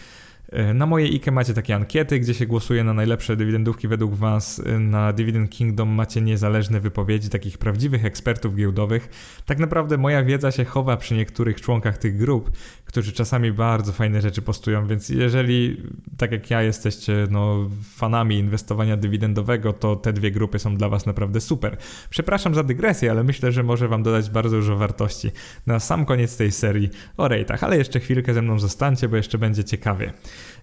E, 0.53 0.75
na 0.75 0.87
mojej 0.87 1.15
IKE 1.15 1.31
macie 1.31 1.55
takie 1.55 1.75
ankiety, 1.75 2.21
gdzie 2.21 2.35
się 2.35 2.47
głosuje 2.47 2.85
na 2.85 2.95
najlepsze 2.95 3.37
dywidendówki 3.37 3.89
według 3.89 4.15
Was. 4.15 4.63
E, 4.67 4.79
na 4.79 5.13
Dividend 5.13 5.51
Kingdom 5.51 5.89
macie 5.89 6.21
niezależne 6.21 6.81
wypowiedzi 6.81 7.29
takich 7.29 7.59
prawdziwych 7.59 8.05
ekspertów 8.05 8.55
giełdowych. 8.55 9.09
Tak 9.47 9.59
naprawdę 9.59 9.97
moja 9.97 10.23
wiedza 10.23 10.51
się 10.51 10.65
chowa 10.65 10.97
przy 10.97 11.15
niektórych 11.15 11.61
członkach 11.61 11.99
tych 11.99 12.17
grup, 12.17 12.51
którzy 12.85 13.13
czasami 13.13 13.53
bardzo 13.53 13.93
fajne 13.93 14.21
rzeczy 14.21 14.43
postują, 14.43 14.87
więc 14.87 15.09
jeżeli 15.09 15.83
tak 16.17 16.33
jak 16.33 16.51
ja 16.51 16.63
jesteście 16.63 17.27
no, 17.31 17.69
fanami 17.95 18.39
inwestowania 18.39 18.97
dywidendowego, 18.97 19.73
to 19.73 19.97
te 19.97 20.13
dwie 20.13 20.31
grupy 20.31 20.59
są 20.59 20.77
dla 20.77 20.89
Was 20.89 21.07
naprawdę 21.07 21.41
super. 21.41 21.77
Przepraszam 22.11 22.55
za 22.55 22.63
dygresję, 22.63 23.11
ale 23.11 23.25
myślę, 23.25 23.53
że 23.53 23.63
może 23.63 23.89
Wam 23.89 24.03
dodać 24.03 24.31
bardzo 24.31 24.57
dużo 24.57 24.77
wartości 24.77 25.31
na 25.67 25.81
sam 25.81 26.05
koniec 26.05 26.37
tej 26.37 26.53
serii 26.53 26.91
o 27.17 27.29
rejtach, 27.29 27.65
ale 27.65 27.77
jeszcze 27.77 28.01
chwilkę 28.01 28.35
ze 28.35 28.43
mną 28.43 28.59
zostańcie, 28.59 29.09
bo 29.09 29.17
jeszcze 29.17 29.39
będzie 29.39 29.65
ciekawie. 29.65 30.13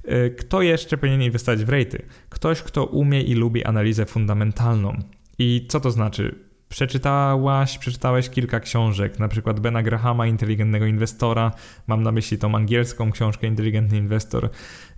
E, 0.04 0.30
kto 0.30 0.62
jeszcze 0.62 0.98
powinien 0.98 1.22
inwestować 1.22 1.66
w 1.66 1.70
rejty? 1.70 2.06
Ktoś, 2.30 2.62
kto 2.62 2.86
umie 2.86 3.22
i 3.22 3.34
lubi 3.34 3.64
analizę 3.64 4.06
fundamentalną. 4.06 4.98
I 5.40 5.66
co 5.70 5.80
to 5.80 5.92
znaczy? 5.92 6.48
Przeczytałaś, 6.70 7.78
przeczytałeś 7.78 8.30
kilka 8.30 8.60
książek, 8.60 9.20
na 9.20 9.28
przykład 9.28 9.60
Bena 9.60 9.84
Grahama, 9.84 10.28
Inteligentnego 10.28 10.86
Inwestora, 10.86 11.52
mam 11.88 12.04
na 12.04 12.12
myśli 12.12 12.38
tą 12.38 12.56
angielską 12.56 13.12
książkę 13.12 13.48
Inteligentny 13.48 13.98
Inwestor. 13.98 14.50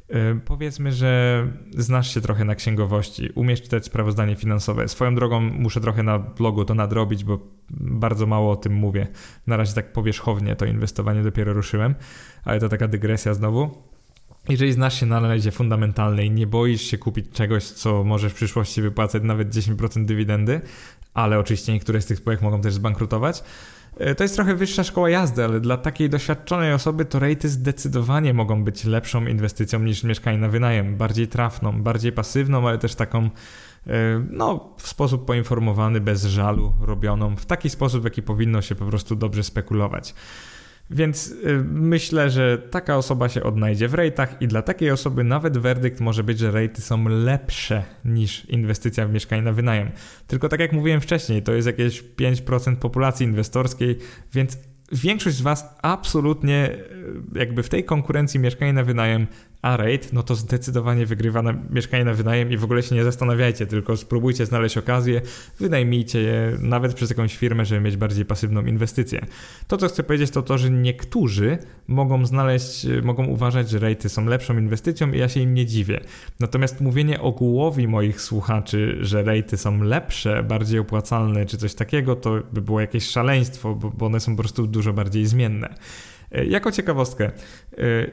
Yy, 0.10 0.40
powiedzmy, 0.46 0.92
że 0.92 1.48
znasz 1.78 2.14
się 2.14 2.22
trochę 2.22 2.46
na 2.46 2.56
księgowości, 2.56 3.30
umiesz 3.36 3.62
czytać 3.62 3.86
sprawozdanie 3.86 4.36
finansowe. 4.36 4.88
Swoją 4.88 5.16
drogą 5.16 5.40
muszę 5.40 5.82
trochę 5.82 6.04
na 6.04 6.20
blogu 6.20 6.66
to 6.66 6.74
nadrobić, 6.74 7.24
bo 7.24 7.40
bardzo 7.70 8.26
mało 8.26 8.52
o 8.52 8.56
tym 8.56 8.74
mówię. 8.74 9.08
Na 9.48 9.58
razie 9.58 9.74
tak 9.74 9.94
powierzchownie 9.94 10.56
to 10.56 10.66
inwestowanie 10.66 11.24
dopiero 11.24 11.54
ruszyłem, 11.54 11.96
ale 12.44 12.60
to 12.60 12.70
taka 12.70 12.88
dygresja 12.88 13.34
znowu. 13.34 13.89
Jeżeli 14.50 14.74
znasz 14.74 15.00
się 15.00 15.06
na 15.06 15.18
analizie 15.18 15.52
fundamentalnej, 15.52 16.32
nie 16.32 16.48
boisz 16.48 16.82
się 16.82 16.98
kupić 16.98 17.26
czegoś, 17.32 17.64
co 17.64 18.04
może 18.04 18.30
w 18.30 18.34
przyszłości 18.34 18.82
wypłacać 18.82 19.24
nawet 19.24 19.50
10% 19.50 20.06
dywidendy, 20.06 20.62
ale 21.14 21.40
oczywiście 21.40 21.74
niektóre 21.74 22.02
z 22.02 22.06
tych 22.06 22.18
spółek 22.18 22.42
mogą 22.42 22.62
też 22.62 22.74
zbankrutować, 22.74 23.44
e, 23.98 24.16
to 24.16 24.24
jest 24.24 24.36
trochę 24.36 24.56
wyższa 24.56 24.84
szkoła 24.84 25.10
jazdy, 25.10 25.44
ale 25.44 25.60
dla 25.60 25.78
takiej 25.78 26.10
doświadczonej 26.10 26.74
osoby 26.74 27.06
to 27.06 27.20
rejty 27.20 27.50
zdecydowanie 27.50 28.34
mogą 28.34 28.64
być 28.64 28.86
lepszą 28.86 29.26
inwestycją 29.26 29.80
niż 29.80 30.04
mieszkanie 30.04 30.38
na 30.38 30.50
wynajem. 30.50 30.98
Bardziej 30.98 31.28
trafną, 31.28 31.84
bardziej 31.84 32.12
pasywną, 32.12 32.68
ale 32.68 32.78
też 32.78 32.96
taką 32.96 33.24
e, 33.26 33.30
no, 34.30 34.76
w 34.78 34.88
sposób 34.88 35.26
poinformowany, 35.26 36.02
bez 36.02 36.26
żalu, 36.26 36.74
robioną, 36.82 37.36
w 37.36 37.46
taki 37.46 37.70
sposób, 37.70 38.02
w 38.02 38.06
jaki 38.06 38.22
powinno 38.22 38.62
się 38.62 38.76
po 38.76 38.86
prostu 38.86 39.16
dobrze 39.16 39.44
spekulować. 39.44 40.14
Więc 40.92 41.32
y, 41.32 41.64
myślę, 41.72 42.30
że 42.30 42.58
taka 42.58 42.98
osoba 42.98 43.30
się 43.30 43.44
odnajdzie 43.44 43.88
w 43.88 43.94
rejtach 43.94 44.42
i 44.42 44.48
dla 44.48 44.62
takiej 44.62 44.92
osoby 44.92 45.24
nawet 45.24 45.58
werdykt 45.58 46.00
może 46.00 46.24
być, 46.24 46.40
że 46.40 46.52
rejty 46.52 46.82
są 46.82 47.08
lepsze 47.08 47.84
niż 48.06 48.46
inwestycja 48.46 49.08
w 49.08 49.14
mieszkanie 49.14 49.42
na 49.42 49.54
wynajem. 49.54 49.92
Tylko 50.28 50.50
tak 50.50 50.60
jak 50.60 50.74
mówiłem 50.74 51.02
wcześniej, 51.02 51.44
to 51.44 51.54
jest 51.54 51.68
jakieś 51.68 52.04
5% 52.04 52.76
populacji 52.76 53.26
inwestorskiej, 53.26 53.98
więc 54.34 54.58
większość 54.92 55.36
z 55.36 55.42
Was 55.42 55.76
absolutnie 55.82 56.70
y, 57.36 57.40
jakby 57.40 57.64
w 57.64 57.70
tej 57.70 57.84
konkurencji 57.84 58.40
mieszkanie 58.40 58.74
na 58.74 58.84
wynajem 58.84 59.28
a 59.62 59.78
rate, 59.78 60.08
no 60.14 60.24
to 60.24 60.36
zdecydowanie 60.36 61.06
wygrywa 61.06 61.42
na 61.42 61.54
mieszkanie 61.70 62.06
na 62.06 62.14
wynajem 62.14 62.52
i 62.52 62.58
w 62.58 62.64
ogóle 62.64 62.84
się 62.84 62.96
nie 62.96 63.04
zastanawiajcie, 63.04 63.66
tylko 63.66 63.98
spróbujcie 63.98 64.46
znaleźć 64.46 64.78
okazję, 64.78 65.22
wynajmijcie 65.60 66.20
je 66.22 66.58
nawet 66.60 66.94
przez 66.94 67.10
jakąś 67.10 67.38
firmę, 67.38 67.66
żeby 67.66 67.82
mieć 67.82 67.98
bardziej 67.98 68.26
pasywną 68.26 68.66
inwestycję. 68.66 69.26
To, 69.68 69.78
co 69.78 69.88
chcę 69.88 70.04
powiedzieć, 70.04 70.32
to 70.32 70.42
to, 70.42 70.58
że 70.58 70.72
niektórzy 70.72 71.58
mogą 71.88 72.26
znaleźć, 72.26 72.88
mogą 73.04 73.26
uważać, 73.26 73.70
że 73.70 73.80
rejty 73.80 74.10
są 74.10 74.26
lepszą 74.26 74.58
inwestycją 74.58 75.12
i 75.12 75.18
ja 75.18 75.30
się 75.30 75.40
im 75.40 75.54
nie 75.54 75.66
dziwię. 75.66 76.00
Natomiast 76.40 76.82
mówienie 76.82 77.22
ogółowi 77.22 77.88
moich 77.88 78.22
słuchaczy, 78.22 78.98
że 79.02 79.24
rejty 79.24 79.58
są 79.58 79.84
lepsze, 79.84 80.44
bardziej 80.44 80.80
opłacalne 80.80 81.46
czy 81.46 81.58
coś 81.58 81.74
takiego, 81.74 82.16
to 82.16 82.40
by 82.54 82.62
było 82.62 82.82
jakieś 82.82 83.10
szaleństwo, 83.10 83.76
bo 83.76 84.06
one 84.06 84.20
są 84.20 84.36
po 84.36 84.42
prostu 84.42 84.68
dużo 84.68 84.94
bardziej 84.94 85.26
zmienne. 85.26 85.76
E, 86.32 86.46
jako 86.46 86.72
ciekawostkę, 86.72 87.26
e, 87.26 87.32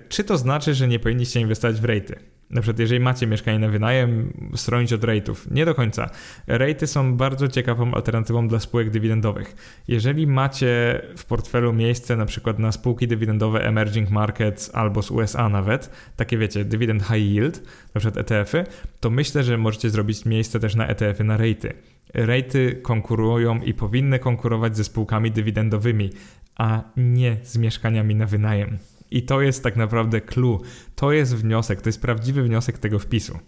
czy 0.08 0.24
to 0.24 0.38
znaczy, 0.38 0.74
że 0.74 0.88
nie 0.88 0.98
powinniście 0.98 1.40
inwestować 1.40 1.80
w 1.80 1.84
rejty? 1.84 2.18
Na 2.50 2.60
przykład, 2.60 2.78
jeżeli 2.78 3.00
macie 3.00 3.26
mieszkanie 3.26 3.58
na 3.58 3.68
wynajem, 3.68 4.32
stronić 4.56 4.92
od 4.92 5.00
rate'ów. 5.00 5.34
Nie 5.50 5.64
do 5.64 5.74
końca. 5.74 6.10
Rate'y 6.48 6.86
są 6.86 7.16
bardzo 7.16 7.48
ciekawą 7.48 7.94
alternatywą 7.94 8.48
dla 8.48 8.60
spółek 8.60 8.90
dywidendowych. 8.90 9.56
Jeżeli 9.88 10.26
macie 10.26 11.02
w 11.16 11.24
portfelu 11.24 11.72
miejsce 11.72 12.16
na 12.16 12.26
przykład 12.26 12.58
na 12.58 12.72
spółki 12.72 13.08
dywidendowe 13.08 13.64
emerging 13.64 14.10
markets 14.10 14.70
albo 14.74 15.02
z 15.02 15.10
USA 15.10 15.48
nawet, 15.48 15.90
takie 16.16 16.38
wiecie, 16.38 16.64
dywidend 16.64 17.02
high 17.02 17.32
yield, 17.32 17.62
na 17.94 18.00
przykład 18.00 18.16
ETF-y, 18.16 18.64
to 19.00 19.10
myślę, 19.10 19.44
że 19.44 19.58
możecie 19.58 19.90
zrobić 19.90 20.24
miejsce 20.24 20.60
też 20.60 20.74
na 20.74 20.86
ETF-y 20.86 21.24
na 21.24 21.38
rate'y. 21.38 21.72
Rate'y 22.14 22.82
konkurują 22.82 23.62
i 23.62 23.74
powinny 23.74 24.18
konkurować 24.18 24.76
ze 24.76 24.84
spółkami 24.84 25.30
dywidendowymi, 25.30 26.10
a 26.56 26.82
nie 26.96 27.36
z 27.42 27.56
mieszkaniami 27.56 28.14
na 28.14 28.26
wynajem. 28.26 28.78
I 29.10 29.22
to 29.22 29.40
jest 29.40 29.62
tak 29.62 29.76
naprawdę 29.76 30.20
clue, 30.20 30.60
to 30.94 31.12
jest 31.12 31.36
wniosek, 31.36 31.82
to 31.82 31.88
jest 31.88 32.02
prawdziwy 32.02 32.42
wniosek 32.42 32.78
tego 32.78 32.98
wpisu. 32.98 33.38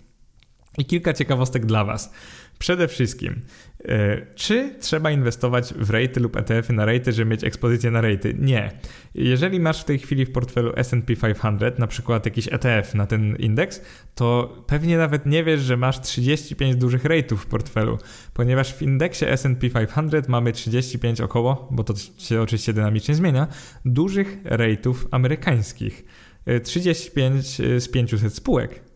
I 0.78 0.84
kilka 0.84 1.12
ciekawostek 1.12 1.66
dla 1.66 1.84
Was. 1.84 2.12
Przede 2.58 2.88
wszystkim, 2.88 3.40
e, 3.84 4.26
czy 4.34 4.74
trzeba 4.80 5.10
inwestować 5.10 5.74
w 5.74 5.90
rejty 5.90 6.20
lub 6.20 6.36
ETF-y 6.36 6.72
na 6.72 6.84
rejty, 6.84 7.12
żeby 7.12 7.30
mieć 7.30 7.44
ekspozycję 7.44 7.90
na 7.90 8.00
rejty? 8.00 8.34
Nie. 8.38 8.70
Jeżeli 9.14 9.60
masz 9.60 9.82
w 9.82 9.84
tej 9.84 9.98
chwili 9.98 10.26
w 10.26 10.32
portfelu 10.32 10.72
S&P 10.76 11.16
500, 11.16 11.78
na 11.78 11.86
przykład 11.86 12.24
jakiś 12.24 12.48
ETF 12.52 12.94
na 12.94 13.06
ten 13.06 13.36
indeks, 13.36 13.82
to 14.14 14.56
pewnie 14.66 14.98
nawet 14.98 15.26
nie 15.26 15.44
wiesz, 15.44 15.60
że 15.60 15.76
masz 15.76 16.00
35 16.00 16.76
dużych 16.76 17.04
rejtów 17.04 17.42
w 17.42 17.46
portfelu, 17.46 17.98
ponieważ 18.34 18.74
w 18.74 18.82
indeksie 18.82 19.24
S&P 19.24 19.70
500 19.70 20.28
mamy 20.28 20.52
35 20.52 21.20
około, 21.20 21.68
bo 21.70 21.84
to 21.84 21.94
się 22.18 22.40
oczywiście 22.40 22.72
dynamicznie 22.72 23.14
zmienia, 23.14 23.46
dużych 23.84 24.38
rejtów 24.44 25.08
amerykańskich. 25.10 26.04
35 26.62 27.60
e, 27.60 27.80
z 27.80 27.88
500 27.88 28.34
spółek. 28.34 28.87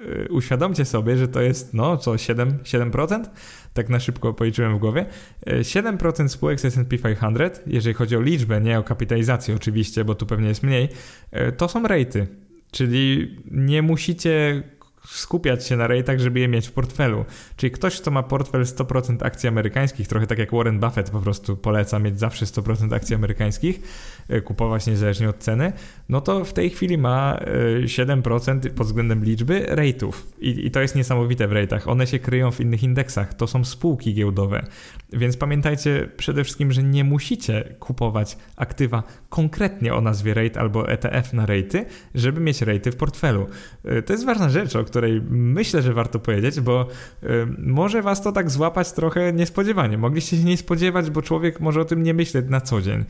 Y, 0.00 0.28
uświadomcie 0.30 0.84
sobie, 0.84 1.16
że 1.16 1.28
to 1.28 1.40
jest, 1.40 1.74
no 1.74 1.96
co, 1.96 2.12
7%? 2.12 2.52
7%? 2.62 3.24
Tak 3.74 3.88
na 3.88 4.00
szybko 4.00 4.34
policzyłem 4.34 4.76
w 4.76 4.78
głowie. 4.78 5.06
7% 5.46 6.24
y, 6.24 6.28
spółek 6.28 6.60
z 6.60 6.64
S&P 6.64 6.98
500, 6.98 7.62
jeżeli 7.66 7.94
chodzi 7.94 8.16
o 8.16 8.20
liczbę, 8.20 8.60
nie 8.60 8.78
o 8.78 8.82
kapitalizację 8.82 9.54
oczywiście, 9.54 10.04
bo 10.04 10.14
tu 10.14 10.26
pewnie 10.26 10.48
jest 10.48 10.62
mniej, 10.62 10.88
y, 11.48 11.52
to 11.52 11.68
są 11.68 11.88
rejty. 11.88 12.26
Czyli 12.70 13.36
nie 13.50 13.82
musicie 13.82 14.62
skupiać 15.06 15.66
się 15.66 15.76
na 15.76 15.86
rejtach, 15.86 16.18
żeby 16.18 16.40
je 16.40 16.48
mieć 16.48 16.68
w 16.68 16.72
portfelu. 16.72 17.24
Czyli 17.56 17.70
ktoś, 17.70 18.00
kto 18.00 18.10
ma 18.10 18.22
portfel 18.22 18.64
100% 18.64 19.26
akcji 19.26 19.48
amerykańskich, 19.48 20.08
trochę 20.08 20.26
tak 20.26 20.38
jak 20.38 20.52
Warren 20.52 20.80
Buffett 20.80 21.10
po 21.10 21.20
prostu 21.20 21.56
poleca 21.56 21.98
mieć 21.98 22.18
zawsze 22.18 22.46
100% 22.46 22.94
akcji 22.94 23.14
amerykańskich, 23.14 23.80
kupować 24.44 24.86
niezależnie 24.86 25.28
od 25.28 25.38
ceny, 25.38 25.72
no 26.08 26.20
to 26.20 26.44
w 26.44 26.52
tej 26.52 26.70
chwili 26.70 26.98
ma 26.98 27.40
7% 27.84 28.66
e, 28.66 28.70
pod 28.70 28.86
względem 28.86 29.24
liczby 29.24 29.66
rejtów. 29.68 30.26
I, 30.40 30.66
I, 30.66 30.70
to 30.70 30.80
jest 30.80 30.94
niesamowite 30.94 31.48
w 31.48 31.52
rejtach. 31.52 31.88
One 31.88 32.06
się 32.06 32.18
kryją 32.18 32.50
w 32.50 32.60
innych 32.60 32.82
indeksach. 32.82 33.34
To 33.34 33.46
są 33.46 33.64
spółki 33.64 34.14
giełdowe. 34.14 34.66
Więc 35.12 35.36
pamiętajcie 35.36 36.08
przede 36.16 36.44
wszystkim, 36.44 36.72
że 36.72 36.82
nie 36.82 37.04
musicie 37.04 37.74
kupować 37.78 38.36
aktywa 38.56 39.02
konkretnie 39.28 39.94
o 39.94 40.00
nazwie 40.00 40.34
rate 40.34 40.60
albo 40.60 40.88
ETF 40.88 41.32
na 41.32 41.46
rejty, 41.46 41.84
żeby 42.14 42.40
mieć 42.40 42.62
rejty 42.62 42.92
w 42.92 42.96
portfelu. 42.96 43.46
E, 43.84 44.02
to 44.02 44.12
jest 44.12 44.26
ważna 44.26 44.48
rzecz, 44.48 44.76
o 44.76 44.84
której 44.84 45.22
myślę, 45.30 45.82
że 45.82 45.94
warto 45.94 46.18
powiedzieć, 46.18 46.60
bo 46.60 46.86
może 47.58 48.02
was 48.02 48.22
to 48.22 48.32
tak 48.32 48.50
złapać 48.50 48.92
trochę 48.92 49.32
niespodziewanie. 49.32 49.98
Mogliście 49.98 50.36
się 50.36 50.44
nie 50.44 50.56
spodziewać, 50.56 51.10
bo 51.10 51.22
człowiek 51.22 51.60
może 51.60 51.80
o 51.80 51.84
tym 51.84 52.02
nie 52.02 52.14
myśleć 52.14 52.46
na 52.48 52.60
co 52.60 52.82
dzień. 52.82 53.04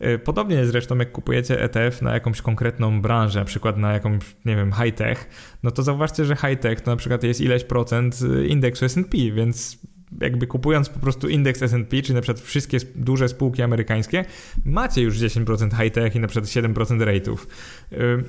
Y, 0.00 0.18
podobnie 0.18 0.66
zresztą 0.66 0.98
jak 0.98 1.12
kupujecie 1.12 1.62
ETF 1.62 2.02
na 2.02 2.14
jakąś 2.14 2.42
konkretną 2.42 3.02
branżę, 3.02 3.38
na 3.38 3.44
przykład 3.44 3.76
na 3.76 3.92
jakąś, 3.92 4.20
nie 4.44 4.56
wiem, 4.56 4.72
high-tech, 4.72 5.28
no 5.62 5.70
to 5.70 5.82
zauważcie, 5.82 6.24
że 6.24 6.36
high-tech 6.36 6.80
to 6.80 6.90
na 6.90 6.96
przykład 6.96 7.22
jest 7.22 7.40
ileś 7.40 7.64
procent 7.64 8.20
y, 8.22 8.46
indeksu 8.46 8.84
S&P, 8.84 9.18
więc 9.32 9.78
jakby 10.20 10.46
kupując 10.46 10.88
po 10.88 11.00
prostu 11.00 11.28
indeks 11.28 11.62
S&P, 11.62 12.02
czy 12.02 12.14
na 12.14 12.20
przykład 12.20 12.44
wszystkie 12.44 12.78
duże 12.94 13.28
spółki 13.28 13.62
amerykańskie, 13.62 14.24
macie 14.64 15.02
już 15.02 15.18
10% 15.18 15.70
high-tech 15.70 16.16
i 16.16 16.20
na 16.20 16.28
przykład 16.28 16.50
7% 16.50 16.72
rate'ów. 16.98 17.36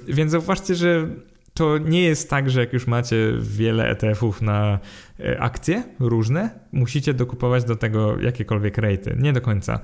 Więc 0.08 0.32
zauważcie, 0.32 0.76
że 0.76 1.08
to 1.54 1.78
nie 1.78 2.04
jest 2.04 2.30
tak, 2.30 2.50
że 2.50 2.60
jak 2.60 2.74
już 2.74 2.88
macie 2.88 3.34
wiele 3.40 3.90
ETF-ów 3.90 4.42
na 4.42 4.80
akcje 5.40 5.84
różne, 6.00 6.60
musicie 6.72 7.14
dokupować 7.14 7.64
do 7.64 7.76
tego 7.76 8.22
jakiekolwiek 8.22 8.78
rejty. 8.78 9.16
Nie 9.20 9.34
do 9.34 9.42
końca. 9.42 9.80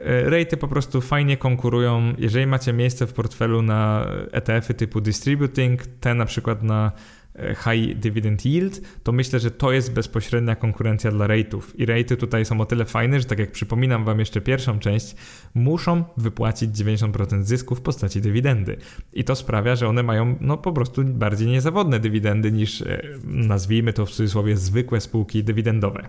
E, 0.00 0.30
rejty 0.30 0.56
po 0.56 0.68
prostu 0.68 1.00
fajnie 1.00 1.36
konkurują. 1.36 2.14
Jeżeli 2.18 2.46
macie 2.46 2.72
miejsce 2.72 3.06
w 3.06 3.12
portfelu 3.12 3.62
na 3.62 4.06
ETF-y 4.32 4.74
typu 4.74 5.00
distributing, 5.00 5.86
te 5.86 6.14
na 6.14 6.24
przykład 6.24 6.62
na 6.62 6.92
E, 7.34 7.54
high 7.54 7.94
dividend 7.94 8.46
yield, 8.46 8.80
to 9.02 9.12
myślę, 9.12 9.40
że 9.40 9.50
to 9.50 9.72
jest 9.72 9.92
bezpośrednia 9.92 10.56
konkurencja 10.56 11.10
dla 11.10 11.26
rate'ów. 11.26 11.60
I 11.74 11.86
rate'y 11.86 12.16
tutaj 12.16 12.44
są 12.44 12.60
o 12.60 12.66
tyle 12.66 12.84
fajne, 12.84 13.20
że 13.20 13.26
tak 13.26 13.38
jak 13.38 13.52
przypominam 13.52 14.04
Wam 14.04 14.18
jeszcze 14.18 14.40
pierwszą 14.40 14.78
część, 14.78 15.16
muszą 15.54 16.04
wypłacić 16.16 16.70
90% 16.70 17.42
zysku 17.42 17.74
w 17.74 17.80
postaci 17.80 18.20
dywidendy. 18.20 18.76
I 19.12 19.24
to 19.24 19.36
sprawia, 19.36 19.76
że 19.76 19.88
one 19.88 20.02
mają 20.02 20.36
no 20.40 20.58
po 20.58 20.72
prostu 20.72 21.04
bardziej 21.04 21.48
niezawodne 21.48 22.00
dywidendy 22.00 22.52
niż 22.52 22.82
e, 22.82 23.02
nazwijmy 23.24 23.92
to 23.92 24.06
w 24.06 24.10
cudzysłowie 24.10 24.56
zwykłe 24.56 25.00
spółki 25.00 25.44
dywidendowe. 25.44 26.08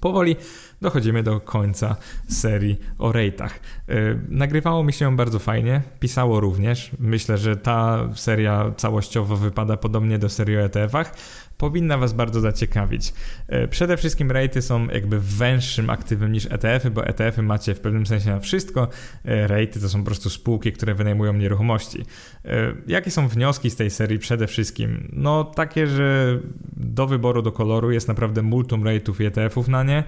Powoli 0.00 0.36
dochodzimy 0.80 1.22
do 1.22 1.40
końca 1.40 1.96
serii 2.28 2.78
o 2.98 3.12
rejtach. 3.12 3.60
Yy, 3.88 4.20
nagrywało 4.28 4.84
mi 4.84 4.92
się 4.92 5.16
bardzo 5.16 5.38
fajnie, 5.38 5.82
pisało 6.00 6.40
również. 6.40 6.90
Myślę, 6.98 7.38
że 7.38 7.56
ta 7.56 8.08
seria 8.14 8.72
całościowo 8.76 9.36
wypada 9.36 9.76
podobnie 9.76 10.18
do 10.18 10.28
serii 10.28 10.56
o 10.56 10.60
ETF-ach. 10.60 11.14
powinna 11.58 11.98
Was 11.98 12.12
bardzo 12.12 12.40
zaciekawić. 12.40 13.12
E, 13.48 13.68
przede 13.68 13.96
wszystkim 13.96 14.30
rejty 14.30 14.62
są 14.62 14.86
jakby 14.88 15.20
węższym 15.20 15.90
aktywem 15.90 16.32
niż 16.32 16.46
ETF-y, 16.46 16.90
bo 16.90 17.06
ETF-y 17.06 17.42
macie 17.42 17.74
w 17.74 17.80
pewnym 17.80 18.06
sensie 18.06 18.30
na 18.30 18.40
wszystko. 18.40 18.88
E, 19.24 19.46
rejty 19.46 19.80
to 19.80 19.88
są 19.88 19.98
po 19.98 20.06
prostu 20.06 20.30
spółki, 20.30 20.72
które 20.72 20.94
wynajmują 20.94 21.32
nieruchomości. 21.32 22.04
E, 22.44 22.74
jakie 22.86 23.10
są 23.10 23.28
wnioski 23.28 23.70
z 23.70 23.76
tej 23.76 23.90
serii 23.90 24.18
przede 24.18 24.46
wszystkim? 24.46 25.08
No 25.12 25.44
takie, 25.44 25.86
że 25.86 26.38
do 26.82 27.06
wyboru 27.06 27.42
do 27.42 27.52
koloru 27.52 27.90
jest 27.90 28.08
naprawdę 28.08 28.42
multum 28.42 28.84
rejtów 28.84 29.20
i 29.20 29.24
ETF-ów 29.24 29.68
na 29.68 29.82
nie, 29.82 30.04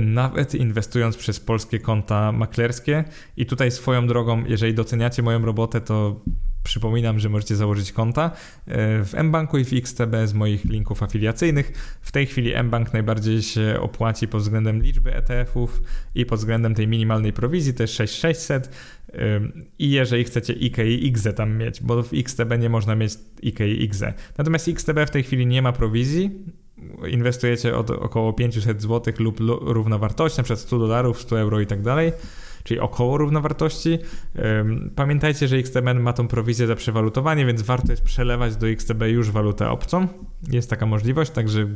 nawet 0.00 0.54
inwestując 0.54 1.16
przez 1.16 1.40
polskie 1.40 1.78
konta 1.78 2.32
maklerskie. 2.32 3.04
I 3.36 3.46
tutaj 3.46 3.70
swoją 3.70 4.06
drogą, 4.06 4.44
jeżeli 4.46 4.74
doceniacie 4.74 5.22
moją 5.22 5.44
robotę, 5.44 5.80
to 5.80 6.20
Przypominam, 6.62 7.18
że 7.18 7.28
możecie 7.28 7.56
założyć 7.56 7.92
konta 7.92 8.24
e, 8.66 9.04
w 9.04 9.14
mBanku 9.22 9.58
i 9.58 9.64
w 9.64 9.72
XTB 9.72 10.16
z 10.24 10.34
moich 10.34 10.64
linków 10.64 11.02
afiliacyjnych. 11.02 11.98
W 12.00 12.12
tej 12.12 12.26
chwili 12.26 12.62
mBank 12.62 12.92
najbardziej 12.92 13.42
się 13.42 13.76
opłaci 13.80 14.28
pod 14.28 14.42
względem 14.42 14.82
liczby 14.82 15.14
ETF-ów 15.14 15.82
i 16.14 16.26
pod 16.26 16.38
względem 16.38 16.74
tej 16.74 16.88
minimalnej 16.88 17.32
prowizji, 17.32 17.74
to 17.74 17.82
jest 17.82 17.94
6600. 17.94 18.70
I 19.78 19.90
jeżeli 19.90 20.24
chcecie 20.24 20.52
IK 20.52 20.78
i 20.78 21.08
XZ 21.08 21.28
tam 21.36 21.56
mieć, 21.56 21.82
bo 21.82 22.02
w 22.02 22.12
XTB 22.14 22.58
nie 22.58 22.68
można 22.68 22.96
mieć 22.96 23.12
IK 23.42 23.60
i 23.60 23.84
XZ. 23.84 24.04
Natomiast 24.38 24.68
XTB 24.68 24.98
w 25.06 25.10
tej 25.10 25.22
chwili 25.22 25.46
nie 25.46 25.62
ma 25.62 25.72
prowizji, 25.72 26.30
inwestujecie 27.08 27.76
od 27.76 27.90
około 27.90 28.32
500 28.32 28.82
zł 28.82 29.14
lub 29.18 29.40
równowartości, 29.60 30.38
na 30.38 30.44
przykład 30.44 30.60
100 30.60 30.78
dolarów, 30.78 31.20
100 31.20 31.40
euro 31.40 31.60
i 31.60 31.66
tak 31.66 31.82
dalej 31.82 32.12
czyli 32.64 32.80
około 32.80 33.18
równowartości. 33.18 33.98
Pamiętajcie, 34.96 35.48
że 35.48 35.56
XTB 35.56 35.94
ma 35.94 36.12
tą 36.12 36.28
prowizję 36.28 36.66
za 36.66 36.76
przewalutowanie, 36.76 37.46
więc 37.46 37.62
warto 37.62 37.92
jest 37.92 38.02
przelewać 38.02 38.56
do 38.56 38.68
XTB 38.68 39.02
już 39.02 39.30
walutę 39.30 39.70
obcą. 39.70 40.08
Jest 40.50 40.70
taka 40.70 40.86
możliwość, 40.86 41.30
także 41.30 41.68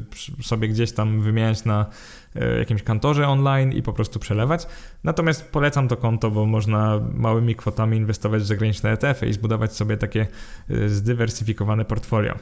sobie 0.43 0.69
gdzieś 0.69 0.93
tam 0.93 1.21
wymieniać 1.21 1.65
na 1.65 1.87
e, 2.35 2.59
jakimś 2.59 2.83
kantorze 2.83 3.29
online 3.29 3.73
i 3.73 3.83
po 3.83 3.93
prostu 3.93 4.19
przelewać. 4.19 4.67
Natomiast 5.05 5.51
polecam 5.51 5.89
to 5.89 5.97
konto, 5.97 6.31
bo 6.31 6.47
można 6.47 7.01
małymi 7.15 7.55
kwotami 7.55 7.97
inwestować 7.97 8.43
w 8.43 8.47
zagraniczne 8.47 8.93
ETF-y 8.93 9.27
i 9.29 9.33
zbudować 9.33 9.77
sobie 9.77 9.97
takie 9.97 10.27
e, 10.71 10.89
zdywersyfikowane 10.89 11.85
portfolio. 11.85 12.35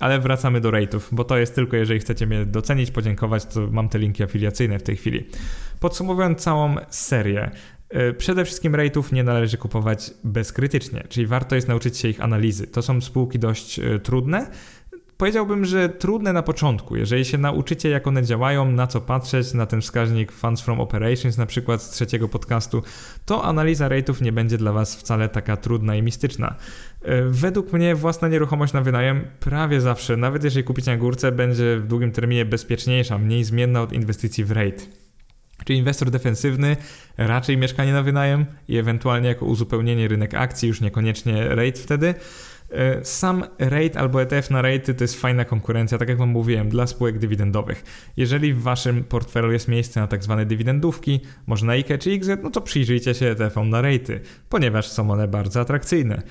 Ale 0.00 0.18
wracamy 0.18 0.60
do 0.60 0.70
rate'ów, 0.70 1.00
bo 1.12 1.24
to 1.24 1.38
jest 1.38 1.54
tylko 1.54 1.76
jeżeli 1.76 2.00
chcecie 2.00 2.26
mnie 2.26 2.46
docenić, 2.46 2.90
podziękować, 2.90 3.46
to 3.46 3.68
mam 3.70 3.88
te 3.88 3.98
linki 3.98 4.22
afiliacyjne 4.22 4.78
w 4.78 4.82
tej 4.82 4.96
chwili. 4.96 5.26
Podsumowując 5.80 6.38
całą 6.38 6.76
serię, 6.90 7.50
przede 8.18 8.44
wszystkim 8.44 8.72
rate'ów 8.72 9.12
nie 9.12 9.24
należy 9.24 9.56
kupować 9.58 10.10
bezkrytycznie, 10.24 11.04
czyli 11.08 11.26
warto 11.26 11.54
jest 11.54 11.68
nauczyć 11.68 11.98
się 11.98 12.08
ich 12.08 12.20
analizy. 12.20 12.66
To 12.66 12.82
są 12.82 13.00
spółki 13.00 13.38
dość 13.38 13.78
e, 13.78 13.98
trudne. 13.98 14.50
Powiedziałbym, 15.16 15.64
że 15.64 15.88
trudne 15.88 16.32
na 16.32 16.42
początku. 16.42 16.96
Jeżeli 16.96 17.24
się 17.24 17.38
nauczycie, 17.38 17.88
jak 17.88 18.06
one 18.06 18.22
działają, 18.22 18.72
na 18.72 18.86
co 18.86 19.00
patrzeć, 19.00 19.54
na 19.54 19.66
ten 19.66 19.80
wskaźnik 19.80 20.32
Funds 20.32 20.62
from 20.62 20.80
Operations, 20.80 21.38
na 21.38 21.46
przykład 21.46 21.82
z 21.82 21.90
trzeciego 21.90 22.28
podcastu, 22.28 22.82
to 23.26 23.44
analiza 23.44 23.88
rate'ów 23.88 24.22
nie 24.22 24.32
będzie 24.32 24.58
dla 24.58 24.72
Was 24.72 24.96
wcale 24.96 25.28
taka 25.28 25.56
trudna 25.56 25.96
i 25.96 26.02
mistyczna. 26.02 26.54
E, 27.02 27.22
według 27.22 27.72
mnie 27.72 27.94
własna 27.94 28.28
nieruchomość 28.28 28.72
na 28.72 28.80
wynajem 28.80 29.24
prawie 29.40 29.80
zawsze, 29.80 30.16
nawet 30.16 30.44
jeżeli 30.44 30.64
kupicie 30.64 30.90
na 30.90 30.96
górce, 30.96 31.32
będzie 31.32 31.76
w 31.76 31.86
długim 31.86 32.12
terminie 32.12 32.44
bezpieczniejsza, 32.44 33.18
mniej 33.18 33.44
zmienna 33.44 33.82
od 33.82 33.92
inwestycji 33.92 34.44
w 34.44 34.50
rate. 34.50 34.82
Czyli 35.64 35.78
inwestor 35.78 36.10
defensywny, 36.10 36.76
raczej 37.18 37.56
mieszkanie 37.56 37.92
na 37.92 38.02
wynajem 38.02 38.46
i 38.68 38.76
ewentualnie 38.76 39.28
jako 39.28 39.46
uzupełnienie 39.46 40.08
rynek 40.08 40.34
akcji, 40.34 40.68
już 40.68 40.80
niekoniecznie 40.80 41.48
rate 41.48 41.80
wtedy. 41.80 42.14
E, 42.72 43.04
sam 43.04 43.44
rate 43.58 43.98
albo 44.00 44.22
ETF 44.22 44.50
na 44.50 44.62
rate 44.62 44.94
to 44.94 45.04
jest 45.04 45.20
fajna 45.20 45.44
konkurencja, 45.44 45.98
tak 45.98 46.08
jak 46.08 46.18
Wam 46.18 46.28
mówiłem, 46.28 46.68
dla 46.68 46.86
spółek 46.86 47.18
dywidendowych. 47.18 47.84
Jeżeli 48.16 48.54
w 48.54 48.62
Waszym 48.62 49.04
portfelu 49.04 49.52
jest 49.52 49.68
miejsce 49.68 50.00
na 50.00 50.06
tak 50.06 50.24
zwane 50.24 50.46
dywidendówki, 50.46 51.20
może 51.46 51.66
na 51.66 51.72
IKE 51.72 51.98
czy 51.98 52.10
XZ, 52.10 52.30
no 52.42 52.50
to 52.50 52.60
przyjrzyjcie 52.60 53.14
się 53.14 53.26
ETF-om 53.26 53.70
na 53.70 53.80
rate, 53.82 54.20
ponieważ 54.48 54.88
są 54.88 55.10
one 55.10 55.28
bardzo 55.28 55.60
atrakcyjne 55.60 56.22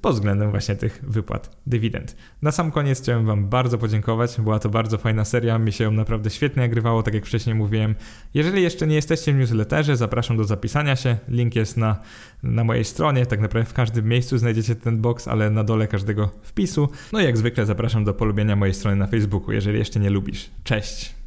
pod 0.00 0.14
względem 0.14 0.50
właśnie 0.50 0.76
tych 0.76 1.04
wypłat 1.08 1.56
dywidend. 1.66 2.16
Na 2.42 2.52
sam 2.52 2.70
koniec 2.70 3.02
chciałem 3.02 3.26
Wam 3.26 3.48
bardzo 3.48 3.78
podziękować. 3.78 4.40
Była 4.40 4.58
to 4.58 4.68
bardzo 4.68 4.98
fajna 4.98 5.24
seria, 5.24 5.58
mi 5.58 5.72
się 5.72 5.84
ją 5.84 5.90
naprawdę 5.90 6.30
świetnie 6.30 6.62
nagrywało, 6.62 7.02
tak 7.02 7.14
jak 7.14 7.26
wcześniej 7.26 7.54
mówiłem. 7.54 7.94
Jeżeli 8.34 8.62
jeszcze 8.62 8.86
nie 8.86 8.94
jesteście 8.94 9.32
w 9.32 9.36
newsletterze, 9.36 9.96
zapraszam 9.96 10.36
do 10.36 10.44
zapisania 10.44 10.96
się. 10.96 11.16
Link 11.28 11.56
jest 11.56 11.76
na, 11.76 11.96
na 12.42 12.64
mojej 12.64 12.84
stronie, 12.84 13.26
tak 13.26 13.40
naprawdę 13.40 13.70
w 13.70 13.74
każdym 13.74 14.08
miejscu 14.08 14.38
znajdziecie 14.38 14.74
ten 14.74 15.00
box, 15.00 15.28
ale 15.28 15.50
na 15.50 15.64
dole 15.64 15.86
każdego 15.86 16.30
wpisu. 16.42 16.88
No 17.12 17.20
i 17.20 17.24
jak 17.24 17.38
zwykle 17.38 17.66
zapraszam 17.66 18.04
do 18.04 18.14
polubienia 18.14 18.56
mojej 18.56 18.74
strony 18.74 18.96
na 18.96 19.06
Facebooku, 19.06 19.52
jeżeli 19.52 19.78
jeszcze 19.78 20.00
nie 20.00 20.10
lubisz. 20.10 20.50
Cześć! 20.64 21.21